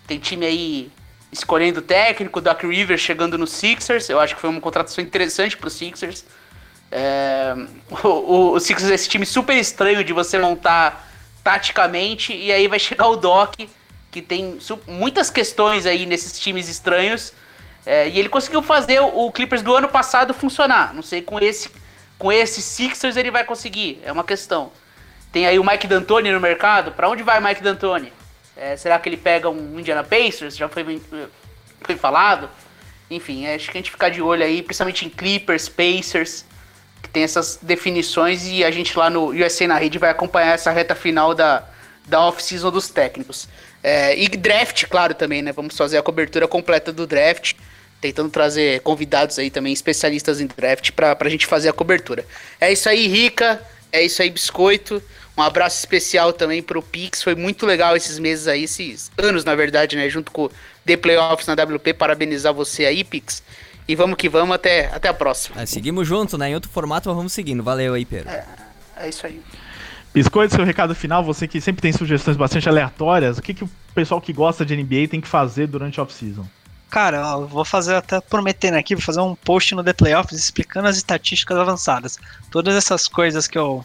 Tem 0.06 0.18
time 0.18 0.46
aí 0.46 0.90
escolhendo 1.30 1.82
técnico, 1.82 2.40
Doc 2.40 2.62
Rivers 2.62 3.00
chegando 3.00 3.36
no 3.36 3.46
Sixers, 3.46 4.08
eu 4.08 4.18
acho 4.18 4.34
que 4.34 4.40
foi 4.40 4.48
uma 4.48 4.60
contratação 4.60 5.04
interessante 5.04 5.56
pro 5.56 5.68
Sixers. 5.68 6.24
É, 6.90 7.54
o, 8.02 8.52
o, 8.52 8.60
Sixers 8.60 8.90
é 8.90 8.94
esse 8.94 9.08
time 9.08 9.26
super 9.26 9.56
estranho 9.56 10.02
de 10.02 10.12
você 10.12 10.38
montar 10.38 11.06
taticamente, 11.44 12.34
e 12.34 12.52
aí 12.52 12.66
vai 12.66 12.78
chegar 12.78 13.08
o 13.08 13.16
Doc, 13.16 13.54
que 14.10 14.22
tem 14.22 14.58
muitas 14.86 15.30
questões 15.30 15.86
aí 15.86 16.06
nesses 16.06 16.38
times 16.38 16.68
estranhos, 16.68 17.32
é, 17.84 18.08
e 18.08 18.18
ele 18.18 18.28
conseguiu 18.28 18.62
fazer 18.62 19.00
o, 19.00 19.30
Clippers 19.32 19.62
do 19.62 19.74
ano 19.74 19.88
passado 19.88 20.34
funcionar. 20.34 20.94
Não 20.94 21.02
sei 21.02 21.22
com 21.22 21.38
esse 21.38 21.70
com 22.18 22.32
esse 22.32 22.60
Sixers 22.60 23.16
ele 23.16 23.30
vai 23.30 23.44
conseguir, 23.44 24.00
é 24.04 24.10
uma 24.10 24.24
questão. 24.24 24.72
Tem 25.30 25.46
aí 25.46 25.56
o 25.58 25.64
Mike 25.64 25.86
D'Antoni 25.86 26.32
no 26.32 26.40
mercado, 26.40 26.90
pra 26.90 27.08
onde 27.08 27.22
vai 27.22 27.38
o 27.38 27.44
Mike 27.44 27.62
D'Antoni? 27.62 28.12
É, 28.56 28.76
será 28.76 28.98
que 28.98 29.08
ele 29.08 29.16
pega 29.16 29.48
um 29.48 29.78
Indiana 29.78 30.02
Pacers? 30.02 30.56
Já 30.56 30.68
foi, 30.68 31.00
foi 31.82 31.96
falado. 31.96 32.50
Enfim, 33.08 33.46
acho 33.46 33.70
que 33.70 33.78
a 33.78 33.80
gente 33.80 33.90
ficar 33.90 34.08
de 34.08 34.20
olho 34.20 34.42
aí, 34.42 34.62
principalmente 34.62 35.06
em 35.06 35.08
Clippers, 35.08 35.68
Pacers, 35.68 36.44
tem 37.18 37.24
essas 37.24 37.58
definições 37.60 38.46
e 38.46 38.62
a 38.62 38.70
gente 38.70 38.96
lá 38.96 39.10
no 39.10 39.30
USA 39.30 39.66
na 39.66 39.76
rede 39.76 39.98
vai 39.98 40.08
acompanhar 40.08 40.54
essa 40.54 40.70
reta 40.70 40.94
final 40.94 41.34
da, 41.34 41.64
da 42.06 42.20
off-season 42.20 42.70
dos 42.70 42.88
técnicos. 42.88 43.48
É, 43.82 44.16
e 44.16 44.28
draft, 44.28 44.86
claro, 44.86 45.14
também, 45.14 45.42
né? 45.42 45.50
Vamos 45.50 45.76
fazer 45.76 45.98
a 45.98 46.02
cobertura 46.02 46.46
completa 46.46 46.92
do 46.92 47.08
draft, 47.08 47.54
tentando 48.00 48.30
trazer 48.30 48.80
convidados 48.82 49.36
aí 49.36 49.50
também, 49.50 49.72
especialistas 49.72 50.40
em 50.40 50.46
draft, 50.46 50.92
pra, 50.92 51.16
pra 51.16 51.28
gente 51.28 51.44
fazer 51.44 51.68
a 51.68 51.72
cobertura. 51.72 52.24
É 52.60 52.72
isso 52.72 52.88
aí, 52.88 53.08
Rica. 53.08 53.60
É 53.90 54.00
isso 54.04 54.22
aí, 54.22 54.30
Biscoito. 54.30 55.02
Um 55.36 55.42
abraço 55.42 55.78
especial 55.78 56.32
também 56.32 56.62
pro 56.62 56.80
Pix. 56.80 57.20
Foi 57.20 57.34
muito 57.34 57.66
legal 57.66 57.96
esses 57.96 58.20
meses 58.20 58.46
aí, 58.46 58.62
esses 58.62 59.10
anos, 59.18 59.44
na 59.44 59.56
verdade, 59.56 59.96
né? 59.96 60.08
Junto 60.08 60.30
com 60.30 60.44
o 60.44 60.50
The 60.86 60.96
Playoffs 60.96 61.48
na 61.48 61.54
WP. 61.54 61.94
Parabenizar 61.94 62.54
você 62.54 62.84
aí, 62.84 63.02
Pix. 63.02 63.42
E 63.88 63.96
vamos 63.96 64.16
que 64.18 64.28
vamos, 64.28 64.54
até, 64.54 64.86
até 64.94 65.08
a 65.08 65.14
próxima. 65.14 65.62
É, 65.62 65.66
seguimos 65.66 66.06
junto, 66.06 66.36
né? 66.36 66.50
Em 66.50 66.54
outro 66.54 66.70
formato, 66.70 67.08
mas 67.08 67.16
vamos 67.16 67.32
seguindo. 67.32 67.62
Valeu 67.62 67.94
aí, 67.94 68.04
Pedro. 68.04 68.30
É 68.96 69.08
isso 69.08 69.26
aí. 69.26 69.40
Biscoito, 70.12 70.54
seu 70.54 70.64
recado 70.64 70.94
final, 70.94 71.24
você 71.24 71.46
que 71.46 71.60
sempre 71.60 71.80
tem 71.80 71.92
sugestões 71.92 72.36
bastante 72.36 72.68
aleatórias, 72.68 73.38
o 73.38 73.42
que, 73.42 73.54
que 73.54 73.64
o 73.64 73.70
pessoal 73.94 74.20
que 74.20 74.32
gosta 74.32 74.64
de 74.64 74.76
NBA 74.76 75.08
tem 75.08 75.20
que 75.20 75.28
fazer 75.28 75.66
durante 75.66 76.00
a 76.00 76.02
off-season? 76.02 76.46
Cara, 76.90 77.34
ó, 77.34 77.42
eu 77.42 77.46
vou 77.46 77.64
fazer 77.64 77.94
até 77.94 78.20
prometendo 78.20 78.74
aqui, 78.74 78.94
vou 78.94 79.04
fazer 79.04 79.20
um 79.20 79.34
post 79.34 79.74
no 79.74 79.84
The 79.84 79.92
Playoffs 79.92 80.38
explicando 80.38 80.88
as 80.88 80.96
estatísticas 80.96 81.56
avançadas. 81.58 82.18
Todas 82.50 82.74
essas 82.74 83.06
coisas 83.06 83.46
que 83.46 83.58
eu, 83.58 83.84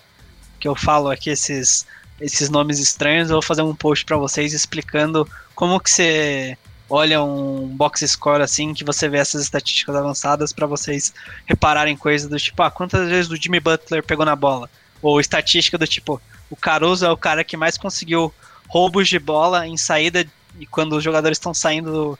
que 0.59 0.67
eu 0.67 0.75
falo 0.75 1.09
aqui, 1.09 1.29
esses, 1.29 1.85
esses 2.19 2.49
nomes 2.49 2.79
estranhos, 2.79 3.29
eu 3.29 3.35
vou 3.35 3.41
fazer 3.41 3.61
um 3.61 3.75
post 3.75 4.05
pra 4.05 4.17
vocês 4.17 4.53
explicando 4.53 5.27
como 5.53 5.79
que 5.79 5.91
você 5.91 6.57
olha 6.93 7.23
um 7.23 7.67
box 7.67 8.07
score 8.07 8.43
assim, 8.43 8.71
que 8.71 8.83
você 8.83 9.09
vê 9.09 9.17
essas 9.17 9.41
estatísticas 9.41 9.95
avançadas 9.95 10.53
pra 10.53 10.67
vocês 10.67 11.11
repararem 11.43 11.97
coisas 11.97 12.29
do 12.29 12.37
tipo, 12.37 12.61
ah, 12.61 12.69
quantas 12.69 13.09
vezes 13.09 13.31
o 13.31 13.35
Jimmy 13.35 13.59
Butler 13.59 14.03
pegou 14.03 14.23
na 14.23 14.35
bola? 14.35 14.69
Ou 15.01 15.19
estatística 15.19 15.75
do 15.75 15.87
tipo, 15.87 16.21
o 16.51 16.55
Caruso 16.55 17.03
é 17.03 17.11
o 17.11 17.17
cara 17.17 17.43
que 17.43 17.57
mais 17.57 17.79
conseguiu 17.79 18.31
roubos 18.67 19.09
de 19.09 19.17
bola 19.17 19.67
em 19.67 19.75
saída 19.75 20.23
e 20.59 20.67
quando 20.67 20.93
os 20.95 21.03
jogadores 21.03 21.39
estão 21.39 21.51
saindo 21.51 22.17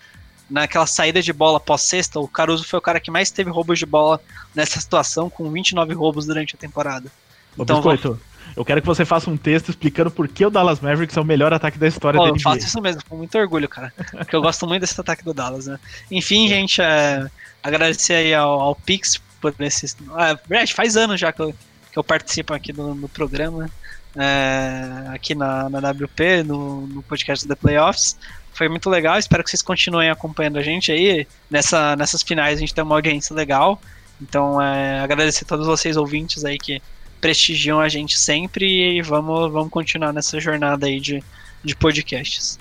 naquela 0.49 0.87
saída 0.87 1.21
de 1.21 1.31
bola 1.31 1.59
pós-sexta, 1.59 2.19
o 2.19 2.27
Caruso 2.27 2.63
foi 2.63 2.79
o 2.79 2.81
cara 2.81 2.99
que 2.99 3.11
mais 3.11 3.29
teve 3.29 3.51
roubos 3.51 3.77
de 3.77 3.85
bola 3.85 4.19
nessa 4.55 4.81
situação, 4.81 5.29
com 5.29 5.51
29 5.51 5.93
roubos 5.93 6.25
durante 6.25 6.55
a 6.55 6.57
temporada. 6.57 7.11
Ô, 7.55 7.61
Então, 7.61 7.75
Biscoito, 7.75 8.19
eu 8.55 8.63
quero 8.63 8.81
que 8.81 8.87
você 8.87 9.03
faça 9.03 9.29
um 9.29 9.37
texto 9.37 9.69
explicando 9.69 10.11
por 10.11 10.27
que 10.27 10.45
o 10.45 10.49
Dallas 10.49 10.79
Mavericks 10.79 11.17
é 11.17 11.21
o 11.21 11.25
melhor 11.25 11.53
ataque 11.53 11.77
da 11.77 11.87
história 11.87 12.17
Pô, 12.17 12.25
da 12.25 12.29
eu 12.29 12.35
NBA. 12.35 12.43
faço 12.43 12.67
isso 12.67 12.81
mesmo, 12.81 13.01
com 13.07 13.17
muito 13.17 13.37
orgulho, 13.37 13.67
cara. 13.67 13.93
Porque 14.11 14.35
eu 14.35 14.41
gosto 14.41 14.67
muito 14.67 14.81
desse 14.81 14.99
ataque 14.99 15.23
do 15.23 15.33
Dallas, 15.33 15.67
né? 15.67 15.79
Enfim, 16.11 16.47
gente, 16.47 16.81
é, 16.81 17.29
agradecer 17.61 18.13
aí 18.13 18.33
ao, 18.33 18.59
ao 18.59 18.75
Pix 18.75 19.19
por 19.41 19.53
esses. 19.59 19.97
Ah, 20.11 20.37
verdade, 20.47 20.73
faz 20.73 20.95
anos 20.95 21.19
já 21.19 21.31
que 21.31 21.41
eu, 21.41 21.53
que 21.91 21.97
eu 21.97 22.03
participo 22.03 22.53
aqui 22.53 22.71
do, 22.71 22.93
do 22.93 23.09
programa, 23.09 23.69
é, 24.15 25.07
aqui 25.09 25.33
na, 25.33 25.69
na 25.69 25.79
WP, 25.89 26.43
no, 26.43 26.87
no 26.87 27.03
podcast 27.03 27.47
The 27.47 27.55
Playoffs. 27.55 28.17
Foi 28.53 28.69
muito 28.69 28.87
legal, 28.87 29.17
espero 29.17 29.43
que 29.43 29.49
vocês 29.49 29.63
continuem 29.63 30.11
acompanhando 30.11 30.59
a 30.59 30.61
gente 30.61 30.91
aí. 30.91 31.27
Nessa, 31.49 31.95
nessas 31.95 32.21
finais 32.21 32.57
a 32.57 32.59
gente 32.59 32.73
tem 32.73 32.83
uma 32.83 32.95
audiência 32.95 33.35
legal. 33.35 33.81
Então, 34.21 34.61
é, 34.61 34.99
agradecer 34.99 35.43
a 35.43 35.47
todos 35.47 35.65
vocês 35.65 35.97
ouvintes 35.97 36.45
aí 36.45 36.57
que 36.57 36.79
prestigiam 37.23 37.79
a 37.79 37.87
gente 37.87 38.19
sempre 38.19 38.97
e 38.97 39.01
vamos, 39.01 39.49
vamos 39.49 39.69
continuar 39.69 40.11
nessa 40.11 40.41
jornada 40.41 40.87
aí 40.87 40.99
de, 40.99 41.23
de 41.63 41.73
podcasts. 41.73 42.59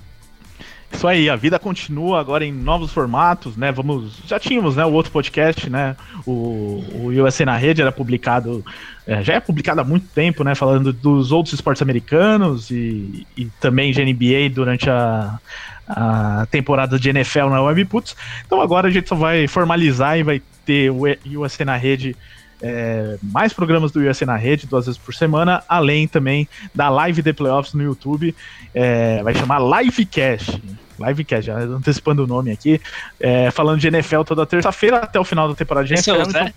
Isso 0.92 1.08
aí, 1.08 1.28
a 1.28 1.34
vida 1.34 1.58
continua 1.58 2.20
agora 2.20 2.44
em 2.44 2.52
novos 2.52 2.92
formatos, 2.92 3.56
né? 3.56 3.72
Vamos, 3.72 4.20
já 4.24 4.38
tínhamos, 4.38 4.76
né, 4.76 4.84
o 4.84 4.92
outro 4.92 5.10
podcast, 5.10 5.68
né? 5.68 5.96
O, 6.24 6.84
o 6.94 7.06
USA 7.08 7.44
na 7.44 7.56
rede 7.56 7.82
era 7.82 7.90
publicado, 7.90 8.64
é, 9.04 9.20
já 9.24 9.34
é 9.34 9.40
publicado 9.40 9.80
há 9.80 9.84
muito 9.84 10.06
tempo, 10.14 10.44
né? 10.44 10.54
Falando 10.54 10.92
dos 10.92 11.32
outros 11.32 11.54
esportes 11.54 11.82
americanos 11.82 12.70
e, 12.70 13.26
e 13.36 13.46
também 13.58 13.90
de 13.90 14.04
NBA 14.04 14.54
durante 14.54 14.88
a, 14.88 15.40
a 15.88 16.46
temporada 16.52 17.00
de 17.00 17.10
NFL 17.10 17.48
na 17.48 17.60
Webputs. 17.62 18.14
Então 18.46 18.60
agora 18.60 18.86
a 18.86 18.90
gente 18.92 19.08
só 19.08 19.16
vai 19.16 19.48
formalizar 19.48 20.18
e 20.20 20.22
vai 20.22 20.40
ter 20.64 20.92
o 20.92 21.02
USA 21.40 21.64
na 21.64 21.76
rede. 21.76 22.14
É, 22.62 23.18
mais 23.22 23.52
programas 23.52 23.90
do 23.90 24.00
USA 24.00 24.24
na 24.24 24.36
rede, 24.36 24.66
duas 24.66 24.86
vezes 24.86 24.98
por 24.98 25.12
semana, 25.14 25.62
além 25.68 26.06
também 26.06 26.48
da 26.74 26.88
live 26.88 27.20
de 27.20 27.32
playoffs 27.32 27.74
no 27.74 27.82
YouTube. 27.82 28.34
É, 28.74 29.22
vai 29.22 29.34
chamar 29.34 29.58
Livecast. 29.58 30.62
Livecast, 30.98 31.46
já 31.46 31.58
antecipando 31.58 32.22
o 32.24 32.26
nome 32.26 32.52
aqui. 32.52 32.80
É, 33.18 33.50
falando 33.50 33.80
de 33.80 33.88
NFL 33.88 34.22
toda 34.22 34.46
terça-feira 34.46 34.98
até 34.98 35.18
o 35.18 35.24
final 35.24 35.48
da 35.48 35.54
temporada 35.54 35.86
de 35.86 35.94
Esse 35.94 36.08
é 36.10 36.14
o 36.14 36.24
Zé? 36.24 36.40
então- 36.40 36.52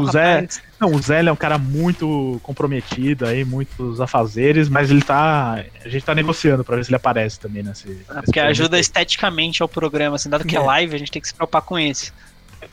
O 0.00 0.10
Zé-. 0.10 0.46
Não, 0.78 0.90
o 0.92 1.00
Zé 1.00 1.24
é 1.24 1.32
um 1.32 1.36
cara 1.36 1.56
muito 1.56 2.38
comprometido 2.42 3.24
aí, 3.24 3.42
muitos 3.42 4.02
afazeres, 4.02 4.68
mas 4.68 4.90
ele 4.90 5.00
tá. 5.00 5.64
A 5.82 5.88
gente 5.88 6.04
tá 6.04 6.14
negociando 6.14 6.62
pra 6.62 6.76
ver 6.76 6.84
se 6.84 6.90
ele 6.90 6.96
aparece 6.96 7.40
também 7.40 7.62
nesse. 7.62 8.02
Ah, 8.06 8.20
Porque 8.22 8.38
ajuda 8.38 8.78
esteticamente 8.78 9.62
ao 9.62 9.68
programa, 9.68 10.16
assim, 10.16 10.28
dado 10.28 10.44
que 10.44 10.54
é 10.56 10.60
É. 10.60 10.62
live, 10.62 10.94
a 10.94 10.98
gente 10.98 11.10
tem 11.10 11.22
que 11.22 11.28
se 11.28 11.32
preocupar 11.34 11.62
com 11.62 11.78
isso. 11.78 12.12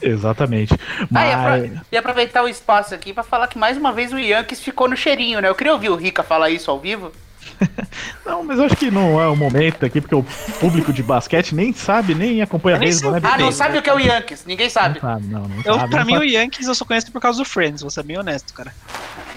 Exatamente. 0.01 0.73
Ah, 0.73 1.03
e, 1.03 1.07
Mas. 1.09 1.33
apro- 1.65 1.81
e 1.91 1.97
aproveitar 1.97 2.43
o 2.43 2.47
espaço 2.49 2.93
aqui 2.95 3.13
pra 3.13 3.23
falar 3.23 3.47
que 3.47 3.57
mais 3.57 3.77
uma 3.77 3.91
vez 3.91 4.11
o 4.13 4.17
Yankees 4.19 4.59
ficou 4.61 4.87
no 4.87 4.95
cheirinho, 4.97 5.41
né? 5.41 5.47
Eu 5.49 5.55
queria 5.55 5.73
ouvir 5.73 5.89
o 5.89 5.95
Rica 5.95 6.23
falar 6.23 6.49
isso 6.49 6.69
ao 6.71 6.79
vivo. 6.79 7.11
Não, 8.25 8.43
mas 8.43 8.59
eu 8.59 8.65
acho 8.65 8.75
que 8.75 8.91
não 8.91 9.19
é 9.19 9.27
o 9.27 9.35
momento 9.35 9.85
aqui, 9.85 9.99
porque 9.99 10.13
o 10.15 10.23
público 10.59 10.93
de 10.93 11.01
basquete 11.01 11.53
nem 11.55 11.73
sabe, 11.73 12.13
nem 12.13 12.41
acompanha 12.41 12.77
nem 12.77 12.87
beisebol, 12.87 13.11
né? 13.13 13.19
Ah, 13.23 13.31
não 13.31 13.37
Bebê? 13.37 13.51
sabe 13.53 13.77
o 13.77 13.81
que 13.81 13.89
é 13.89 13.93
o 13.93 13.99
Yankees? 13.99 14.45
Ninguém 14.45 14.69
sabe. 14.69 14.99
Não 15.01 15.09
sabe, 15.09 15.27
não, 15.27 15.41
não 15.47 15.57
Eu, 15.65 15.73
sabe, 15.75 15.89
pra 15.89 15.99
não 16.01 16.05
mim, 16.05 16.13
sabe. 16.13 16.25
o 16.25 16.29
Yankees 16.29 16.67
eu 16.67 16.75
só 16.75 16.85
conheço 16.85 17.11
por 17.11 17.19
causa 17.21 17.39
do 17.39 17.45
Friends, 17.45 17.81
vou 17.81 17.89
ser 17.89 18.03
bem 18.03 18.17
honesto, 18.17 18.53
cara. 18.53 18.73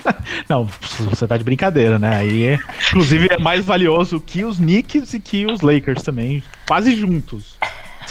Não, 0.48 0.68
você 1.10 1.26
tá 1.26 1.36
de 1.36 1.44
brincadeira, 1.44 1.98
né? 1.98 2.16
Aí, 2.16 2.44
é- 2.44 2.58
inclusive, 2.88 3.28
é 3.30 3.38
mais 3.38 3.64
valioso 3.64 4.20
que 4.20 4.44
os 4.44 4.56
Knicks 4.58 5.14
e 5.14 5.20
que 5.20 5.46
os 5.46 5.60
Lakers 5.60 6.02
também, 6.02 6.42
quase 6.66 6.94
juntos, 6.94 7.56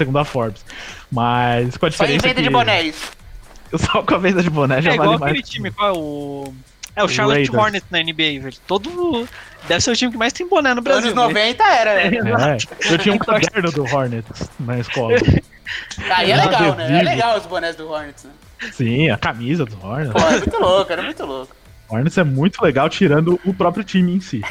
segundo 0.02 0.20
a 0.20 0.26
Forbes. 0.26 0.64
Mas 1.12 1.78
com 1.78 1.86
a 1.86 1.92
Só 1.92 2.04
em 2.06 2.18
diferença 2.18 2.28
venda 2.28 2.36
que... 2.36 2.44
de 2.44 2.50
boné 2.50 2.82
isso. 2.84 3.12
Só 3.78 4.04
com 4.04 4.16
a 4.16 4.18
venda 4.18 4.44
de 4.44 4.50
boné 4.50 4.82
já 4.82 4.92
É 4.92 4.94
igual 4.96 5.18
vale 5.18 5.24
aquele 5.24 5.40
mais. 5.40 5.50
time, 5.50 5.72
qual 5.72 5.90
é 5.90 5.98
o. 5.98 6.54
É 6.94 7.04
o 7.04 7.06
O 7.06 7.10
Charlotte 7.10 7.38
Raiders. 7.48 7.58
Hornets 7.64 7.88
na 7.90 8.00
NBA, 8.00 8.42
velho. 8.44 8.54
Todo. 8.68 9.28
Deve 9.68 9.82
ser 9.82 9.92
o 9.92 9.96
time 9.96 10.12
que 10.12 10.18
mais 10.18 10.34
tem 10.34 10.48
boné 10.48 10.70
no 10.70 10.76
Nos 10.76 10.84
Brasil. 10.84 11.12
anos 11.12 11.16
né? 11.16 11.28
90 11.28 11.64
era, 11.64 11.96
né? 11.96 12.58
É, 12.58 12.94
eu 12.94 12.98
tinha 12.98 13.16
um 13.16 13.18
caderno 13.20 13.72
do 13.72 13.84
Hornets 13.84 14.50
na 14.60 14.80
escola. 14.80 15.14
Aí 16.16 16.32
é 16.32 16.36
legal, 16.36 16.76
né? 16.76 17.00
É 17.00 17.04
legal 17.04 17.38
os 17.38 17.46
bonés 17.46 17.76
do 17.78 17.90
Hornets, 17.90 18.26
né? 18.26 18.32
Sim, 18.74 19.10
a 19.10 19.18
camisa 19.18 19.66
do 19.66 19.78
Hornets. 19.86 20.12
Pô, 20.12 20.20
é 20.20 20.38
muito 20.38 20.60
louco, 20.60 20.92
era 20.92 21.02
muito 21.02 21.26
louco. 21.26 21.56
Hornets 21.88 22.18
é 22.18 22.24
muito 22.26 22.62
legal, 22.62 22.90
tirando 22.90 23.40
o 23.46 23.54
próprio 23.54 23.84
time 23.84 24.14
em 24.16 24.20
si. 24.20 24.42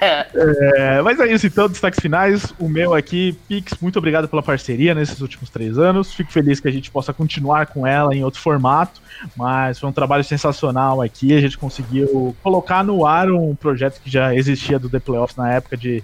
É. 0.00 0.26
É, 0.34 1.02
mas 1.02 1.18
é 1.20 1.32
isso, 1.32 1.46
então, 1.46 1.68
destaques 1.68 2.00
finais. 2.00 2.52
O 2.58 2.68
meu 2.68 2.94
aqui, 2.94 3.32
Pix, 3.48 3.74
muito 3.80 3.98
obrigado 3.98 4.28
pela 4.28 4.42
parceria 4.42 4.94
nesses 4.94 5.20
últimos 5.20 5.50
três 5.50 5.78
anos. 5.78 6.12
Fico 6.12 6.30
feliz 6.32 6.60
que 6.60 6.68
a 6.68 6.70
gente 6.70 6.90
possa 6.90 7.12
continuar 7.12 7.66
com 7.66 7.86
ela 7.86 8.14
em 8.14 8.22
outro 8.22 8.40
formato, 8.40 9.00
mas 9.36 9.78
foi 9.78 9.88
um 9.88 9.92
trabalho 9.92 10.24
sensacional 10.24 11.00
aqui. 11.00 11.34
A 11.34 11.40
gente 11.40 11.56
conseguiu 11.56 12.36
colocar 12.42 12.84
no 12.84 13.06
ar 13.06 13.30
um 13.30 13.54
projeto 13.54 14.00
que 14.00 14.10
já 14.10 14.34
existia 14.34 14.78
do 14.78 14.88
The 14.88 14.98
Playoffs 14.98 15.36
na 15.36 15.52
época 15.52 15.76
de, 15.76 16.02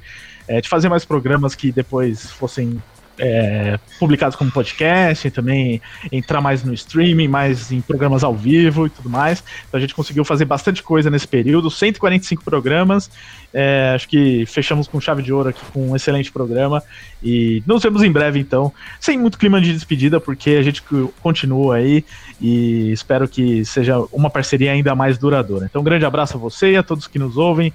é, 0.49 0.61
de 0.61 0.69
fazer 0.69 0.89
mais 0.89 1.05
programas 1.05 1.55
que 1.55 1.71
depois 1.71 2.31
fossem 2.31 2.81
é, 3.19 3.79
publicados 3.99 4.37
como 4.37 4.51
podcast, 4.51 5.31
também 5.31 5.81
entrar 6.11 6.41
mais 6.41 6.65
no 6.65 6.73
streaming, 6.75 7.29
mais 7.29 7.71
em 7.71 7.81
programas 7.81 8.25
ao 8.25 8.35
vivo 8.35 8.87
e 8.87 8.91
tudo 8.91 9.09
mais. 9.09 9.43
Então 9.69 9.79
a 9.79 9.81
gente 9.81 9.95
conseguiu 9.95 10.25
fazer 10.25 10.45
bastante 10.45 10.83
coisa 10.83 11.11
nesse 11.11 11.29
período, 11.29 11.71
145 11.71 12.43
programas. 12.45 13.11
É, 13.55 13.93
acho 13.95 14.09
que 14.09 14.47
fechamos 14.47 14.89
com 14.89 15.01
chave 15.01 15.23
de 15.23 15.33
ouro 15.33 15.51
aqui 15.51 15.61
com 15.73 15.91
um 15.91 15.97
excelente 15.97 16.33
programa. 16.33 16.83
E 17.23 17.63
nos 17.67 17.83
vemos 17.83 18.03
em 18.03 18.11
breve, 18.11 18.39
então, 18.41 18.73
sem 18.99 19.19
muito 19.19 19.39
clima 19.39 19.61
de 19.61 19.73
despedida, 19.73 20.19
porque 20.21 20.51
a 20.51 20.63
gente 20.63 20.83
co- 20.83 21.13
continua 21.23 21.77
aí 21.77 22.05
e 22.41 22.91
espero 22.93 23.29
que 23.29 23.65
seja 23.65 23.99
uma 24.13 24.31
parceria 24.31 24.73
ainda 24.73 24.95
mais 24.95 25.19
duradoura. 25.19 25.67
Então, 25.67 25.81
um 25.83 25.85
grande 25.85 26.05
abraço 26.05 26.37
a 26.37 26.41
você 26.41 26.73
e 26.73 26.77
a 26.77 26.83
todos 26.83 27.07
que 27.07 27.19
nos 27.19 27.37
ouvem. 27.37 27.73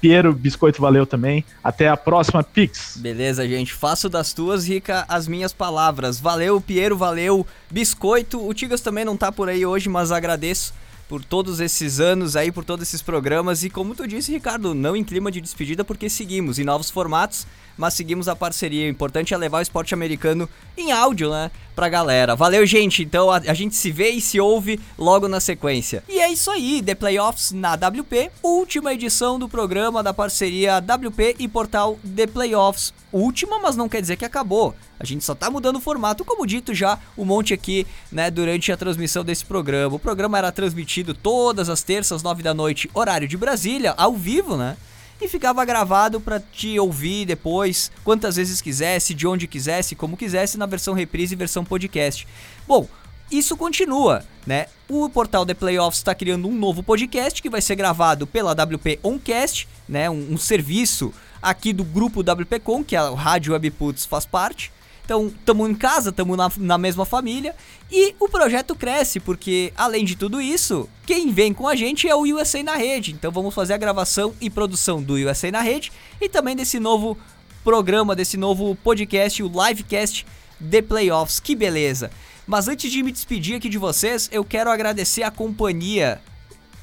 Piero, 0.00 0.32
Biscoito, 0.32 0.80
valeu 0.80 1.06
também. 1.06 1.44
Até 1.62 1.88
a 1.88 1.96
próxima, 1.96 2.42
Pix. 2.42 2.96
Beleza, 2.96 3.46
gente. 3.48 3.72
Faço 3.72 4.08
das 4.08 4.32
tuas, 4.32 4.66
Rica, 4.68 5.04
as 5.08 5.26
minhas 5.26 5.52
palavras. 5.52 6.20
Valeu, 6.20 6.60
Piero, 6.60 6.96
valeu, 6.96 7.46
Biscoito. 7.70 8.46
O 8.46 8.54
Tigas 8.54 8.80
também 8.80 9.04
não 9.04 9.16
tá 9.16 9.32
por 9.32 9.48
aí 9.48 9.66
hoje, 9.66 9.88
mas 9.88 10.12
agradeço 10.12 10.72
por 11.08 11.24
todos 11.24 11.58
esses 11.58 11.98
anos 11.98 12.36
aí, 12.36 12.52
por 12.52 12.64
todos 12.64 12.86
esses 12.86 13.02
programas. 13.02 13.64
E 13.64 13.70
como 13.70 13.94
tu 13.94 14.06
disse, 14.06 14.30
Ricardo, 14.30 14.74
não 14.74 14.94
em 14.94 15.02
clima 15.02 15.32
de 15.32 15.40
despedida, 15.40 15.82
porque 15.82 16.08
seguimos 16.10 16.58
em 16.58 16.64
novos 16.64 16.90
formatos, 16.90 17.46
mas 17.78 17.94
seguimos 17.94 18.28
a 18.28 18.36
parceria. 18.36 18.86
O 18.86 18.90
importante 18.90 19.32
é 19.32 19.36
levar 19.36 19.58
o 19.58 19.62
esporte 19.62 19.94
americano 19.94 20.48
em 20.76 20.90
áudio, 20.92 21.30
né? 21.30 21.50
Pra 21.74 21.88
galera. 21.88 22.34
Valeu, 22.34 22.66
gente. 22.66 23.02
Então 23.02 23.30
a, 23.30 23.36
a 23.36 23.54
gente 23.54 23.76
se 23.76 23.92
vê 23.92 24.10
e 24.10 24.20
se 24.20 24.40
ouve 24.40 24.80
logo 24.98 25.28
na 25.28 25.38
sequência. 25.38 26.02
E 26.08 26.18
é 26.18 26.30
isso 26.30 26.50
aí, 26.50 26.82
The 26.82 26.96
Playoffs 26.96 27.52
na 27.52 27.74
WP, 27.74 28.32
última 28.42 28.92
edição 28.92 29.38
do 29.38 29.48
programa 29.48 30.02
da 30.02 30.12
parceria 30.12 30.78
WP 30.78 31.36
e 31.38 31.46
portal 31.46 31.98
The 32.16 32.26
Playoffs. 32.26 32.92
Última, 33.12 33.60
mas 33.60 33.76
não 33.76 33.88
quer 33.88 34.00
dizer 34.00 34.16
que 34.16 34.24
acabou. 34.24 34.74
A 35.00 35.06
gente 35.06 35.24
só 35.24 35.34
tá 35.34 35.48
mudando 35.48 35.76
o 35.76 35.80
formato, 35.80 36.24
como 36.24 36.46
dito 36.46 36.74
já, 36.74 36.98
um 37.16 37.24
monte 37.24 37.54
aqui, 37.54 37.86
né, 38.10 38.30
durante 38.30 38.72
a 38.72 38.76
transmissão 38.76 39.24
desse 39.24 39.44
programa. 39.44 39.94
O 39.94 39.98
programa 39.98 40.36
era 40.36 40.50
transmitido 40.50 41.14
todas 41.14 41.68
as 41.68 41.82
terças, 41.82 42.22
nove 42.22 42.42
da 42.42 42.52
noite, 42.52 42.90
horário 42.92 43.28
de 43.28 43.36
Brasília, 43.36 43.94
ao 43.96 44.14
vivo, 44.14 44.56
né? 44.56 44.76
E 45.20 45.28
ficava 45.28 45.64
gravado 45.64 46.20
para 46.20 46.40
te 46.40 46.78
ouvir 46.78 47.26
depois, 47.26 47.90
quantas 48.04 48.36
vezes 48.36 48.60
quisesse, 48.60 49.14
de 49.14 49.26
onde 49.26 49.46
quisesse, 49.46 49.94
como 49.94 50.16
quisesse, 50.16 50.56
na 50.56 50.66
versão 50.66 50.94
reprise 50.94 51.34
e 51.34 51.36
versão 51.36 51.64
podcast. 51.64 52.26
Bom, 52.66 52.88
isso 53.30 53.56
continua, 53.56 54.24
né? 54.46 54.66
O 54.88 55.08
portal 55.10 55.44
The 55.44 55.54
Playoffs 55.54 55.98
está 55.98 56.14
criando 56.14 56.48
um 56.48 56.54
novo 56.54 56.82
podcast 56.82 57.42
que 57.42 57.50
vai 57.50 57.60
ser 57.60 57.74
gravado 57.76 58.26
pela 58.26 58.52
WP 58.52 59.00
Oncast, 59.02 59.68
né? 59.88 60.08
Um, 60.08 60.32
um 60.32 60.38
serviço 60.38 61.12
aqui 61.42 61.72
do 61.72 61.84
grupo 61.84 62.20
WPcom, 62.20 62.82
que 62.82 62.96
a 62.96 63.10
Rádio 63.10 63.52
Webputs 63.52 64.06
faz 64.06 64.24
parte. 64.24 64.72
Então, 65.08 65.28
estamos 65.28 65.70
em 65.70 65.74
casa, 65.74 66.10
estamos 66.10 66.36
na, 66.36 66.52
na 66.58 66.76
mesma 66.76 67.06
família 67.06 67.56
e 67.90 68.14
o 68.20 68.28
projeto 68.28 68.74
cresce, 68.74 69.18
porque 69.18 69.72
além 69.74 70.04
de 70.04 70.14
tudo 70.14 70.38
isso, 70.38 70.86
quem 71.06 71.32
vem 71.32 71.54
com 71.54 71.66
a 71.66 71.74
gente 71.74 72.06
é 72.06 72.14
o 72.14 72.24
USA 72.24 72.62
na 72.62 72.76
Rede. 72.76 73.12
Então, 73.12 73.32
vamos 73.32 73.54
fazer 73.54 73.72
a 73.72 73.78
gravação 73.78 74.34
e 74.38 74.50
produção 74.50 75.02
do 75.02 75.14
USA 75.14 75.50
na 75.50 75.62
Rede 75.62 75.90
e 76.20 76.28
também 76.28 76.54
desse 76.54 76.78
novo 76.78 77.16
programa, 77.64 78.14
desse 78.14 78.36
novo 78.36 78.76
podcast, 78.84 79.42
o 79.42 79.50
Livecast 79.50 80.26
The 80.70 80.82
Playoffs. 80.82 81.40
Que 81.40 81.56
beleza! 81.56 82.10
Mas 82.46 82.68
antes 82.68 82.92
de 82.92 83.02
me 83.02 83.10
despedir 83.10 83.56
aqui 83.56 83.70
de 83.70 83.78
vocês, 83.78 84.28
eu 84.30 84.44
quero 84.44 84.70
agradecer 84.70 85.22
a 85.22 85.30
companhia, 85.30 86.20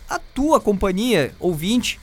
a 0.10 0.18
tua 0.18 0.60
companhia, 0.60 1.32
ouvinte, 1.40 2.00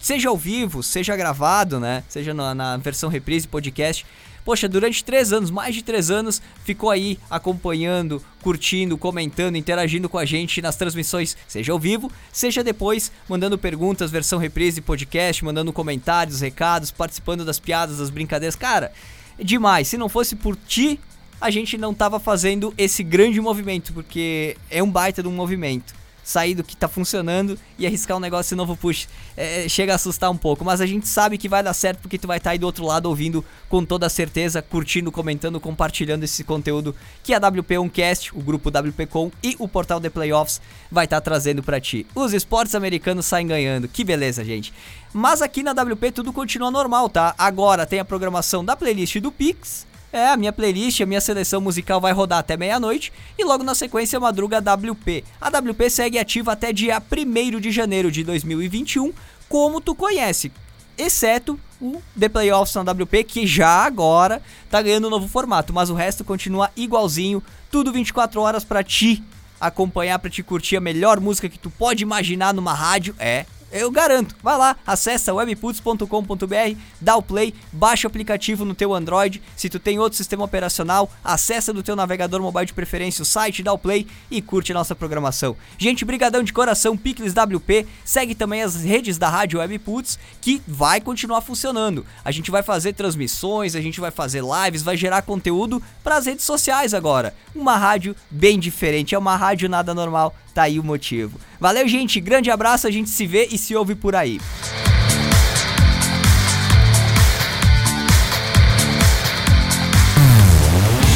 seja 0.00 0.30
ao 0.30 0.36
vivo, 0.38 0.82
seja 0.82 1.14
gravado, 1.14 1.78
né? 1.78 2.04
Seja 2.08 2.32
na, 2.32 2.54
na 2.54 2.78
versão 2.78 3.10
reprise 3.10 3.46
podcast. 3.46 4.06
Poxa, 4.48 4.66
durante 4.66 5.04
três 5.04 5.30
anos, 5.30 5.50
mais 5.50 5.74
de 5.74 5.82
três 5.82 6.10
anos, 6.10 6.40
ficou 6.64 6.88
aí 6.88 7.18
acompanhando, 7.28 8.24
curtindo, 8.42 8.96
comentando, 8.96 9.56
interagindo 9.56 10.08
com 10.08 10.16
a 10.16 10.24
gente 10.24 10.62
nas 10.62 10.74
transmissões, 10.74 11.36
seja 11.46 11.70
ao 11.70 11.78
vivo, 11.78 12.10
seja 12.32 12.64
depois 12.64 13.12
mandando 13.28 13.58
perguntas, 13.58 14.10
versão 14.10 14.38
reprise, 14.38 14.80
podcast, 14.80 15.44
mandando 15.44 15.70
comentários, 15.70 16.40
recados, 16.40 16.90
participando 16.90 17.44
das 17.44 17.60
piadas, 17.60 17.98
das 17.98 18.08
brincadeiras. 18.08 18.56
Cara, 18.56 18.90
é 19.38 19.44
demais. 19.44 19.86
Se 19.86 19.98
não 19.98 20.08
fosse 20.08 20.34
por 20.34 20.56
ti, 20.56 20.98
a 21.38 21.50
gente 21.50 21.76
não 21.76 21.92
tava 21.92 22.18
fazendo 22.18 22.72
esse 22.78 23.02
grande 23.02 23.38
movimento, 23.42 23.92
porque 23.92 24.56
é 24.70 24.82
um 24.82 24.90
baita 24.90 25.22
de 25.22 25.28
um 25.28 25.32
movimento 25.32 25.92
sair 26.28 26.54
do 26.54 26.62
que 26.62 26.76
tá 26.76 26.86
funcionando 26.86 27.58
e 27.78 27.86
arriscar 27.86 28.14
um 28.14 28.20
negócio 28.20 28.54
novo, 28.54 28.76
puxa, 28.76 29.08
é, 29.34 29.66
chega 29.66 29.92
a 29.92 29.96
assustar 29.96 30.30
um 30.30 30.36
pouco, 30.36 30.62
mas 30.62 30.78
a 30.78 30.84
gente 30.84 31.08
sabe 31.08 31.38
que 31.38 31.48
vai 31.48 31.62
dar 31.62 31.72
certo 31.72 32.00
porque 32.00 32.18
tu 32.18 32.28
vai 32.28 32.36
estar 32.36 32.50
tá 32.50 32.52
aí 32.52 32.58
do 32.58 32.66
outro 32.66 32.84
lado 32.84 33.06
ouvindo 33.06 33.42
com 33.66 33.82
toda 33.82 34.06
certeza, 34.10 34.60
curtindo, 34.60 35.10
comentando, 35.10 35.58
compartilhando 35.58 36.24
esse 36.24 36.44
conteúdo 36.44 36.94
que 37.22 37.32
a 37.32 37.38
WP 37.38 37.78
Oncast, 37.78 38.36
o 38.36 38.42
grupo 38.42 38.68
WPcom 38.68 39.30
e 39.42 39.56
o 39.58 39.66
portal 39.66 40.02
The 40.02 40.10
Playoffs 40.10 40.60
vai 40.92 41.06
estar 41.06 41.16
tá 41.16 41.22
trazendo 41.22 41.62
para 41.62 41.80
ti. 41.80 42.06
Os 42.14 42.34
esportes 42.34 42.74
americanos 42.74 43.24
saem 43.24 43.46
ganhando, 43.46 43.88
que 43.88 44.04
beleza, 44.04 44.44
gente. 44.44 44.70
Mas 45.14 45.40
aqui 45.40 45.62
na 45.62 45.72
WP 45.72 46.12
tudo 46.12 46.30
continua 46.30 46.70
normal, 46.70 47.08
tá? 47.08 47.34
Agora 47.38 47.86
tem 47.86 48.00
a 48.00 48.04
programação 48.04 48.62
da 48.62 48.76
playlist 48.76 49.18
do 49.18 49.32
Pix, 49.32 49.86
é, 50.12 50.28
a 50.28 50.36
minha 50.36 50.52
playlist, 50.52 51.00
a 51.00 51.06
minha 51.06 51.20
seleção 51.20 51.60
musical 51.60 52.00
vai 52.00 52.12
rodar 52.12 52.38
até 52.38 52.56
meia-noite 52.56 53.12
e 53.38 53.44
logo 53.44 53.62
na 53.62 53.74
sequência 53.74 54.18
madruga 54.18 54.58
WP. 54.58 55.24
A 55.40 55.48
WP 55.48 55.90
segue 55.90 56.18
ativa 56.18 56.52
até 56.52 56.72
dia 56.72 57.00
1 57.00 57.60
de 57.60 57.70
janeiro 57.70 58.10
de 58.10 58.24
2021, 58.24 59.12
como 59.48 59.80
tu 59.80 59.94
conhece, 59.94 60.50
exceto 60.96 61.58
o 61.80 62.02
The 62.18 62.28
Playoffs 62.28 62.74
na 62.74 62.92
WP, 62.92 63.24
que 63.24 63.46
já 63.46 63.84
agora 63.84 64.42
tá 64.70 64.82
ganhando 64.82 65.06
um 65.06 65.10
novo 65.10 65.28
formato, 65.28 65.72
mas 65.72 65.90
o 65.90 65.94
resto 65.94 66.24
continua 66.24 66.70
igualzinho, 66.76 67.42
tudo 67.70 67.92
24 67.92 68.40
horas 68.40 68.64
para 68.64 68.82
ti 68.82 69.22
acompanhar, 69.60 70.18
para 70.18 70.30
te 70.30 70.42
curtir 70.42 70.76
a 70.76 70.80
melhor 70.80 71.20
música 71.20 71.48
que 71.48 71.58
tu 71.58 71.70
pode 71.70 72.02
imaginar 72.02 72.54
numa 72.54 72.72
rádio. 72.72 73.14
É, 73.18 73.44
Eu 73.70 73.90
garanto. 73.90 74.34
Vai 74.42 74.56
lá, 74.56 74.76
acessa 74.86 75.34
webputs.com.br, 75.34 76.78
dá 77.00 77.16
o 77.16 77.22
play, 77.22 77.52
baixa 77.70 78.06
o 78.06 78.10
aplicativo 78.10 78.64
no 78.64 78.74
teu 78.74 78.94
Android. 78.94 79.42
Se 79.56 79.68
tu 79.68 79.78
tem 79.78 79.98
outro 79.98 80.16
sistema 80.16 80.44
operacional, 80.44 81.10
acessa 81.22 81.72
do 81.72 81.82
teu 81.82 81.94
navegador 81.94 82.40
mobile 82.40 82.66
de 82.66 82.72
preferência 82.72 83.22
o 83.22 83.26
site, 83.26 83.62
dá 83.62 83.72
o 83.72 83.78
play 83.78 84.06
e 84.30 84.40
curte 84.40 84.72
a 84.72 84.74
nossa 84.74 84.94
programação. 84.94 85.56
Gente, 85.76 86.04
brigadão 86.04 86.42
de 86.42 86.52
coração, 86.52 86.96
Picles 86.96 87.34
WP. 87.34 87.86
Segue 88.04 88.34
também 88.34 88.62
as 88.62 88.82
redes 88.82 89.18
da 89.18 89.28
Rádio 89.28 89.58
Webputs, 89.58 90.18
que 90.40 90.62
vai 90.66 91.00
continuar 91.00 91.42
funcionando. 91.42 92.06
A 92.24 92.30
gente 92.30 92.50
vai 92.50 92.62
fazer 92.62 92.94
transmissões, 92.94 93.74
a 93.74 93.80
gente 93.80 94.00
vai 94.00 94.10
fazer 94.10 94.42
lives, 94.42 94.82
vai 94.82 94.96
gerar 94.96 95.22
conteúdo 95.22 95.82
para 96.02 96.16
as 96.16 96.26
redes 96.26 96.44
sociais 96.44 96.94
agora. 96.94 97.34
Uma 97.54 97.76
rádio 97.76 98.16
bem 98.30 98.58
diferente, 98.58 99.14
é 99.14 99.18
uma 99.18 99.36
rádio 99.36 99.68
nada 99.68 99.92
normal, 99.92 100.34
tá 100.54 100.62
aí 100.62 100.78
o 100.78 100.84
motivo. 100.84 101.38
Valeu, 101.60 101.88
gente, 101.88 102.20
grande 102.20 102.50
abraço, 102.50 102.86
a 102.86 102.90
gente 102.90 103.10
se 103.10 103.26
vê 103.26 103.48
e 103.50 103.58
se 103.58 103.74
ouve 103.74 103.94
por 103.94 104.14
aí. 104.14 104.40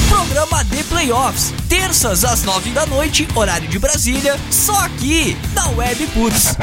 Programa 0.08 0.64
de 0.64 0.82
Playoffs, 0.84 1.54
terças 1.68 2.24
às 2.24 2.42
nove 2.42 2.70
da 2.70 2.84
noite, 2.86 3.28
horário 3.34 3.68
de 3.68 3.78
Brasília, 3.78 4.36
só 4.50 4.76
aqui 4.80 5.36
na 5.54 5.68
Web 5.70 6.06
Puts. 6.08 6.56